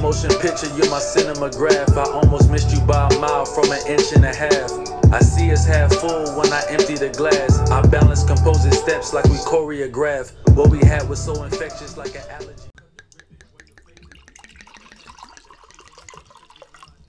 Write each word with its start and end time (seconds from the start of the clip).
motion 0.00 0.30
picture, 0.40 0.66
you're 0.76 0.90
my 0.90 1.00
cinematograph. 1.00 1.96
I 1.96 2.10
almost 2.12 2.50
missed 2.50 2.70
you 2.70 2.80
by 2.82 3.08
a 3.08 3.18
mile 3.18 3.44
from 3.44 3.70
an 3.72 3.86
inch 3.86 4.12
and 4.14 4.24
a 4.24 4.34
half. 4.34 4.70
I 5.12 5.20
see 5.20 5.50
us 5.52 5.64
half 5.64 5.92
full 5.94 6.36
when 6.36 6.52
I 6.52 6.62
empty 6.68 6.94
the 6.94 7.08
glass. 7.10 7.58
I 7.70 7.82
balance 7.88 8.24
composing 8.24 8.72
steps 8.72 9.12
like 9.12 9.24
we 9.24 9.36
choreograph. 9.36 10.32
What 10.54 10.70
we 10.70 10.78
had 10.78 11.08
was 11.08 11.22
so 11.22 11.42
infectious 11.44 11.96
like 11.96 12.14
an 12.14 12.22
allergy. 12.30 12.68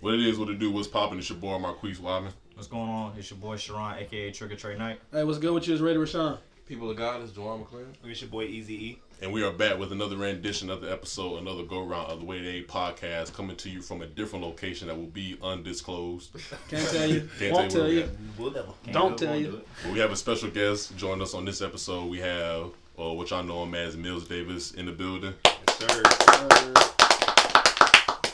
What 0.02 0.14
it 0.14 0.22
is, 0.22 0.40
what 0.40 0.50
it 0.50 0.60
do, 0.60 0.72
what's 0.72 0.88
popping? 0.88 1.20
it's 1.20 1.30
your 1.30 1.40
boy 1.40 1.58
Marquise 1.60 2.00
Wyman. 2.00 2.32
What's 2.56 2.68
going 2.68 2.90
on? 2.90 3.18
It's 3.18 3.30
your 3.30 3.40
boy 3.40 3.58
Sharon, 3.58 3.98
aka 4.00 4.32
Trigger 4.32 4.56
Trey 4.56 4.78
Knight. 4.78 5.00
Hey, 5.12 5.24
what's 5.24 5.40
good 5.40 5.54
with 5.54 5.68
you? 5.68 5.74
It's 5.74 5.82
Ready 5.82 6.00
Rashawn. 6.00 6.38
People 6.66 6.90
of 6.90 6.98
God, 6.98 7.22
it's 7.22 7.32
Joanne 7.34 7.64
McClain. 7.64 7.88
It's 8.06 8.22
your 8.22 8.30
boy 8.30 8.44
Easy 8.44 8.74
E. 8.74 9.02
And 9.22 9.34
we 9.34 9.44
are 9.44 9.52
back 9.52 9.78
with 9.78 9.92
another 9.92 10.16
rendition, 10.16 10.70
another 10.70 10.90
episode, 10.90 11.40
another 11.42 11.64
go 11.64 11.84
round 11.84 12.10
of 12.10 12.20
the 12.22 12.26
Way 12.26 12.42
They 12.42 12.62
podcast 12.62 13.34
coming 13.34 13.58
to 13.58 13.70
you 13.70 13.82
from 13.82 14.02
a 14.02 14.06
different 14.06 14.46
location 14.46 14.88
that 14.88 14.96
will 14.96 15.08
be 15.08 15.38
undisclosed. 15.44 16.30
Can't 16.70 16.88
tell 16.88 17.06
you. 17.10 17.30
Can't 17.40 17.54
Won't 17.54 17.70
tell 17.72 17.82
tell 17.82 17.92
you 17.92 18.00
you. 18.00 18.04
where 18.06 18.12
We'll 18.38 18.52
never. 18.52 18.68
Don't 18.94 19.18
tell 19.18 19.36
you. 19.36 19.62
But 19.84 19.92
we 19.92 20.00
have 20.00 20.14
a 20.14 20.16
special 20.16 20.50
guest 20.50 20.96
join 20.96 21.22
us 21.22 21.34
on 21.34 21.44
this 21.44 21.62
episode. 21.62 22.06
We 22.10 22.20
have 22.20 22.68
uh, 22.98 23.12
what 23.12 23.30
y'all 23.32 23.44
know 23.44 23.64
him 23.64 23.76
as 23.76 23.98
Mills 23.98 24.26
Davis 24.26 24.72
in 24.72 24.86
the 24.86 24.94
building. 24.94 25.34
Yes, 25.46 25.80
sir. 25.80 26.04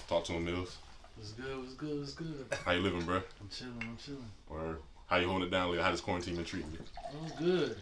Talk 0.07 0.23
to 0.25 0.33
him, 0.33 0.45
Mills. 0.45 0.77
What's 1.15 1.31
good? 1.31 1.57
What's 1.57 1.73
good? 1.73 1.99
What's 1.99 2.13
good? 2.13 2.45
How 2.63 2.73
you 2.73 2.81
living, 2.81 3.01
bro? 3.01 3.15
I'm 3.15 3.49
chilling. 3.49 3.73
I'm 3.81 3.97
chilling. 3.97 4.29
Or 4.51 4.77
how 5.07 5.17
you 5.17 5.27
holding 5.27 5.47
it 5.47 5.51
down? 5.51 5.69
Lately? 5.69 5.83
How 5.83 5.91
this 5.91 6.01
quarantine 6.01 6.35
been 6.35 6.45
treating 6.45 6.71
you? 6.71 6.79
Oh, 7.13 7.27
good. 7.39 7.75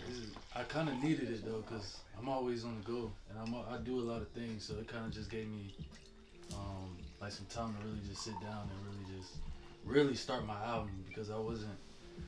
I 0.56 0.64
kind 0.64 0.90
of 0.90 1.02
needed 1.02 1.30
it 1.30 1.46
though, 1.46 1.62
cause 1.62 1.98
I'm 2.18 2.30
always 2.30 2.64
on 2.64 2.78
the 2.78 2.92
go, 2.92 3.12
and 3.30 3.40
I'm 3.40 3.56
I 3.56 3.78
do 3.78 4.00
a 4.00 4.06
lot 4.06 4.22
of 4.22 4.30
things, 4.30 4.64
so 4.66 4.76
it 4.76 4.88
kind 4.88 5.06
of 5.06 5.12
just 5.12 5.30
gave 5.30 5.48
me 5.48 5.74
um, 6.54 6.98
like 7.20 7.32
some 7.32 7.46
time 7.48 7.76
to 7.76 7.88
really 7.88 8.00
just 8.08 8.24
sit 8.24 8.40
down 8.40 8.70
and 8.70 8.86
really 8.86 9.18
just 9.18 9.38
really 9.84 10.16
start 10.16 10.46
my 10.46 10.62
album 10.66 11.04
because 11.08 11.30
I 11.30 11.38
wasn't. 11.38 11.72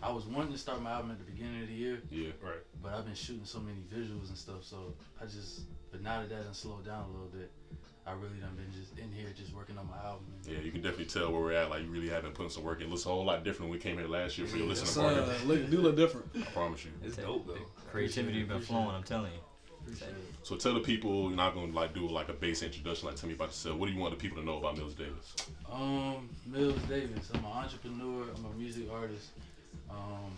I 0.02 0.12
was 0.12 0.26
wanting 0.26 0.52
to 0.52 0.58
start 0.58 0.82
my 0.82 0.92
album 0.92 1.12
at 1.12 1.20
the 1.20 1.32
beginning 1.32 1.62
of 1.62 1.68
the 1.68 1.74
year, 1.74 2.02
Yeah. 2.10 2.30
Right. 2.42 2.58
but 2.82 2.94
I've 2.94 3.06
been 3.06 3.14
shooting 3.14 3.46
so 3.46 3.60
many 3.60 3.78
visuals 3.94 4.30
and 4.30 4.38
stuff, 4.38 4.64
so 4.64 4.94
I 5.22 5.26
just. 5.26 5.62
But 5.92 6.02
now 6.02 6.22
that 6.22 6.30
that 6.30 6.44
done 6.44 6.54
slowed 6.54 6.86
down 6.86 7.04
a 7.04 7.12
little 7.12 7.28
bit, 7.28 7.52
I 8.08 8.12
really 8.14 8.38
done 8.40 8.56
been 8.56 8.72
just 8.72 8.98
in 9.00 9.12
here 9.12 9.30
just 9.36 9.54
working 9.56 9.78
on 9.80 9.88
my 9.88 9.98
album. 9.98 10.26
And, 10.46 10.56
Yeah, 10.56 10.62
you 10.64 10.72
can 10.72 10.82
definitely 10.82 11.06
tell 11.06 11.32
where 11.32 11.42
we're 11.42 11.54
at. 11.54 11.70
Like 11.72 11.84
you 11.84 11.90
really 11.90 12.10
have 12.10 12.22
been 12.24 12.34
putting 12.34 12.52
some 12.52 12.64
work 12.64 12.80
in. 12.82 12.88
It 12.88 12.90
looks 12.92 13.06
a 13.06 13.10
whole 13.10 13.26
lot 13.26 13.44
different 13.44 13.72
when 13.72 13.80
we 13.80 13.82
came 13.82 13.98
here 13.98 14.08
last 14.08 14.38
year 14.38 14.46
for 14.48 14.58
your 14.58 14.68
listening 14.68 14.88
It's, 14.90 14.98
party. 15.26 15.42
uh, 15.44 15.46
look, 15.48 15.70
do 15.72 15.82
look 15.82 15.96
different. 15.96 16.28
I 16.38 16.42
promise 16.52 16.86
you. 16.86 16.92
It's 17.04 17.18
dope 17.18 17.48
though. 17.48 17.56
Creativity 17.92 18.44
been 18.44 18.52
Appreciate 18.58 18.64
it. 18.64 18.68
flowing, 18.68 18.96
I'm 18.96 19.04
telling 19.04 19.32
you. 19.34 19.40
So 20.44 20.56
tell 20.56 20.74
the 20.74 20.80
people 20.80 21.28
you're 21.28 21.36
not 21.36 21.54
gonna 21.54 21.72
like 21.72 21.94
do 21.94 22.08
like 22.08 22.30
a 22.30 22.34
base 22.34 22.64
introduction. 22.64 23.08
Like 23.08 23.18
tell 23.18 23.28
me 23.30 23.36
about 23.36 23.50
yourself. 23.50 23.78
What 23.78 23.88
do 23.88 23.94
you 23.94 24.00
want 24.00 24.14
the 24.18 24.20
people 24.20 24.38
to 24.40 24.44
know 24.46 24.58
about 24.58 24.78
Mills 24.78 24.94
Davis? 24.96 25.36
Um, 25.72 26.28
Mills 26.46 26.82
Davis. 26.90 27.30
I'm 27.34 27.40
an 27.46 27.52
entrepreneur. 27.52 28.26
I'm 28.36 28.46
a 28.46 28.54
music 28.58 28.86
artist. 28.92 29.30
Um, 29.90 30.32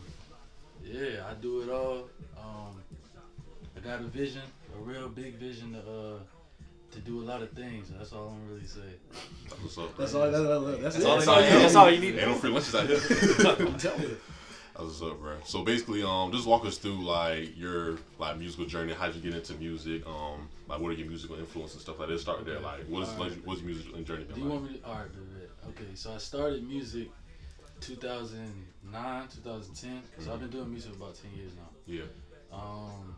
yeah, 0.84 1.24
I 1.30 1.34
do 1.36 1.62
it 1.62 1.70
all. 1.70 2.10
Um, 2.38 2.82
I 3.76 3.80
got 3.80 4.00
a 4.02 4.04
vision, 4.04 4.42
a 4.76 4.80
real 4.82 5.08
big 5.10 5.36
vision 5.36 5.74
to 5.74 5.80
uh 5.80 6.20
to 6.92 7.00
do 7.00 7.22
a 7.22 7.26
lot 7.26 7.42
of 7.42 7.52
things. 7.52 7.92
That's 7.98 8.14
all 8.14 8.30
I'm 8.30 8.48
really 8.54 8.66
saying. 8.66 8.86
That's 9.50 9.62
what's 9.62 9.78
up. 9.78 9.98
That's 9.98 10.14
all. 10.14 10.32
That's, 10.32 10.44
that's, 10.44 10.96
that's, 10.96 11.06
That's 11.06 11.06
all, 11.06 11.16
That's 11.16 11.26
you 11.28 11.32
all 11.32 11.40
need. 11.42 11.54
you 11.54 11.60
That's 11.60 11.76
all 11.76 11.92
you 11.92 12.00
need. 12.00 12.20
Ain't 12.20 12.28
no 12.28 12.34
free 12.36 12.50
lunches 12.50 12.76
out 12.76 12.88
here. 12.88 12.98
I'm 13.68 13.78
telling 13.78 14.02
you. 14.02 14.18
That's 14.74 14.90
what's 14.90 15.02
up, 15.02 15.20
bro. 15.20 15.36
So 15.44 15.64
basically, 15.64 16.04
um, 16.04 16.32
just 16.32 16.46
walk 16.46 16.66
us 16.66 16.78
through 16.78 17.04
like 17.04 17.58
your 17.58 17.98
like 18.20 18.38
musical 18.38 18.66
journey. 18.66 18.94
How'd 18.94 19.16
you 19.16 19.22
get 19.22 19.34
into 19.34 19.54
music? 19.56 20.06
Um, 20.08 20.50
like 20.68 20.80
what 20.80 20.90
are 20.90 20.94
your 20.94 21.08
musical 21.08 21.38
influences 21.38 21.78
and 21.78 21.82
stuff 21.82 22.00
like 22.00 22.10
that? 22.10 22.20
Start 22.20 22.46
there. 22.46 22.60
Like 22.60 22.86
what 22.88 23.04
is 23.04 23.10
Alright. 23.10 23.32
like, 23.32 23.42
what's 23.44 23.62
your 23.62 23.70
musical 23.72 24.00
journey 24.02 24.26
Do 24.34 24.40
you 24.40 24.46
like? 24.46 24.54
want 24.54 24.72
me 24.72 24.78
to? 24.78 24.86
All 24.86 24.94
right, 24.96 25.12
baby. 25.12 25.48
Okay, 25.70 25.96
so 25.96 26.14
I 26.14 26.18
started 26.20 26.66
music 26.68 27.10
2009, 27.82 29.28
2010. 29.28 30.02
So 30.20 30.34
I've 30.34 30.40
been 30.40 30.50
doing 30.50 30.70
music 30.70 30.92
for 30.94 30.98
about 30.98 31.16
10 31.16 31.32
years 31.38 31.52
now. 31.56 31.70
Yeah. 31.86 32.04
Um, 32.54 33.16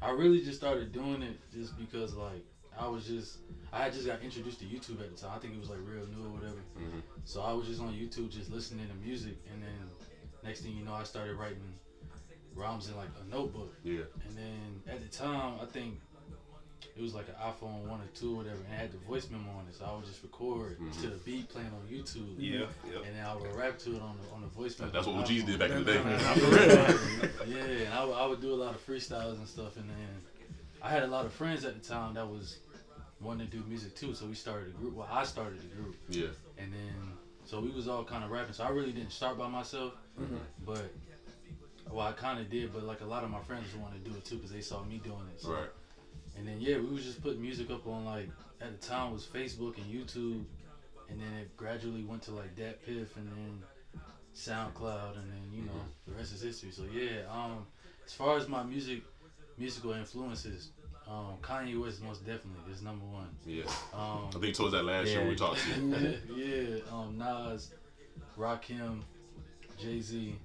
I 0.00 0.10
really 0.10 0.40
just 0.42 0.58
started 0.58 0.92
doing 0.92 1.22
it 1.22 1.36
just 1.52 1.76
because 1.78 2.14
like 2.14 2.44
I 2.78 2.86
was 2.88 3.06
just 3.06 3.38
I 3.72 3.84
had 3.84 3.92
just 3.92 4.06
got 4.06 4.22
introduced 4.22 4.60
to 4.60 4.64
YouTube 4.66 5.00
at 5.00 5.14
the 5.14 5.20
time. 5.20 5.32
I 5.34 5.38
think 5.38 5.54
it 5.54 5.60
was 5.60 5.70
like 5.70 5.78
real 5.84 6.06
new 6.06 6.26
or 6.26 6.30
whatever. 6.30 6.60
Mhm. 6.78 7.02
So 7.24 7.42
I 7.42 7.52
was 7.52 7.66
just 7.66 7.80
on 7.80 7.92
YouTube 7.92 8.30
just 8.30 8.50
listening 8.50 8.86
to 8.88 8.94
music, 9.06 9.36
and 9.52 9.62
then 9.62 9.90
next 10.42 10.60
thing 10.60 10.76
you 10.76 10.84
know, 10.84 10.92
I 10.94 11.02
started 11.04 11.34
writing 11.36 11.74
rhymes 12.54 12.88
in 12.88 12.96
like 12.96 13.08
a 13.20 13.28
notebook. 13.34 13.74
Yeah. 13.82 14.02
And 14.28 14.36
then 14.36 14.82
at 14.86 15.00
the 15.02 15.08
time, 15.16 15.58
I 15.60 15.64
think 15.66 15.98
it 16.96 17.02
was 17.02 17.14
like 17.14 17.26
an 17.28 17.34
iPhone 17.42 17.86
one 17.88 18.00
or 18.00 18.06
two 18.14 18.34
or 18.34 18.36
whatever, 18.38 18.58
and 18.62 18.72
it 18.72 18.76
had 18.78 18.92
the 18.92 18.98
voice 18.98 19.28
memo 19.28 19.50
on 19.50 19.66
it. 19.68 19.74
So 19.74 19.84
I 19.84 19.96
would 19.96 20.04
just 20.04 20.22
record 20.22 20.78
Mhm. 20.78 21.00
to 21.02 21.06
the 21.08 21.16
beat 21.16 21.48
playing 21.48 21.68
on 21.72 21.88
YouTube. 21.90 22.36
Yeah. 22.38 22.66
Yep. 22.92 23.06
And 23.06 23.16
then 23.16 23.26
I 23.26 23.34
would 23.34 23.52
rap 23.56 23.78
to 23.80 23.96
it 23.96 24.02
on 24.02 24.18
the 24.22 24.30
on 24.34 24.40
the 24.42 24.46
voice 24.48 24.78
memo. 24.78 24.92
That's 24.92 25.06
what 25.06 25.16
on 25.16 25.22
OGs 25.22 25.30
iPhone. 25.42 25.46
did 25.46 25.58
back 25.58 25.70
in 25.70 25.84
the 25.84 25.92
day. 25.92 26.00
Yeah, 27.48 27.56
and 27.86 27.94
I, 27.94 28.04
would- 28.04 28.14
I 28.14 28.26
would 28.26 28.40
do 28.40 28.52
a 28.54 28.60
lot 28.64 28.74
of 28.74 28.86
freestyles 28.86 29.36
and 29.38 29.48
stuff, 29.48 29.76
and 29.76 29.88
then 29.90 30.22
I 30.82 30.90
had 30.90 31.02
a 31.02 31.06
lot 31.08 31.24
of 31.26 31.32
friends 31.32 31.64
at 31.64 31.80
the 31.80 31.86
time 31.88 32.14
that 32.14 32.28
was 32.28 32.58
wanting 33.24 33.48
to 33.48 33.56
do 33.56 33.64
music 33.68 33.94
too, 33.96 34.14
so 34.14 34.26
we 34.26 34.34
started 34.34 34.68
a 34.68 34.78
group. 34.78 34.94
Well, 34.94 35.08
I 35.10 35.24
started 35.24 35.60
a 35.62 35.74
group, 35.80 35.96
Yeah. 36.08 36.28
and 36.58 36.72
then 36.72 36.94
so 37.44 37.60
we 37.60 37.70
was 37.70 37.88
all 37.88 38.04
kind 38.04 38.22
of 38.24 38.30
rapping. 38.30 38.52
So 38.54 38.64
I 38.64 38.68
really 38.70 38.92
didn't 38.92 39.12
start 39.12 39.38
by 39.38 39.48
myself, 39.48 39.94
Mm-hmm. 40.20 40.36
but 40.64 40.92
well, 41.90 42.06
I 42.06 42.12
kind 42.12 42.38
of 42.38 42.48
did. 42.50 42.72
But 42.72 42.84
like 42.84 43.00
a 43.00 43.04
lot 43.06 43.24
of 43.24 43.30
my 43.30 43.40
friends 43.42 43.66
wanted 43.74 44.04
to 44.04 44.10
do 44.10 44.16
it 44.16 44.24
too 44.24 44.36
because 44.36 44.52
they 44.52 44.60
saw 44.60 44.84
me 44.84 44.98
doing 45.02 45.26
it. 45.34 45.40
So, 45.40 45.52
Right. 45.52 45.68
And 46.36 46.46
then 46.46 46.60
yeah, 46.60 46.76
we 46.78 46.86
was 46.86 47.04
just 47.04 47.22
putting 47.22 47.40
music 47.40 47.70
up 47.70 47.86
on 47.86 48.04
like 48.04 48.28
at 48.60 48.80
the 48.80 48.86
time 48.86 49.12
was 49.12 49.24
Facebook 49.26 49.76
and 49.78 49.86
YouTube, 49.86 50.44
and 51.08 51.20
then 51.20 51.32
it 51.40 51.56
gradually 51.56 52.02
went 52.04 52.22
to 52.22 52.30
like 52.32 52.54
DatPiff 52.56 53.16
and 53.16 53.28
then 53.28 53.62
SoundCloud, 54.34 55.16
and 55.18 55.30
then 55.30 55.50
you 55.52 55.62
know 55.62 55.72
Mm-hmm. 55.72 56.10
the 56.12 56.16
rest 56.16 56.32
is 56.34 56.42
history. 56.42 56.70
So 56.72 56.82
yeah, 56.92 57.22
um, 57.30 57.66
as 58.04 58.12
far 58.12 58.36
as 58.36 58.48
my 58.48 58.62
music, 58.62 59.02
musical 59.58 59.92
influences, 59.92 60.70
um, 61.08 61.36
Kanye 61.42 61.80
West 61.80 62.02
most 62.02 62.24
definitely 62.24 62.72
is 62.72 62.82
number 62.82 63.04
one. 63.06 63.28
Yeah. 63.44 63.64
Um, 63.92 64.28
I 64.34 64.38
think 64.40 64.54
towards 64.54 64.72
that 64.72 64.84
last 64.84 65.06
year 65.08 65.16
Yeah. 65.16 65.20
when 65.20 65.28
we 65.30 65.36
talked 65.36 65.60
to 65.60 66.18
yeah, 66.34 66.80
um, 66.92 67.18
Nas, 67.18 67.72
Rakim, 68.38 69.02
Jay 69.78 70.00
Z, 70.00 70.36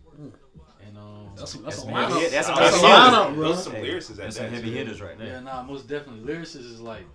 and 0.85 0.97
um, 0.97 1.29
That's, 1.35 1.53
that's, 1.53 1.63
That's 1.63 1.83
a 1.83 1.87
me. 1.87 1.93
lineup. 1.93 2.21
Yeah, 2.21 2.29
that's 2.29 2.49
a- 2.49 2.53
that's 2.53 2.81
that's 2.81 2.83
a- 2.83 2.85
lineup, 2.85 3.35
bro. 3.35 3.47
Those 3.49 3.63
some 3.63 3.73
Hey, 3.73 3.81
lyrics 3.83 4.09
at 4.09 4.17
There's 4.17 4.35
that. 4.35 4.43
some 4.43 4.53
heavy 4.53 4.69
too. 4.69 4.75
hitters 4.77 5.01
right 5.01 5.17
now. 5.19 5.25
yeah, 5.25 5.39
nah, 5.39 5.63
most 5.63 5.87
definitely. 5.87 6.33
Lyricist 6.33 6.65
is 6.65 6.81
like, 6.81 7.05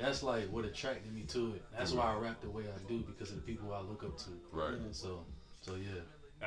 that's 0.00 0.22
like 0.22 0.44
what 0.50 0.64
attracted 0.64 1.12
me 1.14 1.22
to 1.28 1.54
it. 1.54 1.62
That's 1.76 1.92
why 1.92 2.12
I 2.12 2.16
rap 2.16 2.40
the 2.40 2.50
way 2.50 2.64
I 2.64 2.88
do 2.88 2.98
because 3.00 3.30
of 3.30 3.36
the 3.36 3.42
people 3.42 3.72
I 3.72 3.80
look 3.80 4.02
up 4.02 4.16
to. 4.18 4.30
Right. 4.52 4.74
So, 4.92 5.24
so 5.60 5.74
yeah. 5.76 6.00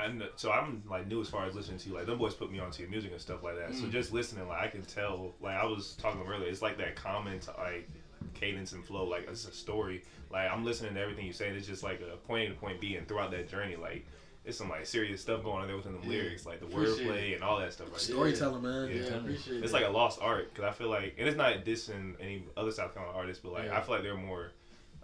And 0.03 0.23
so 0.35 0.51
I'm 0.51 0.83
like 0.89 1.07
new 1.07 1.21
as 1.21 1.29
far 1.29 1.45
as 1.45 1.55
listening 1.55 1.79
to 1.79 1.89
you. 1.89 1.95
Like 1.95 2.05
them 2.05 2.17
boys 2.17 2.33
put 2.33 2.51
me 2.51 2.59
onto 2.59 2.81
your 2.83 2.89
music 2.91 3.11
and 3.11 3.19
stuff 3.21 3.43
like 3.43 3.55
that. 3.57 3.73
So 3.75 3.85
Mm. 3.85 3.91
just 3.91 4.13
listening, 4.13 4.47
like 4.47 4.61
I 4.61 4.67
can 4.67 4.83
tell. 4.83 5.33
Like 5.41 5.55
I 5.55 5.65
was 5.65 5.95
talking 6.01 6.21
earlier, 6.27 6.47
it's 6.49 6.61
like 6.61 6.77
that 6.77 6.95
comment, 6.95 7.47
like 7.57 7.87
cadence 8.33 8.71
and 8.73 8.85
flow. 8.85 9.05
Like 9.05 9.27
it's 9.29 9.45
a 9.47 9.51
story. 9.51 10.03
Like 10.31 10.51
I'm 10.51 10.63
listening 10.65 10.93
to 10.93 10.99
everything 11.01 11.25
you 11.25 11.33
say. 11.33 11.47
And 11.47 11.57
it's 11.57 11.67
just 11.67 11.83
like 11.83 12.01
a 12.01 12.17
point 12.17 12.49
A 12.49 12.53
to 12.53 12.59
point 12.59 12.79
B, 12.79 12.95
and 12.95 13.07
throughout 13.07 13.31
that 13.31 13.49
journey, 13.49 13.75
like 13.75 14.05
it's 14.45 14.57
some 14.57 14.69
like 14.69 14.85
serious 14.85 15.21
stuff 15.21 15.43
going 15.43 15.61
on 15.61 15.67
there 15.67 15.75
within 15.75 15.93
the 15.93 15.99
Yeah. 16.03 16.21
lyrics, 16.23 16.45
like 16.45 16.59
the 16.61 16.67
Appreciate 16.67 17.07
wordplay 17.07 17.35
and 17.35 17.43
all 17.43 17.59
that 17.59 17.73
stuff. 17.73 17.87
Right 17.87 17.95
there. 17.97 17.99
Storytelling, 18.15 18.61
man. 18.63 18.87
Yeah. 18.89 18.95
Yeah, 19.03 19.15
appreciate 19.17 19.63
It's 19.63 19.71
that. 19.73 19.81
like 19.81 19.89
a 19.89 19.91
lost 19.91 20.19
art 20.21 20.53
because 20.53 20.63
I 20.69 20.71
feel 20.71 20.87
like, 20.89 21.15
and 21.17 21.27
it's 21.27 21.35
not 21.37 21.65
dissing 21.65 22.15
any 22.21 22.45
other 22.55 22.71
South 22.71 22.93
Carolina 22.93 23.17
artists, 23.17 23.43
but 23.43 23.51
like 23.51 23.65
Yeah. 23.65 23.77
I 23.77 23.81
feel 23.81 23.95
like 23.95 24.03
they're 24.03 24.15
more, 24.15 24.51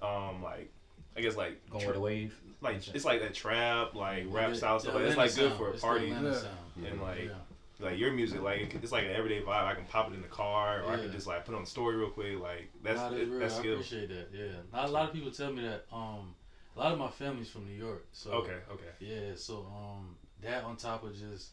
um, 0.02 0.42
like 0.42 0.72
I 1.18 1.22
guess 1.22 1.35
like 1.35 1.68
Going 1.69 1.81
tra- 1.84 1.88
with 1.90 1.96
the 1.96 2.01
wave. 2.01 2.35
like 2.62 2.88
it's 2.94 3.06
like 3.06 3.22
that 3.22 3.34
trap, 3.34 3.94
like 3.96 4.25
rap 4.29 4.50
The- 4.51 4.56
style 4.56 4.79
stuff. 4.79 4.96
Like, 4.96 5.03
it's 5.06 5.18
like 5.18 5.35
good 5.35 5.50
sound. 5.50 5.57
for 5.57 5.69
a 5.69 5.74
party, 5.78 6.07
Yeah. 6.07 6.34
sound. 6.34 6.57
and 6.85 7.01
like 7.01 7.25
Yeah. 7.25 7.85
like 7.85 7.97
your 8.00 8.12
music, 8.12 8.41
like 8.41 8.74
it's 8.81 8.91
like 8.91 9.06
an 9.06 9.12
everyday 9.12 9.41
vibe. 9.41 9.66
I 9.66 9.75
can 9.75 9.85
pop 9.85 10.09
it 10.12 10.16
in 10.16 10.22
the 10.22 10.28
car, 10.28 10.81
or 10.84 10.91
I 10.94 10.97
can 10.97 11.12
just 11.12 11.28
like 11.28 11.46
put 11.46 11.53
on 11.56 11.62
the 11.62 11.69
story 11.69 11.96
real 11.96 12.09
quick. 12.09 12.40
Like 12.40 12.69
that's 12.84 12.97
Nah, 13.00 13.12
it, 13.12 13.28
real. 13.28 13.40
that's 13.40 13.55
I 13.59 13.64
appreciate 13.66 14.09
that. 14.09 14.29
Yeah, 14.34 14.52
not 14.72 14.90
a 14.90 14.91
lot 14.91 15.08
of 15.09 15.14
people 15.14 15.32
tell 15.32 15.52
me 15.52 15.61
that. 15.64 15.85
Um, 15.91 16.34
a 16.76 16.79
lot 16.79 16.91
of 16.93 16.97
my 16.97 17.09
family's 17.09 17.49
from 17.49 17.66
New 17.66 17.76
York, 17.76 18.05
so 18.14 18.32
Okay, 18.32 18.58
okay. 18.72 18.90
Yeah, 18.99 19.35
so 19.35 19.67
um, 19.72 20.16
that 20.41 20.64
on 20.64 20.76
top 20.78 21.03
of 21.03 21.16
just 21.16 21.49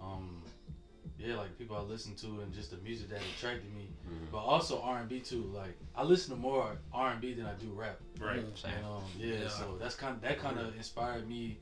um, 0.00 0.42
yeah, 1.24 1.36
like 1.36 1.56
people 1.58 1.76
I 1.76 1.80
listen 1.80 2.14
to 2.16 2.40
and 2.40 2.52
just 2.52 2.70
the 2.70 2.76
music 2.78 3.08
that 3.10 3.20
attracted 3.36 3.72
me, 3.74 3.88
Mhm. 4.08 4.30
but 4.32 4.38
also 4.38 4.80
R 4.80 4.98
and 5.00 5.08
B 5.08 5.20
too. 5.20 5.42
Like 5.54 5.76
I 5.94 6.02
listen 6.02 6.34
to 6.34 6.40
more 6.40 6.78
R 6.92 7.10
and 7.12 7.20
B 7.20 7.34
than 7.34 7.46
I 7.46 7.54
do 7.54 7.70
rap. 7.72 8.00
Right. 8.18 8.44
Same. 8.58 8.72
And 8.72 8.86
um, 8.86 9.04
yeah, 9.16 9.34
Yeah. 9.42 9.48
so 9.48 9.76
that's 9.78 9.94
kind 9.94 10.20
that 10.22 10.38
kind 10.38 10.58
of 10.58 10.74
inspired 10.76 11.28
me. 11.28 11.58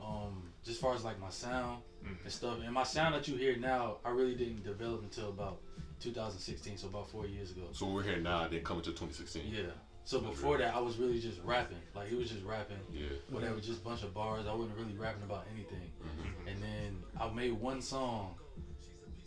Um, 0.00 0.52
just 0.64 0.80
far 0.80 0.94
as 0.94 1.04
like 1.04 1.18
my 1.20 1.30
sound 1.30 1.82
Mhm. 2.04 2.22
and 2.24 2.32
stuff, 2.32 2.58
and 2.64 2.72
my 2.72 2.84
sound 2.84 3.14
that 3.14 3.28
you 3.28 3.36
hear 3.36 3.56
now, 3.56 3.98
I 4.04 4.10
really 4.10 4.34
didn't 4.34 4.62
develop 4.62 5.02
until 5.02 5.28
about 5.28 5.60
2016, 6.00 6.78
so 6.78 6.88
about 6.88 7.08
four 7.10 7.26
years 7.26 7.50
ago. 7.50 7.68
So 7.72 7.86
we're 7.86 8.02
here 8.02 8.18
now, 8.18 8.48
then 8.48 8.62
coming 8.64 8.82
to 8.84 8.90
2016. 8.92 9.52
Yeah. 9.52 9.70
So 10.04 10.18
before 10.20 10.56
that, 10.58 10.74
I 10.74 10.80
was 10.80 10.96
really 10.96 11.20
just 11.20 11.40
rapping. 11.42 11.80
Like 11.94 12.10
it 12.10 12.16
was 12.16 12.30
just 12.30 12.42
rapping, 12.44 12.80
Yeah. 12.90 13.08
whatever, 13.28 13.60
just 13.60 13.82
a 13.82 13.84
bunch 13.84 14.02
of 14.02 14.14
bars. 14.14 14.46
I 14.46 14.54
wasn't 14.54 14.78
really 14.78 14.94
rapping 14.96 15.22
about 15.22 15.46
anything. 15.52 15.92
Mhm. 16.02 16.50
And 16.50 16.62
then 16.62 17.02
I 17.20 17.28
made 17.30 17.52
one 17.52 17.82
song 17.82 18.34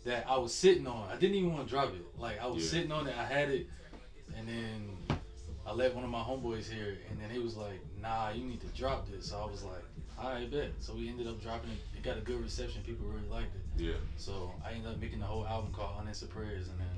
that 0.04 0.26
I 0.28 0.36
was 0.38 0.54
sitting 0.54 0.86
on. 0.86 1.08
I 1.10 1.16
didn't 1.16 1.36
even 1.36 1.52
want 1.52 1.66
to 1.66 1.70
drop 1.70 1.90
it. 1.94 2.04
Like 2.18 2.40
I 2.40 2.46
was 2.46 2.64
Yeah. 2.64 2.70
sitting 2.70 2.92
on 2.92 3.06
it. 3.06 3.14
I 3.16 3.24
had 3.24 3.50
it, 3.50 3.66
and 4.36 4.46
then 4.48 4.90
I 5.66 5.72
let 5.72 5.94
one 5.94 6.04
of 6.04 6.10
my 6.10 6.20
homeboys 6.20 6.70
hear, 6.70 6.90
it, 6.92 6.98
and 7.10 7.20
then 7.20 7.30
he 7.30 7.38
was 7.38 7.56
like, 7.56 7.80
"Nah, 8.00 8.30
you 8.30 8.44
need 8.44 8.60
to 8.60 8.66
drop 8.68 9.08
this." 9.10 9.30
So 9.30 9.38
I 9.38 9.50
was 9.50 9.62
like, 9.62 9.82
"All 10.18 10.30
right, 10.30 10.50
bet." 10.50 10.72
So 10.80 10.94
we 10.94 11.08
ended 11.08 11.26
up 11.26 11.40
dropping 11.42 11.70
it. 11.70 11.78
It 11.96 12.02
got 12.02 12.18
a 12.18 12.20
good 12.20 12.42
reception. 12.42 12.82
People 12.82 13.06
really 13.06 13.28
liked 13.28 13.54
it. 13.56 13.82
Yeah. 13.82 13.94
So 14.16 14.52
I 14.64 14.72
ended 14.72 14.92
up 14.92 15.00
making 15.00 15.20
the 15.20 15.26
whole 15.26 15.46
album 15.46 15.72
called 15.72 15.98
Unanswered 16.00 16.28
Prayers, 16.30 16.68
and 16.68 16.78
then 16.78 16.88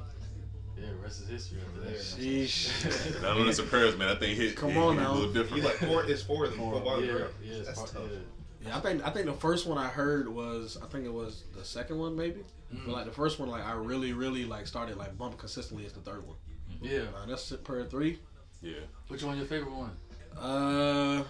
yeah, 0.79 0.91
the 0.91 0.97
rest 0.97 1.23
is 1.23 1.29
history 1.29 1.59
after 1.67 1.81
that. 1.89 1.97
Sheesh. 1.99 3.25
I 3.25 3.35
know 3.39 3.45
that's 3.45 3.61
a 3.61 3.63
prayers, 3.63 3.97
man. 3.97 4.09
That 4.09 4.19
thing 4.21 4.35
hit. 4.37 4.57
Come 4.57 4.71
hit- 4.71 4.83
on 4.83 4.97
hit 4.97 5.03
now. 5.05 5.13
a 5.13 5.15
little 5.15 5.33
different. 5.33 5.63
You 5.63 5.69
like 5.69 5.77
four? 5.79 6.05
It's 6.05 6.23
four 6.23 6.45
of 6.47 6.51
them. 6.51 6.61
yeah, 6.61 6.71
Football 6.73 7.03
yeah, 7.05 7.13
it's 7.43 7.67
That's 7.69 7.79
part, 7.79 7.93
tough. 7.93 8.03
yeah. 8.13 8.19
Yeah, 8.67 8.77
I 8.77 8.81
think 8.81 9.07
I 9.07 9.11
think 9.11 9.27
the 9.27 9.33
first 9.35 9.67
one 9.67 9.79
I 9.79 9.89
heard 9.89 10.29
was 10.29 10.77
I 10.83 10.87
think 10.87 11.05
it 11.05 11.13
was 11.13 11.45
the 11.57 11.65
second 11.65 11.99
one 11.99 12.17
maybe, 12.17 12.41
but 12.73 12.89
like 12.89 13.05
the 13.07 13.13
first 13.13 13.39
one 13.39 13.49
like 13.49 13.65
I 13.65 13.73
really 13.73 14.13
really 14.13 14.45
like 14.45 14.67
started 14.67 14.97
like 14.97 15.17
bumping 15.19 15.39
consistently 15.39 15.85
is 15.87 15.93
the 15.93 16.01
third 16.01 16.27
one. 16.27 16.37
Yeah. 16.83 17.03
Uh, 17.17 17.27
that's 17.27 17.51
per 17.65 17.85
three. 17.87 18.19
yeah. 18.63 18.75
Which 19.09 19.23
one 19.23 19.37
your 19.37 19.47
favorite 19.47 19.73
one? 19.73 19.93
Uh, 20.37 21.25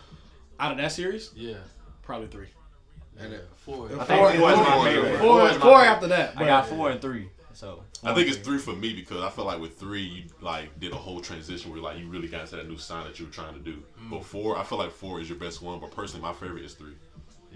out 0.58 0.72
of 0.72 0.78
that 0.78 0.92
series, 0.92 1.30
Yeah. 1.36 1.58
probably 2.02 2.28
three. 2.28 2.48
And 3.18 3.30
yeah. 3.32 3.38
then 3.38 3.46
Four. 3.56 3.88
the 3.88 3.94
I 4.00 4.04
four, 4.04 4.06
think 4.30 4.40
four 4.40 4.50
is 4.52 4.58
my 4.58 4.64
four- 4.72 4.84
favorite. 4.84 5.18
four- 5.20 5.48
Four 5.60 5.78
my 5.78 5.86
after 5.86 6.06
that. 6.08 6.34
I 6.36 6.44
got 6.44 6.66
four 6.66 6.90
and 6.90 7.00
three. 7.00 7.30
So 7.54 7.82
I 8.04 8.12
think 8.12 8.28
it's 8.28 8.36
three 8.36 8.58
for 8.58 8.74
me 8.74 8.92
because 8.92 9.22
I 9.22 9.30
feel 9.30 9.46
like 9.46 9.58
with 9.60 9.78
three 9.78 10.02
you 10.02 10.24
like 10.42 10.78
did 10.78 10.92
a 10.92 10.96
whole 10.96 11.20
transition 11.20 11.70
where 11.72 11.80
like 11.80 11.98
you 11.98 12.06
really 12.08 12.28
got 12.28 12.42
into 12.42 12.56
that 12.56 12.68
new 12.68 12.76
sound 12.76 13.08
that 13.08 13.18
you 13.18 13.24
were 13.26 13.32
trying 13.32 13.54
to 13.54 13.60
do. 13.60 13.82
But 14.10 14.24
four, 14.26 14.58
I 14.58 14.62
feel 14.64 14.76
like 14.76 14.90
four 14.92 15.20
is 15.20 15.28
your 15.30 15.38
best 15.38 15.62
one. 15.62 15.80
But 15.80 15.90
personally, 15.92 16.22
my 16.22 16.34
favorite 16.34 16.64
is 16.66 16.74
three. 16.74 16.92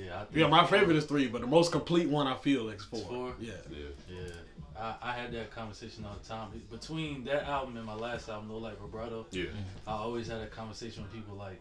Yeah. 0.07 0.17
I 0.21 0.25
think 0.25 0.37
Yeah, 0.37 0.47
my 0.49 0.67
favorite 0.67 0.97
is 0.97 1.05
three, 1.05 1.29
but 1.29 1.41
the 1.41 1.47
most 1.47 1.73
complete 1.73 2.09
one 2.09 2.27
I 2.27 2.35
feel 2.37 2.69
is 2.71 2.83
four. 2.85 3.01
four? 3.01 3.35
Yeah. 3.41 3.53
Yeah. 3.71 3.79
Yeah. 4.09 4.31
I, 4.79 4.95
I 5.03 5.13
had 5.13 5.33
that 5.33 5.51
conversation 5.51 6.05
all 6.07 6.17
the 6.21 6.27
time. 6.29 6.49
Between 6.71 7.25
that 7.25 7.45
album 7.45 7.77
and 7.77 7.85
my 7.85 7.95
last 7.95 8.29
album, 8.29 8.51
Low 8.51 8.59
Light 8.59 8.79
Vibrato, 8.81 9.27
Yeah. 9.31 9.45
I 9.87 9.93
always 9.93 10.29
had 10.29 10.41
a 10.41 10.47
conversation 10.47 11.03
with 11.03 11.13
people 11.13 11.37
like, 11.37 11.61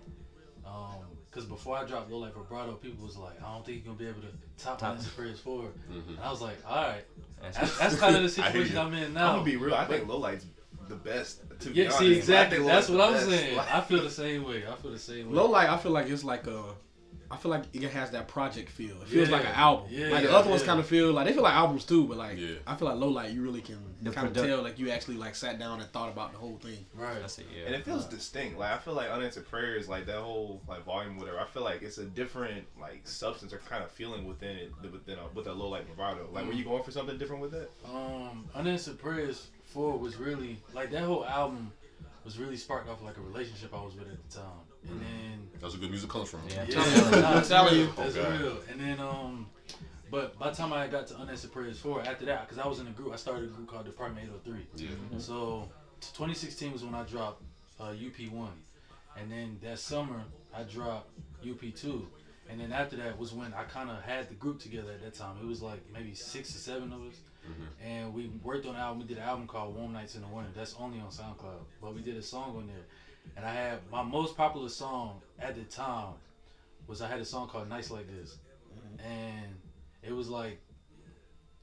um, 0.66 0.96
because 1.30 1.46
before 1.46 1.78
I 1.78 1.86
dropped 1.86 2.10
Low 2.10 2.20
Light 2.20 2.34
Vibrato, 2.34 2.74
people 2.74 3.06
was 3.06 3.18
like, 3.18 3.42
I 3.44 3.54
don't 3.54 3.66
think 3.66 3.78
you're 3.84 3.94
gonna 3.94 3.98
be 3.98 4.08
able 4.08 4.22
to 4.22 4.64
top 4.64 4.80
Top. 4.80 4.96
Nancy 4.96 5.10
Prayers 5.16 5.40
forward. 5.40 5.74
Mhm. 5.92 6.08
And 6.10 6.20
I 6.24 6.32
was 6.32 6.42
like, 6.42 6.58
all 6.68 6.82
right, 6.84 7.04
that's, 7.42 7.58
that's, 7.58 7.78
that's 7.78 7.96
kind 7.98 8.16
of 8.16 8.24
the 8.24 8.30
situation. 8.42 8.78
I'm 8.78 8.94
in 8.94 9.14
now. 9.14 9.30
I'm 9.30 9.34
gonna 9.40 9.46
be 9.46 9.58
real. 9.58 9.76
I 9.76 9.86
think 9.86 10.08
Lowlight's 10.08 10.46
the 10.88 10.96
best. 10.96 11.42
To 11.60 11.70
be 11.70 11.76
yeah, 11.76 11.84
honest. 11.86 12.00
see, 12.00 12.14
I 12.14 12.18
exactly. 12.18 12.60
That's 12.64 12.90
what 12.90 13.02
I'm 13.02 13.14
best. 13.14 13.30
saying. 13.30 13.58
Like- 13.58 13.72
I 13.74 13.82
feel 13.82 14.02
the 14.02 14.10
same 14.10 14.44
way. 14.44 14.64
I 14.68 14.76
feel 14.76 14.92
the 14.92 14.98
same 15.00 15.30
way. 15.30 15.36
Low 15.36 15.46
light, 15.48 15.70
I 15.70 15.78
feel 15.78 15.92
like 15.92 16.08
it's 16.08 16.24
like 16.24 16.48
a. 16.48 16.64
I 17.32 17.38
feel 17.38 17.52
like 17.52 17.64
it 17.74 17.84
has 17.92 18.12
that 18.12 18.28
project 18.28 18.70
feel. 18.70 19.00
It 19.02 19.08
feels 19.08 19.30
like 19.30 19.42
an 19.46 19.54
album. 19.54 19.88
yeah, 19.92 20.08
like 20.08 20.24
the 20.24 20.32
other 20.36 20.50
ones 20.50 20.62
yeah. 20.62 20.68
kind 20.68 20.80
of 20.80 20.88
feel 20.88 21.12
like 21.12 21.28
they 21.28 21.34
feel 21.34 21.44
like 21.44 21.54
albums 21.54 21.86
too, 21.86 22.06
but 22.08 22.18
like 22.18 22.38
Yeah. 22.38 22.56
I 22.66 22.76
feel 22.76 22.88
like 22.88 22.98
low 22.98 23.10
light, 23.10 23.32
you 23.32 23.44
really 23.44 23.62
can 23.62 23.78
The 24.02 24.12
kind 24.12 24.28
of 24.28 24.34
tell 24.34 24.62
like 24.64 24.80
you 24.80 24.90
actually 24.90 25.18
like 25.18 25.36
sat 25.36 25.60
down 25.60 25.80
and 25.80 25.90
thought 25.92 26.10
about 26.10 26.32
the 26.32 26.40
whole 26.40 26.58
thing. 26.58 26.86
right. 26.96 27.20
that's 27.20 27.38
it. 27.38 27.46
Yeah. 27.56 27.68
And 27.68 27.76
it 27.76 27.86
feels 27.86 28.06
distinct. 28.06 28.58
Like 28.58 28.72
I 28.72 28.78
feel 28.78 28.94
like 28.94 29.10
unanswered 29.10 29.48
prayers, 29.48 29.88
like 29.88 30.06
that 30.08 30.18
whole 30.18 30.62
like 30.68 30.84
volume, 30.86 31.18
whatever. 31.18 31.40
I 31.40 31.46
feel 31.46 31.64
like 31.64 31.82
it's 31.84 32.00
a 32.00 32.06
different 32.06 32.66
like 32.80 33.02
substance 33.04 33.54
or 33.54 33.60
kind 33.60 33.84
of 33.84 33.92
feeling 33.92 34.26
within 34.26 34.58
it, 34.58 34.72
within 34.92 35.18
a, 35.20 35.28
with 35.36 35.48
a 35.48 35.54
low 35.54 35.70
light 35.70 35.86
vibrato. 35.88 36.28
Like, 36.32 36.46
were 36.46 36.54
you 36.54 36.64
going 36.64 36.84
for 36.84 36.92
something 36.92 37.18
different 37.18 37.42
with 37.42 37.52
that? 37.52 37.70
Um, 37.86 38.46
Unanswered 38.56 39.00
Prayers 39.00 39.48
4 39.66 39.98
was 39.98 40.16
really, 40.18 40.58
like, 40.74 40.92
that 40.92 41.04
whole 41.04 41.26
album 41.26 41.72
was 42.24 42.38
really 42.38 42.58
sparked 42.58 42.90
off, 42.90 43.02
like, 43.04 43.18
a 43.18 43.22
relationship 43.22 43.74
I 43.74 43.84
was 43.84 43.96
with 43.96 44.08
at 44.08 44.30
the 44.30 44.36
time. 44.38 44.46
And 44.88 45.02
then, 45.02 45.50
That's 45.62 45.74
where 45.74 45.82
good 45.82 45.90
music 45.92 46.10
comes 46.10 46.30
from. 46.30 46.42
Yeah. 46.50 46.66
yeah, 46.68 47.10
nah, 47.22 47.30
I'm 47.38 47.44
telling 47.44 47.74
real. 47.76 47.84
you. 47.88 47.94
That's 47.98 48.16
Oh, 48.18 48.38
real. 48.42 48.58
And 48.72 48.80
then, 48.80 49.00
um, 49.00 49.48
but 50.12 50.38
by 50.40 50.50
the 50.50 50.56
time 50.56 50.74
I 50.74 50.88
got 50.88 51.08
to 51.08 51.18
Unanswered 51.18 51.52
Prayers 51.52 51.80
4, 51.80 52.02
after 52.04 52.26
that, 52.26 52.48
because 52.48 52.64
I 52.64 52.68
was 52.68 52.80
in 52.80 52.88
a 52.88 52.92
group, 52.92 53.14
I 53.14 53.18
started 53.18 53.44
a 53.46 53.48
group 53.48 53.68
called 53.68 53.86
Department 53.86 54.28
803. 54.46 54.88
Yeah. 54.88 55.20
So, 55.20 55.70
2016 56.02 56.72
was 56.74 56.84
when 56.84 56.96
I 56.96 57.04
dropped 57.04 57.44
uh, 57.80 57.92
UP1. 57.94 58.50
And 59.18 59.32
then 59.32 59.60
that 59.64 59.80
summer, 59.80 60.24
I 60.56 60.64
dropped 60.64 61.10
UP2. 61.46 62.06
And 62.50 62.60
then 62.60 62.72
after 62.72 62.96
that 62.98 63.18
was 63.20 63.32
when 63.34 63.54
I 63.54 63.64
kind 63.64 63.90
of 63.92 64.02
had 64.02 64.28
the 64.30 64.34
group 64.36 64.60
together 64.60 64.92
at 64.92 65.04
that 65.04 65.14
time. 65.14 65.36
It 65.42 65.46
was 65.46 65.62
like 65.62 65.82
maybe 65.94 66.16
six 66.16 66.56
or 66.56 66.58
seven 66.60 66.92
of 66.94 67.02
us. 67.02 67.16
And 67.84 68.14
we 68.14 68.28
worked 68.44 68.66
on 68.68 68.76
an 68.76 68.82
album. 68.82 69.00
We 69.00 69.06
did 69.08 69.18
an 69.18 69.24
album 69.24 69.48
called 69.48 69.76
Warm 69.76 69.92
Nights 69.94 70.14
in 70.16 70.22
the 70.22 70.28
Winter. 70.28 70.52
That's 70.56 70.76
only 70.80 71.00
on 71.00 71.08
SoundCloud. 71.08 71.62
But 71.82 71.96
we 71.96 72.02
did 72.02 72.16
a 72.18 72.22
song 72.22 72.56
on 72.58 72.68
there. 72.68 72.86
And 73.36 73.46
I 73.46 73.54
had 73.54 73.80
my 73.92 74.04
most 74.04 74.36
popular 74.36 74.70
song 74.70 75.22
at 75.40 75.56
the 75.56 75.64
time 75.64 76.14
was 76.88 77.02
I 77.02 77.08
had 77.08 77.20
a 77.20 77.26
song 77.26 77.48
called 77.48 77.70
Nights 77.70 77.92
Like 77.92 78.08
This. 78.08 78.38
Mm-hmm. 78.74 79.08
And 79.08 79.56
it 80.04 80.12
was 80.12 80.30
like, 80.30 80.60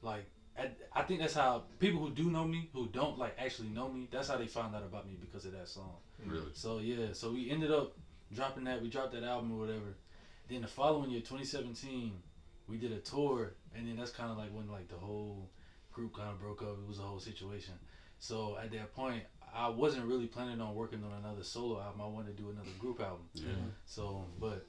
like, 0.01 0.25
I, 0.57 0.69
I 0.93 1.03
think 1.03 1.19
that's 1.19 1.33
how 1.33 1.63
people 1.79 1.99
who 1.99 2.09
do 2.09 2.31
know 2.31 2.45
me, 2.45 2.69
who 2.73 2.87
don't 2.87 3.19
like 3.19 3.35
actually 3.37 3.69
know 3.69 3.89
me, 3.89 4.07
that's 4.11 4.29
how 4.29 4.37
they 4.37 4.47
found 4.47 4.75
out 4.75 4.83
about 4.83 5.05
me 5.05 5.17
because 5.19 5.45
of 5.45 5.51
that 5.51 5.67
song. 5.67 5.97
Really. 6.25 6.47
So 6.53 6.79
yeah, 6.79 7.07
so 7.13 7.31
we 7.31 7.49
ended 7.51 7.71
up 7.71 7.95
dropping 8.33 8.63
that. 8.65 8.81
We 8.81 8.89
dropped 8.89 9.13
that 9.13 9.23
album 9.23 9.51
or 9.53 9.59
whatever. 9.59 9.95
Then 10.49 10.61
the 10.61 10.67
following 10.67 11.11
year, 11.11 11.19
2017, 11.19 12.13
we 12.67 12.77
did 12.77 12.91
a 12.91 12.99
tour, 12.99 13.53
and 13.75 13.87
then 13.87 13.97
that's 13.97 14.11
kind 14.11 14.31
of 14.31 14.37
like 14.37 14.49
when 14.53 14.69
like 14.69 14.87
the 14.87 14.95
whole 14.95 15.49
group 15.91 16.15
kind 16.15 16.29
of 16.29 16.39
broke 16.39 16.61
up. 16.61 16.77
It 16.81 16.87
was 16.87 16.99
a 16.99 17.03
whole 17.03 17.19
situation. 17.19 17.73
So 18.19 18.57
at 18.61 18.71
that 18.71 18.95
point, 18.95 19.23
I 19.55 19.69
wasn't 19.69 20.05
really 20.05 20.27
planning 20.27 20.61
on 20.61 20.75
working 20.75 21.03
on 21.03 21.11
another 21.23 21.43
solo 21.43 21.81
album. 21.81 22.01
I 22.01 22.07
wanted 22.07 22.35
to 22.37 22.43
do 22.43 22.49
another 22.49 22.69
group 22.79 22.99
album. 23.01 23.21
Yeah. 23.33 23.45
So, 23.85 24.23
but 24.39 24.65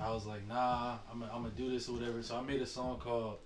I 0.00 0.10
was 0.10 0.26
like, 0.26 0.46
nah, 0.46 0.96
I'm 1.10 1.20
gonna, 1.20 1.32
I'm 1.34 1.42
gonna 1.42 1.54
do 1.54 1.70
this 1.70 1.88
or 1.88 1.92
whatever. 1.92 2.22
So 2.22 2.36
I 2.36 2.42
made 2.42 2.60
a 2.60 2.66
song 2.66 2.98
called 2.98 3.38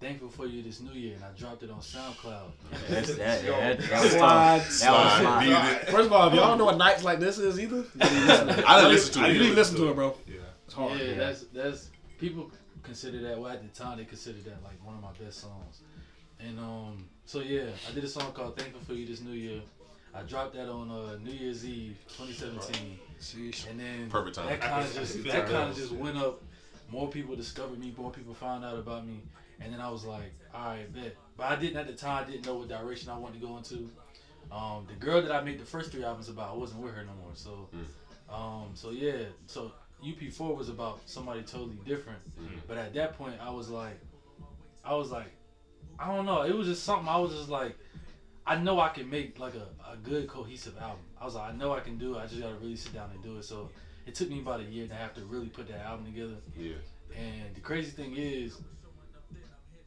"Thankful 0.00 0.28
for 0.28 0.46
You 0.46 0.62
This 0.62 0.80
New 0.80 0.92
Year," 0.92 1.14
and 1.16 1.24
I 1.24 1.30
dropped 1.38 1.62
it 1.62 1.70
on 1.70 1.80
SoundCloud. 1.80 2.50
That's, 2.88 3.14
that, 3.16 3.44
yeah, 3.44 3.74
that, 3.74 3.78
that 3.80 4.02
was 4.02 4.10
Slide, 4.12 4.58
tough. 4.58 4.78
That 4.80 4.90
was 4.92 5.12
slide. 5.20 5.22
my, 5.24 5.44
Beat 5.44 5.82
it. 5.82 5.88
First 5.90 6.06
of 6.06 6.12
all, 6.12 6.28
if 6.28 6.34
y'all 6.34 6.48
don't 6.48 6.58
know 6.58 6.64
what 6.66 6.76
nights 6.76 7.02
like 7.02 7.18
this 7.18 7.38
is 7.38 7.58
either, 7.58 7.76
you 7.76 7.82
need 7.94 8.08
to 8.08 8.26
listen 8.26 8.46
to 8.48 8.58
it. 8.58 8.64
I 8.68 8.76
didn't 8.80 8.92
listen 8.92 9.12
to 9.14 9.20
it 9.20 9.28
You 9.28 9.34
either. 9.34 9.42
need 9.44 9.50
to 9.50 9.54
listen 9.56 9.76
to 9.76 9.88
it, 9.90 9.94
bro. 9.94 10.14
Yeah. 10.26 10.34
It's 10.66 10.74
hard. 10.74 11.00
Yeah, 11.00 11.14
that's 11.14 11.40
that's 11.52 11.88
people 12.18 12.50
consider 12.82 13.20
that. 13.22 13.38
Well, 13.38 13.50
at 13.52 13.62
the 13.62 13.68
time, 13.80 13.98
they 13.98 14.04
considered 14.04 14.44
that 14.44 14.62
like 14.62 14.84
one 14.84 14.94
of 14.96 15.00
my 15.00 15.12
best 15.24 15.40
songs. 15.40 15.80
And 16.38 16.58
um, 16.60 17.06
so 17.24 17.40
yeah, 17.40 17.64
I 17.88 17.94
did 17.94 18.04
a 18.04 18.08
song 18.08 18.32
called 18.32 18.58
"Thankful 18.58 18.82
for 18.82 18.92
You 18.92 19.06
This 19.06 19.22
New 19.22 19.32
Year." 19.32 19.62
I 20.16 20.22
dropped 20.22 20.54
that 20.54 20.68
on 20.68 20.90
uh, 20.90 21.16
New 21.22 21.32
Year's 21.32 21.64
Eve, 21.64 21.96
2017, 22.16 22.98
Sheesh. 23.20 23.68
and 23.70 23.78
then 23.78 24.08
Perfect 24.08 24.36
time. 24.36 24.46
that 24.46 24.60
kind 24.60 24.84
of 24.84 24.94
just 24.94 25.22
that 25.24 25.46
kind 25.46 25.70
of 25.70 25.76
just 25.76 25.92
went 25.92 26.16
up. 26.16 26.42
More 26.90 27.08
people 27.08 27.36
discovered 27.36 27.78
me. 27.78 27.92
More 27.96 28.10
people 28.10 28.32
found 28.32 28.64
out 28.64 28.78
about 28.78 29.06
me, 29.06 29.20
and 29.60 29.72
then 29.72 29.80
I 29.80 29.90
was 29.90 30.04
like, 30.04 30.32
all 30.54 30.68
right, 30.68 30.92
bet. 30.94 31.16
But 31.36 31.50
I 31.50 31.56
didn't 31.56 31.76
at 31.76 31.86
the 31.86 31.92
time. 31.92 32.24
I 32.24 32.30
didn't 32.30 32.46
know 32.46 32.54
what 32.56 32.68
direction 32.68 33.10
I 33.10 33.18
wanted 33.18 33.40
to 33.40 33.46
go 33.46 33.56
into. 33.56 33.90
Um, 34.50 34.86
the 34.88 34.94
girl 34.94 35.20
that 35.20 35.32
I 35.32 35.42
made 35.42 35.58
the 35.58 35.64
first 35.64 35.90
three 35.90 36.04
albums 36.04 36.28
about, 36.28 36.50
I 36.50 36.56
wasn't 36.56 36.80
with 36.82 36.94
her 36.94 37.02
no 37.04 37.12
more. 37.20 37.32
So, 37.34 37.68
um, 38.32 38.70
so 38.74 38.90
yeah. 38.90 39.24
So 39.46 39.72
UP4 40.04 40.56
was 40.56 40.68
about 40.68 41.00
somebody 41.06 41.42
totally 41.42 41.78
different. 41.84 42.20
But 42.68 42.78
at 42.78 42.94
that 42.94 43.18
point, 43.18 43.34
I 43.42 43.50
was 43.50 43.68
like, 43.68 43.98
I 44.84 44.94
was 44.94 45.10
like, 45.10 45.32
I 45.98 46.14
don't 46.14 46.26
know. 46.26 46.42
It 46.42 46.54
was 46.54 46.68
just 46.68 46.84
something. 46.84 47.08
I 47.08 47.18
was 47.18 47.32
just 47.32 47.48
like, 47.48 47.76
I 48.46 48.56
know 48.56 48.78
I 48.78 48.90
can 48.90 49.10
make 49.10 49.38
like 49.40 49.54
a, 49.54 49.92
a 49.92 49.96
good 49.96 50.28
cohesive 50.28 50.78
album. 50.78 51.04
I 51.20 51.24
was 51.24 51.34
like, 51.34 51.52
I 51.52 51.56
know 51.56 51.72
I 51.72 51.80
can 51.80 51.98
do 51.98 52.14
it. 52.14 52.18
I 52.18 52.26
just 52.26 52.40
gotta 52.40 52.54
really 52.54 52.76
sit 52.76 52.94
down 52.94 53.10
and 53.12 53.22
do 53.22 53.38
it. 53.38 53.44
So 53.44 53.70
it 54.06 54.14
took 54.14 54.30
me 54.30 54.40
about 54.40 54.60
a 54.60 54.64
year 54.64 54.84
and 54.84 54.92
a 54.92 54.96
half 54.96 55.14
to 55.14 55.22
really 55.22 55.48
put 55.48 55.66
that 55.68 55.80
album 55.80 56.06
together. 56.06 56.36
Yeah. 56.56 56.74
And 57.16 57.54
the 57.54 57.60
crazy 57.60 57.90
thing 57.90 58.14
is, 58.16 58.60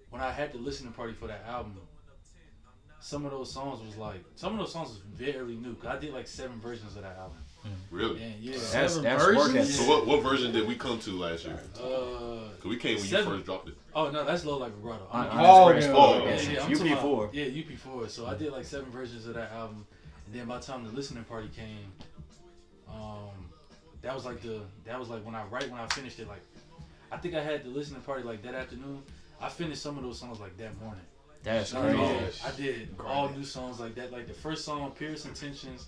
when 0.10 0.22
I 0.22 0.32
had 0.32 0.52
the 0.52 0.58
listening 0.58 0.92
party 0.92 1.14
for 1.14 1.28
that 1.28 1.46
album, 1.48 1.78
some 3.00 3.26
of 3.26 3.32
those 3.32 3.54
songs 3.54 3.82
was 3.86 3.96
like 3.96 4.26
some 4.36 4.54
of 4.54 4.60
those 4.60 4.74
songs 4.74 4.90
was 4.90 5.00
very 5.14 5.56
new. 5.56 5.76
Cause 5.76 5.96
I 5.96 5.98
did 5.98 6.14
like 6.14 6.28
seven 6.28 6.60
versions 6.60 6.98
of 6.98 7.04
that 7.04 7.18
album. 7.18 7.38
Really. 7.92 8.22
And 8.24 8.36
yeah, 8.40 8.54
that's, 8.54 8.64
Seven 8.64 9.04
that's 9.04 9.24
work 9.26 9.36
versions? 9.52 9.76
So 9.80 9.88
what 9.88 10.06
what 10.08 10.22
version 10.24 10.52
did 10.52 10.68
we 10.68 10.76
come 10.76 11.00
to 11.00 11.12
last 11.12 11.46
year? 11.46 11.60
uh, 11.76 11.80
Cause 12.60 12.66
we 12.66 12.78
came 12.78 12.98
when 12.98 13.06
Seven. 13.06 13.28
you 13.28 13.34
first 13.36 13.46
dropped 13.46 13.68
it. 13.70 13.76
oh 13.96 14.10
no, 14.12 14.24
that's 14.26 14.46
low 14.46 14.58
like 14.58 14.74
vibrato. 14.76 15.08
On- 15.12 15.28
I'm- 15.28 15.38
on 15.40 15.46
Oh, 15.46 15.74
this 15.74 15.86
yeah. 15.86 15.92
first- 15.92 16.00
Oh, 16.00 16.14
Yeah, 16.14 16.20
okay. 16.20 16.54
yeah, 16.54 16.64
I'm 16.64 16.72
talking 16.74 16.92
about- 16.92 17.04
UP4. 17.04 17.30
Yeah, 17.34 17.46
UP4. 17.46 18.10
So 18.10 18.26
I 18.28 18.36
did 18.36 18.52
like 18.52 18.66
seven 18.66 18.90
versions 18.92 19.26
of 19.28 19.34
that 19.36 19.52
album, 19.54 19.86
and 20.26 20.36
then 20.36 20.46
by 20.48 20.58
the 20.60 20.64
time 20.66 20.84
the 20.84 20.92
listening 20.92 21.24
party 21.26 21.50
came, 21.56 21.92
um, 22.90 23.30
that 24.02 24.14
was 24.16 24.26
like 24.26 24.42
the 24.42 24.62
that 24.86 25.00
was 25.00 25.10
like 25.10 25.26
when 25.26 25.36
I 25.36 25.44
right 25.46 25.70
when 25.70 25.80
I 25.80 25.88
finished 25.88 26.20
it. 26.20 26.28
Like, 26.28 26.42
I 27.12 27.18
think 27.18 27.36
I 27.36 27.42
had 27.42 27.64
the 27.64 27.70
listening 27.70 28.02
party 28.02 28.24
like 28.24 28.42
that 28.44 28.56
afternoon. 28.56 29.04
I 29.42 29.50
finished 29.50 29.82
some 29.82 29.98
of 29.98 30.04
those 30.04 30.20
songs 30.20 30.40
like 30.40 30.58
that 30.58 30.80
morning. 30.82 31.02
That's 31.44 31.70
So, 31.70 31.82
crazy. 31.82 31.98
yeah, 31.98 32.20
I 32.46 32.52
did 32.52 32.96
all 33.06 33.30
new 33.30 33.46
songs 33.46 33.80
like 33.80 33.96
that. 33.96 34.12
Like 34.12 34.28
the 34.28 34.34
first 34.34 34.66
song, 34.66 34.92
Pierce 34.92 35.26
Intentions, 35.26 35.88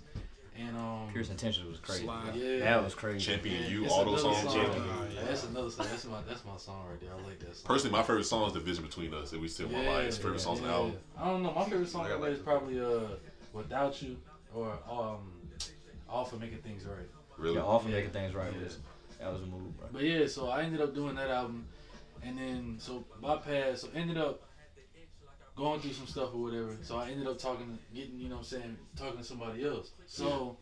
and 0.67 0.77
um, 0.77 1.07
Pierce 1.13 1.29
Intentions 1.29 1.67
was 1.67 1.79
crazy. 1.79 2.03
Slide. 2.05 2.33
yeah, 2.35 2.59
That 2.59 2.83
was 2.83 2.93
crazy. 2.95 3.19
Champion 3.19 3.63
Yeah, 3.63 3.69
You, 3.69 3.83
it's 3.85 3.93
all 3.93 4.05
those 4.05 4.21
songs. 4.21 4.37
song. 4.43 4.53
Champion 4.53 4.83
You. 4.85 4.91
Yeah, 5.15 5.23
that's 5.25 5.43
another 5.45 5.69
song. 5.69 5.85
That's 5.89 6.05
my 6.05 6.21
that's 6.27 6.45
my 6.45 6.57
song 6.57 6.85
right 6.89 6.99
there. 6.99 7.09
I 7.11 7.21
like 7.27 7.39
that 7.39 7.55
song. 7.55 7.65
Personally, 7.65 7.97
my 7.97 8.03
favorite 8.03 8.25
song 8.25 8.47
is 8.47 8.53
Division 8.53 8.83
Between 8.85 9.13
Us 9.13 9.31
that 9.31 9.39
we 9.41 9.47
still 9.47 9.67
want 9.69 9.85
like. 9.87 10.05
It's 10.05 10.17
favorite 10.17 10.39
songs 10.41 10.59
on 10.61 10.67
the 10.67 10.71
album. 10.73 10.93
I 11.17 11.25
don't 11.25 11.43
know. 11.43 11.51
My 11.53 11.63
favorite 11.65 11.89
song 11.89 12.05
I 12.05 12.09
got 12.09 12.21
like 12.21 12.31
is 12.31 12.39
probably 12.39 12.79
uh 12.79 13.01
"Without 13.53 14.01
You" 14.01 14.17
or 14.53 14.71
um 14.89 15.31
"All 16.09 16.25
for 16.25 16.35
Making 16.37 16.59
Things 16.59 16.85
Right." 16.85 17.07
Really. 17.37 17.55
Yeah, 17.55 17.61
all 17.63 17.79
for 17.79 17.89
Yeah. 17.89 17.95
making 17.95 18.11
things 18.11 18.33
right 18.35 18.51
Yeah. 18.55 18.63
was 18.63 18.77
that 19.19 19.31
was 19.31 19.41
a 19.41 19.45
move, 19.45 19.77
bro. 19.77 19.87
But 19.93 20.03
yeah, 20.03 20.27
so 20.27 20.47
I 20.49 20.63
ended 20.63 20.81
up 20.81 20.93
doing 20.93 21.15
that 21.15 21.29
album, 21.29 21.65
and 22.23 22.37
then 22.37 22.75
so 22.79 23.03
bypass. 23.21 23.81
So 23.81 23.89
ended 23.95 24.17
up 24.17 24.41
going 25.55 25.79
through 25.79 25.93
some 25.93 26.07
stuff 26.07 26.33
or 26.33 26.41
whatever. 26.41 26.77
So 26.81 26.97
I 26.97 27.09
ended 27.09 27.27
up 27.27 27.37
talking, 27.37 27.77
getting 27.93 28.19
you 28.19 28.29
know 28.29 28.35
what 28.35 28.41
I'm 28.41 28.45
saying, 28.45 28.77
talking 28.95 29.17
to 29.19 29.23
somebody 29.23 29.65
else. 29.65 29.91
So 30.05 30.57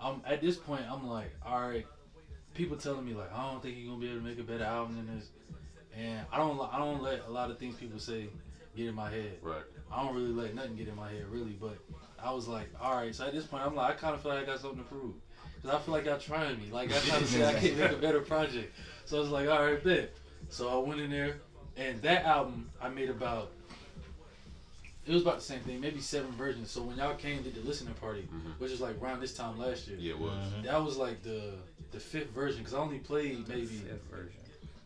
I'm 0.00 0.22
at 0.26 0.40
this 0.40 0.56
point. 0.56 0.82
I'm 0.90 1.08
like, 1.08 1.34
all 1.44 1.68
right. 1.68 1.86
People 2.54 2.76
telling 2.78 3.04
me 3.04 3.12
like, 3.12 3.30
I 3.34 3.50
don't 3.50 3.62
think 3.62 3.76
you're 3.76 3.88
gonna 3.88 4.00
be 4.00 4.08
able 4.08 4.20
to 4.20 4.24
make 4.24 4.38
a 4.38 4.42
better 4.42 4.64
album 4.64 4.96
than 4.96 5.14
this, 5.14 5.28
and 5.94 6.24
I 6.32 6.38
don't. 6.38 6.58
I 6.72 6.78
don't 6.78 7.02
let 7.02 7.26
a 7.28 7.30
lot 7.30 7.50
of 7.50 7.58
things 7.58 7.76
people 7.76 7.98
say 7.98 8.28
get 8.74 8.86
in 8.86 8.94
my 8.94 9.10
head. 9.10 9.38
Right. 9.42 9.62
I 9.92 10.02
don't 10.02 10.14
really 10.14 10.32
let 10.32 10.54
nothing 10.54 10.74
get 10.76 10.88
in 10.88 10.96
my 10.96 11.10
head 11.10 11.26
really, 11.30 11.56
but 11.60 11.76
I 12.18 12.32
was 12.32 12.48
like, 12.48 12.68
all 12.80 12.96
right. 12.96 13.14
So 13.14 13.26
at 13.26 13.34
this 13.34 13.44
point, 13.44 13.62
I'm 13.62 13.74
like, 13.74 13.90
I 13.90 13.94
kind 13.94 14.14
of 14.14 14.22
feel 14.22 14.32
like 14.32 14.42
I 14.42 14.46
got 14.46 14.60
something 14.60 14.78
to 14.78 14.84
prove, 14.84 15.14
cause 15.62 15.74
I 15.74 15.78
feel 15.78 15.92
like 15.92 16.06
y'all 16.06 16.18
trying 16.18 16.58
me. 16.58 16.68
Like 16.72 16.90
I 16.90 16.98
trying 17.00 17.20
to 17.20 17.26
say 17.26 17.44
I 17.44 17.52
can 17.60 17.78
make 17.78 17.92
a 17.92 17.96
better 17.96 18.20
project. 18.20 18.74
So 19.04 19.18
I 19.18 19.20
was 19.20 19.28
like, 19.28 19.50
all 19.50 19.62
right, 19.62 19.84
bet. 19.84 20.14
So 20.48 20.68
I 20.68 20.88
went 20.88 21.02
in 21.02 21.10
there, 21.10 21.42
and 21.76 22.00
that 22.02 22.24
album 22.24 22.70
I 22.80 22.88
made 22.88 23.10
about. 23.10 23.52
It 25.06 25.12
was 25.12 25.22
about 25.22 25.36
the 25.36 25.44
same 25.44 25.60
thing, 25.60 25.80
maybe 25.80 26.00
seven 26.00 26.32
versions. 26.32 26.70
So 26.70 26.82
when 26.82 26.96
y'all 26.96 27.14
came 27.14 27.42
to 27.44 27.50
the 27.50 27.60
listening 27.60 27.94
party, 27.94 28.22
Mhm. 28.32 28.58
which 28.58 28.72
was 28.72 28.80
like 28.80 29.00
around 29.00 29.20
this 29.20 29.34
time 29.34 29.56
last 29.58 29.86
year, 29.88 29.96
Yeah, 30.00 30.12
it 30.14 30.18
was. 30.18 30.32
that 30.64 30.82
was 30.84 30.96
like 30.96 31.22
the 31.22 31.54
the 31.92 32.00
fifth 32.00 32.30
version. 32.30 32.64
Cause 32.64 32.74
I 32.74 32.78
only 32.78 32.98
played 32.98 33.48
maybe 33.48 33.66
Fifth 33.66 34.02
version. 34.10 34.32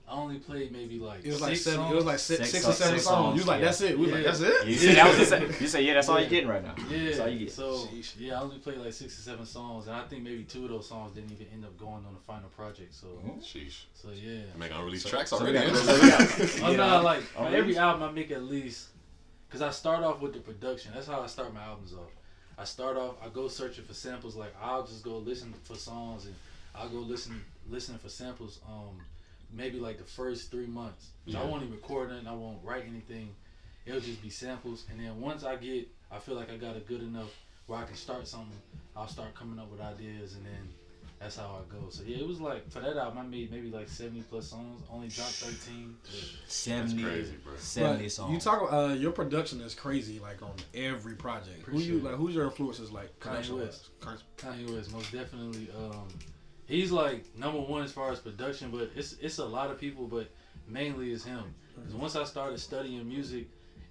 I 0.06 0.12
only 0.14 0.38
played 0.40 0.72
maybe 0.72 0.98
like 0.98 1.24
It 1.24 1.28
was 1.28 1.40
like 1.40 1.52
six 1.52 1.62
seven. 1.64 1.80
songs. 1.80 1.92
It 1.92 1.96
was 1.96 2.04
like 2.04 2.18
six, 2.18 2.38
Six 2.40 2.50
six, 2.50 2.64
songs, 2.64 2.74
or 2.74 2.78
seven 2.82 2.94
six 2.98 3.04
songs. 3.06 3.16
songs, 3.16 3.34
You 3.36 3.40
was 3.42 3.46
like, 3.48 3.60
yeah. 3.60 3.64
that's 3.66 3.80
it. 3.80 3.96
We 3.98 4.04
was 4.06 4.12
like, 4.14 4.24
that's 4.24 4.40
it. 4.40 4.66
You 4.66 4.74
said 4.76 4.96
that 4.96 5.18
was 5.18 5.30
the 5.30 5.38
you 5.62 5.68
said 5.68 5.84
yeah, 5.84 5.94
that's 5.94 6.08
all 6.08 6.20
you're 6.20 6.28
getting 6.28 6.48
right 6.48 6.62
now. 6.64 6.74
Yeah. 6.90 7.04
That's 7.06 7.20
all 7.20 7.28
you 7.28 7.38
get. 7.38 7.52
So 7.52 7.72
Sheesh. 7.86 8.12
yeah, 8.18 8.38
I 8.38 8.42
only 8.42 8.58
played 8.58 8.78
like 8.78 8.92
six 8.92 9.16
or 9.18 9.22
seven 9.22 9.46
songs, 9.46 9.86
and 9.86 9.94
I 9.96 10.02
think 10.08 10.22
maybe 10.24 10.42
two 10.44 10.64
of 10.64 10.70
those 10.70 10.88
songs 10.88 11.14
didn't 11.14 11.30
even 11.32 11.46
end 11.52 11.64
up 11.64 11.78
going 11.78 12.04
on 12.04 12.12
the 12.12 12.20
final 12.26 12.48
project. 12.50 12.92
So 12.92 13.06
Sheesh. 13.40 13.84
so 13.94 14.08
yeah. 14.10 14.40
Man, 14.58 14.72
I 14.72 14.82
release 14.82 15.04
So- 15.04 15.10
tracks 15.10 15.30
so 15.30 15.42
we 15.42 15.50
already. 15.56 15.70
got- 15.70 15.76
so 15.84 15.94
we 15.94 16.08
got- 16.10 16.30
Oh 16.64 16.70
Yeah. 16.72 16.76
no, 16.76 17.02
like 17.02 17.22
Oh, 17.38 17.44
every 17.46 17.78
album 17.78 18.02
I 18.02 18.10
make 18.12 18.30
at 18.32 18.42
least, 18.42 18.88
cause 19.50 19.62
I 19.62 19.70
start 19.70 20.04
off 20.04 20.20
with 20.20 20.32
the 20.32 20.40
production. 20.40 20.92
That's 20.94 21.06
how 21.06 21.20
I 21.20 21.26
start 21.26 21.52
my 21.52 21.62
albums 21.62 21.92
off. 21.92 22.10
I 22.58 22.64
start 22.64 22.96
off, 22.96 23.14
I 23.24 23.28
go 23.28 23.48
searching 23.48 23.84
for 23.84 23.94
samples. 23.94 24.36
Like 24.36 24.54
I'll 24.62 24.84
just 24.84 25.02
go 25.02 25.18
listen 25.18 25.54
for 25.64 25.76
songs, 25.76 26.26
and 26.26 26.34
I'll 26.74 26.88
go 26.88 26.98
listen 26.98 27.42
listening 27.68 27.98
for 27.98 28.08
samples. 28.08 28.60
Um, 28.68 29.00
maybe 29.52 29.78
like 29.78 29.98
the 29.98 30.04
first 30.04 30.50
three 30.50 30.66
months. 30.66 31.08
So 31.28 31.38
I 31.38 31.44
won't 31.44 31.62
even 31.62 31.74
record 31.74 32.10
it. 32.10 32.26
I 32.26 32.32
won't 32.32 32.58
write 32.64 32.84
anything. 32.88 33.34
It'll 33.86 34.00
just 34.00 34.22
be 34.22 34.30
samples, 34.30 34.84
and 34.90 35.00
then 35.00 35.20
once 35.20 35.42
I 35.42 35.56
get, 35.56 35.88
I 36.10 36.18
feel 36.18 36.34
like 36.34 36.50
I 36.50 36.56
got 36.56 36.76
a 36.76 36.80
good 36.80 37.02
enough 37.02 37.30
where 37.66 37.78
I 37.78 37.84
can 37.84 37.96
start 37.96 38.28
something. 38.28 38.58
I'll 38.94 39.08
start 39.08 39.34
coming 39.34 39.58
up 39.58 39.70
with 39.70 39.80
ideas, 39.80 40.34
and 40.34 40.44
then 40.44 40.68
that's 41.20 41.36
how 41.36 41.60
I 41.60 41.72
go. 41.72 41.90
So 41.90 42.02
yeah, 42.06 42.16
it 42.18 42.26
was 42.26 42.40
like 42.40 42.70
for 42.70 42.80
that 42.80 42.96
album, 42.96 43.18
I 43.18 43.22
made 43.22 43.50
maybe 43.50 43.70
like 43.70 43.88
seventy 43.88 44.22
plus 44.22 44.48
songs. 44.48 44.82
Only 44.90 45.08
dropped 45.08 45.32
thirteen. 45.32 45.96
but- 46.02 46.50
70, 46.50 47.02
crazy, 47.02 47.34
bro. 47.44 47.52
70 47.56 48.02
But 48.04 48.12
songs. 48.12 48.32
You 48.32 48.40
talk. 48.40 48.72
Uh, 48.72 48.94
your 48.94 49.12
production 49.12 49.60
is 49.60 49.74
crazy. 49.74 50.18
Like 50.18 50.42
on 50.42 50.52
every 50.74 51.14
project. 51.14 51.66
Who 51.66 51.78
you 51.78 51.98
like? 52.00 52.14
Who's 52.14 52.34
your 52.34 52.44
influences? 52.46 52.90
Like 52.90 53.10
Kanye 53.20 53.22
production 53.22 53.56
West. 53.58 53.88
Kanye 54.38 54.74
West, 54.74 54.92
most 54.92 55.12
definitely. 55.12 55.68
Um, 55.78 56.08
he's 56.66 56.90
like 56.90 57.24
number 57.36 57.60
one 57.60 57.82
as 57.82 57.92
far 57.92 58.10
as 58.12 58.18
production, 58.18 58.70
but 58.70 58.90
it's 58.96 59.14
it's 59.20 59.38
a 59.38 59.44
lot 59.44 59.70
of 59.70 59.78
people, 59.78 60.06
but 60.06 60.28
mainly 60.66 61.12
it's 61.12 61.24
him. 61.24 61.54
'Cause 61.76 61.94
once 61.94 62.16
I 62.16 62.24
started 62.24 62.58
studying 62.60 63.08
music, 63.08 63.48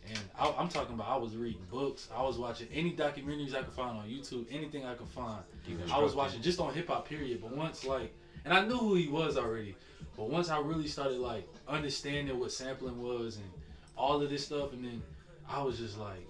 and 0.10 0.20
I, 0.38 0.54
I'm 0.58 0.70
talking 0.70 0.96
about, 0.96 1.08
I 1.10 1.18
was 1.18 1.36
reading 1.36 1.62
books, 1.72 2.08
I 2.16 2.22
was 2.24 2.38
watching 2.38 2.68
any 2.74 2.94
documentaries 2.94 3.54
I 3.54 3.64
could 3.64 3.74
find 3.74 3.98
on 3.98 4.08
YouTube, 4.08 4.46
anything 4.52 4.86
I 4.86 4.96
could 4.96 5.08
find. 5.08 5.44
I 5.92 6.00
was 6.00 6.16
watching 6.16 6.42
just 6.42 6.60
on 6.60 6.74
hip 6.74 6.88
hop 6.88 7.08
period. 7.08 7.42
But 7.42 7.56
once 7.56 7.86
like, 7.86 8.14
and 8.46 8.54
I 8.54 8.66
knew 8.66 8.78
who 8.78 8.96
he 8.96 9.08
was 9.08 9.38
already, 9.38 9.76
but 10.16 10.30
once 10.30 10.50
I 10.50 10.60
really 10.60 10.88
started 10.88 11.20
like 11.20 11.48
understanding 11.68 12.40
what 12.40 12.52
sampling 12.52 13.02
was 13.02 13.38
and 13.38 13.50
all 13.98 14.22
of 14.22 14.30
this 14.30 14.46
stuff, 14.46 14.74
and 14.74 14.84
then 14.84 15.02
I 15.48 15.62
was 15.62 15.78
just 15.78 15.98
like, 15.98 16.26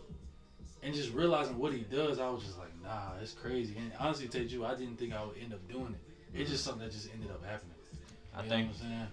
and 0.82 0.94
just 0.94 1.14
realizing 1.14 1.58
what 1.58 1.74
he 1.74 1.80
does, 1.80 2.20
I 2.20 2.30
was 2.30 2.44
just 2.44 2.58
like, 2.58 2.70
nah, 2.84 3.22
it's 3.22 3.34
crazy. 3.34 3.76
And 3.78 3.92
honestly, 4.00 4.28
to 4.28 4.40
tell 4.40 4.48
you, 4.48 4.66
I 4.66 4.76
didn't 4.76 4.98
think 4.98 5.14
I 5.14 5.24
would 5.24 5.38
end 5.38 5.54
up 5.54 5.68
doing 5.70 5.94
it. 5.94 6.00
It's 6.34 6.44
mm-hmm. 6.44 6.52
just 6.52 6.64
something 6.64 6.84
that 6.84 6.92
just 6.92 7.10
ended 7.14 7.32
up 7.32 7.44
happening. 7.44 7.76
I 8.36 8.44
You 8.44 8.50
think 8.50 8.68
what 8.68 8.76
I'm 8.76 8.82
saying? 8.82 9.08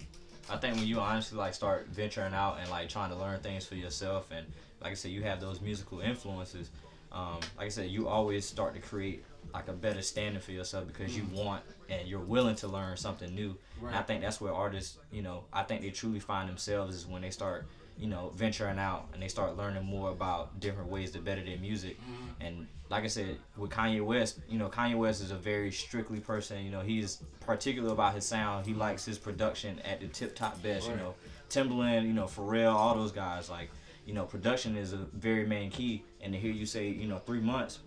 I 0.49 0.57
think 0.57 0.77
when 0.77 0.87
you 0.87 1.01
honestly 1.01 1.39
like 1.39 1.55
start 1.55 1.89
venturing 1.89 2.35
out 2.35 2.59
and 2.61 2.71
like 2.71 2.89
trying 2.89 3.11
to 3.11 3.17
learn 3.17 3.41
things 3.41 3.67
for 3.67 3.75
yourself, 3.75 4.31
and 4.31 4.47
like 4.81 4.93
I 4.93 4.95
said, 4.95 5.11
you 5.11 5.23
have 5.23 5.41
those 5.41 5.61
musical 5.61 6.01
influences. 6.01 6.71
Um, 7.13 7.41
like 7.57 7.67
I 7.67 7.69
said, 7.69 7.91
you 7.91 8.09
always 8.09 8.45
start 8.45 8.75
to 8.75 8.81
create 8.81 9.25
like 9.55 9.69
a 9.69 9.73
better 9.73 10.03
standing 10.03 10.41
for 10.41 10.53
yourself 10.53 10.87
because 10.87 11.17
you 11.17 11.25
want 11.33 11.63
and 11.89 12.07
you're 12.07 12.21
willing 12.21 12.57
to 12.57 12.69
learn 12.69 12.97
something 12.97 13.35
new. 13.35 13.57
And 13.85 13.95
I 13.95 14.03
think 14.03 14.23
that's 14.23 14.41
where 14.41 14.53
artists, 14.53 14.99
you 15.11 15.23
know, 15.23 15.45
I 15.53 15.63
think 15.63 15.83
they 15.83 15.91
truly 15.91 16.21
find 16.21 16.49
themselves 16.49 16.95
is 16.95 17.07
when 17.07 17.23
they 17.23 17.31
start, 17.31 17.67
you 17.99 18.07
know, 18.07 18.31
venturing 18.35 18.79
out 18.79 19.09
and 19.13 19.23
they 19.23 19.29
start 19.29 19.57
learning 19.57 19.85
more 19.85 20.11
about 20.11 20.61
different 20.61 20.91
ways 20.91 21.11
to 21.13 21.19
better 21.19 21.43
their 21.43 21.59
music. 21.59 21.99
Mm-hmm. 22.01 22.47
And 22.47 22.67
like 22.91 23.05
I 23.05 23.09
said, 23.09 23.39
with 23.57 23.71
Kanye 23.71 24.05
West, 24.05 24.41
you 24.49 24.59
know, 24.59 24.69
Kanye 24.69 24.97
West 24.97 25.23
is 25.23 25.31
a 25.31 25.37
very 25.37 25.73
strictly 25.73 26.21
person. 26.21 26.65
You 26.65 26.71
know, 26.71 26.81
he's 26.81 27.23
particular 27.41 27.93
about 27.93 28.15
his 28.15 28.25
sound. 28.25 28.67
He 28.67 28.75
likes 28.75 29.05
his 29.05 29.19
production 29.19 29.79
at 29.81 30.01
the 30.01 30.09
tip 30.09 30.37
top 30.37 30.63
best. 30.63 30.89
You 30.89 30.97
know, 30.97 31.15
Timbaland, 31.51 32.07
you 32.07 32.13
know, 32.13 32.25
Pharrell, 32.25 32.75
all 32.75 32.95
those 32.95 33.13
guys. 33.13 33.49
Like, 33.49 33.71
you 34.05 34.15
know, 34.15 34.25
production 34.25 34.77
is 34.77 34.93
a 34.93 34.99
very 35.15 35.47
main 35.47 35.71
key. 35.71 36.05
And 36.21 36.33
to 36.33 36.39
hear 36.39 36.53
you 36.53 36.67
say, 36.67 36.89
you 36.89 37.09
know, 37.09 37.19
three 37.19 37.41
months, 37.41 37.81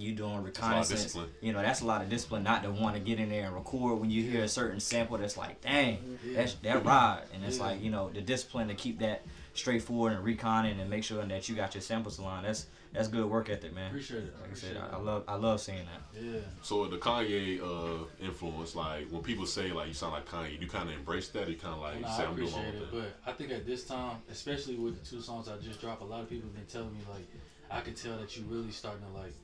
you 0.00 0.12
doing 0.14 0.30
a 0.30 0.34
lot 0.34 0.38
of 0.40 0.44
reconnaissance. 0.46 1.16
You 1.40 1.52
know, 1.52 1.62
that's 1.62 1.80
a 1.80 1.86
lot 1.86 2.02
of 2.02 2.08
discipline. 2.08 2.42
Not 2.42 2.62
to 2.62 2.70
want 2.70 2.94
to 2.96 3.00
get 3.00 3.18
in 3.20 3.28
there 3.28 3.46
and 3.46 3.54
record 3.54 4.00
when 4.00 4.10
you 4.10 4.22
hear 4.22 4.44
a 4.44 4.48
certain 4.48 4.80
sample 4.80 5.18
that's 5.18 5.36
like, 5.36 5.60
dang, 5.60 6.18
Yeah. 6.24 6.36
that's 6.36 6.54
that 6.54 6.84
ride. 6.84 7.24
And 7.34 7.44
it's 7.44 7.58
Yeah. 7.58 7.64
like, 7.64 7.82
you 7.82 7.90
know, 7.90 8.10
the 8.10 8.20
discipline 8.20 8.68
to 8.68 8.74
keep 8.74 8.98
that 9.00 9.22
straightforward 9.54 10.12
and 10.12 10.24
reconning 10.24 10.80
and 10.80 10.88
make 10.88 11.04
sure 11.04 11.24
that 11.24 11.48
you 11.48 11.54
got 11.56 11.74
your 11.74 11.82
samples 11.82 12.18
aligned. 12.18 12.46
That's 12.46 12.66
that's 12.92 13.06
good 13.06 13.24
work 13.30 13.48
ethic, 13.48 13.72
man. 13.72 13.86
Appreciate 13.86 14.24
it. 14.24 14.34
Like 14.40 14.50
I 14.50 14.54
said, 14.54 14.76
Appreciate 14.76 14.92
I, 14.94 14.96
I 14.96 15.00
love 15.00 15.24
I 15.28 15.34
love 15.36 15.60
seeing 15.60 15.78
that. 15.78 16.20
Yeah. 16.24 16.40
So 16.62 16.86
the 16.88 16.98
Kanye 16.98 17.60
uh, 17.62 18.04
influence, 18.20 18.74
like 18.74 19.08
when 19.10 19.22
people 19.22 19.46
say 19.46 19.70
like 19.72 19.88
you 19.88 19.94
sound 19.94 20.12
like 20.14 20.26
Kanye, 20.28 20.60
you 20.60 20.66
kind 20.66 20.88
of 20.88 20.96
embrace 20.96 21.28
that. 21.28 21.48
You 21.48 21.54
kind 21.56 21.74
of 21.74 21.80
like 21.80 22.00
No, 22.00 22.08
say 22.08 22.24
I 22.24 22.26
I'm 22.26 22.34
doing 22.36 22.50
my 22.50 22.58
appreciate 22.58 22.74
own 22.76 22.82
it, 22.82 22.90
thing. 22.90 23.00
but 23.24 23.30
I 23.30 23.32
think 23.34 23.52
at 23.52 23.64
this 23.66 23.84
time, 23.84 24.16
especially 24.30 24.74
with 24.76 25.00
the 25.02 25.08
two 25.08 25.20
songs 25.22 25.48
I 25.48 25.56
just 25.58 25.80
dropped, 25.80 26.02
a 26.02 26.04
lot 26.04 26.22
of 26.22 26.28
people 26.28 26.48
have 26.48 26.56
been 26.56 26.66
telling 26.66 26.92
me 26.92 26.98
like, 27.08 27.26
I 27.70 27.80
can 27.80 27.94
tell 27.94 28.16
that 28.18 28.36
you 28.36 28.42
really 28.48 28.72
starting 28.72 29.02
to 29.06 29.12
like. 29.20 29.34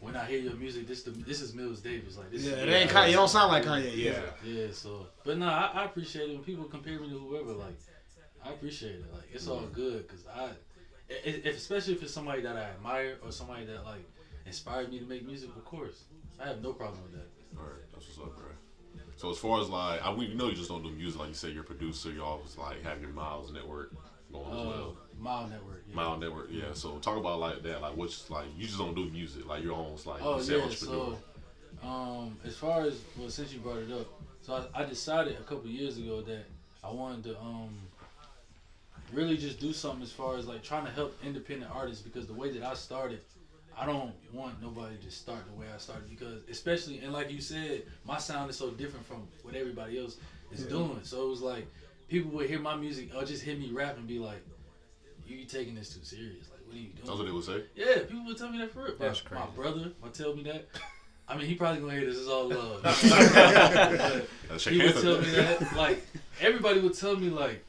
When 0.00 0.16
I 0.16 0.24
hear 0.24 0.38
your 0.38 0.54
music, 0.54 0.86
this 0.88 1.02
the 1.02 1.10
this 1.10 1.40
is 1.42 1.52
Mills 1.54 1.80
Davis. 1.80 2.16
Like 2.16 2.30
this 2.30 2.42
Yeah, 2.44 2.52
is 2.54 2.62
it 2.62 2.68
ain't 2.70 2.90
Kanye. 2.90 3.10
You 3.10 3.16
don't 3.16 3.28
sound 3.28 3.52
like 3.52 3.64
Kanye. 3.64 3.94
Yeah. 3.96 4.12
Yeah. 4.44 4.50
Yeah, 4.52 4.66
so 4.72 5.06
but 5.24 5.36
no, 5.38 5.46
I, 5.46 5.70
I 5.74 5.84
appreciate 5.84 6.30
it 6.30 6.34
when 6.34 6.42
people 6.44 6.64
compare 6.64 6.98
me 6.98 7.08
to 7.10 7.18
whoever. 7.18 7.52
Like, 7.52 7.78
I 8.44 8.50
appreciate 8.50 8.96
it. 8.96 9.12
Like, 9.12 9.24
it's 9.32 9.46
all 9.46 9.60
good 9.72 10.06
because 10.08 10.24
I, 10.26 10.44
i- 10.44 10.52
if, 11.24 11.56
especially 11.56 11.94
if 11.94 12.02
it's 12.02 12.14
somebody 12.14 12.40
that 12.42 12.56
I 12.56 12.62
admire 12.70 13.18
or 13.22 13.30
somebody 13.30 13.66
that 13.66 13.84
like 13.84 14.04
inspired 14.46 14.90
me 14.90 14.98
to 15.00 15.04
make 15.04 15.26
music. 15.26 15.50
Of 15.54 15.64
course, 15.66 16.04
I 16.42 16.46
have 16.46 16.62
no 16.62 16.72
problem 16.72 17.02
with 17.02 17.12
that. 17.12 17.28
All 17.58 17.64
right, 17.66 17.82
that's 17.92 18.06
what's 18.06 18.18
up, 18.18 18.36
bro. 18.36 18.46
So 19.16 19.30
as 19.30 19.36
far 19.36 19.60
as 19.60 19.68
like, 19.68 20.02
I 20.02 20.10
we 20.14 20.32
know 20.32 20.48
you 20.48 20.54
just 20.54 20.70
don't 20.70 20.82
do 20.82 20.90
music. 20.90 21.20
Like 21.20 21.28
you 21.28 21.34
said. 21.34 21.52
you're 21.52 21.62
a 21.62 21.66
producer. 21.66 22.10
You 22.10 22.24
always 22.24 22.56
like 22.56 22.82
have 22.84 23.02
your 23.02 23.10
Miles 23.10 23.52
Network 23.52 23.92
going 24.32 24.46
as 24.46 24.58
Uh, 24.58 24.68
well. 24.70 24.96
Mile 25.20 25.48
Network. 25.48 25.84
Yeah. 25.88 25.96
Mile 25.96 26.16
Network, 26.16 26.48
yeah. 26.50 26.72
So 26.72 26.98
talk 26.98 27.16
about 27.18 27.38
like 27.40 27.62
that, 27.62 27.82
like 27.82 27.96
what's 27.96 28.30
like 28.30 28.46
you 28.56 28.66
just 28.66 28.78
don't 28.78 28.94
do 28.94 29.04
music, 29.10 29.46
like 29.46 29.62
you're 29.62 29.74
almost 29.74 30.06
like 30.06 30.20
Oh 30.22 30.38
you 30.38 30.42
say 30.42 30.56
yeah, 30.56 30.64
entrepreneur. 30.64 31.16
so 31.82 31.86
um, 31.88 32.38
as 32.44 32.56
far 32.56 32.82
as 32.82 33.00
well, 33.18 33.28
since 33.30 33.52
you 33.52 33.60
brought 33.60 33.78
it 33.78 33.92
up, 33.92 34.06
so 34.42 34.54
I, 34.74 34.82
I 34.82 34.84
decided 34.84 35.36
a 35.38 35.42
couple 35.42 35.68
years 35.68 35.98
ago 35.98 36.22
that 36.22 36.44
I 36.82 36.90
wanted 36.90 37.24
to 37.24 37.40
um 37.40 37.70
really 39.12 39.36
just 39.36 39.60
do 39.60 39.72
something 39.72 40.02
as 40.02 40.12
far 40.12 40.36
as 40.36 40.46
like 40.46 40.62
trying 40.62 40.86
to 40.86 40.92
help 40.92 41.16
independent 41.24 41.70
artists 41.74 42.02
because 42.02 42.26
the 42.26 42.34
way 42.34 42.50
that 42.52 42.62
I 42.62 42.74
started, 42.74 43.20
I 43.76 43.84
don't 43.86 44.12
want 44.32 44.62
nobody 44.62 44.96
to 44.96 45.10
start 45.10 45.40
the 45.52 45.58
way 45.58 45.66
I 45.74 45.78
started 45.78 46.08
because 46.08 46.42
especially 46.50 46.98
and 47.00 47.12
like 47.12 47.30
you 47.30 47.40
said, 47.40 47.82
my 48.04 48.18
sound 48.18 48.50
is 48.50 48.56
so 48.56 48.70
different 48.70 49.04
from 49.06 49.26
what 49.42 49.54
everybody 49.54 49.98
else 49.98 50.16
is 50.52 50.64
doing. 50.64 51.00
So 51.02 51.26
it 51.26 51.28
was 51.28 51.42
like 51.42 51.66
people 52.08 52.30
would 52.32 52.48
hear 52.48 52.58
my 52.58 52.74
music 52.76 53.10
or 53.14 53.24
just 53.24 53.42
hear 53.42 53.56
me 53.56 53.70
rap 53.70 53.96
and 53.96 54.06
be 54.06 54.18
like, 54.18 54.42
"You 55.38 55.44
taking 55.46 55.74
this 55.74 55.94
too 55.94 56.04
serious? 56.04 56.48
Like, 56.50 56.60
what 56.66 56.74
are 56.76 56.78
you 56.78 56.88
doing?" 56.88 56.96
That's 57.04 57.18
what 57.18 57.24
they 57.26 57.32
would 57.32 57.44
say. 57.44 57.64
Yeah, 57.76 57.98
people 58.08 58.24
would 58.26 58.38
tell 58.38 58.50
me 58.50 58.58
that 58.58 58.72
for 58.72 58.84
real. 58.84 58.94
That's 58.98 59.22
My- 59.30 59.40
My 59.40 59.46
brother 59.46 59.92
would 60.02 60.14
tell 60.14 60.34
me 60.34 60.42
that. 60.44 60.66
I 61.28 61.36
mean, 61.36 61.46
he 61.46 61.54
probably 61.54 61.80
gonna 61.80 61.92
hear 61.94 62.06
this. 62.06 62.18
It's 62.18 62.28
all 62.28 62.48
love. 62.48 62.82
but 64.48 64.60
he 64.62 64.78
would 64.82 64.94
tell 64.94 65.20
me 65.20 65.30
that. 65.30 65.72
Like 65.76 66.04
everybody 66.40 66.80
would 66.80 66.94
tell 66.94 67.16
me 67.16 67.28
like, 67.30 67.64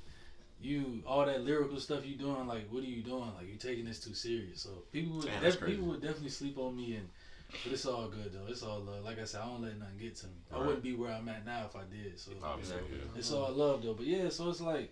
you 0.62 1.03
all 1.06 1.25
that 1.25 1.41
lyrical 1.44 1.80
stuff 1.80 2.06
you 2.06 2.15
doing. 2.15 2.48
Like, 2.48 2.68
what 2.72 2.84
are 2.84 2.88
you 2.88 3.03
doing? 3.03 3.32
Like, 3.38 3.48
you 3.51 3.56
taking 3.58 3.86
this 3.86 4.00
too 4.00 4.13
serious. 4.15 4.62
So 4.62 4.70
people 4.91 5.18
would 5.18 5.25
Damn, 5.27 5.41
def- 5.44 5.63
people 5.63 5.86
would 5.88 6.01
definitely 6.01 6.30
sleep 6.30 6.58
on 6.58 6.75
me 6.75 6.96
and. 6.96 7.08
But 7.65 7.74
it's 7.74 7.86
all 7.86 8.08
good 8.08 8.32
though. 8.32 8.50
It's 8.50 8.63
all 8.63 8.80
love. 8.80 9.03
Like 9.03 9.20
I 9.20 9.25
said, 9.25 9.41
I 9.41 9.46
don't 9.48 9.62
let 9.62 9.77
nothing 9.77 9.98
get 10.00 10.15
to 10.18 10.27
me. 10.27 10.32
I 10.51 10.56
Right. 10.56 10.65
wouldn't 10.68 10.84
be 10.84 10.94
where 10.96 11.12
I'm 11.12 11.27
at 11.27 11.46
now 11.46 11.65
if 11.65 11.75
I 11.75 11.82
did. 11.91 12.18
So 12.18 12.32
Obviously, 12.41 12.77
yeah. 12.89 12.98
it's 13.20 13.30
all 13.34 13.51
love 13.51 13.84
though. 13.84 13.94
But 13.94 14.06
yeah, 14.08 14.30
so 14.30 14.50
it's 14.50 14.62
like, 14.62 14.89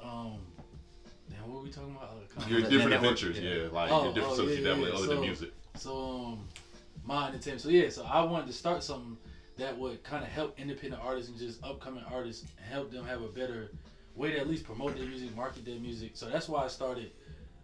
um, 0.00 0.38
damn, 1.30 1.48
what 1.48 1.58
were 1.58 1.62
we 1.64 1.70
talking 1.70 1.96
about? 1.96 2.10
Uh, 2.10 2.48
Your 2.48 2.60
different 2.62 2.94
adventures, 2.94 3.38
yeah. 3.38 3.50
yeah, 3.54 3.68
like 3.72 3.90
Oh, 3.90 4.04
your 4.04 4.12
different 4.14 4.32
oh, 4.32 4.34
stuff 4.36 4.48
yeah, 4.48 4.54
you 4.54 4.64
definitely 4.64 4.90
yeah, 4.90 4.96
other 4.96 5.06
so- 5.06 5.12
than 5.14 5.20
music. 5.20 5.52
So 5.76 5.98
um, 5.98 6.48
my 7.04 7.28
entertainment. 7.28 7.60
So 7.62 7.68
yeah, 7.68 7.88
so 7.90 8.04
I 8.04 8.22
wanted 8.24 8.46
to 8.46 8.52
start 8.52 8.82
something 8.82 9.16
that 9.58 9.76
would 9.78 10.02
kind 10.04 10.22
of 10.24 10.30
help 10.30 10.58
independent 10.58 11.02
artists 11.02 11.30
and 11.30 11.38
just 11.38 11.62
upcoming 11.64 12.04
artists 12.10 12.42
and 12.58 12.66
help 12.72 12.90
them 12.90 13.04
have 13.06 13.22
a 13.22 13.28
better 13.28 13.70
way 14.14 14.32
to 14.32 14.38
at 14.38 14.48
least 14.48 14.64
promote 14.64 14.96
their 14.96 15.06
music, 15.06 15.34
market 15.36 15.64
their 15.64 15.78
music. 15.78 16.12
So 16.14 16.28
that's 16.28 16.48
why 16.48 16.64
I 16.64 16.68
started 16.68 17.10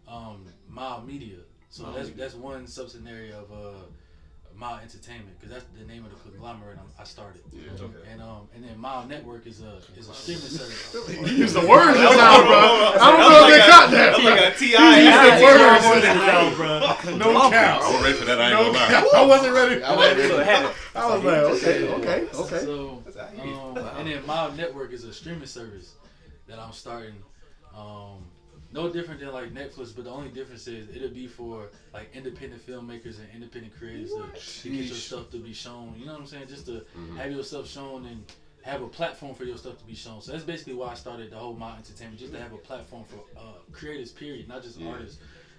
um, 0.09 0.45
Mild 0.69 1.07
Media. 1.07 1.39
So 1.71 1.91
that's 1.93 2.11
that's 2.11 2.35
one 2.35 2.67
subsidiary 2.67 3.33
of 3.33 3.51
uh 3.51 3.79
Mile 4.57 4.79
Entertainment 4.83 5.39
because 5.41 5.53
that's 5.55 5.65
the 5.79 5.85
name 5.87 6.05
of 6.05 6.11
the 6.11 6.17
conglomerate 6.31 6.79
I'm, 6.79 6.87
I 6.99 7.05
started. 7.05 7.43
Yeah. 7.53 7.63
And 8.13 8.23
um 8.23 8.49
and 8.55 8.63
then 8.65 8.79
Mile 8.79 9.07
Network 9.07 9.47
is 9.47 9.61
a 9.63 9.79
is 9.97 10.09
a 10.09 10.15
streaming 10.15 10.43
service. 10.43 11.29
He 11.29 11.37
used 11.37 11.55
the 11.55 11.67
words 11.67 11.99
just 11.99 12.17
now, 12.17 12.43
bro. 12.43 12.59
I 12.59 13.11
don't 13.11 13.21
know 13.21 13.47
if 13.47 13.55
they 13.55 13.71
caught 13.71 13.91
that. 13.91 14.13
That's 14.13 14.25
like 14.25 14.41
a 14.41 14.59
Ti. 14.59 14.67
He 14.93 15.05
used 15.05 15.23
the 15.23 15.45
words 15.45 15.85
T.I. 15.85 16.01
just 16.01 16.57
bro. 16.57 17.17
No 17.33 17.41
I 17.43 17.51
cap. 17.51 17.81
was 17.81 18.03
ready 18.03 18.15
for 18.19 18.25
that. 18.27 18.41
I 18.41 18.51
ain't 18.51 18.53
No 18.53 18.67
gonna 18.67 18.79
lie. 18.79 18.89
cap. 18.89 19.05
I 19.15 19.27
wasn't 19.27 19.55
ready. 19.55 19.83
I 19.83 19.97
wasn't 19.97 20.19
really 20.19 20.45
have 20.45 20.65
it. 20.71 20.77
I 20.95 21.07
was 21.07 21.25
like, 21.25 21.37
okay, 21.39 21.89
okay, 21.89 22.27
okay. 22.37 22.59
So, 22.65 23.03
um, 23.41 23.77
and 23.99 24.09
then 24.09 24.27
Mile 24.27 24.53
Network 24.53 24.93
is 24.93 25.05
a 25.05 25.13
streaming 25.13 25.47
service 25.47 25.95
that 26.47 26.59
I'm 26.59 26.73
starting. 26.73 27.15
Um, 27.75 28.25
no 28.73 28.89
different 28.89 29.21
than 29.21 29.31
like 29.33 29.53
Netflix, 29.53 29.93
but 29.95 30.05
the 30.05 30.11
only 30.11 30.29
difference 30.29 30.67
is 30.67 30.89
it'll 30.95 31.09
be 31.09 31.27
for 31.27 31.69
like 31.93 32.09
independent 32.13 32.65
filmmakers 32.67 33.19
and 33.19 33.29
independent 33.33 33.77
creators 33.77 34.11
to, 34.13 34.63
to 34.63 34.69
get 34.69 34.89
your 34.89 34.97
stuff 34.97 35.29
to 35.31 35.39
be 35.39 35.53
shown. 35.53 35.95
You 35.97 36.07
know 36.07 36.13
what 36.13 36.21
I'm 36.21 36.27
saying? 36.27 36.47
Just 36.47 36.65
to 36.67 36.83
Mhm. 36.97 37.17
have 37.17 37.31
yourself 37.31 37.67
shown 37.67 38.05
and 38.07 38.25
have 38.63 38.81
a 38.81 38.87
platform 38.87 39.35
for 39.35 39.45
your 39.45 39.57
stuff 39.57 39.77
to 39.79 39.85
be 39.85 39.95
shown. 39.95 40.21
So 40.21 40.31
that's 40.31 40.45
basically 40.45 40.73
why 40.73 40.91
I 40.91 40.95
started 40.95 41.31
the 41.31 41.37
whole 41.37 41.53
My 41.55 41.77
Entertainment, 41.77 42.19
just 42.19 42.33
to 42.33 42.39
have 42.39 42.53
a 42.53 42.59
platform 42.59 43.05
for 43.05 43.25
uh, 43.37 43.57
creators, 43.73 44.11
period, 44.11 44.47
not 44.47 44.63
just 44.63 44.79
Yeah. 44.79 44.89
artists, 44.89 45.17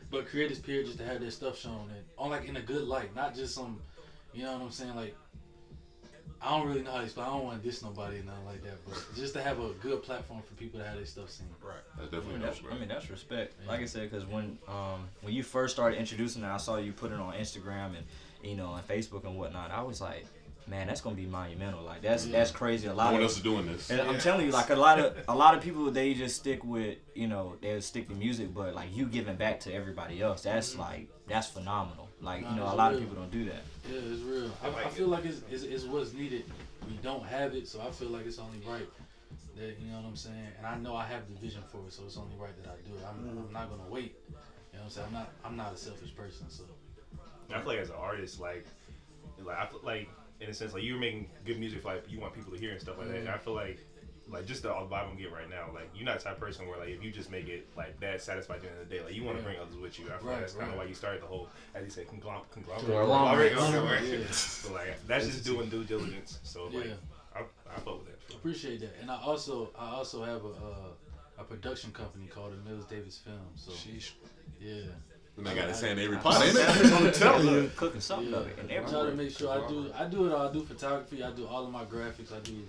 but 0.09 0.25
creators, 0.25 0.57
period, 0.57 0.85
just 0.85 0.97
to 0.97 1.03
have 1.03 1.19
their 1.19 1.29
stuff 1.29 1.55
shown 1.57 1.89
and 1.89 2.05
on 2.17 2.29
like 2.29 2.43
in 2.43 2.55
a 2.55 2.61
good 2.61 2.83
light, 2.83 3.13
not 3.13 3.33
just 3.33 3.53
some, 3.53 3.81
you 4.31 4.41
know 4.43 4.51
what 4.53 4.61
I'm 4.61 4.71
saying, 4.71 4.95
like. 4.95 5.13
I 6.43 6.57
don't 6.57 6.67
really 6.67 6.81
know 6.81 6.91
how 6.91 6.97
to 6.97 7.03
explain. 7.03 7.25
I 7.25 7.29
don't 7.29 7.43
want 7.45 7.61
to 7.61 7.67
diss 7.67 7.81
nobody 7.81 8.19
or 8.19 8.23
nothing 8.23 8.45
like 8.45 8.63
that, 8.63 8.85
but 8.85 9.01
just 9.15 9.33
to 9.35 9.41
have 9.41 9.59
a 9.59 9.69
good 9.81 10.03
platform 10.03 10.41
for 10.41 10.53
people 10.55 10.79
to 10.79 10.85
have 10.85 10.95
their 10.95 11.05
stuff 11.05 11.29
seen. 11.29 11.47
Right. 11.61 11.75
That's 11.97 12.09
I 12.09 12.15
definitely 12.17 12.33
mean, 12.33 12.41
that's. 12.41 12.61
I 12.69 12.77
mean, 12.77 12.87
that's 12.89 13.09
respect. 13.09 13.53
Like 13.67 13.79
I 13.79 13.85
said, 13.85 14.09
because 14.09 14.25
when 14.25 14.57
um 14.67 15.07
when 15.21 15.33
you 15.33 15.43
first 15.43 15.73
started 15.73 15.97
introducing 15.97 16.43
it, 16.43 16.47
I 16.47 16.57
saw 16.57 16.77
you 16.77 16.91
put 16.91 17.11
it 17.11 17.19
on 17.19 17.33
Instagram 17.33 17.95
and 17.95 18.05
you 18.43 18.55
know 18.55 18.67
on 18.67 18.83
Facebook 18.83 19.23
and 19.25 19.37
whatnot. 19.37 19.71
I 19.71 19.83
was 19.83 20.01
like, 20.01 20.25
man, 20.67 20.87
that's 20.87 21.01
gonna 21.01 21.15
be 21.15 21.25
monumental. 21.25 21.81
Like 21.83 22.01
that's 22.01 22.25
that's 22.25 22.51
crazy. 22.51 22.87
A 22.87 22.93
lot. 22.93 22.95
No 22.95 23.03
lot 23.03 23.13
one 23.13 23.21
of 23.21 23.27
else 23.29 23.37
is 23.37 23.43
doing 23.43 23.65
this. 23.65 23.89
and 23.89 24.01
I'm 24.01 24.19
telling 24.19 24.45
you, 24.45 24.51
like 24.51 24.69
a 24.69 24.75
lot 24.75 24.99
of 24.99 25.15
a 25.27 25.35
lot 25.35 25.55
of 25.55 25.63
people, 25.63 25.89
they 25.91 26.13
just 26.13 26.35
stick 26.35 26.63
with 26.65 26.97
you 27.15 27.27
know 27.27 27.55
they 27.61 27.79
stick 27.79 28.09
to 28.09 28.13
music, 28.15 28.53
but 28.53 28.75
like 28.75 28.95
you 28.95 29.05
giving 29.05 29.35
back 29.35 29.61
to 29.61 29.73
everybody 29.73 30.21
else, 30.21 30.43
that's 30.43 30.77
like 30.77 31.07
that's 31.27 31.47
phenomenal. 31.47 32.02
Like 32.23 32.41
you 32.49 32.55
know, 32.55 32.63
a 32.63 32.67
it's 32.67 32.75
lot 32.75 32.93
of 32.93 32.99
people 32.99 33.15
don't 33.15 33.31
do 33.31 33.45
that. 33.45 33.63
Yeah, 33.91 33.99
it's 33.99 34.21
real. 34.21 34.49
I, 34.63 34.85
I 34.85 34.89
feel 34.89 35.07
like 35.07 35.25
it's, 35.25 35.41
it's, 35.51 35.63
it's 35.63 35.83
what's 35.83 36.13
needed. 36.13 36.45
We 36.89 36.97
don't 37.03 37.23
have 37.25 37.53
it, 37.53 37.67
so 37.67 37.81
I 37.81 37.91
feel 37.91 38.09
like 38.09 38.25
it's 38.25 38.39
only 38.39 38.59
right 38.67 38.87
that 39.57 39.79
you 39.79 39.91
know 39.91 39.97
what 39.97 40.07
I'm 40.07 40.15
saying. 40.15 40.47
And 40.57 40.65
I 40.65 40.77
know 40.77 40.95
I 40.95 41.05
have 41.05 41.21
the 41.27 41.39
vision 41.39 41.61
for 41.69 41.79
it, 41.85 41.93
so 41.93 42.03
it's 42.05 42.17
only 42.17 42.35
right 42.39 42.55
that 42.63 42.71
I 42.71 42.75
do 42.87 42.95
it. 42.95 43.03
I'm, 43.07 43.45
I'm 43.45 43.53
not 43.53 43.69
gonna 43.69 43.89
wait. 43.89 44.15
You 44.29 44.33
know 44.33 44.39
what 44.79 44.83
I'm 44.85 44.89
saying? 44.89 45.07
I'm 45.07 45.13
not 45.13 45.29
I'm 45.43 45.57
not 45.57 45.73
a 45.73 45.77
selfish 45.77 46.15
person, 46.15 46.49
so 46.49 46.63
I 47.53 47.59
feel 47.59 47.67
like 47.67 47.79
as 47.79 47.89
an 47.89 47.95
artist, 47.99 48.39
like, 48.39 48.65
like 49.43 49.57
I 49.57 49.65
feel 49.65 49.81
like 49.83 50.09
in 50.39 50.49
a 50.49 50.53
sense, 50.53 50.73
like 50.73 50.83
you're 50.83 50.99
making 50.99 51.27
good 51.45 51.59
music, 51.59 51.83
like 51.83 52.05
you 52.09 52.19
want 52.19 52.33
people 52.33 52.53
to 52.53 52.59
hear 52.59 52.71
and 52.71 52.81
stuff 52.81 52.97
like 52.97 53.09
that. 53.09 53.17
And 53.17 53.29
I 53.29 53.37
feel 53.37 53.53
like, 53.53 53.79
like 54.29 54.45
just 54.45 54.63
the 54.63 54.69
vibe 54.69 55.09
I'm 55.09 55.17
getting 55.17 55.33
right 55.33 55.49
now, 55.49 55.69
like 55.73 55.89
you're 55.95 56.05
not 56.05 56.17
the 56.19 56.23
type 56.23 56.33
of 56.35 56.39
person 56.39 56.67
where 56.67 56.79
like 56.79 56.89
if 56.89 57.03
you 57.03 57.11
just 57.11 57.29
make 57.29 57.47
it 57.49 57.67
like 57.75 57.99
that 57.99 58.21
satisfied 58.21 58.55
at 58.57 58.61
the 58.63 58.69
end 58.69 58.81
of 58.81 58.89
the 58.89 58.95
day, 58.95 59.03
like 59.03 59.13
you 59.13 59.23
want 59.23 59.37
to 59.37 59.43
Yeah. 59.43 59.49
bring 59.49 59.59
others 59.61 59.75
with 59.75 59.99
you. 59.99 60.05
I 60.05 60.17
feel 60.17 60.27
Right, 60.27 60.31
like 60.33 60.39
that's 60.41 60.53
kind 60.53 60.63
of 60.65 60.69
right. 60.69 60.77
why 60.79 60.85
you 60.85 60.93
started 60.95 61.21
the 61.21 61.27
whole, 61.27 61.49
as 61.75 61.83
you 61.83 61.89
say, 61.91 62.03
conglom- 62.05 62.49
conglomerate. 62.51 62.85
Conglomerate. 62.85 63.53
Conglomerate. 63.53 64.03
Yeah. 64.21 64.31
So 64.31 64.73
like 64.73 65.05
that's 65.07 65.25
just 65.27 65.43
doing 65.43 65.69
due 65.69 65.83
diligence. 65.83 66.39
So 66.43 66.65
like 66.65 66.85
Yeah. 66.85 66.93
I, 67.35 67.39
I 67.41 67.79
fuck 67.79 67.99
with 67.99 68.07
that. 68.27 68.33
Appreciate 68.35 68.79
that. 68.81 68.95
And 69.01 69.11
I 69.11 69.17
also 69.21 69.71
I 69.77 69.89
also 69.91 70.23
have 70.23 70.43
a 70.45 70.49
uh, 70.49 71.39
a 71.39 71.43
production 71.43 71.91
company 71.91 72.27
called 72.27 72.53
the 72.53 72.69
Mills 72.69 72.85
Davis 72.85 73.17
Film. 73.17 73.37
So 73.55 73.71
yeah, 74.61 74.83
And 75.37 75.49
I 75.49 75.55
got 75.55 75.67
his 75.67 75.81
hand 75.81 75.99
in 75.99 76.05
every 76.05 76.17
I- 76.17 76.21
pot, 76.21 76.43
ain't 76.45 76.55
it? 76.55 76.93
I'm 76.93 77.11
telling 77.11 77.47
you. 77.47 77.71
cooking 77.75 77.99
something 78.01 78.31
yeah. 78.31 78.37
of 78.37 78.47
it 78.47 78.57
and 78.59 78.71
I 78.71 78.89
try 78.89 79.03
to 79.09 79.15
make 79.15 79.31
sure 79.37 79.49
I 79.51 79.67
do 79.67 79.91
I 79.93 80.05
do 80.05 80.27
it 80.27 80.33
all. 80.33 80.47
I 80.47 80.53
do 80.53 80.61
photography. 80.63 81.23
I 81.23 81.31
do 81.31 81.45
all 81.45 81.65
of 81.65 81.71
my 81.71 81.83
graphics. 81.85 82.31
I 82.33 82.39
do 82.39 82.61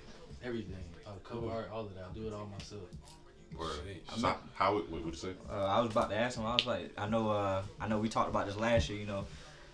everything. 0.42 0.82
Uh, 1.14 1.28
cover 1.28 1.50
art, 1.50 1.70
all 1.72 1.80
of 1.80 1.94
that. 1.94 2.04
I 2.10 2.14
do 2.14 2.26
it 2.26 2.32
all 2.32 2.46
myself. 2.46 2.82
Or, 3.56 3.66
so, 4.16 4.34
how 4.54 4.74
what 4.74 4.90
would 4.90 5.04
you 5.04 5.12
say? 5.12 5.30
Uh, 5.48 5.66
I 5.66 5.80
was 5.80 5.92
about 5.92 6.10
to 6.10 6.16
ask 6.16 6.36
him. 6.36 6.44
I 6.44 6.54
was 6.54 6.66
like, 6.66 6.90
I 6.98 7.08
know, 7.08 7.30
uh, 7.30 7.62
I 7.80 7.86
know 7.86 7.98
we 7.98 8.08
talked 8.08 8.28
about 8.28 8.46
this 8.46 8.56
last 8.56 8.88
year. 8.88 8.98
You 8.98 9.06
know, 9.06 9.24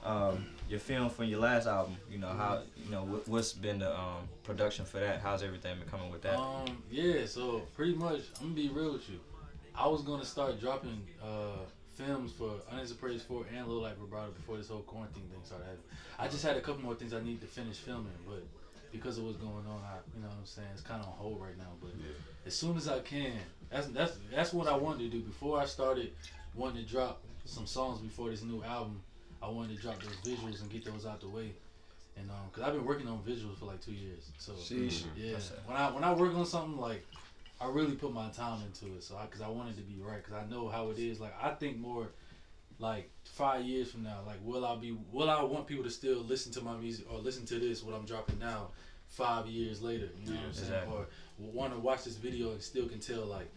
um, 0.05 0.47
your 0.69 0.81
film 0.81 1.09
from 1.09 1.27
your 1.27 1.41
last 1.41 1.67
album. 1.67 1.97
You 2.11 2.19
know 2.19 2.29
how, 2.29 2.63
you 2.77 2.91
know, 2.91 3.05
what, 3.05 3.27
what's 3.27 3.55
been 3.55 3.79
the 3.79 3.91
um, 3.91 4.29
production 4.45 4.85
for 4.85 5.01
that? 5.01 5.21
How's 5.23 5.43
everything 5.43 5.79
been 5.79 5.89
coming 5.89 6.11
with 6.11 6.23
that? 6.23 6.39
Um, 6.39 6.83
yeah, 6.91 7.25
so 7.25 7.63
pretty 7.75 7.95
much, 7.95 8.21
I'm 8.41 8.49
gonna 8.49 8.55
be 8.55 8.69
real 8.69 8.93
with 8.93 9.09
you. 9.09 9.19
I 9.75 9.87
was 9.89 10.03
gonna 10.03 10.27
start 10.27 10.61
dropping 10.61 11.01
uh, 11.23 11.65
films 11.95 12.33
for 12.33 12.53
Unanswered 12.71 13.01
Prayers 13.01 13.23
4 13.23 13.45
and 13.57 13.67
Little 13.67 13.83
Light 13.83 13.97
Vibrato 13.97 14.33
before 14.33 14.59
this 14.59 14.69
whole 14.69 14.81
quarantine 14.81 15.23
thing 15.31 15.41
started 15.45 15.65
happening. 15.65 15.85
I 16.19 16.29
just 16.29 16.45
had 16.45 16.57
a 16.57 16.61
couple 16.61 16.83
more 16.83 16.95
things 16.95 17.15
I 17.15 17.23
need 17.23 17.41
to 17.41 17.47
finish 17.47 17.79
filming, 17.79 18.13
but 18.27 18.43
because 18.93 19.19
of 19.19 19.25
what's 19.25 19.37
going 19.37 19.67
on, 19.67 19.83
I, 19.85 19.99
you 20.15 20.23
know 20.23 20.29
what 20.29 20.39
I'm 20.39 20.45
saying, 20.47 20.69
it's 20.73 20.83
kind 20.83 21.01
of 21.01 21.09
on 21.09 21.15
hold 21.15 21.41
right 21.41 21.57
now. 21.57 21.73
But 21.81 21.91
as 22.47 22.55
soon 22.55 22.77
as 22.77 22.89
I 22.89 23.01
can, 23.01 23.33
that's 23.71 23.87
that's 23.89 24.19
that's 24.35 24.53
what 24.53 24.67
I 24.67 24.77
wanted 24.77 25.11
to 25.11 25.19
do. 25.19 25.21
Before 25.23 25.61
I 25.61 25.67
started 25.67 26.13
wanting 26.55 26.85
to 26.85 26.91
drop 26.91 27.23
some 27.45 27.67
songs 27.67 28.01
before 28.01 28.31
this 28.31 28.43
new 28.43 28.63
album, 28.63 29.01
I 29.43 29.49
wanted 29.49 29.77
to 29.77 29.83
drop 29.83 29.97
those 30.03 30.17
visuals 30.25 30.61
and 30.61 30.71
get 30.71 30.85
those 30.85 31.07
out 31.07 31.21
the 31.21 31.29
way. 31.29 31.53
And 32.17 32.29
um, 32.31 32.37
cause 32.53 32.65
I've 32.65 32.75
been 32.75 32.85
working 32.85 33.09
on 33.09 33.19
visuals 33.21 33.59
for 33.59 33.67
like 33.67 33.81
two 33.81 33.93
years, 33.93 34.31
so 34.39 34.53
Sheesh. 34.53 35.05
yeah. 35.17 35.37
When 35.65 35.77
I 35.77 35.91
when 35.91 36.05
I 36.05 36.13
work 36.13 36.35
on 36.35 36.45
something 36.45 36.79
like, 36.79 37.07
I 37.61 37.69
really 37.69 37.95
put 37.95 38.13
my 38.13 38.29
time 38.31 38.61
into 38.67 38.95
it. 38.97 39.03
So 39.05 39.17
I, 39.17 39.27
cause 39.27 39.41
I 39.41 39.49
wanted 39.49 39.77
to 39.77 39.83
be 39.83 40.01
right. 40.03 40.23
Cause 40.23 40.35
I 40.35 40.51
know 40.51 40.69
how 40.69 40.91
it 40.91 40.99
is. 40.99 41.21
Like 41.21 41.35
I 41.41 41.51
think 41.51 41.79
more, 41.79 42.09
like 42.81 43.11
five 43.25 43.65
years 43.65 43.91
from 43.91 44.03
now. 44.03 44.19
Like 44.27 44.39
will 44.43 44.65
I 44.65 44.75
be? 44.77 44.97
Will 45.13 45.31
I 45.31 45.43
want 45.43 45.67
people 45.67 45.85
to 45.85 45.91
still 45.91 46.19
listen 46.21 46.51
to 46.53 46.61
my 46.63 46.77
music 46.77 47.07
or 47.13 47.19
listen 47.19 47.47
to 47.47 47.59
this 47.61 47.83
what 47.83 47.95
I'm 47.95 48.07
dropping 48.07 48.39
now? 48.39 48.69
Five 49.09 49.47
years 49.49 49.83
later, 49.83 50.09
you 50.21 50.31
know 50.31 50.37
what 50.37 50.47
I'm 50.47 50.53
saying? 50.53 50.73
exactly. 50.73 50.95
Or 50.97 51.07
want 51.39 51.73
to 51.73 51.79
watch 51.81 52.05
this 52.05 52.15
video 52.17 52.53
and 52.53 52.63
still 52.63 52.87
can 52.87 53.01
tell 53.01 53.27
like, 53.27 53.51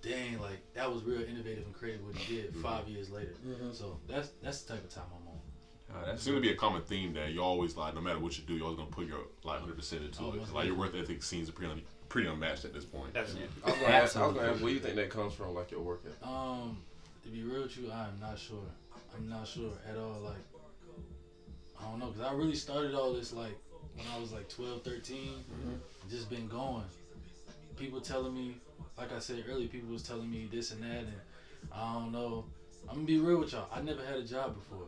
dang, 0.00 0.40
like 0.40 0.60
that 0.74 0.90
was 0.90 1.02
real 1.04 1.20
innovative 1.20 1.64
and 1.66 1.74
creative 1.74 2.04
what 2.06 2.16
he 2.16 2.36
did 2.36 2.56
five 2.56 2.88
years 2.88 3.10
later. 3.10 3.34
So 3.72 3.98
that's 4.08 4.30
that's 4.42 4.62
the 4.62 4.74
type 4.74 4.84
of 4.84 4.90
time 4.90 5.04
I'm 5.14 5.28
on. 5.28 6.02
It 6.02 6.06
that's 6.06 6.22
seems 6.22 6.36
to 6.36 6.40
be 6.40 6.50
a 6.50 6.56
common 6.56 6.80
theme 6.82 7.12
that 7.14 7.32
you 7.32 7.40
always 7.42 7.76
like, 7.76 7.94
no 7.94 8.00
matter 8.00 8.18
what 8.18 8.36
you 8.38 8.44
do, 8.44 8.54
you're 8.54 8.64
always 8.64 8.78
gonna 8.78 8.90
put 8.90 9.06
your 9.06 9.18
like 9.44 9.60
100 9.60 9.76
percent 9.76 10.04
into 10.04 10.22
Oh, 10.22 10.32
it. 10.32 10.36
most 10.36 10.52
Like 10.54 10.66
your 10.66 10.74
work 10.74 10.94
ethic 10.94 11.22
seems 11.22 11.50
pretty 11.50 11.70
un- 11.70 11.82
pretty 12.08 12.26
unmatched 12.28 12.64
at 12.64 12.72
this 12.72 12.86
point. 12.86 13.14
Absolutely. 13.14 13.48
I 13.62 13.70
was 13.70 13.78
gonna 13.78 13.92
ask, 13.92 13.92
I 13.94 13.98
was 13.98 14.04
Absolutely. 14.04 14.40
gonna 14.40 14.52
ask, 14.54 14.62
where 14.62 14.72
you 14.72 14.80
think 14.80 14.96
that 14.96 15.10
comes 15.10 15.34
from, 15.34 15.54
like 15.54 15.70
your 15.70 15.82
work 15.82 16.00
ethic? 16.06 16.26
Um, 16.26 16.78
to 17.24 17.30
be 17.30 17.42
real 17.42 17.62
with 17.62 17.76
you, 17.76 17.90
I'm 17.90 18.18
not 18.20 18.38
sure. 18.38 18.66
I'm 19.16 19.28
not 19.28 19.46
sure 19.46 19.72
at 19.88 19.96
all. 19.96 20.20
Like, 20.24 20.36
I 21.80 21.84
don't 21.90 21.98
know, 21.98 22.06
cause 22.08 22.20
I 22.20 22.32
really 22.32 22.54
started 22.54 22.94
all 22.94 23.12
this 23.12 23.32
like 23.32 23.56
when 23.96 24.06
I 24.14 24.18
was 24.18 24.32
like 24.32 24.48
12, 24.48 24.82
13, 24.82 25.16
and 25.64 25.80
just 26.10 26.28
been 26.30 26.48
going. 26.48 26.84
People 27.76 28.00
telling 28.00 28.34
me, 28.34 28.56
like 28.98 29.12
I 29.12 29.18
said 29.18 29.44
earlier, 29.48 29.68
people 29.68 29.90
was 29.90 30.02
telling 30.02 30.30
me 30.30 30.48
this 30.52 30.72
and 30.72 30.82
that, 30.82 31.00
and 31.00 31.12
I 31.72 31.94
don't 31.94 32.12
know. 32.12 32.44
I'm 32.88 32.96
gonna 32.96 33.06
be 33.06 33.18
real 33.18 33.38
with 33.38 33.52
y'all. 33.52 33.68
I 33.74 33.80
never 33.80 34.04
had 34.04 34.16
a 34.16 34.22
job 34.22 34.54
before, 34.54 34.86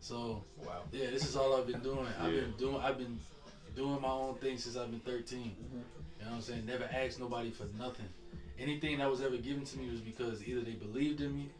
so 0.00 0.42
Wow. 0.64 0.82
yeah, 0.92 1.10
this 1.10 1.26
is 1.26 1.36
all 1.36 1.56
I've 1.56 1.66
been 1.66 1.80
doing. 1.80 2.06
I've 2.20 2.32
been 2.32 2.54
doing. 2.58 2.76
I've 2.76 2.98
been 2.98 3.18
doing 3.74 4.00
my 4.00 4.08
own 4.08 4.34
thing 4.36 4.58
since 4.58 4.76
I've 4.76 4.90
been 4.90 5.00
13. 5.00 5.38
Mm-hmm. 5.38 5.76
You 5.76 6.24
know 6.24 6.30
what 6.30 6.36
I'm 6.36 6.40
saying? 6.42 6.66
Never 6.66 6.84
asked 6.92 7.20
nobody 7.20 7.50
for 7.50 7.64
nothing. 7.78 8.06
Anything 8.58 8.98
that 8.98 9.10
was 9.10 9.20
ever 9.20 9.36
given 9.36 9.64
to 9.64 9.78
me 9.78 9.90
was 9.90 10.00
because 10.00 10.42
either 10.46 10.62
they 10.62 10.72
believed 10.72 11.20
in 11.20 11.36
me. 11.36 11.50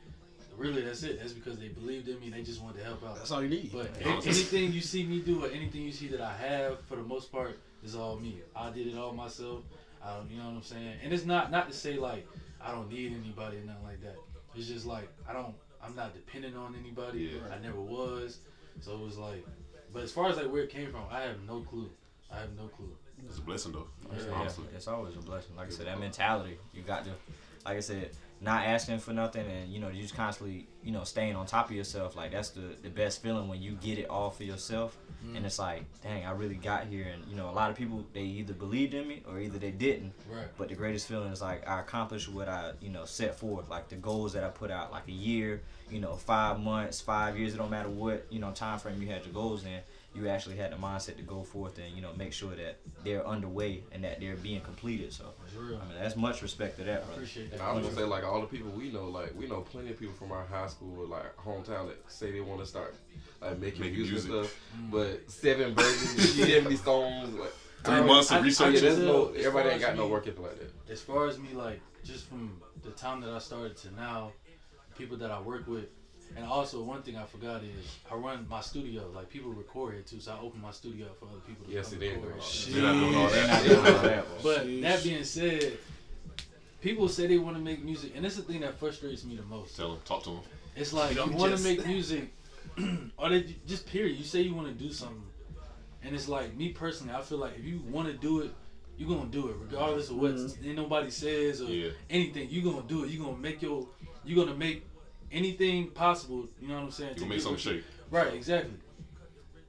Really, 0.56 0.82
that's 0.82 1.02
it. 1.02 1.18
That's 1.20 1.32
because 1.32 1.58
they 1.58 1.68
believed 1.68 2.08
in 2.08 2.18
me. 2.20 2.30
They 2.30 2.42
just 2.42 2.62
wanted 2.62 2.78
to 2.78 2.84
help 2.84 3.04
out. 3.04 3.16
That's 3.16 3.30
all 3.30 3.42
you 3.42 3.48
need. 3.48 3.72
But 3.72 3.90
anything 4.00 4.72
you 4.72 4.80
see 4.80 5.04
me 5.04 5.20
do 5.20 5.44
or 5.44 5.48
anything 5.48 5.82
you 5.82 5.92
see 5.92 6.08
that 6.08 6.20
I 6.20 6.34
have, 6.34 6.80
for 6.86 6.96
the 6.96 7.02
most 7.02 7.30
part, 7.30 7.58
is 7.84 7.94
all 7.94 8.16
me. 8.16 8.40
I 8.54 8.70
did 8.70 8.86
it 8.86 8.96
all 8.96 9.12
myself. 9.12 9.64
I 10.02 10.16
don't, 10.16 10.30
you 10.30 10.38
know 10.38 10.44
what 10.44 10.56
I'm 10.56 10.62
saying? 10.62 10.94
And 11.02 11.12
it's 11.12 11.24
not 11.24 11.50
not 11.50 11.68
to 11.70 11.76
say 11.76 11.96
like 11.96 12.26
I 12.60 12.70
don't 12.72 12.90
need 12.90 13.14
anybody 13.22 13.58
or 13.58 13.64
nothing 13.64 13.84
like 13.84 14.00
that. 14.02 14.16
It's 14.54 14.68
just 14.68 14.86
like 14.86 15.08
I 15.28 15.32
don't. 15.32 15.54
I'm 15.82 15.94
not 15.94 16.14
dependent 16.14 16.56
on 16.56 16.74
anybody. 16.80 17.30
Yeah. 17.34 17.54
I 17.54 17.58
never 17.62 17.80
was. 17.80 18.38
So 18.80 18.94
it 18.94 19.00
was 19.00 19.18
like. 19.18 19.44
But 19.92 20.02
as 20.02 20.12
far 20.12 20.28
as 20.28 20.36
like 20.36 20.50
where 20.50 20.62
it 20.62 20.70
came 20.70 20.90
from, 20.90 21.02
I 21.10 21.22
have 21.22 21.42
no 21.46 21.60
clue. 21.60 21.90
I 22.32 22.38
have 22.40 22.52
no 22.56 22.68
clue. 22.68 22.92
It's 23.24 23.38
a 23.38 23.40
blessing 23.40 23.72
though. 23.72 23.86
Yeah, 24.12 24.32
honestly. 24.34 24.64
it's 24.74 24.88
always 24.88 25.14
a 25.16 25.20
blessing. 25.20 25.56
Like 25.56 25.68
I 25.68 25.70
said, 25.70 25.86
that 25.86 25.98
mentality 25.98 26.58
you 26.74 26.82
got 26.82 27.04
to, 27.04 27.10
like 27.64 27.76
I 27.76 27.80
said, 27.80 28.10
not 28.40 28.66
asking 28.66 28.98
for 28.98 29.12
nothing, 29.12 29.46
and 29.46 29.72
you 29.72 29.80
know, 29.80 29.88
you 29.88 30.02
just 30.02 30.14
constantly, 30.14 30.66
you 30.82 30.92
know, 30.92 31.04
staying 31.04 31.36
on 31.36 31.46
top 31.46 31.70
of 31.70 31.76
yourself. 31.76 32.16
Like 32.16 32.32
that's 32.32 32.50
the 32.50 32.76
the 32.82 32.90
best 32.90 33.22
feeling 33.22 33.48
when 33.48 33.62
you 33.62 33.72
get 33.72 33.98
it 33.98 34.08
all 34.10 34.30
for 34.30 34.44
yourself, 34.44 34.96
and 35.22 35.36
mm. 35.36 35.46
it's 35.46 35.58
like, 35.58 35.84
dang, 36.02 36.26
I 36.26 36.32
really 36.32 36.56
got 36.56 36.86
here. 36.86 37.06
And 37.12 37.24
you 37.30 37.36
know, 37.36 37.48
a 37.48 37.52
lot 37.52 37.70
of 37.70 37.76
people 37.76 38.04
they 38.12 38.22
either 38.22 38.52
believed 38.52 38.92
in 38.92 39.08
me 39.08 39.22
or 39.26 39.40
either 39.40 39.58
they 39.58 39.70
didn't. 39.70 40.12
Right. 40.30 40.46
But 40.58 40.68
the 40.68 40.74
greatest 40.74 41.08
feeling 41.08 41.32
is 41.32 41.40
like 41.40 41.66
I 41.66 41.80
accomplished 41.80 42.28
what 42.28 42.48
I, 42.48 42.72
you 42.80 42.90
know, 42.90 43.06
set 43.06 43.38
forth. 43.38 43.70
Like 43.70 43.88
the 43.88 43.96
goals 43.96 44.34
that 44.34 44.44
I 44.44 44.48
put 44.48 44.70
out, 44.70 44.92
like 44.92 45.08
a 45.08 45.12
year, 45.12 45.62
you 45.90 46.00
know, 46.00 46.14
five 46.14 46.60
months, 46.60 47.00
five 47.00 47.38
years. 47.38 47.54
It 47.54 47.56
don't 47.56 47.70
matter 47.70 47.88
what 47.88 48.26
you 48.28 48.38
know 48.38 48.50
time 48.52 48.78
frame 48.78 49.00
you 49.00 49.08
had 49.08 49.24
your 49.24 49.32
goals 49.32 49.64
in. 49.64 49.80
You 50.16 50.28
actually 50.28 50.56
had 50.56 50.72
the 50.72 50.76
mindset 50.76 51.16
to 51.18 51.22
go 51.22 51.42
forth 51.42 51.78
and 51.78 51.94
you 51.94 52.00
know 52.00 52.12
make 52.16 52.32
sure 52.32 52.54
that 52.56 52.78
they're 53.04 53.26
underway 53.26 53.84
and 53.92 54.02
that 54.04 54.18
they're 54.20 54.36
being 54.36 54.60
completed. 54.62 55.12
So 55.12 55.24
I 55.54 55.60
mean 55.60 55.78
that's 56.00 56.16
much 56.16 56.40
respect 56.42 56.78
to 56.78 56.84
that, 56.84 56.92
I 56.94 56.96
brother. 57.04 57.12
appreciate 57.14 57.50
that. 57.52 57.60
I 57.60 57.72
was 57.72 57.84
gonna 57.84 57.96
say 57.96 58.04
like 58.04 58.24
all 58.24 58.40
the 58.40 58.46
people 58.46 58.70
we 58.70 58.90
know, 58.90 59.08
like 59.08 59.34
we 59.38 59.46
know 59.46 59.60
plenty 59.60 59.90
of 59.90 59.98
people 59.98 60.14
from 60.14 60.32
our 60.32 60.46
high 60.46 60.68
school 60.68 61.00
or 61.00 61.06
like 61.06 61.36
hometown 61.36 61.88
that 61.88 62.02
say 62.10 62.30
they 62.32 62.40
want 62.40 62.60
to 62.60 62.66
start 62.66 62.94
like 63.42 63.58
making, 63.58 63.80
Making 63.82 63.96
music, 63.98 64.12
music. 64.12 64.30
and 64.32 64.44
stuff, 64.46 64.60
mm. 64.80 64.90
but 64.90 65.30
seven 65.30 65.74
versions, 65.74 66.32
seventy 66.34 66.76
songs, 66.88 67.34
like 67.34 67.52
Three 67.84 68.00
months 68.02 68.30
of 68.30 68.36
I- 68.38 68.40
I 68.40 68.42
research. 68.42 68.82
yeah, 68.82 68.94
no 68.96 69.28
everybody 69.28 69.68
ain't 69.68 69.76
as 69.82 69.86
got 69.86 69.96
no 69.96 70.08
work 70.08 70.26
ethic 70.26 70.40
like 70.42 70.58
that. 70.58 70.72
as 70.90 71.00
far 71.02 71.26
as 71.28 71.38
me 71.38 71.50
like 71.52 71.80
just 72.04 72.24
from 72.26 72.60
the 72.82 72.90
time 72.92 73.20
that 73.20 73.30
I 73.30 73.38
started 73.38 73.76
to 73.78 73.94
now, 73.94 74.32
people 74.96 75.16
that 75.18 75.30
I 75.30 75.40
work 75.40 75.66
with, 75.68 75.86
and 76.34 76.44
also 76.44 76.82
one 76.82 77.02
thing 77.02 77.16
I 77.16 77.24
forgot 77.24 77.62
is 77.62 77.96
I 78.10 78.14
run 78.14 78.46
my 78.48 78.60
studio. 78.60 79.08
Like 79.14 79.28
people 79.30 79.50
record 79.52 79.94
here 79.94 80.02
too, 80.02 80.20
so 80.20 80.32
I 80.32 80.40
open 80.40 80.60
my 80.60 80.70
studio 80.70 81.06
up 81.06 81.18
for 81.18 81.26
other 81.26 81.40
people 81.46 81.66
to 81.66 81.72
Yes, 81.72 81.90
come 81.92 82.02
it 82.02 82.06
is. 82.06 82.16
record. 82.16 82.74
They're 82.74 82.82
Not 82.82 83.00
doing 83.00 83.14
all 83.14 83.28
that. 83.28 83.64
doing 83.66 83.78
all 83.78 84.02
that. 84.02 84.26
But 84.42 84.82
that 84.82 85.04
being 85.04 85.24
said, 85.24 85.78
people 86.80 87.08
say 87.08 87.26
they 87.26 87.38
want 87.38 87.56
to 87.56 87.62
make 87.62 87.84
music, 87.84 88.12
and 88.16 88.24
it's 88.26 88.36
the 88.36 88.42
thing 88.42 88.60
that 88.60 88.78
frustrates 88.78 89.24
me 89.24 89.36
the 89.36 89.42
most. 89.44 89.76
Tell 89.76 89.90
them, 89.92 90.00
talk 90.04 90.22
to 90.24 90.30
them. 90.30 90.40
It's 90.74 90.92
like 90.92 91.14
you 91.16 91.22
I'm 91.22 91.32
want 91.34 91.56
to 91.56 91.62
make 91.62 91.86
music, 91.86 92.32
or 93.16 93.28
they 93.30 93.54
just 93.66 93.86
period. 93.86 94.16
You 94.18 94.24
say 94.24 94.42
you 94.42 94.54
want 94.54 94.68
to 94.68 94.74
do 94.74 94.92
something, 94.92 95.22
and 96.02 96.14
it's 96.14 96.28
like 96.28 96.54
me 96.56 96.70
personally. 96.70 97.14
I 97.14 97.22
feel 97.22 97.38
like 97.38 97.56
if 97.58 97.64
you 97.64 97.80
want 97.90 98.08
to 98.08 98.14
do 98.14 98.40
it, 98.40 98.50
you're 98.98 99.08
gonna 99.08 99.30
do 99.30 99.48
it 99.48 99.56
regardless 99.60 100.10
of 100.10 100.16
what 100.16 100.34
mm-hmm. 100.34 100.66
ain't 100.66 100.76
nobody 100.76 101.10
says 101.10 101.60
or 101.62 101.64
Yeah. 101.66 101.90
anything. 102.10 102.48
You're 102.50 102.70
gonna 102.70 102.86
do 102.86 103.04
it. 103.04 103.10
You're 103.10 103.24
gonna 103.24 103.38
make 103.38 103.62
your. 103.62 103.86
You're 104.24 104.44
gonna 104.44 104.56
make 104.58 104.84
anything 105.32 105.90
possible. 105.90 106.48
You 106.60 106.68
know 106.68 106.74
what 106.74 106.84
I'm 106.84 106.90
saying? 106.90 107.14
You 107.16 107.22
make 107.26 107.38
get 107.38 107.42
something 107.42 107.58
shake. 107.58 107.84
Right, 108.10 108.32
exactly. 108.34 108.74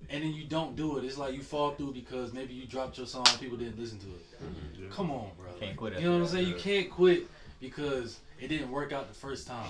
And 0.10 0.24
then 0.24 0.34
you 0.34 0.46
don't 0.46 0.76
do 0.76 0.98
it. 0.98 1.04
It's 1.04 1.18
like 1.18 1.34
you 1.34 1.42
fall 1.42 1.72
through 1.72 1.94
because 1.94 2.34
maybe 2.34 2.54
you 2.54 2.66
dropped 2.66 2.98
your 2.98 3.08
song 3.08 3.26
and 3.30 3.40
people 3.40 3.58
didn't 3.58 3.78
listen 3.78 4.00
to 4.00 4.08
it. 4.08 4.44
Mm-hmm, 4.44 4.92
Come 4.92 5.12
on, 5.12 5.32
bro. 5.38 5.52
Can't 5.60 5.76
quit 5.76 6.00
You 6.00 6.06
know 6.06 6.12
what 6.12 6.16
I'm 6.18 6.24
after 6.24 6.36
saying? 6.38 6.48
You 6.48 6.56
can't 6.56 6.90
quit 6.90 7.28
because 7.60 8.20
it 8.40 8.48
didn't 8.48 8.72
work 8.72 8.94
out 8.94 9.10
the 9.10 9.14
first 9.16 9.48
time, 9.48 9.70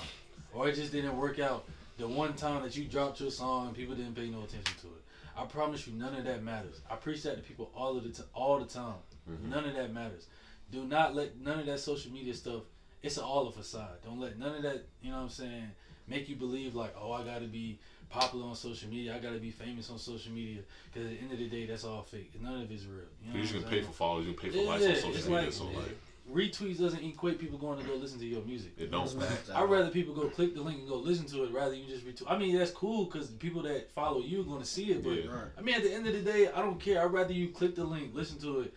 or 0.53 0.67
it 0.67 0.75
just 0.75 0.91
didn't 0.91 1.17
work 1.17 1.39
out 1.39 1.65
the 1.97 2.07
one 2.07 2.33
time 2.33 2.61
that 2.63 2.77
you 2.77 2.85
dropped 2.85 3.19
your 3.19 3.31
song 3.31 3.67
and 3.67 3.75
people 3.75 3.95
didn't 3.95 4.15
pay 4.15 4.29
no 4.29 4.39
attention 4.39 4.75
to 4.81 4.87
it. 4.87 5.03
I 5.35 5.45
promise 5.45 5.87
you, 5.87 5.93
none 5.93 6.15
of 6.15 6.25
that 6.25 6.43
matters. 6.43 6.81
I 6.89 6.95
preach 6.95 7.23
that 7.23 7.37
to 7.37 7.43
people 7.43 7.71
all 7.75 7.97
of 7.97 8.03
the 8.03 8.09
t- 8.09 8.27
all 8.33 8.59
the 8.59 8.65
time. 8.65 8.95
Mm-hmm. 9.29 9.49
None 9.49 9.65
of 9.65 9.75
that 9.75 9.93
matters. 9.93 10.27
Do 10.71 10.83
not 10.83 11.15
let 11.15 11.39
none 11.39 11.59
of 11.59 11.65
that 11.67 11.79
social 11.79 12.11
media 12.11 12.33
stuff. 12.33 12.63
It's 13.03 13.17
all 13.17 13.47
a 13.47 13.51
facade. 13.51 14.01
Don't 14.03 14.19
let 14.19 14.37
none 14.39 14.55
of 14.55 14.61
that. 14.63 14.85
You 15.01 15.11
know 15.11 15.17
what 15.17 15.23
I'm 15.23 15.29
saying? 15.29 15.71
Make 16.07 16.29
you 16.29 16.35
believe 16.35 16.73
like, 16.75 16.95
oh, 16.99 17.11
I 17.11 17.23
gotta 17.23 17.45
be 17.45 17.79
popular 18.09 18.45
on 18.45 18.55
social 18.55 18.89
media. 18.89 19.15
I 19.15 19.19
gotta 19.19 19.39
be 19.39 19.51
famous 19.51 19.89
on 19.89 19.99
social 19.99 20.31
media. 20.31 20.61
Because 20.91 21.07
at 21.11 21.13
the 21.17 21.21
end 21.21 21.31
of 21.31 21.37
the 21.37 21.47
day, 21.49 21.65
that's 21.65 21.83
all 21.83 22.01
fake. 22.01 22.31
None 22.41 22.61
of 22.61 22.71
it's 22.71 22.85
real. 22.85 23.01
You 23.21 23.29
know 23.29 23.33
You're 23.35 23.41
just 23.43 23.53
gonna 23.53 23.67
pay 23.67 23.81
for 23.81 23.91
followers. 23.91 24.25
You 24.27 24.33
can 24.33 24.49
pay 24.51 24.57
for 24.57 24.63
likes 24.65 24.85
on 24.85 24.95
social 24.95 25.31
media. 25.31 25.43
like- 25.45 25.51
So 25.53 25.65
like, 25.65 25.97
retweets 26.29 26.79
doesn't 26.79 27.01
equate 27.05 27.39
people 27.39 27.57
going 27.57 27.79
to 27.79 27.85
go 27.85 27.95
listen 27.95 28.19
to 28.19 28.25
your 28.25 28.41
music. 28.41 28.71
it 28.77 28.91
don't. 28.91 29.09
I'd 29.55 29.69
rather 29.69 29.89
people 29.89 30.13
go 30.13 30.27
click 30.29 30.53
the 30.55 30.61
link 30.61 30.79
and 30.79 30.87
go 30.89 30.97
listen 30.97 31.25
to 31.27 31.45
it 31.45 31.53
rather 31.53 31.73
you 31.73 31.85
just 31.87 32.05
retweet. 32.05 32.25
I 32.29 32.37
mean, 32.37 32.57
that's 32.57 32.71
cool 32.71 33.05
because 33.05 33.29
the 33.29 33.37
people 33.37 33.61
that 33.61 33.89
follow 33.93 34.19
you 34.19 34.41
are 34.41 34.43
going 34.43 34.59
to 34.59 34.65
see 34.67 34.91
it. 34.91 35.03
But 35.03 35.11
Yeah. 35.11 35.31
I 35.57 35.61
mean, 35.61 35.75
at 35.75 35.83
the 35.83 35.93
end 35.93 36.05
of 36.05 36.13
the 36.13 36.19
day, 36.29 36.49
I 36.49 36.61
don't 36.61 36.79
care. 36.81 37.01
I'd 37.01 37.13
rather 37.13 37.31
you 37.31 37.49
click 37.49 37.75
the 37.75 37.85
link, 37.85 38.13
listen 38.13 38.39
to 38.41 38.59
it, 38.61 38.73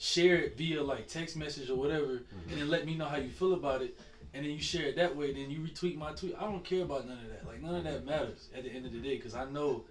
share 0.00 0.36
it 0.36 0.56
via 0.56 0.82
like 0.82 1.06
text 1.06 1.36
message 1.36 1.68
or 1.68 1.76
whatever, 1.76 2.06
mm-hmm. 2.06 2.50
and 2.50 2.60
then 2.62 2.70
let 2.70 2.86
me 2.86 2.96
know 2.96 3.04
how 3.04 3.18
you 3.18 3.28
feel 3.28 3.52
about 3.52 3.82
it. 3.82 4.00
And 4.32 4.44
then 4.44 4.52
you 4.52 4.60
share 4.60 4.86
it 4.86 4.96
that 4.96 5.14
way. 5.14 5.32
Then 5.32 5.50
you 5.50 5.58
retweet 5.58 5.96
my 5.96 6.12
tweet. 6.12 6.36
I 6.38 6.44
don't 6.44 6.64
care 6.64 6.82
about 6.82 7.06
none 7.06 7.18
of 7.18 7.28
that. 7.28 7.46
Like 7.46 7.60
none 7.60 7.74
of 7.74 7.84
that 7.84 7.98
mm-hmm. 7.98 8.10
matters 8.10 8.48
at 8.56 8.64
the 8.64 8.70
end 8.70 8.86
of 8.86 8.92
the 8.92 8.98
day 8.98 9.16
because 9.16 9.34
I 9.34 9.44
know 9.50 9.84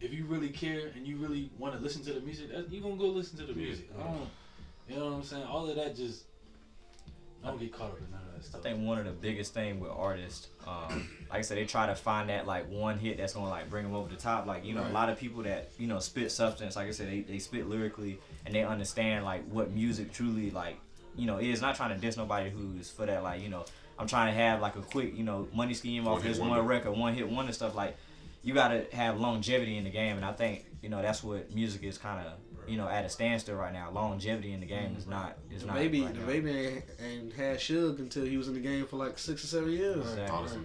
if 0.00 0.12
you 0.12 0.26
really 0.26 0.50
care 0.50 0.90
and 0.94 1.06
you 1.06 1.16
really 1.16 1.50
want 1.58 1.74
to 1.74 1.80
listen 1.80 2.04
to 2.04 2.12
the 2.12 2.20
music, 2.20 2.50
you 2.68 2.80
gonna 2.80 2.96
go 2.96 3.06
listen 3.06 3.38
to 3.38 3.46
the 3.46 3.54
music. 3.54 3.88
I 3.98 4.02
don't. 4.02 4.28
You 4.88 4.96
know 4.96 5.06
what 5.06 5.14
I'm 5.14 5.22
saying? 5.22 5.44
All 5.44 5.68
of 5.68 5.76
that 5.76 5.96
just. 5.96 6.24
I 7.42 7.48
Don't 7.48 7.60
get 7.60 7.72
caught 7.72 7.92
up 7.92 7.98
in 7.98 8.10
that 8.10 8.25
I 8.38 8.42
stuff. 8.42 8.62
think 8.62 8.86
one 8.86 8.98
of 8.98 9.04
the 9.04 9.12
biggest 9.12 9.54
thing 9.54 9.80
with 9.80 9.90
artists, 9.90 10.48
um, 10.66 11.08
like 11.30 11.38
I 11.38 11.42
said, 11.42 11.58
they 11.58 11.64
try 11.64 11.86
to 11.86 11.94
find 11.94 12.28
that 12.30 12.46
like 12.46 12.68
one 12.70 12.98
hit 12.98 13.18
that's 13.18 13.34
gonna 13.34 13.48
like 13.48 13.68
bring 13.70 13.84
them 13.84 13.94
over 13.94 14.08
the 14.08 14.16
top. 14.16 14.46
Like 14.46 14.64
you 14.64 14.74
know, 14.74 14.82
Right. 14.82 14.90
a 14.90 14.94
lot 14.94 15.08
of 15.08 15.18
people 15.18 15.42
that 15.44 15.70
you 15.78 15.86
know 15.86 15.98
spit 15.98 16.30
substance. 16.32 16.76
Like 16.76 16.88
I 16.88 16.90
said, 16.92 17.08
they, 17.08 17.20
they 17.20 17.38
spit 17.38 17.68
lyrically 17.68 18.18
and 18.44 18.54
they 18.54 18.64
understand 18.64 19.24
like 19.24 19.46
what 19.48 19.70
music 19.70 20.12
truly 20.12 20.50
like 20.50 20.78
you 21.16 21.26
know 21.26 21.38
is. 21.38 21.60
Not 21.60 21.74
trying 21.76 21.94
to 21.94 22.00
diss 22.00 22.16
nobody 22.16 22.50
who's 22.50 22.90
for 22.90 23.06
that 23.06 23.22
like 23.22 23.42
you 23.42 23.48
know 23.48 23.64
I'm 23.98 24.06
trying 24.06 24.34
to 24.34 24.38
have 24.40 24.60
like 24.60 24.76
a 24.76 24.82
quick 24.82 25.16
you 25.16 25.24
know 25.24 25.48
money 25.54 25.74
scheme 25.74 26.06
off 26.06 26.22
this 26.22 26.38
one 26.38 26.64
record, 26.66 26.92
one 26.96 27.14
hit 27.14 27.28
wonder 27.28 27.52
stuff 27.52 27.74
like. 27.74 27.96
You 28.42 28.54
gotta 28.54 28.86
have 28.92 29.18
longevity 29.18 29.76
in 29.76 29.82
the 29.82 29.90
game, 29.90 30.14
and 30.14 30.24
I 30.24 30.30
think 30.32 30.66
you 30.80 30.88
know 30.88 31.02
that's 31.02 31.24
what 31.24 31.52
music 31.52 31.82
is 31.82 31.98
kind 31.98 32.24
of 32.24 32.32
you 32.68 32.76
know 32.76 32.88
at 32.88 33.04
a 33.04 33.08
standstill 33.08 33.56
right 33.56 33.72
now. 33.72 33.90
Longevity 33.90 34.52
in 34.52 34.60
the 34.60 34.66
game 34.66 34.94
is 34.98 35.06
not 35.06 35.36
is 35.50 35.62
The 35.62 35.68
not 35.68 35.76
baby, 35.76 36.02
right 36.02 36.14
the 36.14 36.20
now. 36.20 36.26
baby 36.26 36.50
ain't, 36.50 36.84
ain't 37.00 37.32
had 37.34 37.58
Suge 37.58 37.98
until 37.98 38.24
he 38.24 38.36
was 38.36 38.48
in 38.48 38.54
the 38.54 38.60
game 38.60 38.86
for 38.86 38.96
like 38.96 39.18
six 39.18 39.44
or 39.44 39.46
seven 39.46 39.70
years. 39.70 39.98
Exactly. 39.98 40.36
Honestly, 40.36 40.60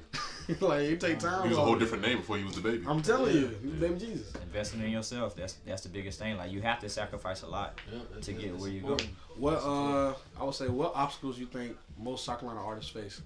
like 0.67 0.81
it 0.81 0.99
take 0.99 1.19
time. 1.19 1.43
he 1.43 1.49
was 1.49 1.57
a 1.57 1.61
whole 1.61 1.75
different 1.75 2.03
name 2.03 2.17
before 2.17 2.37
he 2.37 2.43
was 2.43 2.55
the 2.55 2.61
baby. 2.61 2.83
I'm 2.87 3.01
telling 3.01 3.35
you, 3.35 3.47
he 3.61 3.67
was 3.67 3.79
baby 3.79 3.99
Jesus. 3.99 4.33
investing 4.43 4.81
in 4.81 4.89
yourself 4.91 5.35
that's 5.35 5.53
that's 5.65 5.83
the 5.83 5.89
biggest 5.89 6.19
thing 6.19 6.37
like 6.37 6.51
you 6.51 6.61
have 6.61 6.79
to 6.79 6.89
sacrifice 6.89 7.43
a 7.43 7.47
lot 7.47 7.79
Yep, 7.91 8.01
that's- 8.09 8.25
to 8.25 8.33
get 8.33 8.57
where 8.57 8.69
you 8.69 8.81
go. 8.81 8.97
What 9.37 9.55
uh, 9.63 10.13
I 10.39 10.43
would 10.43 10.55
say, 10.55 10.67
what 10.67 10.93
obstacles 10.95 11.39
you 11.39 11.45
think 11.45 11.77
most 11.97 12.25
South 12.25 12.39
Carolina 12.41 12.65
artists 12.65 12.91
face? 12.91 13.21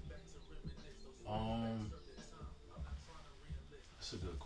Um, 1.28 1.90
that's 3.98 4.12
a 4.12 4.16
good 4.16 4.38
question. 4.38 4.45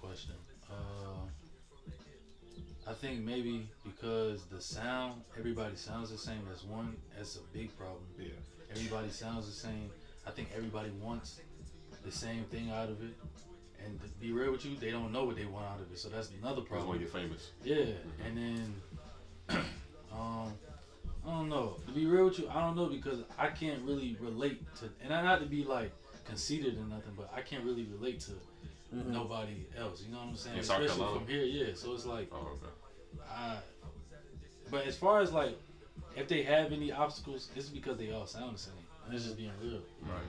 I 2.90 2.92
think 2.94 3.20
maybe 3.24 3.68
because 3.84 4.42
the 4.46 4.60
sound, 4.60 5.22
everybody 5.38 5.76
sounds 5.76 6.10
the 6.10 6.18
same. 6.18 6.40
That's 6.48 6.64
one. 6.64 6.96
That's 7.16 7.36
a 7.36 7.40
big 7.52 7.76
problem. 7.78 8.02
Yeah. 8.18 8.30
Everybody 8.72 9.10
sounds 9.10 9.46
the 9.46 9.52
same. 9.52 9.90
I 10.26 10.30
think 10.32 10.48
everybody 10.56 10.90
wants 11.00 11.40
the 12.04 12.10
same 12.10 12.44
thing 12.44 12.70
out 12.70 12.88
of 12.88 13.00
it. 13.02 13.14
And 13.84 14.00
to 14.02 14.08
be 14.20 14.32
real 14.32 14.50
with 14.52 14.64
you, 14.64 14.76
they 14.76 14.90
don't 14.90 15.12
know 15.12 15.24
what 15.24 15.36
they 15.36 15.44
want 15.46 15.66
out 15.66 15.80
of 15.80 15.90
it. 15.92 15.98
So 15.98 16.08
that's 16.08 16.30
another 16.42 16.62
Just 16.62 16.70
want 16.72 16.82
problem. 16.84 16.98
to 16.98 17.04
get 17.04 17.12
famous. 17.12 17.50
Yeah, 17.62 17.94
and 18.26 18.36
then 18.36 18.74
um, 20.12 20.52
I 21.26 21.30
don't 21.30 21.48
know. 21.48 21.76
To 21.86 21.92
be 21.92 22.06
real 22.06 22.24
with 22.24 22.40
you, 22.40 22.48
I 22.50 22.60
don't 22.60 22.76
know 22.76 22.86
because 22.86 23.20
I 23.38 23.46
can't 23.48 23.82
really 23.82 24.16
relate 24.20 24.62
to, 24.80 24.90
and 25.02 25.14
I 25.14 25.22
not 25.22 25.40
to 25.40 25.46
be 25.46 25.64
like 25.64 25.92
conceited 26.24 26.76
or 26.76 26.84
nothing, 26.84 27.12
but 27.16 27.32
I 27.34 27.40
can't 27.40 27.64
really 27.64 27.84
relate 27.84 28.20
to 28.20 28.32
nobody 28.92 29.66
else. 29.78 30.02
You 30.04 30.12
know 30.12 30.18
what 30.18 30.28
I'm 30.28 30.36
saying? 30.36 30.56
In 30.56 30.60
Especially 30.62 30.88
Carolina? 30.88 31.18
from 31.20 31.28
here, 31.28 31.44
yeah. 31.44 31.74
So 31.74 31.94
it's 31.94 32.04
like, 32.06 32.28
Oh, 32.32 32.48
okay. 32.54 32.72
I. 33.28 33.56
But 34.70 34.86
as 34.86 34.96
far 34.96 35.20
as 35.20 35.32
like, 35.32 35.58
if 36.16 36.28
they 36.28 36.42
have 36.44 36.72
any 36.72 36.92
obstacles, 36.92 37.48
it's 37.56 37.68
because 37.68 37.98
they 37.98 38.12
all 38.12 38.26
sound 38.26 38.54
the 38.54 38.58
same. 38.58 38.74
And 39.06 39.14
it's 39.14 39.24
just 39.24 39.36
being 39.36 39.50
real. 39.62 39.80
Right. 40.02 40.20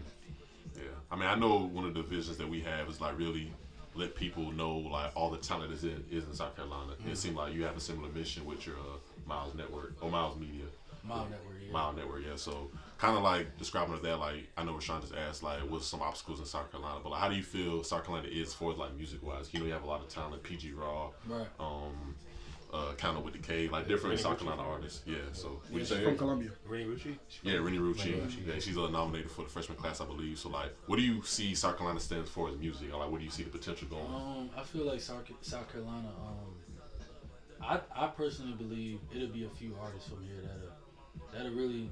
Yeah. 0.76 0.84
I 1.12 1.15
mean, 1.15 1.28
I 1.28 1.36
know 1.36 1.67
one 1.67 1.86
of 1.86 1.94
the 1.94 2.02
visions 2.02 2.38
that 2.38 2.50
we 2.50 2.62
have 2.62 2.89
is 2.89 3.00
like 3.02 3.17
really 3.17 3.52
let 3.94 4.15
people 4.15 4.52
know 4.54 4.78
like 4.78 5.12
all 5.15 5.30
the 5.30 5.38
talent 5.38 5.72
is 5.74 5.84
in 5.84 6.04
is 6.10 6.24
in 6.26 6.34
South 6.34 6.56
Carolina. 6.56 6.94
It 7.08 7.17
seemed 7.17 7.36
like 7.36 7.54
you 7.54 7.63
have 7.63 7.78
a 7.78 7.82
similar 7.82 8.10
mission 8.10 8.46
with 8.46 8.65
your 8.65 8.76
uh, 8.78 8.98
Miles 9.28 9.54
Network 9.54 9.96
or 10.02 10.10
Miles 10.10 10.39
Media. 10.39 10.65
Mile 11.04 11.24
network, 11.24 11.39
yeah. 11.65 11.72
Mile 11.74 11.94
Network, 11.94 12.22
yeah. 12.28 12.36
So 12.36 12.70
kind 13.00 13.17
of 13.17 13.24
like 13.24 13.58
describing 13.58 13.96
it 13.96 14.04
that, 14.04 14.20
like 14.20 14.48
I 14.56 14.63
know 14.63 14.74
Rashawn 14.74 15.02
just 15.02 15.15
asked, 15.15 15.41
like, 15.41 15.60
what's 15.67 15.88
some 15.88 16.02
obstacles 16.02 16.39
in 16.39 16.46
South 16.46 16.72
Carolina? 16.72 17.00
But 17.02 17.10
like, 17.10 17.22
how 17.22 17.28
do 17.30 17.36
you 17.36 17.41
feel 17.44 17.84
South 17.84 18.06
Carolina 18.06 18.28
is 18.32 18.54
for 18.54 18.74
like 18.74 18.96
music 18.96 19.24
wise? 19.26 19.50
You 19.52 19.60
know, 19.60 19.65
you 19.65 19.74
have 19.74 19.84
a 19.84 19.88
lot 19.88 20.02
of 20.02 20.10
talent, 20.10 20.44
PG 20.44 20.74
Raw, 20.74 21.10
Right. 21.28 21.48
um, 21.60 22.15
uh, 22.74 22.94
kind 22.98 23.18
of 23.18 23.24
with 23.24 23.34
the 23.34 23.40
Decay, 23.40 23.68
like 23.70 23.88
different 23.88 24.20
South 24.20 24.40
Carolina 24.40 24.62
artists. 24.62 25.02
Yeah. 25.06 25.18
So 25.34 25.62
what 25.70 25.74
you 25.74 25.80
She's 25.80 25.90
say? 25.90 26.04
from 26.04 26.18
Columbia. 26.18 26.52
Renni 26.70 26.86
Rucci? 26.86 27.18
Yeah, 27.44 27.56
Renni 27.56 27.80
Rucci. 27.80 28.48
Yeah, 28.48 28.60
she's 28.60 28.78
uh, 28.78 28.90
nominated 28.90 29.32
for 29.32 29.44
the 29.44 29.50
freshman 29.50 29.78
class, 29.78 30.00
I 30.02 30.06
believe. 30.06 30.38
So 30.40 30.50
like, 30.50 30.74
what 30.88 30.96
do 30.98 31.02
you 31.02 31.22
see 31.24 31.54
South 31.56 31.78
Carolina 31.78 32.00
stands 32.00 32.30
for 32.30 32.50
as 32.50 32.58
music? 32.58 32.94
Or 32.94 33.00
like, 33.00 33.12
what 33.12 33.20
do 33.20 33.26
you 33.26 33.32
see 33.32 33.44
the 33.44 33.50
potential 33.50 33.88
going? 33.90 34.06
Um, 34.06 34.50
I 34.58 34.64
feel 34.64 34.86
like 34.86 35.02
South, 35.02 35.30
South 35.42 35.72
Carolina. 35.72 36.10
Um, 36.10 36.56
I 37.62 37.80
I 37.96 38.08
personally 38.08 38.54
believe 38.54 39.00
it'll 39.14 39.28
be 39.28 39.46
a 39.46 39.50
few 39.50 39.76
artists 39.82 40.10
from 40.10 40.24
here 40.24 40.42
that'll 40.42 41.32
that'll 41.34 41.58
really. 41.58 41.92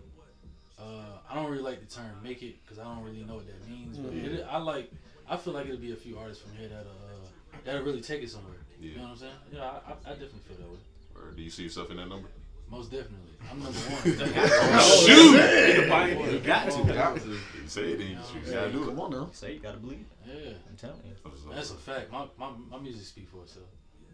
Uh, 0.80 1.20
I 1.30 1.36
don't 1.36 1.52
really 1.52 1.62
like 1.64 1.82
the 1.82 1.94
term 1.94 2.10
"make 2.24 2.42
it" 2.42 2.56
because 2.64 2.80
I 2.80 2.86
don't 2.86 3.04
really 3.04 3.24
know 3.24 3.36
what 3.36 3.48
that 3.48 3.70
means. 3.70 3.98
But 3.98 4.14
it, 4.14 4.46
I 4.50 4.58
like. 4.60 4.92
I 5.30 5.36
feel 5.38 5.54
like 5.54 5.66
it'll 5.66 5.78
be 5.78 5.92
a 5.92 5.98
few 5.98 6.18
artists 6.18 6.42
from 6.42 6.56
here 6.56 6.70
that'll 6.70 6.92
uh, 6.92 7.58
that'll 7.66 7.84
really 7.84 8.02
take 8.02 8.24
it 8.24 8.32
somewhere. 8.32 8.56
You 8.80 8.96
know 8.96 9.04
what 9.04 9.12
I'm 9.12 9.18
saying? 9.18 9.34
Yeah, 9.52 9.64
I, 9.64 9.66
I, 9.66 9.94
I 10.06 10.10
definitely 10.12 10.40
feel 10.48 10.58
that 10.58 10.70
way. 10.70 10.80
Or 11.16 11.32
do 11.32 11.42
you 11.42 11.50
see 11.50 11.64
yourself 11.64 11.92
in 11.92 11.98
that 11.98 12.08
number? 12.08 12.30
Most 12.70 12.92
definitely. 12.92 13.18
I'm 13.52 13.64
number 13.64 13.80
one. 13.80 14.04
Shoot! 15.06 16.34
You 16.34 16.40
got 16.40 16.70
to. 16.72 16.94
Got 16.94 17.18
to. 17.22 17.30
You 17.30 17.40
say 17.68 17.94
it, 17.94 17.98
then 17.98 18.08
you 18.12 18.18
you 18.46 18.54
gotta 18.54 18.72
do 18.72 18.84
it. 18.84 18.88
Come 18.88 19.00
on 19.00 19.12
now. 19.12 19.30
Say 19.34 19.54
you 19.54 19.60
gotta 19.60 19.78
believe. 19.78 20.06
yeah, 20.26 20.52
I'm 20.70 20.78
telling 20.78 21.02
you. 21.06 21.52
that's 21.54 21.72
a 21.72 21.76
fact. 21.76 22.12
My, 22.12 22.26
my 22.38 22.52
my 22.70 22.78
music 22.80 23.06
speak 23.06 23.28
for 23.30 23.42
itself. 23.44 23.66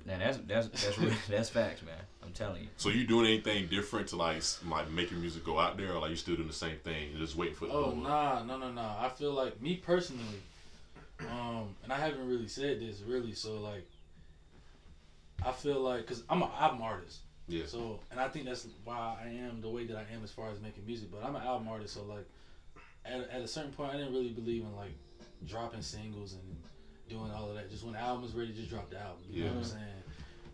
Man, 0.05 0.19
that's 0.19 0.37
that's 0.47 0.67
that's 0.67 0.99
real, 0.99 1.11
that's 1.29 1.49
facts, 1.49 1.81
man. 1.81 1.97
I'm 2.23 2.31
telling 2.31 2.61
you. 2.61 2.69
So 2.77 2.89
you 2.89 3.07
doing 3.07 3.25
anything 3.25 3.67
different 3.67 4.07
to 4.09 4.15
like 4.15 4.41
like 4.69 4.91
make 4.91 5.09
your 5.09 5.19
music 5.19 5.43
go 5.43 5.59
out 5.59 5.77
there, 5.77 5.93
or 5.93 5.99
like 5.99 6.11
you 6.11 6.15
still 6.15 6.35
doing 6.35 6.47
the 6.47 6.53
same 6.53 6.77
thing 6.77 7.09
and 7.09 7.19
just 7.19 7.35
waiting 7.35 7.55
for 7.55 7.65
it 7.65 7.71
Oh 7.73 7.91
blow 7.91 8.07
nah, 8.07 8.43
no, 8.43 8.57
no, 8.57 8.71
no. 8.71 8.81
I 8.81 9.09
feel 9.09 9.33
like 9.33 9.59
me 9.61 9.77
personally, 9.77 10.23
um, 11.21 11.75
and 11.83 11.91
I 11.91 11.97
haven't 11.97 12.27
really 12.27 12.47
said 12.47 12.79
this 12.79 13.01
really. 13.01 13.33
So 13.33 13.59
like, 13.59 13.87
I 15.43 15.51
feel 15.51 15.79
like 15.79 16.01
because 16.01 16.23
I'm 16.29 16.41
an 16.41 16.49
album 16.59 16.81
artist. 16.81 17.19
Yeah. 17.47 17.65
So 17.65 17.99
and 18.11 18.19
I 18.19 18.27
think 18.27 18.45
that's 18.45 18.67
why 18.83 19.17
I 19.23 19.29
am 19.29 19.61
the 19.61 19.69
way 19.69 19.85
that 19.85 19.97
I 19.97 20.05
am 20.15 20.23
as 20.23 20.31
far 20.31 20.49
as 20.49 20.59
making 20.61 20.85
music. 20.85 21.09
But 21.11 21.23
I'm 21.23 21.35
an 21.35 21.43
album 21.43 21.67
artist, 21.67 21.93
so 21.93 22.03
like, 22.03 22.27
at, 23.05 23.29
at 23.29 23.41
a 23.41 23.47
certain 23.47 23.71
point, 23.71 23.91
I 23.91 23.97
didn't 23.97 24.13
really 24.13 24.31
believe 24.31 24.63
in 24.63 24.75
like 24.75 24.93
dropping 25.45 25.81
singles 25.81 26.33
and 26.33 26.55
doing 27.09 27.31
all 27.31 27.49
of 27.49 27.55
that. 27.55 27.69
Just 27.69 27.83
when 27.83 27.93
the 27.93 27.99
album 27.99 28.25
is 28.25 28.33
ready, 28.33 28.53
just 28.53 28.69
drop 28.69 28.89
the 28.89 28.99
album. 28.99 29.23
You 29.29 29.43
know 29.43 29.51
what 29.51 29.57
I'm 29.57 29.63
saying? 29.63 30.03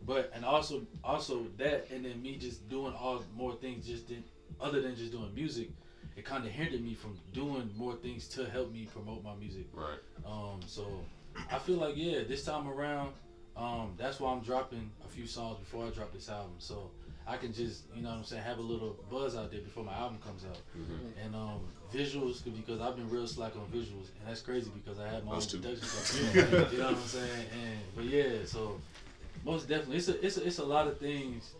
But 0.05 0.31
and 0.33 0.43
also 0.43 0.81
also 1.03 1.45
that 1.57 1.89
and 1.91 2.03
then 2.03 2.21
me 2.21 2.37
just 2.37 2.67
doing 2.69 2.93
all 2.93 3.23
more 3.35 3.53
things 3.55 3.85
just 3.85 4.07
did 4.07 4.23
other 4.59 4.81
than 4.81 4.95
just 4.95 5.11
doing 5.11 5.33
music, 5.33 5.69
it 6.15 6.25
kind 6.25 6.45
of 6.45 6.51
hindered 6.51 6.83
me 6.83 6.93
from 6.93 7.17
doing 7.33 7.69
more 7.77 7.95
things 7.95 8.27
to 8.29 8.45
help 8.45 8.71
me 8.71 8.87
promote 8.91 9.23
my 9.23 9.35
music. 9.35 9.67
Right. 9.73 9.99
Um, 10.25 10.59
so 10.65 10.85
I 11.51 11.59
feel 11.59 11.77
like 11.77 11.93
yeah, 11.95 12.23
this 12.27 12.43
time 12.43 12.67
around, 12.67 13.13
um, 13.57 13.93
that's 13.97 14.19
why 14.19 14.31
I'm 14.31 14.41
dropping 14.41 14.89
a 15.05 15.07
few 15.07 15.27
songs 15.27 15.59
before 15.59 15.85
I 15.85 15.89
drop 15.89 16.13
this 16.13 16.29
album. 16.29 16.53
So 16.59 16.89
I 17.27 17.37
can 17.37 17.53
just 17.53 17.83
you 17.95 18.01
know 18.01 18.09
what 18.09 18.17
I'm 18.19 18.23
saying 18.23 18.43
have 18.43 18.57
a 18.59 18.63
little 18.63 18.97
buzz 19.09 19.35
out 19.35 19.51
there 19.51 19.61
before 19.61 19.83
my 19.83 19.93
album 19.93 20.19
comes 20.25 20.43
out. 20.45 20.57
Mm-hmm. 20.77 21.25
And 21.25 21.35
um, 21.35 21.59
visuals 21.93 22.43
because 22.43 22.81
I've 22.81 22.95
been 22.95 23.09
real 23.09 23.27
slack 23.27 23.53
on 23.55 23.65
visuals, 23.67 24.09
and 24.19 24.27
that's 24.27 24.41
crazy 24.41 24.71
because 24.73 24.99
I 24.99 25.07
have 25.07 25.25
my 25.25 25.33
Us 25.33 25.53
own 25.53 25.61
production 25.61 25.87
company. 26.41 26.67
you 26.71 26.77
know 26.79 26.87
what 26.87 26.95
I'm 26.95 27.01
saying? 27.03 27.45
And 27.53 27.79
but 27.95 28.05
yeah, 28.05 28.45
so 28.45 28.79
most 29.45 29.67
definitely, 29.67 29.97
it's 29.97 30.07
a 30.07 30.25
it's 30.25 30.37
a, 30.37 30.47
it's 30.47 30.59
a 30.59 30.65
lot 30.65 30.87
of 30.87 30.97
things. 30.97 31.51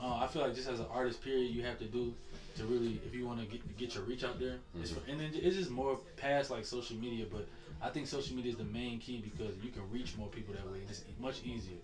Uh, 0.00 0.16
I 0.16 0.26
feel 0.28 0.42
like 0.42 0.54
just 0.54 0.68
as 0.68 0.80
an 0.80 0.86
artist, 0.92 1.22
period, 1.22 1.50
you 1.50 1.62
have 1.64 1.78
to 1.78 1.84
do 1.84 2.14
to 2.56 2.64
really 2.64 3.00
if 3.06 3.14
you 3.14 3.26
want 3.26 3.40
to 3.40 3.46
get 3.46 3.76
get 3.76 3.94
your 3.94 4.04
reach 4.04 4.24
out 4.24 4.38
there. 4.38 4.56
It's 4.80 4.90
for, 4.90 5.00
and 5.10 5.20
then 5.20 5.30
it's 5.34 5.56
just 5.56 5.70
more 5.70 5.98
past 6.16 6.50
like 6.50 6.64
social 6.64 6.96
media, 6.96 7.26
but 7.30 7.46
I 7.82 7.88
think 7.88 8.06
social 8.06 8.36
media 8.36 8.52
is 8.52 8.58
the 8.58 8.64
main 8.64 8.98
key 8.98 9.22
because 9.24 9.54
you 9.62 9.70
can 9.70 9.82
reach 9.90 10.16
more 10.18 10.28
people 10.28 10.54
that 10.54 10.70
way, 10.70 10.78
it's 10.88 11.04
much 11.18 11.42
easier. 11.44 11.78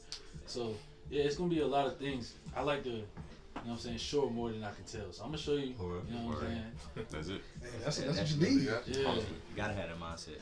So 0.46 0.74
yeah, 1.10 1.22
it's 1.22 1.36
gonna 1.36 1.50
be 1.50 1.60
a 1.60 1.66
lot 1.66 1.86
of 1.86 1.96
things. 1.98 2.34
I 2.56 2.62
like 2.62 2.82
to. 2.84 2.90
You 2.90 3.70
know 3.70 3.70
what 3.72 3.72
I'm 3.72 3.78
saying? 3.78 3.98
Show 3.98 4.28
more 4.28 4.50
than 4.50 4.62
I 4.62 4.70
can 4.72 4.84
tell. 4.84 5.10
So 5.12 5.22
I'm 5.24 5.30
gonna 5.30 5.38
show 5.38 5.52
you. 5.54 5.68
You 5.68 5.72
know 5.78 5.86
what 5.86 6.10
I'm 6.20 6.28
Word. 6.28 6.40
saying? 6.94 7.06
That's 7.10 7.28
it. 7.28 7.40
Hey, 7.62 7.68
that's, 7.82 7.98
Yeah, 8.00 8.06
that's 8.12 8.32
what 8.36 8.50
you 8.50 8.58
need. 8.58 8.66
Yeah. 8.66 9.14
You 9.14 9.26
gotta 9.56 9.72
have 9.72 9.88
that 9.88 9.98
mindset. 9.98 10.40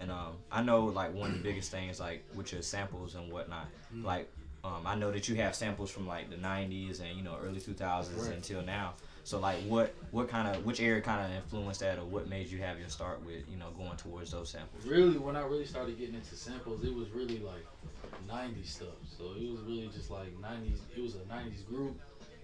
And 0.00 0.10
um, 0.10 0.32
I 0.50 0.62
know 0.62 0.86
like 0.86 1.14
one 1.14 1.30
of 1.30 1.36
the 1.36 1.42
biggest 1.42 1.70
things 1.70 2.00
like 2.00 2.24
with 2.34 2.52
your 2.52 2.62
samples 2.62 3.14
and 3.16 3.30
whatnot. 3.30 3.66
Mm. 3.94 4.04
Like 4.04 4.32
um, 4.64 4.86
I 4.86 4.94
know 4.94 5.12
that 5.12 5.28
you 5.28 5.34
have 5.36 5.54
samples 5.54 5.90
from 5.90 6.06
like 6.06 6.30
the 6.30 6.36
'90s 6.36 7.00
and 7.00 7.16
you 7.16 7.22
know 7.22 7.36
early 7.44 7.60
2000s 7.60 8.16
Right. 8.16 8.34
until 8.34 8.62
now. 8.62 8.94
So 9.24 9.40
like 9.40 9.58
what 9.64 9.94
what 10.10 10.28
kind 10.28 10.54
of 10.54 10.64
which 10.66 10.80
area 10.80 11.00
kind 11.00 11.24
of 11.24 11.36
influenced 11.36 11.80
that 11.80 11.98
or 11.98 12.04
what 12.04 12.28
made 12.28 12.48
you 12.48 12.58
have 12.58 12.78
your 12.78 12.90
start 12.90 13.24
with 13.24 13.48
you 13.48 13.56
know 13.56 13.70
going 13.70 13.96
towards 13.96 14.30
those 14.30 14.50
samples? 14.50 14.84
really 14.84 15.16
when 15.16 15.34
I 15.34 15.40
really 15.40 15.64
started 15.64 15.98
getting 15.98 16.14
into 16.14 16.36
samples, 16.36 16.84
it 16.84 16.94
was 16.94 17.08
really 17.10 17.38
like 17.38 17.64
90s 18.28 18.66
stuff. 18.66 19.00
So 19.18 19.24
it 19.40 19.50
was 19.50 19.60
really 19.62 19.88
just 19.88 20.10
like 20.10 20.28
90s. 20.40 20.78
It 20.94 21.02
was 21.02 21.14
a 21.14 21.20
90s 21.20 21.66
group, 21.66 21.98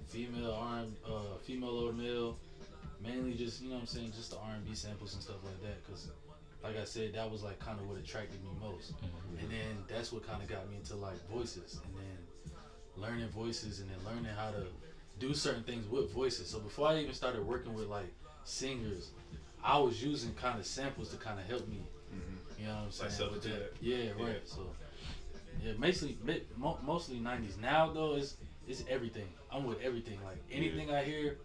female 0.06 0.52
R, 0.52 0.84
uh, 1.06 1.36
female 1.42 1.86
or 1.86 1.92
male, 1.92 2.38
mainly 3.04 3.34
just 3.34 3.60
you 3.60 3.68
know 3.68 3.74
what 3.74 3.82
I'm 3.82 3.86
saying, 3.86 4.12
just 4.12 4.30
the 4.30 4.38
R&B 4.38 4.74
samples 4.74 5.12
and 5.12 5.22
stuff 5.22 5.44
like 5.44 5.60
that. 5.62 5.86
Cause 5.86 6.08
like 6.64 6.78
I 6.78 6.84
said, 6.84 7.12
that 7.12 7.30
was 7.30 7.42
like 7.42 7.58
kind 7.58 7.78
of 7.78 7.88
what 7.88 7.98
attracted 7.98 8.42
me 8.42 8.50
most. 8.58 8.94
And 9.38 9.50
then 9.50 9.84
that's 9.86 10.12
what 10.12 10.26
kind 10.26 10.42
of 10.42 10.48
got 10.48 10.68
me 10.70 10.76
into 10.76 10.96
like 10.96 11.20
voices, 11.28 11.78
and 11.84 11.94
then 11.94 12.52
learning 12.96 13.28
voices, 13.28 13.80
and 13.80 13.90
then 13.90 13.98
learning 14.04 14.32
how 14.34 14.50
to 14.50 14.64
do 15.20 15.34
certain 15.34 15.62
things 15.62 15.88
with 15.88 16.12
voices. 16.12 16.48
So 16.48 16.58
before 16.58 16.88
I 16.88 16.98
even 16.98 17.14
started 17.14 17.46
working 17.46 17.74
with 17.74 17.86
like 17.86 18.12
singers, 18.42 19.10
I 19.62 19.78
was 19.78 20.02
using 20.02 20.34
kind 20.34 20.58
of 20.58 20.66
samples 20.66 21.10
to 21.10 21.16
kind 21.16 21.38
of 21.38 21.46
help 21.46 21.68
me. 21.68 21.82
Mm-hmm. 22.12 22.60
You 22.62 22.66
know 22.66 22.74
what 22.74 22.82
I'm 22.84 22.90
saying? 22.90 23.10
Like 23.12 23.20
with 23.20 23.42
substitute 23.42 23.72
that. 23.80 23.86
Yeah, 23.86 24.24
right. 24.24 24.48
So 24.48 24.66
yeah, 25.62 25.72
mostly 25.78 26.18
mostly 26.82 27.16
'90s. 27.18 27.60
Now 27.60 27.92
though, 27.92 28.16
it's 28.16 28.36
it's 28.66 28.82
everything. 28.88 29.28
I'm 29.52 29.64
with 29.64 29.80
everything. 29.82 30.18
Like 30.24 30.38
anything 30.50 30.90
I 30.90 31.04
hear, 31.04 31.36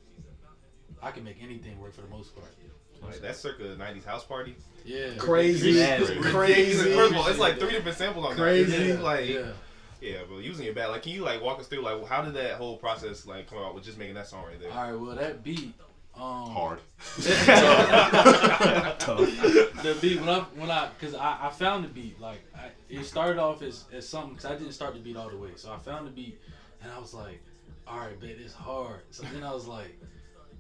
I 1.04 1.12
can 1.12 1.24
make 1.24 1.38
anything 1.42 1.80
work 1.80 1.94
for 1.94 2.02
the 2.02 2.08
most 2.08 2.34
part. 2.36 2.48
Like 3.04 3.22
that 3.22 3.36
circa 3.36 3.64
'90s 3.64 4.06
house 4.06 4.24
party. 4.24 4.56
Yeah. 4.86 5.10
Crazy, 5.18 5.74
That's 5.74 6.10
crazy. 6.32 6.94
First 6.94 7.12
of 7.12 7.18
all, 7.18 7.28
it's 7.28 7.40
like 7.40 7.60
three 7.60 7.72
different 7.72 7.98
samples 7.98 8.26
on 8.26 8.36
Crazy. 8.36 8.72
there. 8.72 8.82
It's 8.82 8.98
Yeah. 9.00 9.04
Like 9.04 9.30
yeah. 9.30 9.52
Yeah, 10.06 10.20
but 10.30 10.38
using 10.44 10.66
it 10.66 10.76
back. 10.76 10.90
Like, 10.90 11.04
can 11.04 11.12
you 11.14 11.24
like 11.24 11.42
walk 11.42 11.60
us 11.60 11.68
through 11.68 11.82
like 11.82 12.06
how 12.08 12.22
did 12.22 12.34
that 12.36 12.56
whole 12.56 12.78
process 12.78 13.26
like 13.26 13.50
come 13.50 13.60
out 13.60 13.74
with 13.76 13.84
just 13.84 13.98
making 13.98 14.16
that 14.16 14.28
song 14.28 14.46
right 14.46 14.60
there? 14.60 14.72
All 14.72 14.92
right. 14.92 15.00
Well, 15.00 15.16
that 15.16 15.44
beat. 15.44 15.74
Um, 16.16 16.50
Hard. 16.50 16.80
the 19.84 19.98
beat 20.02 20.20
when 20.22 20.30
I 20.30 20.40
when 20.56 20.72
I 20.72 20.90
because 20.98 21.14
I, 21.14 21.48
I 21.48 21.50
found 21.50 21.84
the 21.84 21.90
beat 21.90 22.22
like 22.22 22.40
I, 22.56 22.70
it 22.90 23.04
started 23.04 23.38
off 23.38 23.62
as, 23.62 23.84
as 23.92 24.08
something 24.08 24.36
because 24.36 24.46
I 24.46 24.56
didn't 24.56 24.72
start 24.72 24.94
the 24.94 25.02
beat 25.02 25.18
all 25.18 25.30
the 25.30 25.36
way 25.36 25.50
so 25.58 25.74
I 25.74 25.78
found 25.78 26.08
the 26.08 26.12
beat 26.12 26.40
and 26.82 26.90
I 26.90 27.00
was 27.00 27.14
like 27.14 27.42
all 27.86 28.00
right 28.00 28.18
bet 28.20 28.38
it's 28.40 28.54
hard 28.54 29.02
so 29.12 29.24
then 29.34 29.44
I 29.44 29.54
was 29.54 29.68
like 29.68 30.00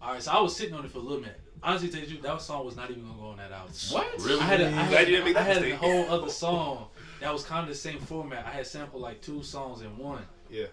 all 0.01 0.11
right 0.11 0.21
so 0.21 0.31
I 0.33 0.41
was 0.41 0.53
sitting 0.55 0.75
on 0.75 0.83
it 0.83 0.91
for 0.91 0.97
a 0.97 1.01
little 1.01 1.21
minute 1.21 1.39
honestly 1.63 1.87
tell 1.89 2.01
you 2.01 2.21
that 2.21 2.41
song 2.41 2.65
was 2.65 2.75
not 2.75 2.91
even 2.91 3.03
gonna 3.03 3.17
go 3.17 3.27
on 3.27 3.37
that 3.37 3.51
album 3.53 3.73
What? 3.91 4.07
Really? 4.19 4.41
I 4.41 4.43
had 4.43 4.61
a, 4.61 4.67
I 4.67 4.71
Glad 4.71 4.91
had, 4.91 5.07
you 5.07 5.15
didn't 5.15 5.25
make 5.25 5.37
I 5.37 5.43
that 5.43 5.55
had 5.55 5.71
a 5.71 5.75
whole 5.77 6.09
other 6.09 6.29
song 6.29 6.87
that 7.21 7.31
was 7.31 7.43
kind 7.43 7.63
of 7.63 7.69
the 7.69 7.75
same 7.75 7.99
format 7.99 8.45
I 8.45 8.51
had 8.51 8.67
sampled 8.67 9.01
like 9.01 9.21
two 9.21 9.41
songs 9.43 9.81
in 9.81 9.97
one 9.97 10.25
Yeah. 10.49 10.65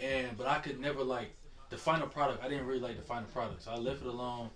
and 0.00 0.36
but 0.36 0.46
I 0.46 0.58
could 0.58 0.80
never 0.80 1.02
like 1.02 1.34
the 1.68 1.76
final 1.76 2.06
product. 2.06 2.44
I 2.44 2.48
didn't 2.48 2.66
really 2.66 2.80
like 2.80 2.96
the 2.96 3.02
final 3.02 3.24
product, 3.28 3.64
so 3.64 3.72
I 3.72 3.76
left 3.76 4.00
it 4.02 4.06
alone. 4.06 4.50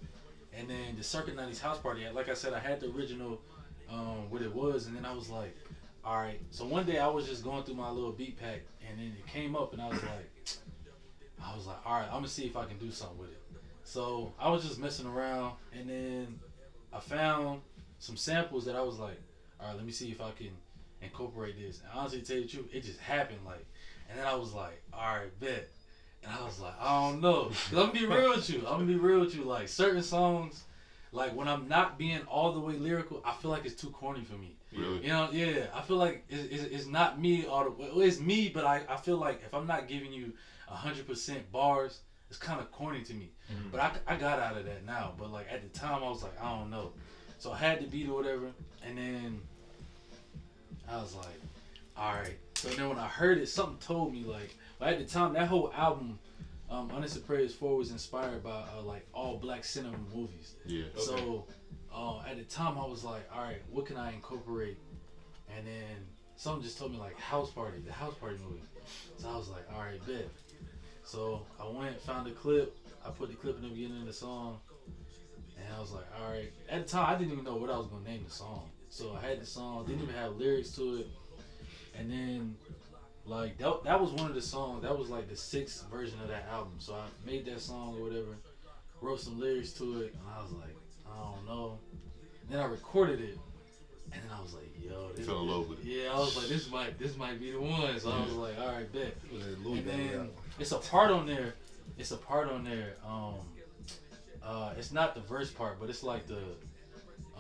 And 0.52 0.68
then 0.68 0.96
the 0.96 1.02
Circa 1.02 1.32
90s 1.32 1.60
house 1.60 1.78
party, 1.78 2.04
like 2.12 2.28
I 2.28 2.34
said, 2.34 2.52
I 2.52 2.58
had 2.60 2.80
the 2.80 2.88
original, 2.90 3.40
um, 3.88 4.30
what 4.30 4.42
it 4.42 4.54
was, 4.54 4.86
and 4.86 4.96
then 4.96 5.04
I 5.04 5.12
was 5.12 5.28
like, 5.28 5.56
all 6.04 6.16
right. 6.16 6.40
So 6.50 6.64
one 6.64 6.86
day 6.86 6.98
I 6.98 7.08
was 7.08 7.26
just 7.26 7.42
going 7.44 7.64
through 7.64 7.74
my 7.74 7.90
little 7.90 8.12
beat 8.12 8.38
pack, 8.38 8.60
and 8.88 8.98
then 8.98 9.14
it 9.18 9.26
came 9.26 9.56
up, 9.56 9.72
and 9.72 9.82
I 9.82 9.88
was 9.88 10.02
like, 10.02 10.58
I 11.42 11.54
was 11.56 11.66
like, 11.66 11.78
all 11.84 11.94
right, 11.94 12.06
I'm 12.06 12.14
gonna 12.14 12.28
see 12.28 12.46
if 12.46 12.56
I 12.56 12.64
can 12.64 12.78
do 12.78 12.90
something 12.90 13.18
with 13.18 13.30
it. 13.30 13.42
So 13.84 14.32
I 14.38 14.48
was 14.50 14.62
just 14.64 14.78
messing 14.78 15.06
around, 15.06 15.54
and 15.72 15.88
then 15.88 16.38
I 16.92 17.00
found 17.00 17.62
some 17.98 18.16
samples 18.16 18.64
that 18.66 18.76
I 18.76 18.82
was 18.82 18.98
like, 18.98 19.20
all 19.60 19.66
right, 19.68 19.76
let 19.76 19.84
me 19.84 19.92
see 19.92 20.10
if 20.10 20.20
I 20.20 20.30
can 20.30 20.50
incorporate 21.02 21.58
this. 21.58 21.80
And 21.80 21.90
honestly, 21.94 22.20
to 22.20 22.26
tell 22.26 22.36
you 22.36 22.42
the 22.42 22.48
truth, 22.48 22.68
it 22.72 22.84
just 22.84 23.00
happened 23.00 23.40
like, 23.44 23.64
and 24.08 24.18
then 24.18 24.26
I 24.26 24.34
was 24.34 24.52
like, 24.52 24.82
all 24.92 25.16
right, 25.16 25.40
bet. 25.40 25.68
And 26.22 26.32
I 26.32 26.44
was 26.44 26.60
like, 26.60 26.74
I 26.78 27.10
don't 27.10 27.20
know. 27.20 27.44
Cause 27.44 27.72
I'm 27.72 27.86
gonna 27.86 27.92
be 27.92 28.06
real 28.06 28.30
with 28.30 28.50
you. 28.50 28.58
I'm 28.58 28.74
gonna 28.74 28.84
be 28.84 28.96
real 28.96 29.20
with 29.20 29.34
you. 29.34 29.44
Like 29.44 29.68
certain 29.68 30.02
songs, 30.02 30.64
like 31.12 31.34
when 31.34 31.48
I'm 31.48 31.68
not 31.68 31.98
being 31.98 32.20
all 32.22 32.52
the 32.52 32.60
way 32.60 32.74
lyrical, 32.74 33.22
I 33.24 33.32
feel 33.34 33.50
like 33.50 33.64
it's 33.64 33.80
too 33.80 33.90
corny 33.90 34.24
for 34.24 34.34
me. 34.34 34.56
Really? 34.76 35.02
You 35.02 35.08
know, 35.08 35.28
yeah. 35.32 35.66
I 35.74 35.80
feel 35.80 35.96
like 35.96 36.24
it's, 36.28 36.62
it's, 36.62 36.74
it's 36.74 36.86
not 36.86 37.20
me 37.20 37.46
all 37.46 37.64
the 37.64 37.70
way. 37.70 37.88
Well, 37.92 38.02
it's 38.02 38.20
me, 38.20 38.50
but 38.50 38.64
I, 38.64 38.82
I 38.88 38.96
feel 38.96 39.16
like 39.16 39.42
if 39.44 39.54
I'm 39.54 39.66
not 39.66 39.88
giving 39.88 40.12
you 40.12 40.32
hundred 40.68 41.06
percent 41.06 41.50
bars, 41.50 42.00
it's 42.28 42.38
kind 42.38 42.60
of 42.60 42.70
corny 42.70 43.02
to 43.02 43.14
me. 43.14 43.32
Mm-hmm. 43.52 43.70
But 43.72 43.80
I, 43.80 43.92
I 44.06 44.16
got 44.16 44.38
out 44.38 44.56
of 44.56 44.64
that 44.66 44.84
now. 44.84 45.14
But 45.18 45.32
like 45.32 45.46
at 45.50 45.62
the 45.62 45.78
time, 45.78 46.04
I 46.04 46.08
was 46.08 46.22
like, 46.22 46.40
I 46.40 46.50
don't 46.56 46.70
know. 46.70 46.92
So 47.38 47.50
I 47.52 47.56
had 47.56 47.80
the 47.80 47.86
beat 47.86 48.08
or 48.08 48.14
whatever, 48.14 48.52
and 48.84 48.98
then 48.98 49.40
I 50.88 50.96
was 50.96 51.14
like, 51.14 51.40
all 51.96 52.14
right. 52.14 52.36
So 52.54 52.68
then 52.70 52.88
when 52.88 52.98
I 52.98 53.06
heard 53.06 53.38
it, 53.38 53.48
something 53.48 53.78
told 53.78 54.12
me 54.12 54.24
like, 54.24 54.54
but 54.78 54.88
at 54.88 54.98
the 54.98 55.04
time, 55.04 55.34
that 55.34 55.48
whole 55.48 55.72
album, 55.76 56.18
um, 56.70 56.90
Unanswered 56.94 57.26
Prayers 57.26 57.54
Four, 57.54 57.76
was 57.76 57.90
inspired 57.90 58.42
by 58.42 58.64
uh, 58.78 58.82
like 58.82 59.06
all 59.12 59.36
black 59.36 59.64
cinema 59.64 59.96
movies. 60.14 60.54
Yeah. 60.66 60.84
So 60.96 61.46
uh, 61.94 62.20
at 62.28 62.36
the 62.36 62.44
time, 62.44 62.78
I 62.78 62.86
was 62.86 63.04
like, 63.04 63.28
all 63.34 63.42
right, 63.42 63.62
what 63.70 63.86
can 63.86 63.96
I 63.96 64.12
incorporate? 64.12 64.78
And 65.56 65.66
then 65.66 65.96
something 66.36 66.62
just 66.62 66.78
told 66.78 66.92
me 66.92 66.98
like 66.98 67.18
House 67.18 67.50
Party, 67.50 67.78
the 67.86 67.92
House 67.92 68.14
Party 68.14 68.36
movie. 68.42 68.62
So 69.18 69.28
I 69.28 69.36
was 69.36 69.48
like, 69.48 69.64
all 69.74 69.80
right, 69.80 70.04
bet. 70.06 70.28
So 71.04 71.42
I 71.60 71.68
went, 71.68 72.00
found 72.00 72.26
a 72.28 72.30
clip. 72.30 72.76
I 73.04 73.10
put 73.10 73.30
the 73.30 73.36
clip 73.36 73.56
in 73.56 73.62
the 73.62 73.68
beginning 73.68 74.02
of 74.02 74.06
the 74.06 74.12
song, 74.12 74.60
and 75.56 75.74
I 75.74 75.80
was 75.80 75.90
like, 75.92 76.04
all 76.20 76.30
right. 76.30 76.52
At 76.68 76.86
the 76.86 76.92
time, 76.92 77.06
I 77.14 77.18
didn't 77.18 77.32
even 77.32 77.44
know 77.44 77.56
what 77.56 77.70
I 77.70 77.76
was 77.76 77.86
gonna 77.86 78.04
name 78.04 78.24
the 78.24 78.30
song. 78.30 78.70
So 78.90 79.16
I 79.16 79.26
had 79.26 79.40
the 79.40 79.46
song, 79.46 79.86
didn't 79.86 80.02
even 80.02 80.14
have 80.14 80.36
lyrics 80.36 80.72
to 80.72 80.96
it, 80.96 81.08
and 81.96 82.10
then 82.10 82.56
like 83.24 83.56
that, 83.58 83.84
that 83.84 84.00
was 84.00 84.10
one 84.10 84.28
of 84.28 84.34
the 84.34 84.42
songs. 84.42 84.82
That 84.82 84.98
was 84.98 85.08
like 85.08 85.28
the 85.28 85.36
sixth 85.36 85.86
version 85.90 86.20
of 86.20 86.28
that 86.28 86.48
album. 86.50 86.74
So 86.78 86.94
I 86.94 87.06
made 87.24 87.46
that 87.46 87.60
song 87.60 87.96
or 87.98 88.04
whatever, 88.04 88.36
wrote 89.00 89.20
some 89.20 89.38
lyrics 89.38 89.72
to 89.74 90.02
it, 90.02 90.14
and 90.14 90.22
I 90.36 90.42
was 90.42 90.52
like, 90.52 90.76
I 91.06 91.16
don't 91.22 91.46
know. 91.46 91.78
then 92.48 92.58
I 92.58 92.64
recorded 92.64 93.20
it, 93.20 93.38
and 94.12 94.22
then 94.22 94.30
I 94.36 94.42
was 94.42 94.54
like, 94.54 94.68
yo, 94.82 95.10
this, 95.14 95.26
fell 95.26 95.42
in 95.42 95.48
love 95.48 95.68
with 95.68 95.80
it. 95.80 95.84
yeah, 95.86 96.12
I 96.12 96.18
was 96.18 96.36
like, 96.36 96.48
this 96.48 96.70
might 96.70 96.98
this 96.98 97.16
might 97.16 97.38
be 97.38 97.52
the 97.52 97.60
one. 97.60 97.98
So 98.00 98.10
I 98.10 98.20
was 98.24 98.32
like, 98.32 98.58
all 98.58 98.68
right, 98.68 98.92
bet. 98.92 99.14
And 99.32 99.86
then 99.86 100.30
it's 100.58 100.72
a 100.72 100.78
part 100.78 101.12
on 101.12 101.26
there. 101.26 101.54
It's 101.96 102.10
a 102.10 102.16
part 102.16 102.50
on 102.50 102.64
there. 102.64 102.94
Um, 103.06 103.34
uh, 104.42 104.72
it's 104.76 104.90
not 104.90 105.14
the 105.14 105.20
verse 105.20 105.50
part, 105.50 105.78
but 105.78 105.90
it's 105.90 106.02
like 106.02 106.26
the, 106.26 106.40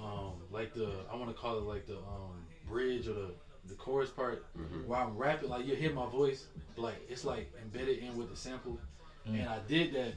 um, 0.02 0.32
like 0.50 0.72
the 0.74 0.90
I 1.12 1.16
want 1.16 1.28
to 1.28 1.34
call 1.34 1.58
it 1.58 1.62
like 1.64 1.86
the 1.86 1.96
um 1.98 2.44
bridge 2.68 3.06
or 3.08 3.14
the 3.14 3.30
the 3.68 3.74
chorus 3.74 4.10
part 4.10 4.46
Mhm. 4.56 4.86
where 4.86 4.98
I'm 5.00 5.16
rapping. 5.16 5.48
Like 5.50 5.66
you 5.66 5.74
hear 5.76 5.92
my 5.92 6.08
voice, 6.08 6.46
like 6.76 7.04
it's 7.08 7.24
like 7.24 7.52
embedded 7.62 7.98
in 7.98 8.16
with 8.16 8.30
the 8.30 8.36
sample, 8.36 8.78
and 9.26 9.48
I 9.48 9.58
did 9.68 9.92
that 9.94 10.14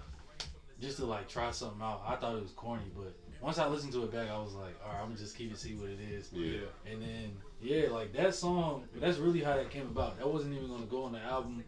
just 0.82 0.98
to 0.98 1.06
like 1.06 1.28
try 1.28 1.52
something 1.52 1.82
out. 1.82 2.04
I 2.08 2.16
thought 2.16 2.36
it 2.38 2.42
was 2.42 2.52
corny, 2.52 2.92
but 2.96 3.14
once 3.42 3.58
I 3.60 3.68
listened 3.68 3.92
to 3.94 4.04
it 4.04 4.12
back, 4.12 4.30
I 4.30 4.40
was 4.40 4.54
like, 4.54 4.76
all 4.86 4.94
right, 4.94 5.02
I'm 5.02 5.08
gonna 5.10 5.20
just 5.20 5.38
keep 5.38 5.52
it, 5.52 5.58
see 5.58 5.76
what 5.76 5.90
it 5.90 6.00
is. 6.00 6.30
Yeah. 6.32 6.62
And 6.90 7.02
then 7.02 7.38
yeah, 7.62 7.90
like 7.90 8.14
that 8.14 8.34
song, 8.34 8.84
that's 8.96 9.18
really 9.18 9.42
how 9.42 9.56
that 9.56 9.70
came 9.70 9.88
about. 9.88 10.18
That 10.18 10.32
wasn't 10.32 10.56
even 10.56 10.70
gonna 10.70 10.86
go 10.86 11.04
on 11.04 11.12
the 11.14 11.20
album. 11.22 11.64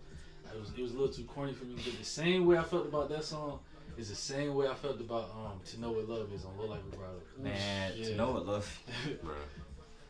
It 0.54 0.60
was 0.60 0.70
it 0.78 0.82
was 0.82 0.92
a 0.92 0.98
little 0.98 1.14
too 1.14 1.24
corny 1.26 1.54
for 1.54 1.66
me. 1.66 1.76
But 1.76 1.98
the 1.98 2.06
same 2.06 2.46
way 2.46 2.58
I 2.58 2.64
felt 2.64 2.88
about 2.88 3.10
that 3.10 3.26
song 3.26 3.60
is 3.98 4.10
the 4.10 4.16
same 4.16 4.56
way 4.56 4.68
I 4.68 4.74
felt 4.76 5.00
about 5.00 5.30
um 5.36 5.60
To 5.72 5.80
Know 5.82 5.92
What 5.92 6.08
Love 6.10 6.32
Is 6.34 6.46
on 6.46 6.58
Low 6.58 6.66
Life 6.66 6.82
Vibrato. 6.90 7.20
Man, 7.42 7.94
Yeah. 7.96 8.06
to 8.08 8.16
know 8.16 8.32
what 8.32 8.46
love. 8.46 8.80
Right. 9.24 9.36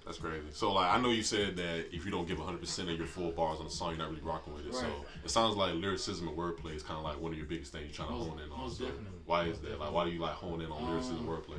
That's 0.06 0.20
crazy. 0.20 0.46
So 0.52 0.72
like 0.74 0.92
I 0.94 1.02
know 1.02 1.10
you 1.10 1.24
said 1.24 1.56
that 1.58 1.88
if 1.96 2.06
you 2.06 2.12
don't 2.12 2.28
give 2.28 2.38
100 2.38 2.60
percent 2.60 2.90
of 2.92 2.98
your 2.98 3.08
full 3.08 3.32
bars 3.32 3.58
on 3.60 3.66
the 3.66 3.72
song, 3.72 3.90
you're 3.90 3.98
not 3.98 4.10
really 4.12 4.22
rocking 4.22 4.54
with 4.54 4.68
it. 4.68 4.74
So 4.76 4.86
it 5.24 5.32
sounds 5.32 5.56
like 5.56 5.74
lyricism 5.74 6.28
and 6.28 6.38
wordplay 6.38 6.76
is 6.76 6.84
kind 6.84 6.98
of 7.00 7.04
like 7.04 7.20
one 7.20 7.32
of 7.32 7.38
your 7.40 7.48
biggest 7.48 7.72
things 7.72 7.86
you're 7.86 8.06
trying 8.06 8.10
to 8.20 8.24
hone 8.26 8.40
in 8.40 8.52
on. 8.52 8.60
most 8.60 8.78
So 8.78 8.86
definitely. 8.86 9.20
why 9.26 9.46
is 9.46 9.58
that? 9.62 9.80
Like 9.80 9.92
why 9.92 10.06
do 10.06 10.12
you 10.12 10.20
like 10.20 10.34
hone 10.34 10.62
in 10.62 10.72
on 10.72 10.86
lyricism 10.92 11.18
and 11.20 11.28
Um, 11.28 11.34
wordplay? 11.36 11.58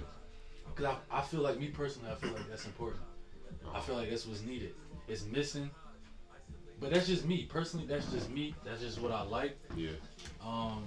Cause 0.76 0.86
I, 1.10 1.18
I 1.18 1.22
feel 1.22 1.40
like 1.40 1.58
me 1.58 1.68
personally, 1.68 2.10
I 2.10 2.14
feel 2.16 2.32
like 2.32 2.48
that's 2.48 2.66
important. 2.66 3.02
I 3.74 3.80
feel 3.80 3.96
like 3.96 4.10
that's 4.10 4.26
what's 4.26 4.42
needed. 4.42 4.74
It's 5.08 5.24
missing, 5.24 5.70
but 6.80 6.92
that's 6.92 7.06
just 7.08 7.24
me 7.24 7.46
personally. 7.50 7.86
That's 7.86 8.06
just 8.12 8.30
me. 8.30 8.54
That's 8.64 8.80
just 8.80 9.00
what 9.00 9.10
I 9.10 9.22
like. 9.22 9.56
Yeah, 9.74 9.90
Um, 10.44 10.84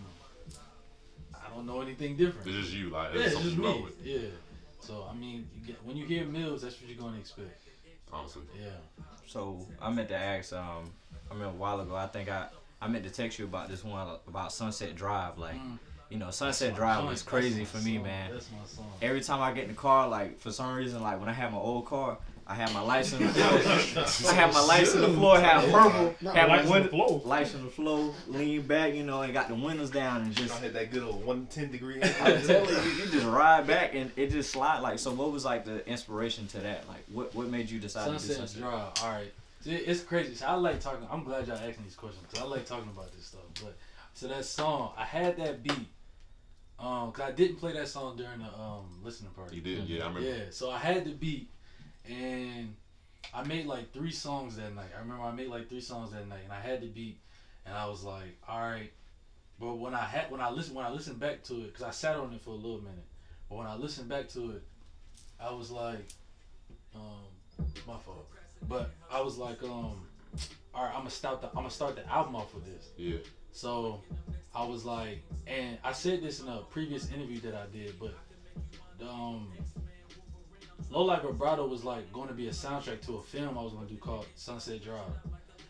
I 1.51 1.55
don't 1.55 1.65
know 1.65 1.81
anything 1.81 2.15
different. 2.15 2.47
it's 2.47 2.57
just 2.67 2.73
you. 2.73 2.89
Like 2.89 3.13
yeah, 3.13 3.21
it's 3.21 3.33
it's 3.33 3.43
just 3.43 3.55
you 3.57 3.63
roll 3.63 3.75
me. 3.77 3.83
with. 3.83 4.05
Yeah. 4.05 4.17
So 4.81 5.07
I 5.09 5.15
mean, 5.15 5.47
you 5.55 5.67
get, 5.67 5.83
when 5.85 5.95
you 5.97 6.05
hear 6.05 6.25
Mills, 6.25 6.61
that's 6.61 6.79
what 6.79 6.89
you're 6.89 6.99
gonna 7.01 7.17
expect. 7.17 7.63
Honestly, 8.11 8.43
Yeah. 8.59 8.69
So 9.27 9.65
I 9.81 9.91
meant 9.91 10.09
to 10.09 10.15
ask. 10.17 10.53
Um, 10.53 10.91
I 11.31 11.35
mean 11.35 11.43
a 11.43 11.49
while 11.51 11.79
ago. 11.79 11.95
I 11.95 12.07
think 12.07 12.29
I 12.29 12.47
I 12.81 12.87
meant 12.87 13.03
to 13.03 13.09
text 13.11 13.37
you 13.39 13.45
about 13.45 13.69
this 13.69 13.83
one 13.83 14.07
about 14.27 14.51
Sunset 14.53 14.95
Drive. 14.95 15.37
Like, 15.37 15.55
Mm. 15.55 15.77
you 16.09 16.17
know, 16.17 16.31
Sunset 16.31 16.75
Drive 16.75 17.05
was 17.05 17.21
crazy 17.21 17.59
my 17.59 17.65
for 17.65 17.77
me, 17.79 17.95
song. 17.95 18.03
man. 18.03 18.31
That's 18.31 18.49
my 18.51 18.65
song. 18.65 18.91
Every 19.01 19.21
time 19.21 19.41
I 19.41 19.51
get 19.51 19.63
in 19.65 19.69
the 19.71 19.75
car, 19.75 20.07
like 20.07 20.39
for 20.39 20.51
some 20.51 20.73
reason, 20.73 21.01
like 21.03 21.19
when 21.19 21.29
I 21.29 21.33
had 21.33 21.51
my 21.51 21.59
old 21.59 21.85
car, 21.85 22.17
I 22.49 22.55
had 22.55 22.73
my 22.73 22.81
lights 22.81 23.13
on 23.13 23.21
the 23.21 23.29
floor. 23.29 24.31
I 24.31 24.33
had 24.33 24.51
my 24.51 24.59
lights 24.61 24.95
on 24.95 25.01
the 25.01 25.09
floor, 25.09 25.39
had 25.39 25.71
purple, 25.71 26.15
Not 26.19 26.35
had 26.35 26.47
my 26.49 26.55
lights 26.55 26.61
on 26.61 26.65
the 26.65 26.71
window, 26.73 26.89
floor. 26.89 27.21
lights 27.23 27.53
on 27.55 27.63
the 27.63 27.69
floor, 27.69 28.15
lean 28.27 28.63
back, 28.63 28.95
you 28.95 29.03
know, 29.03 29.21
and 29.21 29.31
got 29.31 29.49
the 29.49 29.53
windows 29.55 29.91
down 29.91 30.23
and 30.23 30.35
just 30.35 30.55
I 30.55 30.59
had 30.65 30.73
that 30.73 30.91
good 30.91 31.03
old 31.03 31.23
110 31.25 31.71
degree. 31.71 32.01
I'm 32.21 32.41
telling 32.41 32.69
you, 32.69 32.91
you 32.91 33.05
just 33.11 33.25
ride 33.27 33.67
back 33.67 33.93
and 33.93 34.11
it 34.15 34.31
just 34.31 34.49
slide 34.49 34.79
like. 34.79 34.97
So, 34.97 35.11
what 35.11 35.31
was 35.31 35.45
like 35.45 35.63
the 35.63 35.87
inspiration 35.87 36.47
to 36.47 36.57
that? 36.61 36.87
Like, 36.87 37.05
what 37.13 37.35
what 37.35 37.47
made 37.49 37.69
you 37.69 37.79
decide 37.79 38.05
to 38.05 38.11
do 38.13 38.17
Sunset 38.17 38.37
Sunset? 38.37 38.61
Drive. 38.61 38.91
All 39.03 39.09
right. 39.11 39.31
See, 39.61 39.75
it's 39.75 40.01
crazy. 40.01 40.33
So 40.33 40.47
I 40.47 40.53
like 40.55 40.79
talking. 40.79 41.05
I'm 41.11 41.23
glad 41.23 41.47
y'all 41.47 41.57
asking 41.57 41.83
these 41.83 41.95
questions 41.95 42.25
because 42.27 42.43
I 42.43 42.47
like 42.49 42.65
talking 42.65 42.89
about 42.89 43.13
this 43.15 43.25
stuff. 43.27 43.41
But 43.61 43.77
so 44.15 44.27
that 44.27 44.43
song, 44.45 44.93
I 44.97 45.05
had 45.05 45.37
that 45.37 45.61
beat. 45.61 45.87
Um, 46.79 47.11
cause 47.11 47.25
I 47.27 47.31
didn't 47.31 47.57
play 47.57 47.73
that 47.73 47.89
song 47.89 48.15
during 48.15 48.39
the 48.39 48.45
um 48.57 48.85
listening 49.03 49.31
party. 49.31 49.57
you 49.57 49.61
did. 49.61 49.83
Yeah, 49.87 50.05
I 50.05 50.07
remember. 50.07 50.27
Yeah, 50.29 50.43
so 50.49 50.71
I 50.71 50.77
had 50.79 51.03
the 51.03 51.11
beat, 51.11 51.49
and 52.07 52.75
I 53.33 53.43
made 53.43 53.65
like 53.67 53.93
three 53.93 54.11
songs 54.11 54.55
that 54.57 54.73
night. 54.75 54.89
I 54.95 55.01
remember 55.01 55.23
I 55.23 55.31
made 55.31 55.47
like 55.47 55.69
three 55.69 55.81
songs 55.81 56.11
that 56.11 56.27
night, 56.27 56.41
and 56.43 56.53
I 56.53 56.59
had 56.59 56.81
the 56.81 56.87
beat, 56.87 57.19
and 57.65 57.75
I 57.75 57.87
was 57.87 58.03
like, 58.03 58.37
all 58.47 58.59
right. 58.61 58.91
But 59.59 59.75
when 59.75 59.93
I 59.93 60.03
had 60.05 60.31
when 60.31 60.41
I 60.41 60.49
listened 60.49 60.75
when 60.75 60.85
I 60.85 60.89
listened 60.89 61.19
back 61.19 61.43
to 61.45 61.61
it, 61.63 61.73
cause 61.73 61.83
I 61.83 61.91
sat 61.91 62.15
on 62.15 62.33
it 62.33 62.41
for 62.41 62.51
a 62.51 62.55
little 62.55 62.79
minute, 62.81 63.05
but 63.49 63.57
when 63.57 63.67
I 63.67 63.75
listened 63.75 64.09
back 64.09 64.29
to 64.29 64.51
it, 64.51 64.63
I 65.39 65.51
was 65.51 65.71
like, 65.71 66.07
um, 66.95 67.25
my 67.87 67.97
fault. 67.97 68.27
But 68.67 68.91
I 69.11 69.21
was 69.21 69.37
like, 69.37 69.61
um, 69.63 70.07
all 70.73 70.83
right, 70.83 70.91
I'm 70.93 70.99
gonna 70.99 71.09
start 71.09 71.41
the 71.41 71.47
I'm 71.49 71.55
gonna 71.55 71.69
start 71.69 71.95
the 71.95 72.07
album 72.09 72.35
off 72.35 72.53
with 72.53 72.65
this. 72.65 72.89
Yeah, 72.97 73.17
So 73.51 74.01
I 74.55 74.65
was 74.65 74.85
like, 74.85 75.19
and 75.47 75.77
I 75.83 75.91
said 75.93 76.21
this 76.21 76.41
in 76.41 76.47
a 76.47 76.61
previous 76.69 77.11
interview 77.11 77.39
that 77.41 77.55
I 77.55 77.65
did, 77.75 77.99
but 77.99 78.13
um, 79.01 79.47
Low 80.91 81.03
Light 81.03 81.21
Vibrato 81.21 81.67
was 81.67 81.83
like 81.83 82.11
going 82.13 82.27
to 82.29 82.33
be 82.33 82.47
a 82.47 82.51
soundtrack 82.51 83.01
to 83.05 83.17
a 83.17 83.21
film 83.21 83.57
I 83.57 83.61
was 83.61 83.73
going 83.73 83.87
to 83.87 83.93
do 83.93 83.99
called 83.99 84.25
Sunset 84.35 84.83
Drive. 84.83 84.99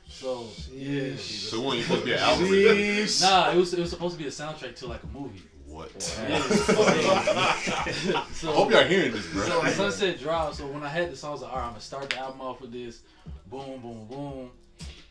So 0.07 0.47
yeah, 0.73 1.15
So 1.17 1.61
when 1.61 1.77
you 1.77 1.83
supposed 1.83 2.01
to 2.01 2.05
be 2.07 2.13
an 2.13 2.19
album? 2.19 2.49
release? 2.49 3.21
nah, 3.21 3.51
it 3.51 3.57
was 3.57 3.73
it 3.73 3.79
was 3.79 3.89
supposed 3.91 4.17
to 4.17 4.21
be 4.23 4.27
a 4.27 4.31
soundtrack 4.31 4.75
to 4.77 4.87
like 4.87 5.03
a 5.03 5.07
movie. 5.07 5.43
What? 5.67 5.91
Yeah. 6.27 6.39
so, 8.33 8.51
I 8.51 8.55
hope 8.55 8.71
y'all 8.71 8.85
hearing 8.85 9.11
this, 9.11 9.27
bro. 9.27 9.45
so 9.45 9.67
Sunset 9.67 10.19
Drive. 10.19 10.55
So 10.55 10.65
when 10.65 10.81
I 10.83 10.89
had 10.89 11.11
the 11.11 11.15
song, 11.15 11.29
I 11.29 11.33
was 11.33 11.41
like, 11.43 11.51
all 11.51 11.57
right, 11.59 11.65
I'm 11.65 11.69
gonna 11.71 11.81
start 11.81 12.09
the 12.09 12.17
album 12.17 12.41
off 12.41 12.59
with 12.59 12.71
this. 12.71 13.01
Boom, 13.47 13.79
boom, 13.81 14.07
boom. 14.09 14.49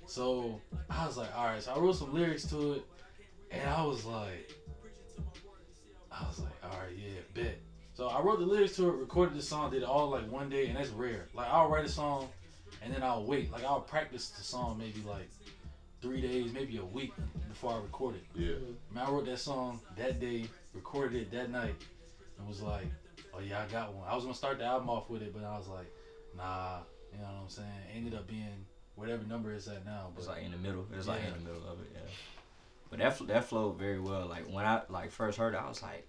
So 0.06 0.60
I 0.90 1.06
was 1.06 1.16
like, 1.16 1.32
all 1.36 1.44
right. 1.46 1.62
So 1.62 1.72
I 1.74 1.78
wrote 1.78 1.94
some 1.94 2.12
lyrics 2.12 2.44
to 2.46 2.72
it, 2.72 2.82
and 3.52 3.70
I 3.70 3.84
was 3.84 4.04
like, 4.04 4.52
I 6.10 6.26
was 6.26 6.40
like, 6.40 6.52
all 6.64 6.70
right, 6.70 6.96
yeah, 6.96 7.20
bet. 7.34 7.58
So 7.98 8.06
I 8.06 8.20
wrote 8.20 8.38
the 8.38 8.46
lyrics 8.46 8.76
to 8.76 8.90
it, 8.90 8.94
recorded 8.94 9.36
the 9.36 9.42
song, 9.42 9.72
did 9.72 9.82
it 9.82 9.88
all 9.88 10.08
like 10.08 10.30
one 10.30 10.48
day, 10.48 10.68
and 10.68 10.76
that's 10.76 10.90
rare. 10.90 11.26
Like 11.34 11.48
I'll 11.50 11.68
write 11.68 11.84
a 11.84 11.88
song, 11.88 12.28
and 12.80 12.94
then 12.94 13.02
I'll 13.02 13.24
wait. 13.24 13.50
Like 13.50 13.64
I'll 13.64 13.80
practice 13.80 14.28
the 14.28 14.44
song 14.44 14.78
maybe 14.78 15.02
like 15.04 15.28
three 16.00 16.20
days, 16.20 16.52
maybe 16.52 16.76
a 16.76 16.84
week 16.84 17.12
before 17.48 17.72
I 17.72 17.78
record 17.78 18.14
it. 18.14 18.22
Yeah, 18.36 18.54
Man, 18.94 19.04
I 19.04 19.10
wrote 19.10 19.26
that 19.26 19.40
song 19.40 19.80
that 19.96 20.20
day, 20.20 20.44
recorded 20.74 21.22
it 21.22 21.32
that 21.32 21.50
night, 21.50 21.74
and 22.38 22.46
was 22.46 22.62
like, 22.62 22.86
oh 23.34 23.40
yeah, 23.40 23.64
I 23.68 23.72
got 23.72 23.92
one. 23.92 24.06
I 24.08 24.14
was 24.14 24.22
gonna 24.22 24.36
start 24.36 24.58
the 24.58 24.64
album 24.64 24.88
off 24.90 25.10
with 25.10 25.22
it, 25.22 25.34
but 25.34 25.42
I 25.42 25.58
was 25.58 25.66
like, 25.66 25.92
nah, 26.36 26.76
you 27.12 27.18
know 27.18 27.24
what 27.24 27.42
I'm 27.42 27.48
saying? 27.48 27.68
Ended 27.96 28.14
up 28.14 28.28
being 28.28 28.64
whatever 28.94 29.24
number 29.24 29.52
it's 29.52 29.66
at 29.66 29.84
now. 29.84 30.10
But 30.14 30.20
It's 30.20 30.28
like 30.28 30.44
in 30.44 30.52
the 30.52 30.58
middle. 30.58 30.86
It's 30.96 31.08
like 31.08 31.24
in 31.24 31.32
the 31.32 31.50
middle 31.50 31.68
of 31.68 31.80
it. 31.80 31.88
Yeah. 31.92 32.00
But 32.90 33.00
that 33.00 33.26
that 33.26 33.44
flowed 33.46 33.76
very 33.76 33.98
well. 33.98 34.28
Like 34.28 34.48
when 34.48 34.64
I 34.64 34.82
like 34.88 35.10
first 35.10 35.36
heard 35.36 35.54
it, 35.54 35.60
I 35.60 35.68
was 35.68 35.82
like, 35.82 36.06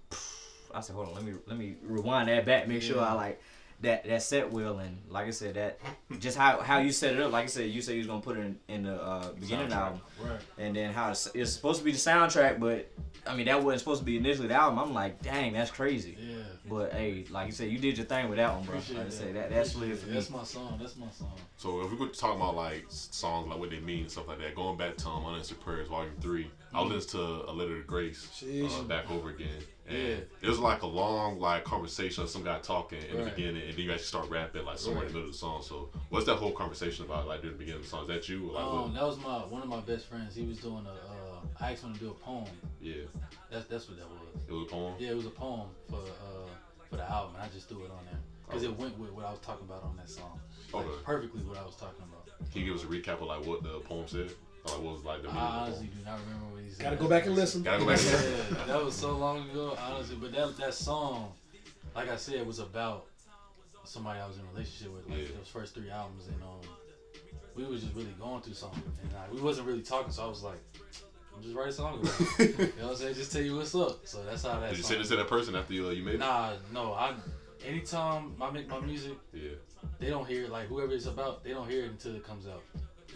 I 0.73 0.81
said, 0.81 0.95
hold 0.95 1.09
on, 1.09 1.15
let 1.15 1.23
me 1.23 1.33
let 1.47 1.57
me 1.57 1.75
rewind 1.83 2.29
that 2.29 2.45
back, 2.45 2.67
make 2.67 2.81
sure 2.81 3.01
I 3.01 3.13
like 3.13 3.41
that 3.81 4.03
that 4.05 4.21
set 4.21 4.51
well 4.51 4.79
and 4.79 4.97
like 5.07 5.25
I 5.27 5.29
said 5.29 5.53
that 5.53 5.79
just 6.19 6.37
how 6.37 6.59
how 6.59 6.79
you 6.79 6.91
set 6.91 7.13
it 7.13 7.21
up. 7.21 7.31
Like 7.31 7.45
I 7.45 7.47
said, 7.47 7.69
you 7.69 7.81
said 7.81 7.93
you 7.93 7.99
was 7.99 8.07
gonna 8.07 8.21
put 8.21 8.37
it 8.37 8.41
in, 8.41 8.59
in 8.67 8.83
the 8.83 9.01
uh, 9.01 9.31
beginning 9.39 9.65
of 9.65 9.69
the 9.69 9.75
Soundtrack. 9.75 9.79
album, 9.79 10.01
right. 10.21 10.39
and 10.57 10.75
then 10.75 10.93
how 10.93 11.11
it's, 11.11 11.29
it's 11.33 11.51
supposed 11.53 11.79
to 11.79 11.85
be 11.85 11.93
the 11.93 11.97
soundtrack, 11.97 12.59
but 12.59 12.91
I 13.25 13.35
mean 13.35 13.45
that 13.45 13.63
wasn't 13.63 13.79
supposed 13.79 14.01
to 14.01 14.05
be 14.05 14.17
initially 14.17 14.47
the 14.49 14.55
album. 14.55 14.79
I'm 14.79 14.93
like, 14.93 15.21
dang, 15.21 15.53
that's 15.53 15.71
crazy. 15.71 16.17
Yeah. 16.19 16.35
But 16.69 16.91
hey, 16.91 17.25
like 17.29 17.47
you 17.47 17.53
said, 17.53 17.69
you 17.71 17.79
did 17.79 17.97
your 17.97 18.05
thing 18.05 18.27
with 18.27 18.37
that 18.37 18.53
one, 18.53 18.63
bro. 18.65 18.75
Appreciate 18.75 18.97
Like 18.97 19.05
I 19.05 19.09
that. 19.09 19.15
said, 19.15 19.35
that 19.35 19.49
that's 19.49 19.73
Appreciate 19.73 19.89
lit 19.91 19.97
it. 19.97 20.01
for 20.01 20.07
me. 20.09 20.13
That's 20.15 20.29
my 20.29 20.43
song. 20.43 20.77
That's 20.81 20.97
my 20.97 21.09
song. 21.11 21.33
So 21.59 21.81
if 21.81 21.91
we 21.91 21.97
could 21.97 22.13
talk 22.13 22.37
about 22.37 22.55
like 22.55 22.85
songs, 22.89 23.49
like 23.49 23.59
what 23.59 23.69
they 23.69 23.81
mean 23.81 24.03
and 24.03 24.09
stuff 24.11 24.29
like 24.29 24.39
that, 24.39 24.55
going 24.55 24.77
back 24.77 24.95
to 24.95 25.09
um, 25.09 25.25
Unanswered 25.25 25.59
Prayers 25.59 25.89
Volume 25.89 26.13
Three, 26.21 26.49
I 26.73 26.79
Mm-hmm. 26.79 26.89
listened 26.93 27.11
to 27.11 27.49
A 27.49 27.51
Letter 27.51 27.81
to 27.81 27.85
Grace 27.85 28.41
uh, 28.63 28.83
back 28.83 29.11
over 29.11 29.27
again, 29.29 29.57
and 29.85 29.97
Yeah. 29.97 30.15
it 30.41 30.47
was 30.47 30.57
like 30.59 30.83
a 30.83 30.87
long 30.87 31.37
like 31.37 31.65
conversation 31.65 32.23
of 32.23 32.29
some 32.29 32.45
guy 32.45 32.59
talking 32.59 33.01
in 33.11 33.17
the 33.17 33.23
beginning, 33.29 33.67
and 33.67 33.73
then 33.77 33.83
you 33.83 33.91
actually 33.91 34.05
start 34.05 34.29
rapping 34.29 34.63
like 34.63 34.77
somewhere 34.77 35.01
in 35.03 35.07
the 35.09 35.13
middle 35.15 35.27
of 35.27 35.33
the 35.33 35.37
song. 35.37 35.61
So 35.61 35.89
what's 36.07 36.25
that 36.27 36.35
whole 36.35 36.53
conversation 36.53 37.03
about? 37.03 37.27
Like 37.27 37.41
during 37.41 37.57
the 37.57 37.59
beginning 37.59 37.79
of 37.81 37.83
the 37.83 37.89
song, 37.89 38.03
is 38.03 38.07
that 38.07 38.29
you? 38.29 38.51
Or, 38.51 38.53
like 38.53 38.63
Um, 38.63 38.71
what? 38.79 38.93
that 38.93 39.03
was 39.03 39.17
my 39.17 39.39
one 39.39 39.61
of 39.61 39.67
my 39.67 39.81
best 39.81 40.05
friends. 40.05 40.33
He 40.33 40.43
was 40.43 40.59
doing 40.59 40.85
a. 40.85 40.91
Uh, 40.91 41.39
I 41.59 41.73
asked 41.73 41.83
him 41.83 41.93
to 41.93 41.99
do 41.99 42.11
a 42.11 42.13
poem. 42.13 42.45
Yeah, 42.79 43.03
That's 43.51 43.65
that's 43.65 43.89
what 43.89 43.97
that 43.97 44.07
was. 44.07 44.43
it 44.47 44.53
was 44.53 44.61
a 44.63 44.69
poem. 44.69 44.93
Yeah, 44.97 45.09
it 45.09 45.15
was 45.17 45.25
a 45.25 45.29
poem 45.31 45.67
for 45.89 45.97
uh 45.99 46.47
for 46.89 46.95
the 46.95 47.03
album. 47.11 47.35
I 47.37 47.49
just 47.49 47.67
threw 47.67 47.83
it 47.83 47.91
on 47.91 48.05
there 48.05 48.19
because 48.45 48.63
it 48.63 48.73
went 48.77 48.97
with 48.97 49.11
what 49.11 49.25
I 49.25 49.31
was 49.31 49.39
talking 49.41 49.67
about 49.67 49.83
on 49.83 49.97
that 49.97 50.09
song. 50.09 50.39
Like, 50.73 50.85
Okay. 50.85 50.95
perfectly 51.03 51.41
what 51.41 51.57
I 51.57 51.63
was 51.65 51.75
talking 51.75 52.03
about. 52.07 52.27
Can 52.51 52.61
you 52.61 52.67
give 52.67 52.75
us 52.75 52.83
a 52.83 52.87
recap 52.87 53.21
of 53.21 53.27
like 53.27 53.45
what 53.45 53.63
the 53.63 53.79
poem 53.79 54.07
said? 54.07 54.31
Or, 54.65 54.71
like 54.75 54.83
what 54.83 54.93
was 54.95 55.03
like 55.03 55.21
the 55.23 55.29
I 55.29 55.33
meaning 55.33 55.47
of 55.47 55.53
the 55.53 55.59
honestly 55.61 55.87
poem? 55.87 55.97
do 55.99 56.05
not 56.09 56.19
remember 56.25 56.45
what 56.55 56.63
he 56.63 56.69
said. 56.71 56.83
Gotta 56.83 56.95
go 56.97 57.07
back 57.07 57.25
and 57.25 57.35
listen. 57.35 57.63
Gotta 57.63 57.79
go 57.79 57.85
back. 57.87 57.99
and 57.99 58.57
yeah, 58.57 58.65
that 58.67 58.83
was 58.83 58.95
so 58.95 59.17
long 59.17 59.49
ago, 59.49 59.77
honestly. 59.79 60.17
But 60.19 60.31
that 60.33 60.57
that 60.57 60.73
song, 60.73 61.33
like 61.95 62.09
I 62.09 62.15
said, 62.17 62.45
was 62.45 62.59
about 62.59 63.05
somebody 63.83 64.19
I 64.19 64.27
was 64.27 64.37
in 64.37 64.43
a 64.43 64.47
relationship 64.53 64.93
with. 64.95 65.07
Like 65.09 65.17
Yeah. 65.29 65.35
those 65.37 65.47
first 65.47 65.73
three 65.75 65.89
albums, 65.89 66.27
and 66.27 66.41
um, 66.43 66.59
we 67.55 67.63
was 67.65 67.81
just 67.81 67.95
really 67.95 68.13
going 68.19 68.41
through 68.41 68.53
something, 68.53 68.83
and 69.03 69.13
like, 69.13 69.33
we 69.33 69.41
wasn't 69.41 69.67
really 69.67 69.81
talking. 69.81 70.11
So 70.11 70.23
I 70.25 70.27
was 70.27 70.43
like, 70.43 70.59
I'm 71.35 71.41
just 71.43 71.55
write 71.55 71.69
a 71.69 71.73
song 71.73 71.99
about 72.01 72.21
it. 72.39 72.59
you 72.59 72.65
know 72.81 72.87
what 72.87 72.91
I'm 72.91 72.95
saying? 72.97 73.15
Just 73.15 73.31
tell 73.31 73.41
you 73.41 73.55
what's 73.55 73.73
up. 73.75 74.05
So 74.05 74.23
that's 74.23 74.43
how 74.43 74.59
that. 74.59 74.69
Did 74.69 74.77
you 74.77 74.83
send 74.83 75.01
it 75.01 75.07
to 75.07 75.15
that 75.17 75.27
person 75.27 75.55
after 75.55 75.73
you, 75.73 75.87
uh, 75.87 75.91
you 75.91 76.03
made 76.03 76.15
it? 76.15 76.19
Nah, 76.19 76.53
no. 76.73 76.93
I 76.93 77.13
anytime 77.65 78.33
I 78.41 78.49
make 78.49 78.67
my 78.67 78.79
music, 78.79 79.17
Yeah, 79.33 79.49
they 79.99 80.09
don't 80.09 80.27
hear 80.27 80.43
it. 80.43 80.51
Like 80.51 80.67
whoever 80.67 80.93
it's 80.93 81.05
about, 81.05 81.43
they 81.43 81.51
don't 81.51 81.69
hear 81.69 81.83
it 81.85 81.91
until 81.91 82.15
it 82.15 82.23
comes 82.23 82.45
out. 82.47 82.63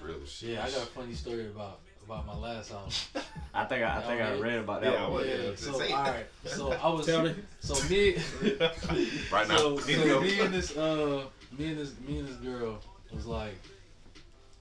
really. 0.02 0.26
Yeah, 0.40 0.64
I 0.64 0.70
got 0.70 0.84
a 0.84 0.86
funny 0.88 1.14
story 1.14 1.48
about 1.48 1.80
about 2.06 2.26
my 2.26 2.36
last 2.36 2.72
album. 2.72 2.92
I 3.54 3.64
think 3.66 3.84
I, 3.84 3.98
I 3.98 4.02
think 4.02 4.22
I 4.22 4.32
read 4.40 4.60
about 4.60 4.82
that 4.82 4.92
Yeah, 4.92 5.08
one. 5.08 5.26
yeah, 5.26 5.36
yeah, 5.36 5.56
so 5.56 5.74
all 5.74 6.04
right, 6.04 6.26
so 6.46 6.72
I 6.72 6.90
was 6.90 7.06
Tell 7.06 7.22
me. 7.24 7.36
so 7.60 7.80
me 7.88 8.14
Right 9.32 9.48
now. 9.48 9.58
so, 9.58 9.78
so 9.80 10.20
me 10.22 10.40
and 10.40 10.54
this 10.54 10.76
uh 10.76 11.28
me 11.52 11.70
and 11.70 11.78
this 11.78 11.94
me 12.00 12.18
and 12.18 12.28
this 12.28 12.36
girl 12.38 12.80
was 13.12 13.26
like 13.26 13.60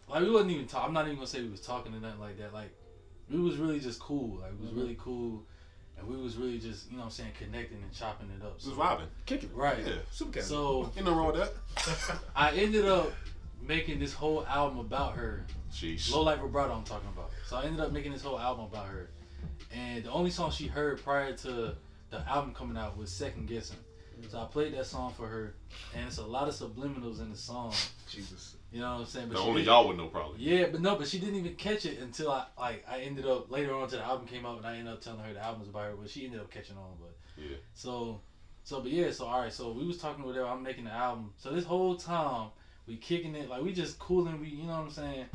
like 0.09 0.21
we 0.23 0.31
wasn't 0.31 0.51
even 0.51 0.67
talk 0.67 0.85
I'm 0.87 0.93
not 0.93 1.07
even 1.07 1.17
gonna 1.17 1.27
say 1.27 1.41
we 1.41 1.49
was 1.49 1.61
talking 1.61 1.95
or 1.95 1.99
nothing 2.01 2.21
like 2.21 2.37
that. 2.37 2.53
Like 2.53 2.71
we 3.31 3.39
was 3.41 3.57
really 3.57 3.81
just 3.81 3.99
cool. 3.99 4.41
Like 4.41 4.53
we 4.59 4.67
was 4.67 4.75
really 4.75 4.97
cool 4.99 5.43
and 6.03 6.11
we 6.17 6.23
was 6.23 6.37
really 6.37 6.59
just, 6.59 6.91
you 6.91 6.97
know 6.97 7.01
what 7.05 7.07
I'm 7.07 7.11
saying, 7.13 7.31
connecting 7.39 7.83
and 7.83 7.93
chopping 7.93 8.29
it 8.39 8.45
up. 8.45 8.59
Just 8.59 8.71
So, 8.71 8.81
vibing. 8.81 9.07
Kick 9.27 9.45
it. 9.45 9.51
right. 9.55 9.79
Yeah. 9.85 9.95
Super 10.11 10.33
cat. 10.33 10.45
So 10.45 10.85
Ain't 10.97 11.05
nothing 11.07 11.15
wrong 11.17 11.33
with 11.33 11.37
that. 11.37 12.21
I 12.37 12.51
ended 12.53 12.87
up 12.87 13.13
making 13.61 13.99
this 13.99 14.13
whole 14.13 14.45
album 14.47 14.79
about 14.79 15.15
her. 15.17 15.47
Sheesh. 15.73 16.11
Low 16.13 16.23
Light 16.23 16.39
Vibrato 16.41 16.75
I'm 16.75 16.85
talking 16.85 17.09
about. 17.15 17.31
So 17.47 17.57
I 17.57 17.65
ended 17.65 17.81
up 17.81 17.93
making 17.93 18.13
this 18.13 18.23
whole 18.23 18.39
album 18.39 18.67
about 18.67 18.87
her. 18.87 19.09
And 19.75 20.05
the 20.05 20.11
only 20.11 20.31
song 20.31 20.51
she 20.51 20.67
heard 20.67 21.03
prior 21.03 21.33
to 21.33 21.75
the 22.11 22.29
album 22.29 22.53
coming 22.53 22.77
out 22.77 22.97
was 22.97 23.11
Second 23.11 23.47
Guessing. 23.49 23.79
So 24.29 24.41
I 24.41 24.45
played 24.45 24.75
that 24.75 24.87
song 24.87 25.13
for 25.17 25.27
her 25.27 25.55
and 25.97 26.07
it's 26.07 26.19
a 26.19 26.25
lot 26.27 26.47
of 26.49 26.55
subliminals 26.55 27.21
in 27.21 27.31
the 27.31 27.37
song. 27.37 27.73
Jesus. 28.09 28.57
You 28.73 28.81
know 28.81 28.93
what 28.95 29.01
I'm 29.01 29.07
saying? 29.07 29.29
The 29.29 29.35
she 29.37 29.41
only 29.43 29.53
didn't- 29.63 29.67
y'all 29.67 29.89
would 29.89 29.97
know 29.99 30.07
probably. 30.09 30.39
Yeah, 30.41 30.69
but 30.73 30.81
no, 30.81 30.97
but 30.97 31.07
she 31.07 31.19
didn't 31.19 31.37
even 31.37 31.55
catch 31.57 31.85
it 31.85 31.99
until 32.01 32.31
I 32.31 32.47
like 32.59 32.85
I 32.89 33.01
ended 33.01 33.27
up 33.27 33.51
later 33.51 33.75
on 33.75 33.87
to 33.89 33.97
the 33.97 34.03
album 34.03 34.27
came 34.27 34.47
out 34.47 34.59
and 34.59 34.67
I 34.67 34.77
ended 34.79 34.93
up 34.95 35.01
telling 35.03 35.21
her 35.21 35.33
the 35.35 35.41
album 35.45 35.61
was 35.61 35.69
about 35.69 35.85
her, 35.91 35.95
but 35.97 36.09
she 36.09 36.25
ended 36.25 36.41
up 36.41 36.51
catching 36.51 36.77
on. 36.79 36.97
But 36.99 37.15
Yeah. 37.37 37.57
so 37.75 38.23
so 38.65 38.81
but 38.81 38.91
yeah, 38.91 39.11
so 39.11 39.27
all 39.27 39.41
right, 39.43 39.53
so 39.53 39.73
we 39.73 39.87
was 39.87 39.99
talking 39.99 40.25
with 40.25 40.37
her, 40.37 40.47
I'm 40.47 40.63
making 40.63 40.85
the 40.85 40.91
album. 40.93 41.35
So 41.37 41.51
this 41.51 41.65
whole 41.65 41.97
time 41.97 42.51
We 42.87 42.97
kicking 42.97 43.35
it 43.37 43.49
like 43.49 43.63
we 43.63 43.73
just 43.73 43.99
cooling. 43.99 44.41
We 44.41 44.49
you 44.49 44.65
know 44.65 44.73
what 44.79 44.87
I'm 44.87 44.91
saying. 44.91 45.27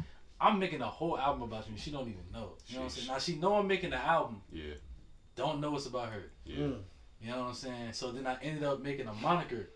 I'm 0.41 0.59
making 0.59 0.81
a 0.81 0.87
whole 0.87 1.17
album 1.17 1.43
about 1.43 1.65
you. 1.67 1.71
and 1.73 1.79
She 1.81 1.91
don't 1.91 2.07
even 2.09 2.25
know. 2.33 2.53
You 2.67 2.75
know 2.75 2.81
what 2.81 2.83
I'm 2.85 2.89
saying. 2.89 3.07
Now 3.07 3.19
she 3.19 3.35
know 3.37 3.55
I'm 3.55 3.67
making 3.67 3.91
the 3.91 3.97
album. 3.97 4.41
Yeah. 4.51 4.73
Don't 5.35 5.61
know 5.61 5.75
it's 5.75 5.85
about 5.85 6.09
her. 6.11 6.31
Yeah. 6.45 6.57
Mm. 6.57 6.81
You 7.21 7.31
know 7.31 7.39
what 7.39 7.47
I'm 7.49 7.53
saying? 7.53 7.93
So 7.93 8.11
then 8.11 8.27
I 8.27 8.37
ended 8.41 8.63
up 8.63 8.81
making 8.81 9.07
a 9.07 9.13
moniker. 9.13 9.69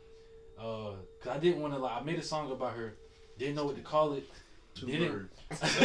Uh, 0.60 0.92
cause 1.20 1.30
I 1.30 1.38
didn't 1.40 1.62
want 1.62 1.74
to 1.74 1.80
like 1.80 2.00
I 2.00 2.04
made 2.04 2.20
a 2.20 2.24
song 2.24 2.52
about 2.52 2.74
her. 2.74 2.96
Didn't 3.42 3.56
know 3.56 3.66
what 3.66 3.76
to 3.76 3.82
call 3.82 4.14
it. 4.14 4.30
Two 4.76 4.86
Didn't- 4.86 5.12
birds. 5.12 5.38
That's 5.50 5.76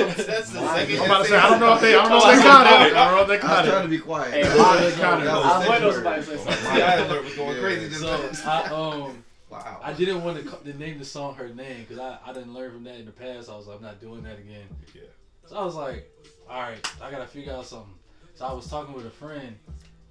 the 0.53 0.61
second. 0.61 0.99
I'm 1.01 1.07
about 1.07 1.23
to 1.25 1.29
say, 1.31 1.37
I 1.39 1.49
don't 1.51 1.59
know 1.59 1.75
if 1.75 1.81
they, 1.81 1.97
I 1.97 2.03
don't 2.03 2.11
know 2.11 2.19
if 2.31 2.37
they 2.37 2.43
caught 2.43 2.67
it. 2.67 2.95
I 2.95 3.05
don't 3.11 3.17
know 3.17 3.23
if 3.23 3.29
they 3.29 3.35
I 3.35 3.37
was 3.37 3.41
caught 3.41 3.65
trying 3.65 3.83
to 3.83 3.89
be 3.89 3.99
quiet. 3.99 4.31
Hey, 4.35 4.43
That 4.43 4.59
I 4.61 4.75
was- 4.77 4.85
was 4.85 4.95
kinda- 4.95 5.31
I 5.31 5.57
was 5.57 5.65
the 5.65 5.71
waiting 5.71 5.87
on 5.87 5.93
second 5.93 5.95
somebody 5.95 6.23
to 6.23 6.31
word. 6.31 6.39
say 6.39 6.45
something. 6.45 6.65
My 6.79 6.95
alert 6.95 7.25
was 7.25 7.35
going 7.35 7.57
Yeah. 7.57 7.63
crazy 7.63 7.89
just 7.89 8.01
So 8.03 8.45
now. 8.45 8.53
I 8.53 9.05
um 9.07 9.25
Wow. 9.49 9.81
I 9.83 9.93
didn't 9.95 10.23
want 10.23 10.37
to, 10.65 10.73
to 10.73 10.79
name 10.79 10.99
the 10.99 11.05
song 11.05 11.35
her 11.37 11.49
name 11.49 11.81
because 11.89 11.99
I, 11.99 12.19
I 12.27 12.33
didn't 12.35 12.53
learn 12.53 12.73
from 12.73 12.85
that 12.85 12.97
in 12.97 13.07
the 13.07 13.13
past. 13.13 13.49
I 13.49 13.57
was 13.57 13.67
like 13.67 13.79
I'm 13.79 13.83
not 13.83 14.01
doing 14.01 14.23
that 14.25 14.39
again. 14.39 14.67
Yeah. 14.95 15.03
So 15.47 15.57
I 15.57 15.65
was 15.65 15.75
like, 15.75 16.09
all 16.49 16.61
right, 16.61 16.93
I 17.03 17.11
gotta 17.11 17.27
figure 17.27 17.53
out 17.55 17.65
something. 17.67 17.95
So 18.35 18.45
I 18.45 18.53
was 18.53 18.69
talking 18.69 18.93
with 18.95 19.07
a 19.07 19.11
friend, 19.11 19.57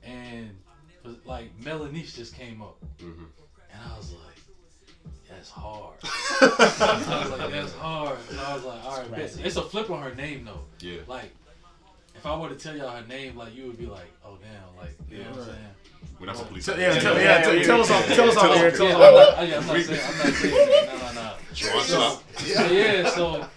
and 0.04 0.50
was- 1.04 1.16
like 1.26 1.58
Melanice 1.62 2.16
just 2.16 2.34
came 2.36 2.62
up, 2.62 2.78
Mm-hmm. 2.98 3.24
and 3.72 3.82
I 3.94 3.98
was 3.98 4.12
like, 4.12 4.35
that's 5.46 5.52
hard. 5.52 5.94
I 6.42 7.22
was 7.30 7.40
like, 7.40 7.52
that's 7.52 7.74
hard. 7.74 8.18
And 8.32 8.40
I 8.40 8.54
was 8.56 8.64
like, 8.64 8.84
all 8.86 8.98
right, 8.98 9.12
bet. 9.12 9.20
Classy. 9.20 9.44
it's 9.44 9.56
a 9.58 9.62
flip 9.62 9.90
on 9.92 10.02
her 10.02 10.16
name 10.16 10.46
though. 10.46 10.62
Yeah. 10.80 11.02
Like, 11.08 11.32
if 12.16 12.26
I 12.26 12.36
were 12.38 12.50
to 12.50 12.56
tell 12.56 12.76
y'all 12.76 12.90
her 12.90 13.06
name, 13.08 13.36
like 13.36 13.56
you 13.56 13.68
would 13.68 13.78
be 13.78 13.86
like, 13.86 14.12
oh 14.26 14.38
damn, 14.42 14.84
like 14.84 14.96
you 15.10 15.20
know 15.24 15.30
what 15.32 15.40
I'm 15.40 15.46
saying. 15.46 15.58
We're 16.20 16.26
not 16.28 16.38
some 16.38 16.48
police. 16.48 16.66
Tell- 16.66 16.80
Yeah, 16.80 16.98
tell, 17.00 17.20
yeah, 17.20 17.42
tell, 17.42 17.62
tell 17.64 17.82
us 17.82 17.92
all, 17.92 18.02
tell 18.04 18.30
us 18.30 18.38
all 18.38 18.54
here. 18.54 18.72
Tell 18.72 18.88
us 18.88 18.94
I'm 18.96 19.02
all. 19.02 19.12
not, 19.14 19.48
yeah, 19.48 19.58
I'm 19.58 19.68
not 19.68 19.82
saying, 19.82 20.02
I'm 20.04 20.18
not 20.18 20.34
saying. 20.34 20.88
No, 20.88 20.98
no, 20.98 21.14
no. 21.14 21.34
Sean 21.54 21.82
So, 21.84 22.00
Shop. 22.00 22.24
yeah, 22.72 23.10
so 23.10 23.48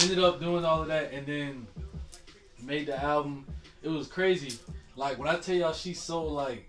ended 0.00 0.18
up 0.20 0.40
doing 0.40 0.64
all 0.64 0.82
of 0.82 0.88
that 0.88 1.12
and 1.12 1.26
then 1.26 1.66
made 2.62 2.86
the 2.86 3.02
album. 3.02 3.46
It 3.82 3.88
was 3.88 4.06
crazy. 4.06 4.58
Like 4.94 5.18
when 5.18 5.28
I 5.28 5.36
tell 5.38 5.54
y'all 5.56 5.72
she's 5.72 6.00
so 6.00 6.24
like 6.24 6.68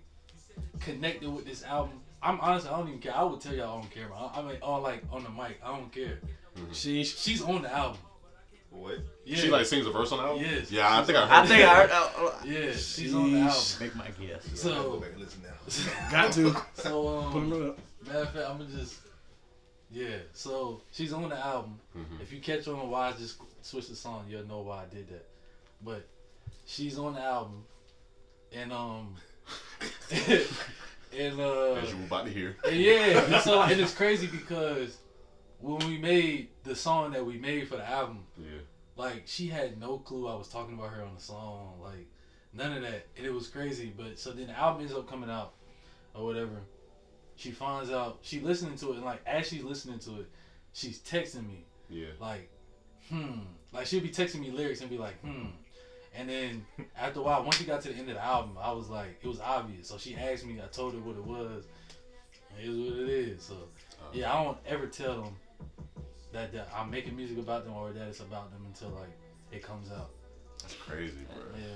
connected 0.80 1.28
with 1.32 1.44
this 1.46 1.62
album, 1.62 2.00
I'm 2.24 2.40
honestly 2.40 2.70
I 2.70 2.78
don't 2.78 2.88
even 2.88 3.00
care. 3.00 3.14
I 3.16 3.22
would 3.22 3.40
tell 3.40 3.54
y'all 3.54 3.78
on 3.80 3.88
camera. 3.88 4.16
I, 4.16 4.40
I 4.40 4.42
mean 4.42 4.56
on 4.62 4.82
like 4.82 5.02
on 5.12 5.22
the 5.24 5.30
mic. 5.30 5.60
I 5.64 5.76
don't 5.76 5.92
care. 5.92 6.18
Sheesh. 6.72 7.22
She's 7.22 7.42
on 7.42 7.62
the 7.62 7.72
album. 7.72 7.98
What? 8.70 8.98
Yeah. 9.24 9.36
She 9.36 9.50
like 9.50 9.66
sings 9.66 9.86
a 9.86 9.90
verse 9.90 10.10
on 10.12 10.18
the 10.18 10.24
album. 10.24 10.42
Yes. 10.44 10.70
Yeah, 10.70 10.98
I 10.98 11.04
think 11.04 11.16
I 11.18 11.26
heard. 11.26 11.30
I 11.32 11.46
think 11.46 11.62
I 11.64 11.74
heard. 11.74 11.90
Uh, 11.92 12.32
yeah, 12.44 12.72
she's 12.72 13.14
on 13.14 13.30
the 13.32 13.38
album. 13.38 13.52
Sheesh. 13.54 13.80
Make 13.80 13.94
my 13.96 14.08
guess. 14.20 14.48
Go 14.48 14.54
So 14.56 14.96
back 15.00 15.10
and 15.12 15.20
listen 15.20 15.42
now. 15.42 16.10
Got 16.10 16.32
to. 16.32 16.56
so 16.74 17.28
Put 17.30 17.38
um 17.38 17.52
up. 17.70 17.78
matter 18.06 18.18
of 18.20 18.30
fact 18.30 18.46
I'm 18.50 18.58
gonna 18.58 18.70
just 18.70 18.96
yeah. 19.90 20.16
So 20.32 20.82
she's 20.90 21.12
on 21.12 21.28
the 21.28 21.36
album. 21.38 21.78
Mhm. 21.96 22.20
If 22.22 22.32
you 22.32 22.40
catch 22.40 22.66
on 22.66 22.88
why 22.90 23.10
I 23.10 23.12
just 23.12 23.36
switched 23.62 23.90
the 23.90 23.96
song, 23.96 24.24
you'll 24.28 24.46
know 24.46 24.60
why 24.62 24.82
I 24.82 24.94
did 24.94 25.08
that. 25.08 25.26
But 25.82 26.08
she's 26.66 26.98
on 26.98 27.14
the 27.14 27.20
album, 27.20 27.62
and 28.52 28.72
um, 28.72 29.14
and 31.18 31.40
uh, 31.40 31.74
As 31.74 31.90
you 31.90 31.98
were 31.98 32.04
about 32.04 32.26
to 32.26 32.32
hear. 32.32 32.56
yeah, 32.72 33.40
so 33.40 33.62
and 33.62 33.80
it's 33.80 33.94
crazy 33.94 34.26
because 34.26 34.98
when 35.60 35.78
we 35.88 35.98
made 35.98 36.48
the 36.64 36.74
song 36.76 37.12
that 37.12 37.24
we 37.24 37.38
made 37.38 37.68
for 37.68 37.76
the 37.76 37.88
album, 37.88 38.24
Yeah. 38.38 38.58
like 38.96 39.22
she 39.26 39.48
had 39.48 39.78
no 39.80 39.98
clue 39.98 40.28
I 40.28 40.34
was 40.34 40.48
talking 40.48 40.74
about 40.74 40.90
her 40.90 41.02
on 41.02 41.14
the 41.14 41.20
song, 41.20 41.78
like 41.82 42.06
none 42.52 42.72
of 42.76 42.82
that, 42.82 43.06
and 43.16 43.26
it 43.26 43.32
was 43.32 43.48
crazy. 43.48 43.92
But 43.96 44.18
so 44.18 44.30
then 44.32 44.48
the 44.48 44.58
album 44.58 44.82
ends 44.82 44.94
up 44.94 45.08
coming 45.08 45.30
out 45.30 45.54
or 46.14 46.24
whatever. 46.26 46.60
She 47.36 47.50
finds 47.50 47.90
out 47.90 48.18
she 48.22 48.40
listening 48.40 48.76
to 48.78 48.92
it, 48.92 48.96
and 48.96 49.04
like 49.04 49.20
as 49.26 49.48
she's 49.48 49.64
listening 49.64 49.98
to 50.00 50.20
it, 50.20 50.30
she's 50.72 51.00
texting 51.00 51.46
me 51.46 51.64
Yeah. 51.88 52.08
like, 52.20 52.50
hmm. 53.08 53.40
Like 53.72 53.86
she'd 53.86 54.02
be 54.04 54.10
texting 54.10 54.40
me 54.40 54.50
lyrics 54.50 54.80
and 54.82 54.90
be 54.90 54.98
like, 54.98 55.18
hmm. 55.20 55.46
And 56.16 56.28
then 56.28 56.66
after 56.96 57.20
a 57.20 57.22
while, 57.22 57.42
once 57.42 57.56
she 57.56 57.64
got 57.64 57.80
to 57.82 57.88
the 57.88 57.94
end 57.94 58.08
of 58.08 58.14
the 58.14 58.24
album, 58.24 58.56
I 58.60 58.72
was 58.72 58.88
like, 58.88 59.18
it 59.22 59.26
was 59.26 59.40
obvious. 59.40 59.88
So 59.88 59.98
she 59.98 60.14
asked 60.14 60.46
me, 60.46 60.60
I 60.62 60.66
told 60.68 60.94
her 60.94 61.00
what 61.00 61.16
it 61.16 61.24
was. 61.24 61.64
It 62.58 62.68
is 62.68 62.90
what 62.90 62.98
it 63.00 63.08
is. 63.08 63.42
So 63.42 63.56
yeah, 64.12 64.32
I 64.32 64.44
don't 64.44 64.58
ever 64.66 64.86
tell 64.86 65.22
them 65.22 65.36
that, 66.32 66.52
that 66.52 66.68
I'm 66.74 66.90
making 66.90 67.16
music 67.16 67.38
about 67.38 67.64
them 67.64 67.74
or 67.74 67.92
that 67.92 68.08
it's 68.08 68.20
about 68.20 68.52
them 68.52 68.62
until 68.66 68.90
like 68.90 69.10
it 69.50 69.62
comes 69.62 69.90
out. 69.90 70.10
That's 70.62 70.74
crazy, 70.74 71.18
bro. 71.34 71.42
Yeah. 71.56 71.66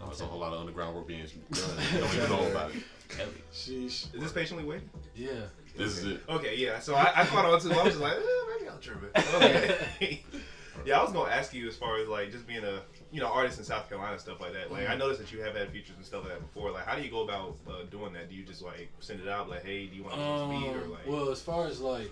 No, 0.00 0.06
there's 0.06 0.20
a 0.20 0.26
whole 0.26 0.38
lot 0.38 0.52
of 0.52 0.60
underground 0.60 0.94
work 0.94 1.08
being 1.08 1.24
done. 1.24 1.68
You 1.92 1.98
don't 2.00 2.14
even 2.14 2.30
know 2.30 2.50
about 2.50 2.70
it. 2.74 2.82
Kelly. 3.08 3.30
Sheesh. 3.52 4.14
Is 4.14 4.20
this 4.20 4.32
patiently 4.32 4.64
waiting? 4.64 4.88
Yeah. 5.16 5.30
This 5.76 5.98
is 5.98 6.06
it. 6.06 6.20
Okay, 6.28 6.56
yeah. 6.56 6.78
So 6.78 6.94
I, 6.94 7.12
I 7.16 7.24
caught 7.24 7.44
on 7.44 7.60
to. 7.60 7.72
I 7.72 7.84
was 7.84 7.94
just 7.94 8.00
like, 8.00 8.12
eh, 8.12 8.56
maybe 8.58 8.70
I'm 8.70 8.80
tripping. 8.80 9.10
Okay. 9.34 10.22
yeah, 10.86 11.00
I 11.00 11.02
was 11.02 11.12
gonna 11.12 11.30
ask 11.30 11.52
you 11.54 11.66
as 11.68 11.76
far 11.76 11.98
as 11.98 12.08
like 12.08 12.30
just 12.30 12.46
being 12.46 12.64
a 12.64 12.82
you 13.10 13.20
know 13.20 13.26
artists 13.28 13.58
in 13.58 13.64
South 13.64 13.88
Carolina 13.88 14.18
stuff 14.18 14.40
like 14.40 14.52
that. 14.52 14.70
Like 14.70 14.88
I 14.88 14.94
noticed 14.96 15.20
that 15.20 15.32
you 15.32 15.40
have 15.42 15.54
had 15.56 15.70
features 15.70 15.96
and 15.96 16.04
stuff 16.04 16.24
like 16.24 16.32
that 16.34 16.40
before. 16.42 16.70
Like 16.70 16.86
how 16.86 16.94
do 16.96 17.02
you 17.02 17.10
go 17.10 17.22
about 17.22 17.56
uh, 17.68 17.84
doing 17.90 18.12
that? 18.14 18.28
Do 18.28 18.34
you 18.34 18.44
just 18.44 18.62
like 18.62 18.88
send 19.00 19.20
it 19.20 19.28
out 19.28 19.48
like, 19.48 19.64
hey, 19.64 19.86
do 19.86 19.96
you 19.96 20.02
want 20.04 20.16
to 20.16 20.20
Um, 20.22 20.52
use 20.52 20.62
beat 20.62 20.76
or 20.76 20.86
like? 20.88 21.06
well, 21.06 21.28
as 21.30 21.40
far 21.40 21.66
as 21.66 21.80
like, 21.80 22.10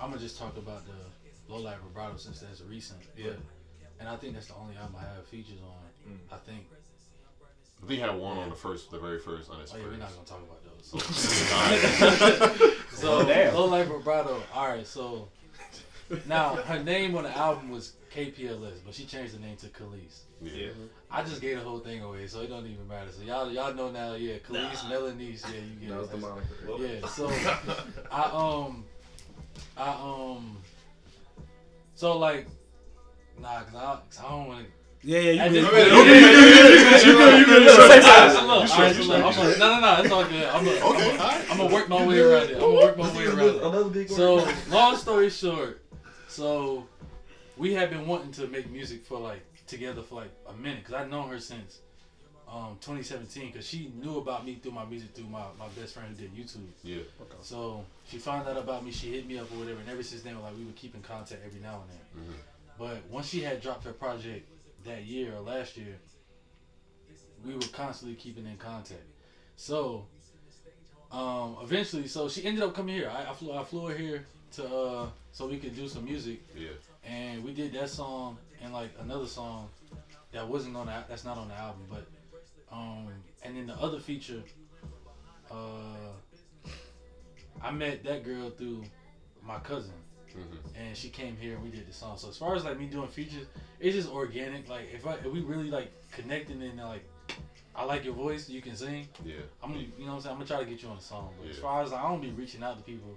I'm 0.00 0.10
gonna 0.10 0.20
just 0.22 0.38
talk 0.38 0.56
about 0.56 0.82
the 0.86 1.52
Low 1.52 1.60
Light 1.60 1.78
Vibrato 1.84 2.16
since 2.16 2.40
that's 2.40 2.60
recent. 2.62 3.00
Yeah. 3.16 3.26
But, 3.30 3.36
and 4.00 4.08
I 4.08 4.16
think 4.16 4.34
that's 4.34 4.48
the 4.48 4.54
only 4.56 4.76
album 4.76 4.96
I 4.98 5.14
have 5.14 5.26
features 5.26 5.58
on. 5.64 6.12
Mm. 6.12 6.18
I 6.32 6.36
think. 6.38 6.66
I 7.82 7.86
think 7.86 8.00
you 8.00 8.06
had 8.06 8.16
one 8.18 8.38
on 8.38 8.48
the 8.48 8.56
first, 8.56 8.90
the 8.90 8.98
very 8.98 9.18
first 9.18 9.48
Oh 9.50 9.52
yeah, 9.52 9.56
unexpected. 9.58 9.90
we're 9.90 9.96
not 9.98 10.10
gonna 10.14 10.26
talk 10.26 10.40
about 10.42 10.62
those. 10.64 11.52
Alright. 11.52 12.72
So 12.96 13.18
Oh, 13.18 13.24
damn. 13.26 13.54
Low 13.54 13.66
Light 13.66 13.86
Vibrato. 13.86 14.42
All 14.54 14.68
right, 14.68 14.86
so 14.86 15.28
now 16.26 16.54
her 16.56 16.82
name 16.82 17.14
on 17.16 17.24
the 17.24 17.36
album 17.36 17.68
was 17.70 17.92
KPLS, 18.16 18.78
but 18.84 18.94
she 18.94 19.04
changed 19.04 19.34
the 19.34 19.40
name 19.40 19.56
to 19.56 19.66
Khalees. 19.66 20.20
yeah. 20.42 20.68
I 21.10 21.22
just 21.22 21.40
gave 21.40 21.58
the 21.58 21.62
whole 21.64 21.80
thing 21.80 22.02
away, 22.02 22.26
so 22.26 22.40
it 22.40 22.48
don't 22.48 22.66
even 22.66 22.88
matter. 22.88 23.10
So 23.12 23.22
y'all 23.22 23.50
y'all 23.50 23.74
know 23.74 23.90
now, 23.90 24.14
yeah, 24.14 24.36
Khalees, 24.38 24.78
Melanice, 24.90 25.44
yeah, 25.44 25.60
you 25.60 25.80
get 25.80 25.88
That 25.90 25.94
it. 25.96 26.00
was 26.00 26.10
the 26.10 26.16
moniker. 26.16 26.46
Yeah, 26.78 27.06
so 27.08 27.28
I 28.10 28.22
um 28.32 28.84
I 29.76 29.88
um 29.90 30.56
so 31.94 32.16
like 32.18 32.46
nah, 33.38 33.62
cause 33.64 33.74
I, 33.74 33.80
cause 34.08 34.18
I 34.24 34.30
don't 34.30 34.46
want 34.48 34.64
to. 34.66 34.72
Yeah, 35.02 35.18
yeah, 35.20 35.42
At 35.44 35.52
you 35.52 35.60
this 35.60 35.70
good. 35.70 35.92
point- 35.92 35.98
You 35.98 36.04
good, 36.04 36.16
you 36.16 36.84
good, 36.84 37.06
you 37.06 37.12
good, 37.16 37.38
you 37.38 37.46
good. 37.46 37.90
Say 37.90 38.00
something. 38.00 38.46
Look, 38.46 38.66
sure, 38.66 38.76
alright, 38.76 38.96
you 38.96 39.02
so 39.02 39.08
sure, 39.08 39.18
look, 39.18 39.36
you 39.36 39.42
I'm 39.42 39.48
like, 39.48 39.58
no, 39.58 39.68
no, 39.68 39.80
no, 39.80 40.02
it's 40.02 40.12
all 40.12 40.24
good. 40.24 40.44
I'm 40.48 40.64
gonna, 40.64 40.76
Okay, 40.80 41.10
I'm 41.12 41.20
alright. 41.20 41.48
gonna 41.48 41.74
work 41.74 41.88
my 41.88 42.06
way 42.06 42.18
around 42.18 42.42
it. 42.50 42.54
I'm 42.54 42.60
gonna 42.60 42.74
work 42.74 42.96
my 42.96 43.16
way 43.16 43.26
around 43.26 43.38
it. 43.40 43.56
Another 43.62 43.84
big 43.90 44.08
word. 44.10 44.16
So, 44.16 44.48
long 44.70 44.96
story 44.96 45.30
short, 45.30 45.82
so 46.28 46.86
we 47.56 47.72
have 47.74 47.90
been 47.90 48.06
wanting 48.06 48.32
to 48.32 48.46
make 48.48 48.70
music 48.70 49.04
for 49.06 49.18
like 49.18 49.42
together 49.66 50.02
for 50.02 50.16
like 50.16 50.30
a 50.48 50.52
minute 50.54 50.78
because 50.84 50.94
I've 50.94 51.10
known 51.10 51.28
her 51.30 51.38
since 51.40 51.78
um 52.48 52.78
2017 52.80 53.50
because 53.50 53.66
she 53.66 53.90
knew 54.00 54.18
about 54.18 54.44
me 54.46 54.54
through 54.62 54.72
my 54.72 54.84
music 54.84 55.14
through 55.14 55.26
my, 55.26 55.44
my 55.58 55.66
best 55.78 55.94
friend 55.94 56.08
who 56.08 56.14
did 56.14 56.34
YouTube. 56.36 56.68
Yeah. 56.84 57.02
So 57.42 57.84
she 58.08 58.18
found 58.18 58.46
out 58.48 58.56
about 58.56 58.84
me, 58.84 58.92
she 58.92 59.12
hit 59.12 59.26
me 59.26 59.38
up 59.38 59.50
or 59.52 59.58
whatever, 59.58 59.80
and 59.80 59.88
ever 59.88 60.02
since 60.02 60.22
then, 60.22 60.40
like 60.40 60.56
we 60.56 60.64
would 60.64 60.76
keep 60.76 60.94
in 60.94 61.02
contact 61.02 61.40
every 61.44 61.60
now 61.60 61.82
and 61.82 61.90
then. 61.90 62.24
Mhm. 62.24 62.38
But 62.78 63.10
once 63.10 63.28
she 63.28 63.40
had 63.42 63.60
dropped 63.60 63.84
her 63.84 63.92
project 63.92 64.48
that 64.84 65.04
year 65.04 65.34
or 65.34 65.40
last 65.40 65.76
year, 65.76 65.96
we 67.44 67.54
were 67.54 67.60
constantly 67.72 68.16
keeping 68.16 68.46
in 68.46 68.56
contact. 68.58 69.02
So 69.56 70.06
um, 71.10 71.56
eventually, 71.62 72.06
so 72.06 72.28
she 72.28 72.44
ended 72.44 72.62
up 72.62 72.74
coming 72.74 72.94
here. 72.94 73.10
I, 73.10 73.30
I 73.30 73.34
flew 73.34 73.52
I 73.52 73.64
flew 73.64 73.86
her 73.86 73.96
here 73.96 74.26
to 74.52 74.64
uh, 74.66 75.06
so 75.32 75.46
we 75.46 75.58
could 75.58 75.74
do 75.74 75.88
some 75.88 76.04
music, 76.04 76.40
Yeah. 76.54 76.70
And 77.06 77.44
we 77.44 77.52
did 77.52 77.72
that 77.74 77.88
song 77.88 78.38
and 78.62 78.72
like 78.72 78.90
another 79.00 79.26
song 79.26 79.68
that 80.32 80.46
wasn't 80.46 80.76
on 80.76 80.86
the, 80.86 81.04
that's 81.08 81.24
not 81.24 81.38
on 81.38 81.48
the 81.48 81.54
album, 81.54 81.82
but 81.88 82.06
um, 82.72 83.08
and 83.42 83.56
then 83.56 83.66
the 83.66 83.74
other 83.74 84.00
feature, 84.00 84.42
uh, 85.50 86.66
I 87.62 87.70
met 87.70 88.04
that 88.04 88.24
girl 88.24 88.50
through 88.50 88.84
my 89.42 89.58
cousin, 89.60 89.94
Mhm. 90.34 90.58
and 90.76 90.96
she 90.96 91.08
came 91.08 91.36
here 91.36 91.54
and 91.54 91.62
we 91.64 91.70
did 91.70 91.86
the 91.88 91.92
song. 91.92 92.18
So 92.18 92.28
as 92.28 92.36
far 92.36 92.54
as 92.56 92.64
like 92.64 92.78
me 92.78 92.86
doing 92.86 93.08
features, 93.08 93.46
it's 93.80 93.94
just 93.94 94.10
organic. 94.10 94.68
Like 94.68 94.88
if 94.92 95.06
I 95.06 95.14
if 95.14 95.26
we 95.26 95.40
really 95.40 95.70
like 95.70 95.90
connecting 96.10 96.60
and 96.62 96.76
like 96.78 97.04
I 97.74 97.84
like 97.84 98.04
your 98.04 98.14
voice, 98.14 98.48
you 98.48 98.60
can 98.60 98.74
sing. 98.74 99.08
Yeah. 99.24 99.36
I'm 99.62 99.72
gonna, 99.72 99.84
you 99.98 100.04
know 100.04 100.12
what 100.12 100.16
I'm 100.16 100.20
saying. 100.22 100.32
I'm 100.32 100.38
gonna 100.38 100.48
try 100.48 100.58
to 100.64 100.70
get 100.70 100.82
you 100.82 100.88
on 100.88 100.96
a 100.96 101.00
song. 101.00 101.32
But 101.40 101.50
as 101.50 101.58
far 101.58 101.82
as 101.82 101.92
like, 101.92 102.00
I 102.02 102.08
don't 102.08 102.20
be 102.20 102.30
reaching 102.30 102.62
out 102.62 102.76
to 102.78 102.82
people 102.82 103.16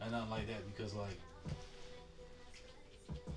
and 0.00 0.12
nothing 0.12 0.30
like 0.30 0.46
that 0.48 0.66
because 0.74 0.94
like. 0.94 1.18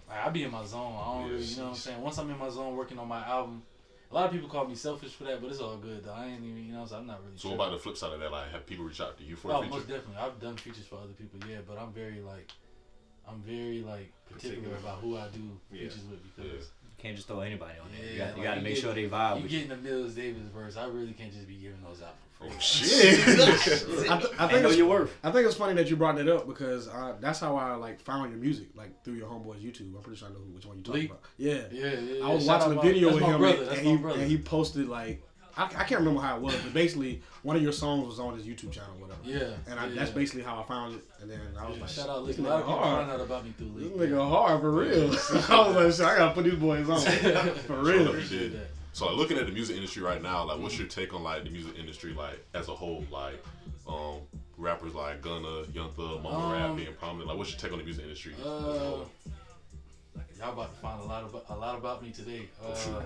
Like, 0.08 0.18
I 0.26 0.30
be 0.30 0.44
in 0.44 0.52
my 0.52 0.64
zone. 0.66 0.94
I 1.00 1.06
don't 1.14 1.24
Yeah. 1.26 1.32
really, 1.34 1.44
you 1.46 1.56
know 1.58 1.64
what 1.64 1.70
I'm 1.70 1.76
saying. 1.76 2.02
Once 2.02 2.18
I'm 2.18 2.30
in 2.30 2.38
my 2.38 2.50
zone 2.50 2.76
working 2.76 3.00
on 3.00 3.08
my 3.08 3.24
album, 3.26 3.64
a 4.12 4.14
lot 4.14 4.26
of 4.26 4.32
people 4.32 4.48
call 4.48 4.66
me 4.66 4.76
selfish 4.76 5.14
for 5.14 5.24
that, 5.26 5.42
but 5.42 5.50
it's 5.50 5.60
all 5.60 5.78
good 5.78 6.04
though. 6.04 6.14
I 6.14 6.26
ain't 6.28 6.44
even, 6.44 6.64
you 6.64 6.74
know, 6.74 6.82
what 6.82 6.92
I'm 6.92 7.06
not 7.08 7.24
really. 7.24 7.38
So 7.38 7.50
what 7.50 7.56
tripping. 7.56 7.66
about 7.68 7.72
the 7.72 7.78
flip 7.84 7.98
side 7.98 8.12
of 8.14 8.20
that? 8.20 8.32
Like, 8.32 8.52
have 8.52 8.66
people 8.66 8.86
reach 8.86 9.02
out 9.02 9.18
to 9.18 9.24
you 9.24 9.36
for 9.36 9.52
Oh, 9.52 9.58
a 9.58 9.62
feature? 9.62 9.76
most 9.76 9.88
definitely. 9.88 10.18
I've 10.18 10.40
done 10.40 10.58
features 10.58 10.86
for 10.86 10.96
other 11.00 11.14
people, 11.14 11.40
yeah, 11.48 11.60
but 11.66 11.78
I'm 11.78 11.92
very 11.92 12.22
like, 12.22 12.52
I'm 13.28 13.42
very 13.42 13.82
like 13.82 14.12
particular, 14.26 14.56
Particular. 14.58 14.78
about 14.78 15.00
who 15.00 15.18
I 15.18 15.28
do 15.28 15.58
Yeah. 15.72 15.90
features 15.90 16.04
with 16.06 16.22
because 16.24 16.70
You 16.84 16.85
can't 16.98 17.16
just 17.16 17.28
throw 17.28 17.42
anybody 17.42 17.74
on 17.82 17.88
there. 17.98 18.12
you 18.12 18.18
Yeah, 18.20 18.26
got, 18.28 18.38
you 18.38 18.44
like 18.44 18.44
got 18.52 18.56
to 18.56 18.62
make 18.62 18.76
get- 18.76 18.82
sure 18.84 18.94
they 18.94 19.08
vibe 19.10 19.36
You 19.38 19.42
with 19.44 19.52
getting 19.52 19.70
the 19.70 19.78
Mills 19.78 20.14
Davis 20.14 20.42
verse? 20.54 20.78
I 20.78 20.86
really 20.86 21.14
can't 21.14 21.32
just 21.34 21.48
be 21.48 21.56
giving 21.56 21.82
those 21.84 22.02
out 22.02 22.16
for 22.32 22.50
free. 22.50 22.60
Shit. 22.60 23.20
I, 24.10 24.18
th- 24.20 24.34
I 24.38 24.44
And 24.44 24.52
think 24.52 24.64
know 24.64 24.70
it's, 24.70 24.78
your 24.78 24.88
worth. 24.88 25.16
I 25.24 25.32
think 25.32 25.46
it's 25.48 25.56
funny 25.56 25.74
that 25.76 25.90
you 25.90 25.96
brought 25.96 26.16
that 26.18 26.28
up 26.28 26.48
because 26.48 26.88
uh, 26.88 27.16
that's 27.20 27.40
how 27.40 27.56
I 27.56 27.76
like 27.76 28.00
found 28.02 28.32
your 28.32 28.40
music, 28.40 28.68
like 28.76 29.04
through 29.04 29.14
your 29.16 29.28
homeboy's 29.30 29.62
YouTube. 29.64 29.96
I'm 29.96 30.02
pretty 30.02 30.20
sure 30.20 30.28
I 30.30 30.32
know 30.32 30.40
which 30.54 30.66
one 30.66 30.78
you 30.78 30.84
talking 30.84 31.02
Bleak? 31.02 31.10
about. 31.12 31.22
Yeah. 31.38 31.62
Yeah, 31.72 32.00
yeah. 32.00 32.26
I 32.26 32.34
was. 32.34 32.46
Shout 32.46 32.60
watching 32.62 32.78
out 32.78 32.84
a 32.86 32.88
video 32.88 33.14
with 33.14 33.24
him, 33.24 33.40
brother. 33.40 33.58
and, 33.58 33.68
That's 33.68 33.78
and 33.80 33.86
my 33.88 33.92
he 33.92 33.98
brother. 33.98 34.20
and 34.22 34.32
he 34.32 34.38
posted 34.38 34.88
like 34.90 35.24
I, 35.58 35.64
I 35.64 35.68
can't 35.86 36.00
remember 36.00 36.20
how 36.22 36.36
it 36.36 36.42
was, 36.42 36.56
but 36.56 36.74
basically 36.74 37.22
one 37.44 37.56
of 37.56 37.62
your 37.62 37.72
songs 37.72 38.06
was 38.08 38.20
on 38.20 38.38
his 38.38 38.46
YouTube 38.46 38.72
channel, 38.72 38.92
or 39.00 39.08
whatever. 39.08 39.20
Yeah, 39.24 39.56
And 39.70 39.80
I, 39.80 39.88
yeah. 39.88 39.96
that's 39.96 40.12
basically 40.12 40.44
how 40.44 40.60
I 40.60 40.64
found 40.64 40.96
it. 40.96 41.02
And 41.22 41.32
then 41.32 41.40
I 41.58 41.68
was 41.68 41.76
Yeah, 41.78 41.82
like, 41.84 41.92
shout 41.92 42.10
out 42.10 42.26
this 42.28 42.38
Leak. 42.38 42.48
A 42.48 42.50
lot 42.50 42.62
of 42.62 42.66
nigga 42.66 42.68
people 42.70 42.84
hard. 42.84 43.08
find 43.08 43.12
out 43.12 43.26
about 43.26 43.46
me 43.46 43.54
through 43.58 43.72
This 43.76 43.98
Leak. 44.00 44.10
nigga 44.12 44.30
hard 44.30 44.62
for 44.62 44.72
real. 44.72 45.04
I 45.06 45.68
was 45.68 45.76
like, 45.76 45.92
shit, 45.94 46.02
I 46.16 46.18
gotta 46.18 46.34
put 46.34 46.44
these 46.44 46.56
boys 46.56 46.90
on 46.90 47.00
for 47.68 47.78
real. 47.82 48.20
Sure. 48.22 48.50
So 48.94 49.08
like 49.08 49.16
looking 49.18 49.38
at 49.38 49.46
the 49.46 49.52
music 49.52 49.76
industry 49.76 50.02
right 50.02 50.22
now, 50.22 50.46
like 50.46 50.60
what's 50.60 50.78
your 50.78 50.88
take 50.88 51.14
on 51.14 51.24
like 51.24 51.44
the 51.44 51.50
music 51.50 51.78
industry 51.78 52.14
like 52.14 52.46
as 52.54 52.68
a 52.70 52.74
whole? 52.76 53.04
Like 53.12 53.44
um 53.88 54.16
rappers 54.58 54.94
like 54.94 55.22
Gunna, 55.22 55.64
Young 55.74 55.92
Thug, 55.92 56.24
Mama 56.24 56.54
Rap 56.54 56.70
Um, 56.72 56.76
being 56.78 56.94
prominent. 57.00 57.28
Like 57.28 57.38
what's 57.38 57.52
your 57.52 57.60
take 57.60 57.72
on 57.74 57.78
the 57.80 57.84
music 57.84 58.04
industry? 58.04 58.34
Uh, 58.44 59.00
y'all 60.40 60.52
about 60.54 60.74
to 60.74 60.82
find 60.82 61.02
a 61.02 61.04
lot 61.06 61.24
about 61.24 61.46
a 61.50 61.56
lot 61.56 61.78
about 61.78 62.02
me 62.04 62.12
today. 62.12 62.48
Uh, 62.66 63.02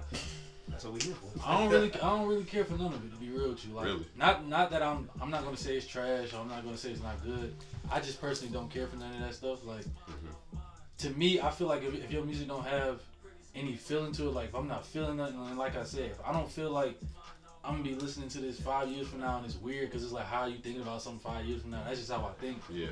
That's 0.70 0.84
what 0.86 0.94
we 0.94 1.00
here 1.02 1.16
for. 1.16 1.48
I 1.48 1.58
don't 1.60 1.70
really, 1.72 1.94
I 1.94 1.98
don't 2.10 2.28
really 2.28 2.44
care 2.44 2.64
for 2.66 2.74
none 2.78 2.94
of 2.94 3.04
it 3.06 3.12
to 3.12 3.18
be 3.18 3.30
real 3.30 3.50
with 3.50 3.66
you. 3.66 3.74
Like, 3.74 3.86
Really? 3.86 4.06
not, 4.18 4.48
not 4.48 4.70
that 4.72 4.82
I'm, 4.82 5.10
I'm 5.22 5.30
not 5.30 5.44
gonna 5.44 5.58
say 5.58 5.76
it's 5.78 5.88
trash. 5.88 6.34
Or 6.34 6.38
I'm 6.38 6.48
not 6.48 6.64
gonna 6.64 6.78
say 6.78 6.92
it's 6.92 7.04
not 7.04 7.22
good. 7.24 7.54
I 7.92 8.00
just 8.00 8.22
personally 8.22 8.54
don't 8.54 8.70
care 8.72 8.88
for 8.88 8.98
none 8.98 9.14
of 9.14 9.20
that 9.22 9.34
stuff. 9.34 9.66
Like, 9.66 9.84
mm-hmm. 9.86 10.58
to 11.00 11.10
me, 11.12 11.40
I 11.42 11.50
feel 11.52 11.68
like 11.68 11.84
if, 11.84 11.94
if 11.96 12.12
your 12.12 12.24
music 12.24 12.48
don't 12.48 12.66
have 12.66 13.02
any 13.56 13.76
feeling 13.76 14.12
to 14.14 14.28
it, 14.28 14.34
like 14.34 14.50
if 14.50 14.56
I'm 14.56 14.68
not 14.68 14.86
feeling 14.86 15.18
nothing, 15.18 15.36
and 15.40 15.58
like 15.58 15.76
I 15.76 15.84
said, 15.84 16.12
if 16.12 16.20
I 16.26 16.32
don't 16.32 16.50
feel 16.52 16.70
like 16.72 17.00
I'm 17.64 17.74
gonna 17.78 17.84
be 17.84 17.96
listening 17.96 18.30
to 18.30 18.40
this 18.40 18.60
five 18.60 18.88
years 18.90 19.08
from 19.08 19.20
now, 19.22 19.38
and 19.38 19.46
it's 19.46 19.58
weird 19.58 19.90
because 19.90 20.04
it's 20.04 20.14
like 20.14 20.26
how 20.26 20.42
are 20.42 20.50
you 20.50 20.58
thinking 20.58 20.82
about 20.82 21.02
something 21.02 21.20
five 21.20 21.46
years 21.46 21.62
from 21.62 21.72
now? 21.72 21.84
That's 21.86 22.00
just 22.00 22.12
how 22.12 22.24
I 22.26 22.32
think. 22.42 22.58
Yeah, 22.72 22.88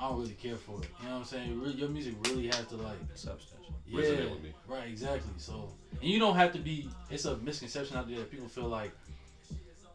I 0.00 0.08
don't 0.08 0.18
really 0.18 0.32
care 0.32 0.56
for 0.56 0.80
it. 0.82 0.88
You 1.02 1.08
know 1.08 1.14
what 1.14 1.20
I'm 1.20 1.24
saying? 1.24 1.60
Re- 1.60 1.70
Your 1.72 1.88
music 1.90 2.14
really 2.26 2.46
has 2.46 2.66
to 2.68 2.76
like 2.76 2.96
Substance. 3.14 3.52
yeah, 3.86 4.00
Resonate 4.00 4.30
with 4.30 4.42
me. 4.42 4.52
right, 4.66 4.88
exactly. 4.88 5.30
So, 5.36 5.68
and 6.00 6.10
you 6.10 6.18
don't 6.18 6.36
have 6.36 6.52
to 6.52 6.58
be. 6.58 6.88
It's 7.10 7.24
a 7.24 7.36
misconception 7.38 7.96
out 7.96 8.08
there 8.08 8.18
that 8.18 8.30
people 8.30 8.48
feel 8.48 8.68
like, 8.68 8.92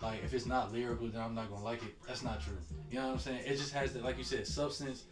like 0.02 0.24
if 0.24 0.34
it's 0.34 0.46
not 0.46 0.74
lyrical, 0.74 1.08
then 1.08 1.22
I'm 1.22 1.36
not 1.36 1.50
gonna 1.50 1.64
like 1.64 1.84
it. 1.84 1.96
That's 2.08 2.24
not 2.24 2.42
true. 2.42 2.58
You 2.92 3.00
know 3.00 3.08
what 3.08 3.14
I'm 3.14 3.20
saying? 3.20 3.42
It 3.46 3.58
just 3.58 3.74
has 3.74 3.94
to, 3.94 4.00
like 4.02 4.18
you 4.18 4.24
said, 4.24 4.46
substance. 4.48 5.06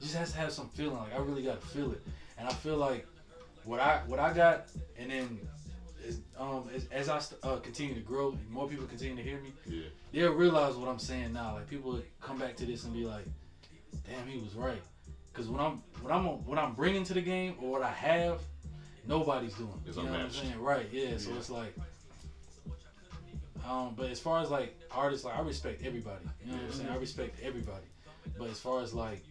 It 0.00 0.02
just 0.02 0.16
has 0.16 0.32
to 0.32 0.38
have 0.38 0.52
some 0.52 0.68
feeling. 0.68 0.96
Like 0.96 1.14
I 1.14 1.18
really 1.18 1.42
got 1.42 1.60
to 1.60 1.66
feel 1.66 1.92
it, 1.92 2.02
and 2.38 2.48
I 2.48 2.52
feel 2.52 2.76
like 2.76 3.06
what 3.64 3.80
I 3.80 4.00
what 4.06 4.18
I 4.18 4.32
got, 4.32 4.66
and 4.98 5.10
then 5.10 5.38
as, 6.06 6.20
um 6.38 6.70
as, 6.74 6.86
as 6.90 7.08
I 7.08 7.18
st- 7.18 7.40
uh, 7.42 7.56
continue 7.56 7.94
to 7.94 8.00
grow, 8.00 8.30
and 8.30 8.50
more 8.50 8.68
people 8.68 8.86
continue 8.86 9.16
to 9.16 9.22
hear 9.22 9.40
me, 9.40 9.52
yeah. 9.66 9.82
they'll 10.12 10.32
realize 10.32 10.74
what 10.74 10.88
I'm 10.88 10.98
saying 10.98 11.32
now. 11.32 11.54
Like 11.54 11.68
people 11.68 12.00
come 12.20 12.38
back 12.38 12.56
to 12.56 12.66
this 12.66 12.84
and 12.84 12.94
be 12.94 13.04
like, 13.04 13.24
"Damn, 14.08 14.26
he 14.26 14.38
was 14.38 14.54
right." 14.54 14.82
Because 15.30 15.48
when 15.48 15.60
I'm 15.60 15.82
when 16.02 16.12
I'm 16.12 16.24
what 16.46 16.58
I'm 16.58 16.74
bringing 16.74 17.04
to 17.04 17.14
the 17.14 17.20
game 17.20 17.54
or 17.60 17.70
what 17.70 17.82
I 17.82 17.92
have, 17.92 18.40
nobody's 19.06 19.54
doing. 19.54 19.70
It's 19.86 19.96
you 19.96 20.02
know 20.04 20.08
unmatched. 20.08 20.34
what 20.36 20.44
I'm 20.44 20.48
saying? 20.50 20.62
Right? 20.62 20.86
Yeah. 20.92 21.16
So 21.18 21.30
it's 21.36 21.50
like, 21.50 21.74
um, 23.68 23.94
but 23.96 24.10
as 24.10 24.20
far 24.20 24.40
as 24.40 24.50
like 24.50 24.78
artists, 24.90 25.24
like 25.24 25.36
I 25.38 25.42
respect 25.42 25.82
everybody. 25.84 26.24
You 26.44 26.52
know 26.52 26.58
what 26.58 26.64
I'm 26.66 26.72
saying? 26.72 26.88
I 26.90 26.96
respect 26.96 27.38
everybody. 27.42 27.84
But 28.38 28.48
as 28.50 28.58
far 28.60 28.82
as 28.82 28.94
like, 28.94 29.24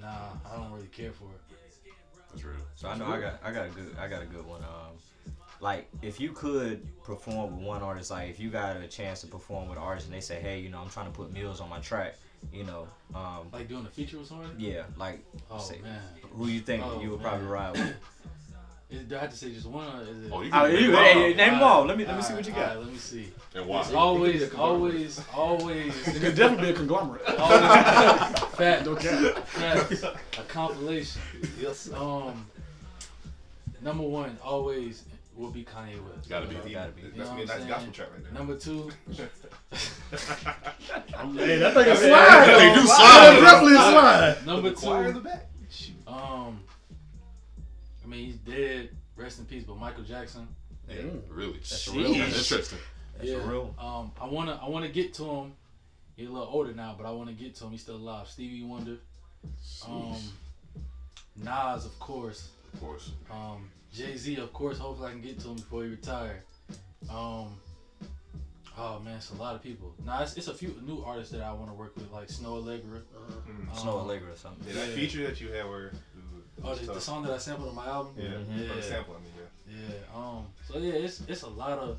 nah, 0.00 0.08
I 0.50 0.56
don't 0.56 0.72
really 0.72 0.86
care 0.86 1.12
for 1.12 1.24
it. 1.24 1.56
That's 2.30 2.44
real. 2.44 2.56
So 2.76 2.88
I 2.88 2.96
know 2.96 3.06
I 3.06 3.20
got 3.20 3.40
I 3.44 3.52
got 3.52 3.66
a 3.66 3.70
good 3.70 3.96
I 4.00 4.08
got 4.08 4.22
a 4.22 4.26
good 4.26 4.46
one. 4.46 4.62
Um, 4.62 4.96
like 5.60 5.88
if 6.00 6.18
you 6.18 6.32
could 6.32 6.86
perform 7.04 7.56
with 7.56 7.66
one 7.66 7.82
artist, 7.82 8.10
like 8.10 8.30
if 8.30 8.40
you 8.40 8.48
got 8.50 8.76
a 8.76 8.86
chance 8.88 9.20
to 9.20 9.26
perform 9.26 9.68
with 9.68 9.76
an 9.78 9.84
artist 9.84 10.06
and 10.06 10.14
they 10.16 10.20
say, 10.20 10.40
hey, 10.40 10.58
you 10.60 10.70
know, 10.70 10.78
I'm 10.78 10.88
trying 10.88 11.06
to 11.06 11.12
put 11.12 11.32
Mills 11.32 11.60
on 11.60 11.68
my 11.68 11.78
track, 11.80 12.14
you 12.52 12.64
know, 12.64 12.88
um, 13.14 13.48
Like 13.52 13.68
doing 13.68 13.84
a 13.86 13.90
feature 13.90 14.18
with 14.18 14.26
somebody. 14.28 14.50
yeah, 14.58 14.82
like 14.96 15.24
Oh 15.50 15.58
say, 15.58 15.78
man. 15.82 16.00
who 16.32 16.46
you 16.48 16.60
think 16.60 16.82
Oh, 16.84 17.00
you 17.00 17.10
would 17.10 17.20
man. 17.20 17.28
probably 17.28 17.46
ride 17.46 17.72
with? 17.72 17.94
Is, 18.92 19.02
do 19.04 19.16
I 19.16 19.20
have 19.20 19.30
to 19.30 19.36
say 19.36 19.52
just 19.52 19.66
one 19.66 19.86
or 19.86 20.02
is 20.02 20.08
it? 20.26 20.30
Oh, 20.32 20.42
you 20.42 20.50
Oh, 20.52 20.66
can 20.66 20.70
you, 20.72 20.92
name 20.92 20.94
hey, 20.94 21.12
hey, 21.14 21.34
name 21.34 21.52
them 21.54 21.62
all. 21.62 21.84
Let 21.86 21.96
me 21.96 22.04
let 22.04 22.16
me 22.16 22.22
see 22.22 22.34
what 22.34 22.46
you 22.46 22.52
got. 22.52 22.62
alright, 22.70 22.78
let 22.84 22.92
me 22.92 22.98
see. 22.98 23.32
and 23.54 23.66
why? 23.66 23.80
It's 23.80 23.92
always, 23.92 24.54
always, 24.54 25.20
always. 25.34 26.08
It 26.08 26.20
could 26.20 26.34
definitely 26.36 26.66
be 26.66 26.70
a 26.72 26.74
conglomerate. 26.74 27.22
always 27.38 27.60
fact, 28.56 28.84
No 28.86 28.94
cap. 28.94 29.46
fact, 29.48 29.92
a 30.38 30.42
compilation. 30.48 31.22
Yes. 31.60 31.90
Um, 31.92 32.46
number 33.82 34.02
one 34.04 34.36
always 34.44 35.04
will 35.36 35.50
be 35.50 35.64
Kanye 35.64 35.98
West. 36.14 36.28
Gotta 36.28 36.46
be. 36.46 36.54
Gotta 36.70 36.92
be. 36.92 37.02
You 37.02 37.08
know 37.08 37.16
That's 37.16 37.28
gonna 37.30 37.42
be 37.42 37.42
a 37.42 37.42
I'm 37.42 37.46
nice 37.48 37.56
saying? 37.56 37.68
gospel 37.68 37.92
track 37.92 38.08
right 38.12 38.22
there. 38.24 38.32
Number 38.34 38.56
two, 38.58 38.90
Hey, 40.12 41.56
that 41.58 41.74
thing 41.74 41.88
is 41.88 41.98
slide. 41.98 42.46
They 42.58 42.74
do 42.74 42.86
slide. 42.86 43.34
is 43.36 43.40
definitely 43.42 43.72
a 43.74 43.76
slide. 43.76 44.46
number 44.46 44.70
Choir 44.72 45.06
in 45.08 45.14
the 45.14 45.20
two, 45.20 45.24
back. 45.24 45.46
Um, 46.06 46.60
I 46.68 46.71
mean 48.12 48.26
he's 48.26 48.36
dead, 48.36 48.90
rest 49.16 49.38
in 49.38 49.46
peace. 49.46 49.64
But 49.64 49.78
Michael 49.78 50.04
Jackson, 50.04 50.46
Yeah, 50.88 50.96
really. 51.28 51.54
That's 51.54 51.70
That's 51.70 51.88
a 51.88 51.92
real 51.92 52.10
one. 52.12 52.20
interesting. 52.20 52.78
That's 53.16 53.28
yeah. 53.30 53.36
real. 53.50 53.74
Um, 53.78 54.12
I 54.20 54.26
wanna, 54.26 54.58
I 54.62 54.68
wanna 54.68 54.88
get 54.88 55.14
to 55.14 55.24
him. 55.24 55.52
He's 56.16 56.28
a 56.28 56.32
little 56.32 56.48
older 56.48 56.72
now, 56.72 56.94
but 56.96 57.06
I 57.06 57.10
wanna 57.10 57.32
get 57.32 57.54
to 57.56 57.64
him. 57.64 57.70
He's 57.72 57.80
still 57.82 57.96
alive. 57.96 58.28
Stevie 58.28 58.62
Wonder, 58.64 58.98
um, 59.88 60.16
Nas, 61.36 61.84
of 61.86 61.98
course. 61.98 62.50
Of 62.74 62.80
course. 62.80 63.10
Um, 63.30 63.70
Jay 63.92 64.16
Z, 64.16 64.36
of 64.36 64.52
course. 64.52 64.78
Hopefully, 64.78 65.08
I 65.08 65.12
can 65.12 65.20
get 65.20 65.38
to 65.40 65.48
him 65.48 65.56
before 65.56 65.84
he 65.84 65.90
retire. 65.90 66.42
Um, 67.10 67.58
oh 68.78 68.98
man, 69.04 69.16
it's 69.16 69.30
a 69.30 69.34
lot 69.34 69.54
of 69.54 69.62
people. 69.62 69.94
Nah, 70.04 70.22
it's, 70.22 70.36
it's 70.36 70.48
a 70.48 70.54
few 70.54 70.74
new 70.86 71.02
artists 71.04 71.32
that 71.32 71.42
I 71.42 71.52
want 71.52 71.68
to 71.68 71.74
work 71.74 71.94
with, 71.96 72.10
like 72.10 72.28
Snoh 72.28 72.62
Aalegra. 72.62 73.02
Mm. 73.48 73.68
Snoh 73.74 74.00
Um, 74.00 74.08
Aalegra 74.08 74.32
or 74.32 74.36
something. 74.36 74.66
Yeah, 74.68 74.74
that 74.80 74.88
Yeah. 74.90 74.94
feature 74.94 75.26
that 75.26 75.40
you 75.40 75.48
had 75.52 75.68
where. 75.68 75.92
Oh, 76.64 76.74
the, 76.74 76.92
the 76.92 77.00
song 77.00 77.22
that 77.24 77.32
I 77.32 77.38
sampled 77.38 77.68
on 77.68 77.74
my 77.74 77.86
album. 77.86 78.14
Yeah, 78.16 78.30
for 78.68 78.74
the 78.74 78.80
Yeah. 78.80 78.80
sample, 78.82 79.16
I 79.16 79.22
mean, 79.22 79.32
yeah. 79.36 79.88
Yeah. 79.88 80.16
Um. 80.18 80.46
So 80.68 80.78
yeah, 80.78 80.92
it's 80.92 81.22
it's 81.28 81.42
a 81.42 81.48
lot 81.48 81.78
of. 81.78 81.98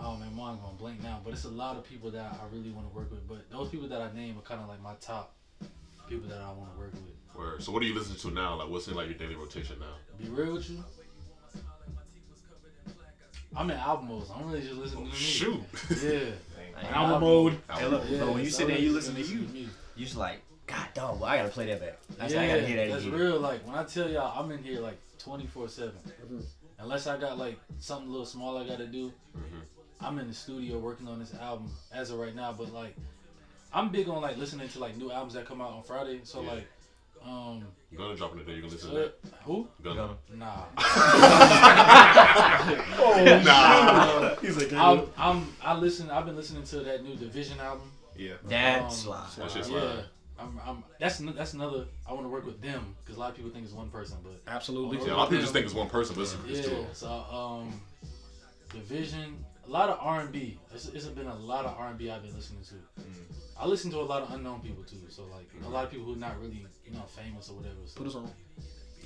Oh 0.00 0.16
man, 0.16 0.28
I'm 0.30 0.36
gonna 0.36 0.76
blank 0.78 1.02
now, 1.02 1.20
but 1.24 1.32
it's 1.32 1.44
a 1.44 1.48
lot 1.48 1.76
of 1.76 1.84
people 1.84 2.10
that 2.12 2.32
I 2.40 2.54
really 2.54 2.70
want 2.70 2.88
to 2.90 2.94
work 2.96 3.10
with. 3.10 3.26
But 3.28 3.50
those 3.50 3.68
people 3.68 3.88
that 3.88 4.00
I 4.00 4.12
name 4.12 4.38
are 4.38 4.42
kind 4.42 4.60
of 4.60 4.68
like 4.68 4.80
my 4.82 4.94
top 5.00 5.34
people 6.08 6.28
that 6.28 6.40
I 6.40 6.48
want 6.52 6.72
to 6.72 6.78
work 6.78 6.92
with. 6.92 7.02
Word. 7.36 7.62
So 7.62 7.72
what 7.72 7.82
are 7.82 7.86
you 7.86 7.94
listening 7.94 8.18
to 8.18 8.30
now? 8.30 8.56
Like 8.56 8.68
what's 8.68 8.88
in 8.88 8.94
like 8.94 9.08
your 9.08 9.18
daily 9.18 9.36
rotation 9.36 9.76
now? 9.78 9.94
Be 10.22 10.28
real 10.28 10.54
with 10.54 10.68
you. 10.70 10.82
I'm 13.56 13.70
in 13.70 13.76
album 13.76 14.08
mode. 14.08 14.26
So 14.26 14.34
I'm 14.34 14.46
really 14.48 14.60
just 14.62 14.74
listening 14.74 15.04
to 15.04 15.10
music. 15.10 15.20
Shoot. 15.26 15.60
Yeah. 16.02 16.20
Hey, 16.78 16.90
Album 16.90 17.20
mode. 17.22 17.58
Hey, 17.68 17.88
look, 17.88 18.04
Yeah, 18.08 18.20
but 18.20 18.34
when 18.34 18.44
you 18.44 18.50
sit 18.50 18.68
there, 18.68 18.78
you 18.78 18.92
listen 18.92 19.12
to 19.16 19.20
you. 19.20 19.48
You 19.96 20.04
just 20.04 20.16
like, 20.16 20.42
God 20.68 20.86
dog, 20.94 21.20
well, 21.20 21.28
I 21.30 21.36
gotta 21.38 21.48
play 21.48 21.66
that 21.66 21.80
back. 21.80 21.98
That's 22.18 22.32
yeah, 22.34 22.42
I 22.42 22.46
gotta 22.46 22.66
hear 22.66 22.76
that 22.76 22.90
that's 22.92 23.04
again. 23.06 23.18
real. 23.18 23.40
Like 23.40 23.66
when 23.66 23.74
I 23.74 23.82
tell 23.84 24.08
y'all, 24.08 24.38
I'm 24.38 24.50
in 24.52 24.62
here 24.62 24.80
like 24.80 24.98
24 25.18 25.68
seven. 25.68 25.92
Mm-hmm. 26.24 26.40
Unless 26.80 27.06
I 27.08 27.16
got 27.16 27.38
like 27.38 27.58
something 27.80 28.06
a 28.08 28.10
little 28.10 28.26
small 28.26 28.56
I 28.58 28.66
gotta 28.66 28.86
do, 28.86 29.12
Mm-hmm. 29.36 29.60
I'm 30.00 30.18
in 30.20 30.28
the 30.28 30.34
studio 30.34 30.78
working 30.78 31.08
on 31.08 31.18
this 31.18 31.34
album 31.34 31.70
as 31.92 32.10
of 32.12 32.18
right 32.20 32.34
now. 32.34 32.52
But 32.52 32.72
like, 32.72 32.94
I'm 33.72 33.88
big 33.88 34.08
on 34.08 34.20
like 34.22 34.36
listening 34.36 34.68
to 34.68 34.78
like 34.78 34.96
new 34.96 35.10
albums 35.10 35.34
that 35.34 35.44
come 35.46 35.60
out 35.60 35.72
on 35.72 35.82
Friday. 35.82 36.20
So 36.22 36.42
Yeah. 36.42 36.50
like, 36.52 36.66
um, 37.24 37.64
Gunna 37.96 38.14
dropping 38.14 38.38
today. 38.40 38.52
You 38.56 38.60
gonna 38.62 38.72
listen 38.74 38.90
to 38.90 38.96
uh, 38.96 39.00
that? 39.00 39.14
who? 39.44 39.66
Gunna. 39.82 40.16
Nah. 40.34 40.64
oh, 43.00 43.42
Nah. 43.44 44.34
He's 44.40 44.56
like, 44.56 44.72
I'm, 44.72 45.02
I'm 45.16 45.46
I 45.62 45.74
listen. 45.76 46.10
I've 46.10 46.26
been 46.26 46.36
listening 46.36 46.62
to 46.64 46.80
that 46.80 47.02
new 47.02 47.16
Division 47.16 47.58
album. 47.60 47.90
Yeah. 48.16 48.34
That's 48.46 49.04
Um, 49.04 49.10
live. 49.10 49.36
That 49.36 49.50
shit's 49.50 49.70
yeah. 49.70 49.92
Live. 50.38 50.48
I'm, 50.48 50.60
I'm, 50.66 50.84
that's 51.00 51.18
that's 51.18 51.54
another. 51.54 51.86
I 52.06 52.12
want 52.12 52.24
to 52.24 52.28
work 52.28 52.46
with 52.46 52.60
them 52.60 52.94
because 53.04 53.16
a 53.16 53.20
lot 53.20 53.30
of 53.30 53.36
people 53.36 53.50
think 53.50 53.64
it's 53.64 53.74
one 53.74 53.90
person, 53.90 54.18
but 54.22 54.40
Absolutely. 54.46 54.98
Yeah, 54.98 55.14
a 55.14 55.16
lot 55.16 55.24
of 55.24 55.30
people 55.30 55.42
just 55.42 55.52
think 55.52 55.66
it's 55.66 55.74
one 55.74 55.88
person, 55.88 56.14
but 56.14 56.22
it's, 56.22 56.36
it's 56.46 56.68
two. 56.68 56.74
Yeah, 56.74 56.84
so 56.92 57.08
um, 57.08 57.80
Division, 58.72 59.44
a 59.66 59.70
lot 59.70 59.88
of 59.88 59.98
R 60.00 60.20
and 60.20 60.32
B. 60.32 60.58
It's, 60.74 60.86
it's 60.88 61.06
been 61.06 61.26
a 61.26 61.34
lot 61.36 61.64
of 61.64 61.76
R 61.78 61.88
and 61.88 61.98
B 61.98 62.10
I've 62.10 62.22
been 62.22 62.34
listening 62.34 62.62
to. 62.64 62.74
I 63.60 63.66
listen 63.66 63.90
to 63.90 63.98
a 63.98 64.02
lot 64.02 64.22
of 64.22 64.32
unknown 64.32 64.60
people 64.60 64.84
too. 64.84 64.96
So 65.08 65.24
like 65.32 65.48
a 65.64 65.68
lot 65.68 65.84
of 65.84 65.90
people 65.90 66.06
who 66.06 66.14
are 66.14 66.16
not 66.16 66.40
really 66.40 66.64
you 66.86 66.92
know 66.92 67.02
famous 67.06 67.50
or 67.50 67.54
whatever. 67.54 67.76
So. 67.86 67.98
Put 67.98 68.06
us 68.08 68.14
on. 68.14 68.30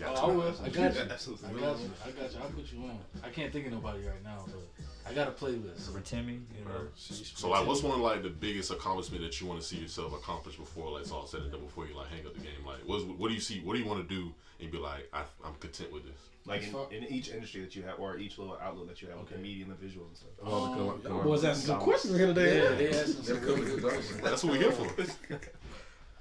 Got 0.03 0.19
Oh, 0.19 0.23
I 0.25 0.27
to. 0.31 0.33
will. 0.39 0.55
I 0.65 0.69
got 0.69 0.95
you. 0.95 1.01
Absolutely. 1.11 1.49
I 1.49 1.53
got 1.53 1.79
you. 1.81 1.91
I 2.05 2.11
got 2.11 2.33
you. 2.33 2.39
I'll 2.43 2.49
put 2.51 2.73
you 2.73 2.79
on. 2.85 2.99
I 3.25 3.29
can't 3.29 3.53
think 3.53 3.67
of 3.67 3.73
nobody 3.73 4.01
right 4.05 4.23
now, 4.25 4.45
but 4.47 4.63
I 5.09 5.15
got 5.15 5.29
a 5.29 5.31
playlist. 5.33 5.93
For 5.93 6.01
Timmy, 6.01 6.41
you 6.59 6.65
know. 6.65 6.89
So 6.97 7.49
like, 7.51 7.67
what's 7.67 7.83
one 7.83 7.93
of 7.95 8.01
like 8.01 8.23
the 8.23 8.31
biggest 8.31 8.71
accomplishment 8.71 9.23
that 9.23 9.41
you 9.41 9.47
want 9.47 9.61
to 9.61 9.67
see 9.67 9.77
yourself 9.77 10.13
accomplish 10.15 10.57
before 10.57 10.91
like 10.93 11.03
it's 11.03 11.13
all 11.13 11.27
said 11.27 11.43
and 11.43 11.51
done? 11.53 11.61
Before 11.61 11.87
you 11.87 11.97
like 11.97 12.09
hang 12.09 12.27
up 12.27 12.35
the 12.35 12.41
game, 12.41 12.65
like 12.67 12.79
what's, 12.87 13.05
what 13.05 13.29
do 13.29 13.35
you 13.35 13.41
see? 13.41 13.61
What 13.61 13.75
do 13.75 13.79
you 13.81 13.87
want 13.87 14.07
to 14.09 14.15
do 14.15 14.33
and 14.61 14.71
be 14.73 14.79
like, 14.79 15.09
I, 15.13 15.23
I'm 15.45 15.55
content 15.61 15.93
with 15.93 16.05
this? 16.05 16.19
Like 16.45 16.65
in, 16.91 17.05
in 17.05 17.05
each 17.13 17.31
industry 17.31 17.61
that 17.61 17.77
you 17.77 17.83
have, 17.85 18.01
or 18.01 18.19
each 18.19 18.37
little 18.39 18.59
outlet 18.61 18.89
that 18.89 19.01
you 19.01 19.07
have, 19.09 19.19
with 19.21 19.29
the 19.31 19.39
media 19.39 19.65
and 19.65 19.73
the 19.73 19.77
visuals 19.77 20.09
and 20.09 20.17
stuff. 20.17 20.31
All 20.45 20.67
the 20.75 20.83
Um, 20.93 21.01
color- 21.03 21.23
Boys 21.23 21.45
asking 21.45 21.67
some 21.69 21.79
questions 21.79 22.17
here 22.17 22.27
today. 22.27 22.63
Yeah, 22.65 22.75
they 22.75 22.89
asking 22.89 23.23
some 23.23 23.41
really 23.43 23.61
good 23.67 23.83
questions. 23.83 24.21
That's 24.21 24.43
what 24.43 24.53
we're 24.55 24.59
here 24.59 24.73
for. 24.73 24.85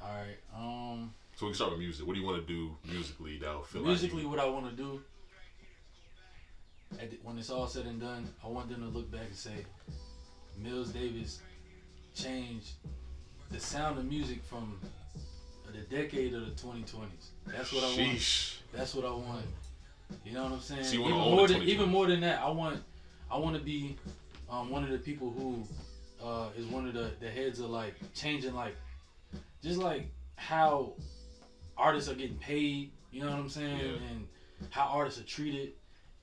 All 0.04 0.10
right. 0.10 0.38
Um, 0.56 1.14
So 1.42 1.48
we 1.48 1.54
can 1.54 1.56
start 1.56 1.72
with 1.72 1.80
music. 1.80 2.06
What 2.06 2.14
do 2.14 2.20
you 2.20 2.26
want 2.28 2.46
to 2.46 2.54
do 2.54 2.78
musically 2.88 3.40
that 3.40 3.52
will 3.52 3.64
feel 3.64 3.82
musically, 3.82 4.22
like 4.22 4.30
what 4.30 4.40
I 4.40 4.46
want 4.46 4.70
to 4.70 4.76
do. 4.76 5.02
at 7.00 7.10
the, 7.10 7.18
when 7.24 7.40
it's 7.40 7.50
all 7.50 7.66
said 7.66 7.88
and 7.88 8.00
done, 8.00 8.30
I 8.46 8.48
want 8.48 8.70
them 8.70 8.82
to 8.82 8.96
look 8.96 9.12
back 9.12 9.26
and 9.26 9.36
say, 9.36 9.66
Mills 10.56 10.90
Davis 10.90 11.40
changed 12.14 12.74
the 13.50 13.60
sound 13.60 13.98
of 13.98 14.06
music 14.06 14.44
from 14.44 14.80
the 15.74 15.80
decade 15.80 16.36
of 16.36 16.46
the 16.46 16.52
2020s. 16.52 17.08
That's 17.48 17.74
what 17.74 17.86
I 17.86 17.88
want. 17.88 18.60
That's 18.72 18.94
what 18.94 19.06
I 19.06 19.10
want. 19.10 19.46
You 20.24 20.34
know 20.34 20.44
what 20.44 20.52
I'm 20.52 20.60
saying? 20.60 20.84
So 20.84 20.98
even 20.98 21.12
more 21.12 21.48
than 21.48 21.64
even 21.64 21.90
more 21.90 22.06
than 22.06 22.20
that, 22.20 22.40
I 22.40 22.52
want 22.52 22.84
I 23.32 23.40
want 23.40 23.56
to 23.56 23.64
be 23.64 23.98
um, 24.48 24.70
one 24.70 24.84
of 24.84 24.92
the 24.92 25.00
people 25.00 25.32
who 25.32 25.64
uh, 26.24 26.50
is 26.56 26.68
one 26.68 26.88
of 26.88 26.94
the, 26.94 27.10
the 27.20 27.32
heads 27.32 27.60
of 27.60 27.72
like 27.72 27.96
changing 28.14 28.54
like 28.54 28.76
just 29.64 29.80
like 29.80 30.06
how 30.36 30.94
artists 31.82 32.10
are 32.10 32.16
getting 32.16 32.38
paid. 32.38 32.92
You 33.12 33.22
know 33.22 33.32
what 33.32 33.40
I'm 33.40 33.50
saying? 33.50 33.80
Yeah. 33.80 34.10
And 34.12 34.28
how 34.70 34.88
artists 34.88 35.20
are 35.20 35.26
treated, 35.26 35.74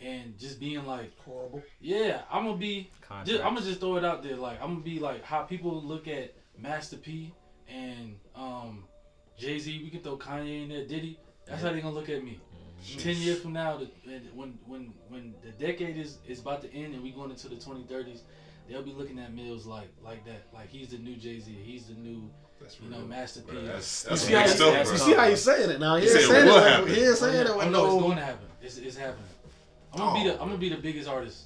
and 0.00 0.38
just 0.38 0.60
being 0.60 0.86
like 0.86 1.16
Horrible. 1.24 1.62
yeah, 1.80 2.22
I'm 2.30 2.44
gonna 2.44 2.56
be. 2.56 2.90
Just, 3.24 3.42
I'm 3.42 3.54
gonna 3.54 3.66
just 3.66 3.80
throw 3.80 3.96
it 3.96 4.04
out 4.04 4.22
there. 4.22 4.36
Like 4.36 4.62
I'm 4.62 4.74
gonna 4.74 4.84
be 4.84 4.98
like 4.98 5.24
how 5.24 5.42
people 5.42 5.82
look 5.82 6.08
at 6.08 6.34
Master 6.56 6.96
P 6.96 7.32
and 7.68 8.16
um, 8.34 8.84
Jay 9.36 9.58
Z. 9.58 9.80
We 9.82 9.90
can 9.90 10.00
throw 10.00 10.16
Kanye 10.16 10.62
in 10.64 10.68
there. 10.68 10.86
Diddy. 10.86 11.18
That's 11.46 11.62
how 11.62 11.72
they 11.72 11.80
gonna 11.80 11.94
look 11.94 12.08
at 12.08 12.22
me. 12.22 12.38
Ten 12.98 13.16
years 13.16 13.40
from 13.40 13.54
now, 13.54 13.78
the, 13.78 13.88
when 14.34 14.58
when 14.66 14.92
when 15.08 15.34
the 15.42 15.50
decade 15.50 15.96
is 15.96 16.18
is 16.28 16.40
about 16.40 16.62
to 16.62 16.72
end 16.72 16.94
and 16.94 17.02
we 17.02 17.10
going 17.10 17.30
into 17.30 17.48
the 17.48 17.56
2030s, 17.56 18.20
they'll 18.68 18.82
be 18.82 18.92
looking 18.92 19.18
at 19.18 19.34
Mills 19.34 19.66
like 19.66 19.88
like 20.04 20.24
that. 20.26 20.46
Like 20.54 20.68
he's 20.68 20.90
the 20.90 20.98
new 20.98 21.16
Jay 21.16 21.40
Z. 21.40 21.50
He's 21.52 21.86
the 21.86 21.94
new 21.94 22.30
That's 22.60 22.80
you 22.80 22.90
know 22.90 22.98
real. 22.98 23.06
Master 23.06 23.40
P. 23.42 23.54
That's, 23.66 24.04
You 24.04 24.10
that's 24.10 24.22
see, 24.22 24.32
how 24.32 24.38
big 24.40 24.48
you, 24.50 24.54
stuff, 24.56 24.92
you 24.92 24.98
see 24.98 25.14
how 25.14 25.24
you 25.26 25.36
saying 25.36 25.70
it 25.70 25.80
now. 25.80 25.96
He 25.96 26.06
You 26.06 26.10
ain't 26.12 26.20
saying 26.26 26.46
it. 26.46 26.50
what 26.50 26.54
With, 26.62 26.72
happened? 26.72 26.94
he 26.96 27.04
ain't 27.04 27.16
saying 27.16 27.34
it 27.36 27.46
oh, 27.48 27.52
I 27.60 27.64
with 27.64 27.72
know 27.72 27.84
it's 27.96 28.02
going 28.04 28.16
to 28.18 28.24
happen. 28.24 28.46
It's, 28.62 28.78
it's 28.78 28.96
happening. 28.96 29.24
I'm 29.92 29.98
gonna 29.98 30.22
be 30.24 30.30
Oh. 30.30 30.32
the 30.34 30.40
I'm 30.42 30.48
gonna 30.48 30.58
be 30.58 30.68
the 30.68 30.76
biggest 30.76 31.08
artist. 31.08 31.44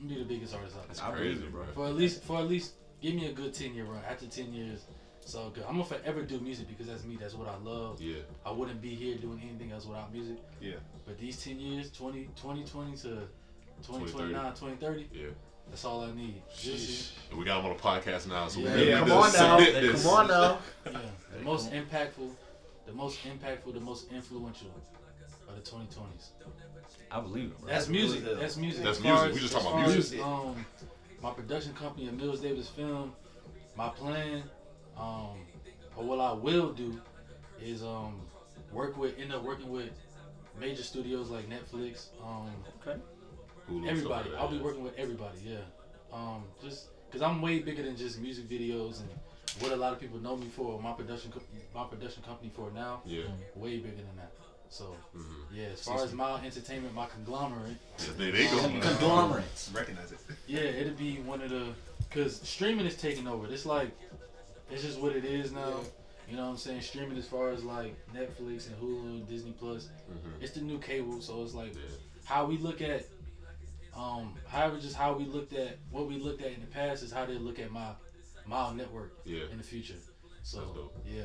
I'm 0.00 0.08
gonna 0.08 0.18
be 0.18 0.24
the 0.24 0.28
biggest 0.34 0.54
artist 0.54 0.76
out 0.76 0.92
there. 0.92 1.04
I 1.06 1.10
Crazy, 1.12 1.42
bro. 1.46 1.64
For 1.74 1.86
at 1.86 1.94
least 1.94 2.22
for 2.24 2.38
at 2.38 2.48
least 2.48 2.72
give 3.00 3.14
me 3.14 3.26
a 3.28 3.32
good 3.32 3.54
ten 3.54 3.72
year 3.74 3.84
run. 3.84 4.02
After 4.08 4.26
ten 4.26 4.52
years, 4.52 4.80
it's 5.22 5.34
all 5.36 5.50
good. 5.50 5.62
I'm 5.68 5.74
gonna 5.78 5.84
forever 5.84 6.22
do 6.22 6.40
music 6.40 6.66
because 6.68 6.88
that's 6.88 7.04
me. 7.04 7.16
That's 7.20 7.34
what 7.34 7.48
I 7.48 7.56
love. 7.62 8.00
Yeah. 8.00 8.16
I 8.44 8.50
wouldn't 8.50 8.82
be 8.82 8.94
here 8.96 9.16
doing 9.16 9.40
anything 9.48 9.70
else 9.70 9.86
without 9.86 10.12
music. 10.12 10.38
Yeah. 10.60 10.74
But 11.06 11.18
these 11.18 11.42
ten 11.42 11.60
years, 11.60 11.90
20, 11.92 12.24
2020 12.36 12.96
to 12.96 13.28
2029, 13.82 14.54
2030. 14.54 15.04
2030, 15.04 15.08
Yeah. 15.12 15.28
That's 15.70 15.84
all 15.84 16.02
I 16.02 16.12
need. 16.14 16.42
Just- 16.56 17.12
And 17.30 17.38
we 17.38 17.44
got 17.44 17.60
him 17.60 17.66
on 17.70 17.76
the 17.76 17.82
podcast 17.82 18.28
now, 18.28 18.48
so 18.48 18.60
Yeah. 18.60 18.74
we 18.74 18.88
Yeah, 18.88 18.98
gotta 19.00 19.10
Come 19.10 19.18
on 19.18 19.24
just 19.24 19.38
now. 19.38 19.56
this. 19.58 20.02
Come 20.02 20.12
on 20.14 20.28
now. 20.28 20.58
yeah, 20.86 21.00
the 21.36 21.42
most 21.44 21.70
impactful, 21.72 22.30
the 22.86 22.92
most 22.92 23.18
impactful, 23.24 23.74
the 23.74 23.80
most 23.80 24.12
influential 24.12 24.68
of 25.48 25.54
the 25.56 25.60
2020s. 25.70 26.30
I 27.10 27.20
believe 27.20 27.50
it, 27.50 27.58
bro. 27.60 27.68
That's 27.68 27.88
music. 27.88 28.24
That's 28.24 28.56
music. 28.56 28.82
That's 28.82 28.98
As 28.98 29.04
far 29.04 29.12
music. 29.26 29.34
We 29.34 29.40
just 29.40 29.52
talking 29.52 29.68
about 29.78 29.88
music. 29.90 30.18
as, 30.18 30.24
Um, 30.24 30.66
my 31.22 31.30
production 31.32 31.72
company, 31.74 32.10
Mills 32.10 32.40
Davis 32.40 32.68
Film, 32.68 33.14
my 33.76 33.88
plan, 33.90 34.42
um, 34.96 35.46
or 35.96 36.04
what 36.04 36.18
I 36.20 36.32
will 36.32 36.72
do, 36.72 37.00
is 37.62 37.82
um, 37.84 38.20
work 38.72 38.96
with, 38.96 39.16
end 39.18 39.32
up 39.32 39.42
working 39.42 39.70
with 39.70 39.90
major 40.58 40.82
studios 40.82 41.30
like 41.30 41.48
Netflix, 41.48 42.06
um, 42.22 42.50
Hulu, 43.70 43.88
everybody. 43.88 44.30
I'll 44.38 44.48
be 44.50 44.58
working 44.58 44.82
with 44.82 44.94
everybody. 44.96 45.38
Yeah, 45.44 45.58
um, 46.12 46.44
just 46.62 46.88
because 47.06 47.22
I'm 47.22 47.40
way 47.40 47.60
bigger 47.60 47.82
than 47.82 47.96
just 47.96 48.20
music 48.20 48.48
videos 48.48 49.00
and 49.00 49.08
what 49.60 49.72
a 49.72 49.76
lot 49.76 49.92
of 49.92 50.00
people 50.00 50.18
know 50.18 50.36
me 50.36 50.48
for. 50.48 50.80
My 50.80 50.92
production, 50.92 51.30
co- 51.32 51.40
my 51.74 51.84
production 51.84 52.22
company 52.22 52.50
for 52.54 52.70
now, 52.72 53.02
Yeah. 53.06 53.22
way 53.54 53.78
bigger 53.78 53.96
than 53.96 54.16
that. 54.16 54.32
So 54.68 54.96
Mhm. 55.16 55.24
yeah, 55.52 55.64
as 55.66 55.82
far 55.82 56.02
as 56.02 56.12
my 56.12 56.44
entertainment, 56.44 56.94
my 56.94 57.06
conglomerate. 57.06 57.76
Yeah, 57.98 58.06
there 58.16 58.32
they 58.32 58.44
go. 58.46 58.80
Conglomerates. 58.80 59.70
Recognize 59.72 60.12
it. 60.12 60.18
Yeah, 60.46 60.60
it'd 60.60 60.98
be 60.98 61.18
one 61.20 61.40
of 61.42 61.50
the 61.50 61.74
because 62.08 62.40
streaming 62.42 62.86
is 62.86 62.96
taking 62.96 63.26
over. 63.28 63.46
It's 63.46 63.64
like 63.66 63.90
it's 64.70 64.82
just 64.82 64.98
what 64.98 65.14
it 65.14 65.24
is 65.24 65.52
now. 65.52 65.80
You 66.28 66.36
know 66.36 66.44
what 66.46 66.52
I'm 66.52 66.56
saying? 66.56 66.80
Streaming 66.80 67.18
as 67.18 67.26
far 67.26 67.50
as 67.50 67.62
like 67.62 67.94
Netflix 68.14 68.66
and 68.66 68.76
Hulu, 68.82 69.28
Disney 69.28 69.52
Plus, 69.52 69.88
Mhm. 70.10 70.42
it's 70.42 70.52
the 70.54 70.62
new 70.62 70.78
cable. 70.78 71.20
So 71.20 71.42
it's 71.44 71.54
like 71.54 71.74
Yeah. 71.74 71.82
how 72.24 72.46
we 72.46 72.56
look 72.58 72.80
at, 72.80 73.06
um, 73.96 74.34
however, 74.48 74.78
just 74.78 74.96
how 74.96 75.12
we 75.14 75.24
looked 75.24 75.52
at 75.52 75.78
what 75.90 76.06
we 76.08 76.18
looked 76.18 76.42
at 76.42 76.52
in 76.52 76.60
the 76.60 76.66
past 76.66 77.02
is 77.02 77.12
how 77.12 77.24
they 77.26 77.34
look 77.34 77.58
at 77.58 77.70
my 77.70 77.90
my 78.46 78.72
network 78.74 79.12
Yeah. 79.24 79.44
in 79.50 79.58
the 79.58 79.64
future. 79.64 79.94
So 80.42 80.58
That's 80.60 80.70
dope. 80.72 80.96
yeah. 81.06 81.22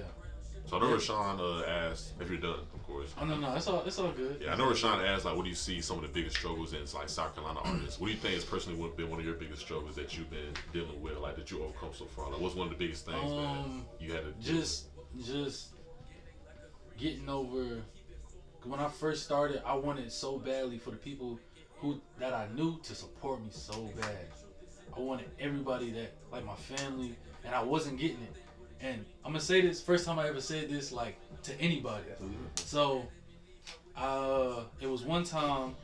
So 0.66 0.78
I 0.78 0.82
know 0.82 0.96
Rashawn 0.96 1.40
uh, 1.40 1.66
asked 1.68 2.14
if 2.20 2.30
you're 2.30 2.38
done, 2.40 2.60
of 2.74 2.84
course. 2.86 3.14
Oh 3.20 3.26
no 3.26 3.38
no, 3.38 3.56
it's 3.56 3.68
all 3.68 3.82
it's 3.86 3.98
all 3.98 4.12
good. 4.12 4.40
Yeah, 4.42 4.54
I 4.54 4.56
know 4.58 4.66
Rashawn 4.68 5.04
asked 5.06 5.26
like, 5.26 5.36
what 5.36 5.44
do 5.44 5.50
you 5.50 5.56
see 5.56 5.82
some 5.82 5.98
of 5.98 6.04
the 6.04 6.10
biggest 6.10 6.36
struggles 6.38 6.74
in 6.74 6.80
like 6.94 7.10
South 7.10 7.34
Carolina 7.34 7.60
artists? 7.64 8.00
What 8.00 8.08
do 8.08 8.14
you 8.14 8.20
think 8.20 8.36
has 8.36 8.44
personally 8.46 8.78
been 8.96 9.10
one 9.10 9.20
of 9.20 9.26
your 9.26 9.36
biggest 9.36 9.62
struggles 9.62 9.96
that 9.96 10.16
you've 10.18 10.30
been 10.30 10.54
dealing 10.72 11.02
with, 11.02 11.18
like 11.18 11.36
that 11.38 11.50
you 11.50 11.64
overcome 11.64 11.90
so 11.94 12.06
far? 12.06 12.30
Like, 12.30 12.40
what's 12.40 12.56
one 12.56 12.68
of 12.68 12.74
the 12.78 12.80
biggest 12.80 13.06
things 13.06 13.32
Um, 13.32 13.86
that 14.00 14.06
you 14.06 14.14
had 14.14 14.24
to 14.26 14.34
just 14.42 14.88
just 15.26 15.70
getting 16.98 17.30
over 17.30 17.82
when 18.64 18.80
I 18.80 18.90
first 18.90 19.24
started 19.24 19.62
I 19.66 19.74
wanted 19.74 20.12
so 20.12 20.38
badly 20.38 20.78
for 20.78 20.92
the 20.92 20.98
people 20.98 21.40
who 21.82 22.00
that 22.20 22.34
I 22.34 22.48
knew 22.56 22.80
to 22.84 22.96
support 22.96 23.42
me 23.42 23.50
so 23.52 23.90
bad. 24.00 24.28
I 24.96 25.00
wanted 25.00 25.30
everybody 25.40 25.92
that 25.92 26.14
like 26.32 26.46
my 26.46 26.56
family 26.56 27.16
and 27.46 27.56
I 27.56 27.64
wasn't 27.64 28.00
getting 28.00 28.22
it. 28.22 28.36
And 28.82 29.06
I'm 29.26 29.32
gonna 29.32 29.42
say 29.42 29.62
this 29.62 29.82
first 29.82 30.06
time 30.06 30.20
I 30.20 30.28
ever 30.28 30.42
said 30.42 30.70
this 30.70 30.92
like 30.92 31.18
to 31.44 31.60
anybody. 31.60 32.06
So 32.56 33.06
uh 33.96 34.64
it 34.82 34.88
was 34.88 35.04
one 35.04 35.24
time 35.24 35.76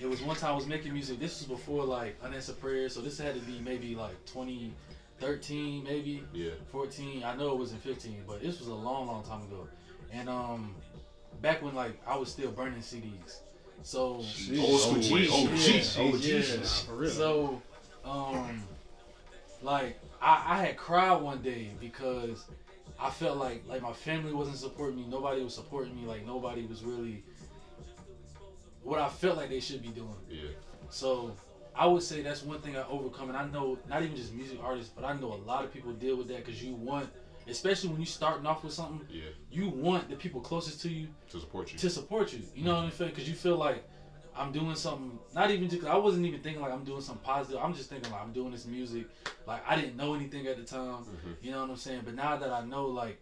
it 0.00 0.06
was 0.06 0.20
one 0.22 0.36
time 0.36 0.52
I 0.52 0.54
was 0.54 0.66
making 0.66 0.92
music. 0.92 1.18
This 1.18 1.38
was 1.40 1.48
before 1.48 1.84
like 1.84 2.16
Unanswered 2.22 2.60
Prayer, 2.60 2.88
so 2.88 3.00
this 3.00 3.18
had 3.18 3.34
to 3.34 3.40
be 3.40 3.60
maybe 3.60 3.94
like 3.94 4.24
2013, 4.26 5.84
maybe? 5.84 6.22
Yeah. 6.34 6.50
14. 6.70 7.24
I 7.24 7.34
know 7.34 7.52
it 7.52 7.58
wasn't 7.58 7.82
15, 7.82 8.24
but 8.26 8.42
this 8.42 8.58
was 8.58 8.68
a 8.68 8.74
long, 8.74 9.06
long 9.06 9.24
time 9.24 9.42
ago. 9.42 9.66
And 10.12 10.28
um, 10.28 10.74
back 11.40 11.62
when 11.62 11.74
like 11.74 11.98
I 12.06 12.16
was 12.16 12.30
still 12.30 12.50
burning 12.50 12.80
CDs. 12.80 13.40
So 13.86 14.14
Old 14.16 14.26
school 14.26 15.14
way. 15.14 15.28
Oh, 15.30 15.48
yeah, 15.48 15.56
geez. 15.56 15.96
yeah. 15.96 16.90
For 16.90 16.96
real. 16.96 17.10
So 17.10 17.62
um, 18.04 18.64
like 19.62 20.00
I, 20.20 20.42
I 20.44 20.58
had 20.64 20.76
cried 20.76 21.22
one 21.22 21.40
day 21.40 21.70
because 21.80 22.46
I 22.98 23.10
felt 23.10 23.38
like 23.38 23.62
like 23.68 23.82
my 23.82 23.92
family 23.92 24.32
wasn't 24.32 24.56
supporting 24.56 24.96
me. 24.96 25.06
Nobody 25.08 25.40
was 25.40 25.54
supporting 25.54 25.94
me. 25.94 26.04
Like 26.04 26.26
nobody 26.26 26.66
was 26.66 26.82
really 26.82 27.22
what 28.82 28.98
I 28.98 29.08
felt 29.08 29.36
like 29.36 29.50
they 29.50 29.60
should 29.60 29.82
be 29.82 29.90
doing. 29.90 30.16
Yeah. 30.28 30.48
So 30.90 31.36
I 31.76 31.86
would 31.86 32.02
say 32.02 32.22
that's 32.22 32.42
one 32.42 32.58
thing 32.58 32.76
I 32.76 32.84
overcome, 32.88 33.28
and 33.28 33.38
I 33.38 33.46
know 33.46 33.78
not 33.88 34.02
even 34.02 34.16
just 34.16 34.34
music 34.34 34.58
artists, 34.64 34.92
but 34.96 35.04
I 35.04 35.12
know 35.12 35.32
a 35.32 35.42
lot 35.46 35.64
of 35.64 35.72
people 35.72 35.92
deal 35.92 36.16
with 36.16 36.26
that 36.26 36.44
because 36.44 36.60
you 36.60 36.74
want, 36.74 37.08
especially 37.48 37.90
when 37.90 38.00
you 38.00 38.06
starting 38.06 38.46
off 38.46 38.64
with 38.64 38.72
something, 38.72 39.06
Yeah. 39.10 39.24
you 39.50 39.68
want 39.68 40.08
the 40.10 40.16
people 40.16 40.40
closest 40.40 40.80
to 40.82 40.88
you 40.88 41.08
To 41.30 41.40
support 41.40 41.72
you. 41.72 41.78
to 41.78 41.90
support 41.90 42.32
you. 42.32 42.42
You 42.54 42.64
know 42.64 42.74
what 42.74 42.84
I'm 42.84 42.90
saying? 42.92 43.10
Because 43.10 43.28
you 43.28 43.34
feel 43.34 43.56
like 43.56 43.84
I'm 44.34 44.52
doing 44.52 44.74
something. 44.74 45.18
Not 45.34 45.50
even 45.50 45.68
just. 45.70 45.84
I 45.86 45.96
wasn't 45.96 46.26
even 46.26 46.40
thinking 46.40 46.60
like 46.60 46.72
I'm 46.72 46.84
doing 46.84 47.00
something 47.00 47.24
positive. 47.24 47.60
I'm 47.62 47.72
just 47.74 47.88
thinking 47.88 48.10
like 48.12 48.20
I'm 48.20 48.32
doing 48.32 48.50
this 48.52 48.66
music. 48.66 49.06
Like 49.46 49.62
I 49.66 49.76
didn't 49.76 49.96
know 49.96 50.14
anything 50.14 50.46
at 50.46 50.56
the 50.58 50.64
time. 50.64 51.04
Mhm. 51.04 51.36
You 51.42 51.52
know 51.52 51.62
what 51.62 51.70
I'm 51.70 51.76
saying? 51.76 52.02
But 52.04 52.14
now 52.14 52.36
that 52.36 52.50
I 52.52 52.62
know, 52.64 52.86
like, 52.86 53.18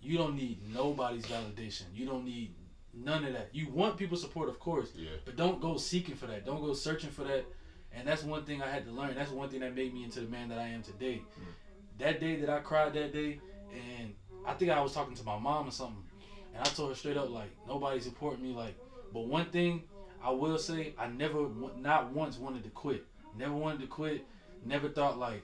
you 0.00 0.18
don't 0.18 0.36
need 0.36 0.58
nobody's 0.72 1.26
validation. 1.26 1.84
You 1.94 2.06
don't 2.06 2.24
need 2.24 2.54
none 2.94 3.24
of 3.24 3.32
that. 3.32 3.48
You 3.52 3.68
want 3.68 3.96
people's 3.96 4.20
support, 4.20 4.48
of 4.48 4.58
course. 4.60 4.90
Yeah. 4.94 5.10
But 5.24 5.36
don't 5.36 5.60
go 5.60 5.76
seeking 5.76 6.14
for 6.14 6.26
that. 6.26 6.44
Don't 6.44 6.60
go 6.60 6.72
searching 6.74 7.10
for 7.10 7.24
that. 7.24 7.44
And 7.94 8.06
that's 8.06 8.22
one 8.22 8.44
thing 8.44 8.62
I 8.62 8.68
had 8.68 8.84
to 8.86 8.90
learn. 8.92 9.14
That's 9.14 9.30
one 9.30 9.48
thing 9.48 9.60
that 9.60 9.74
made 9.74 9.92
me 9.92 10.04
into 10.04 10.20
the 10.20 10.28
man 10.28 10.48
that 10.50 10.58
I 10.58 10.68
am 10.68 10.82
today. 10.82 11.22
That 11.98 12.20
day 12.20 12.36
that 12.36 12.50
I 12.50 12.58
cried 12.60 12.94
that 12.94 13.12
day, 13.12 13.40
and 13.72 14.14
I 14.46 14.54
think 14.54 14.70
I 14.70 14.80
was 14.80 14.92
talking 14.92 15.14
to 15.14 15.24
my 15.24 15.38
mom 15.38 15.68
or 15.68 15.70
something, 15.70 16.02
and 16.54 16.60
I 16.62 16.68
told 16.70 16.90
her 16.90 16.94
straight 16.94 17.16
up 17.16 17.30
like 17.30 17.50
nobody 17.66 18.00
supporting 18.00 18.42
me. 18.42 18.52
Like, 18.54 18.76
but 19.12 19.26
one 19.26 19.46
thing 19.46 19.82
I 20.24 20.30
will 20.30 20.58
say, 20.58 20.94
I 20.98 21.08
never, 21.08 21.48
not 21.78 22.12
once 22.12 22.38
wanted 22.38 22.64
to 22.64 22.70
quit. 22.70 23.04
Never 23.36 23.54
wanted 23.54 23.80
to 23.80 23.86
quit. 23.86 24.24
Never 24.64 24.88
thought 24.88 25.18
like, 25.18 25.42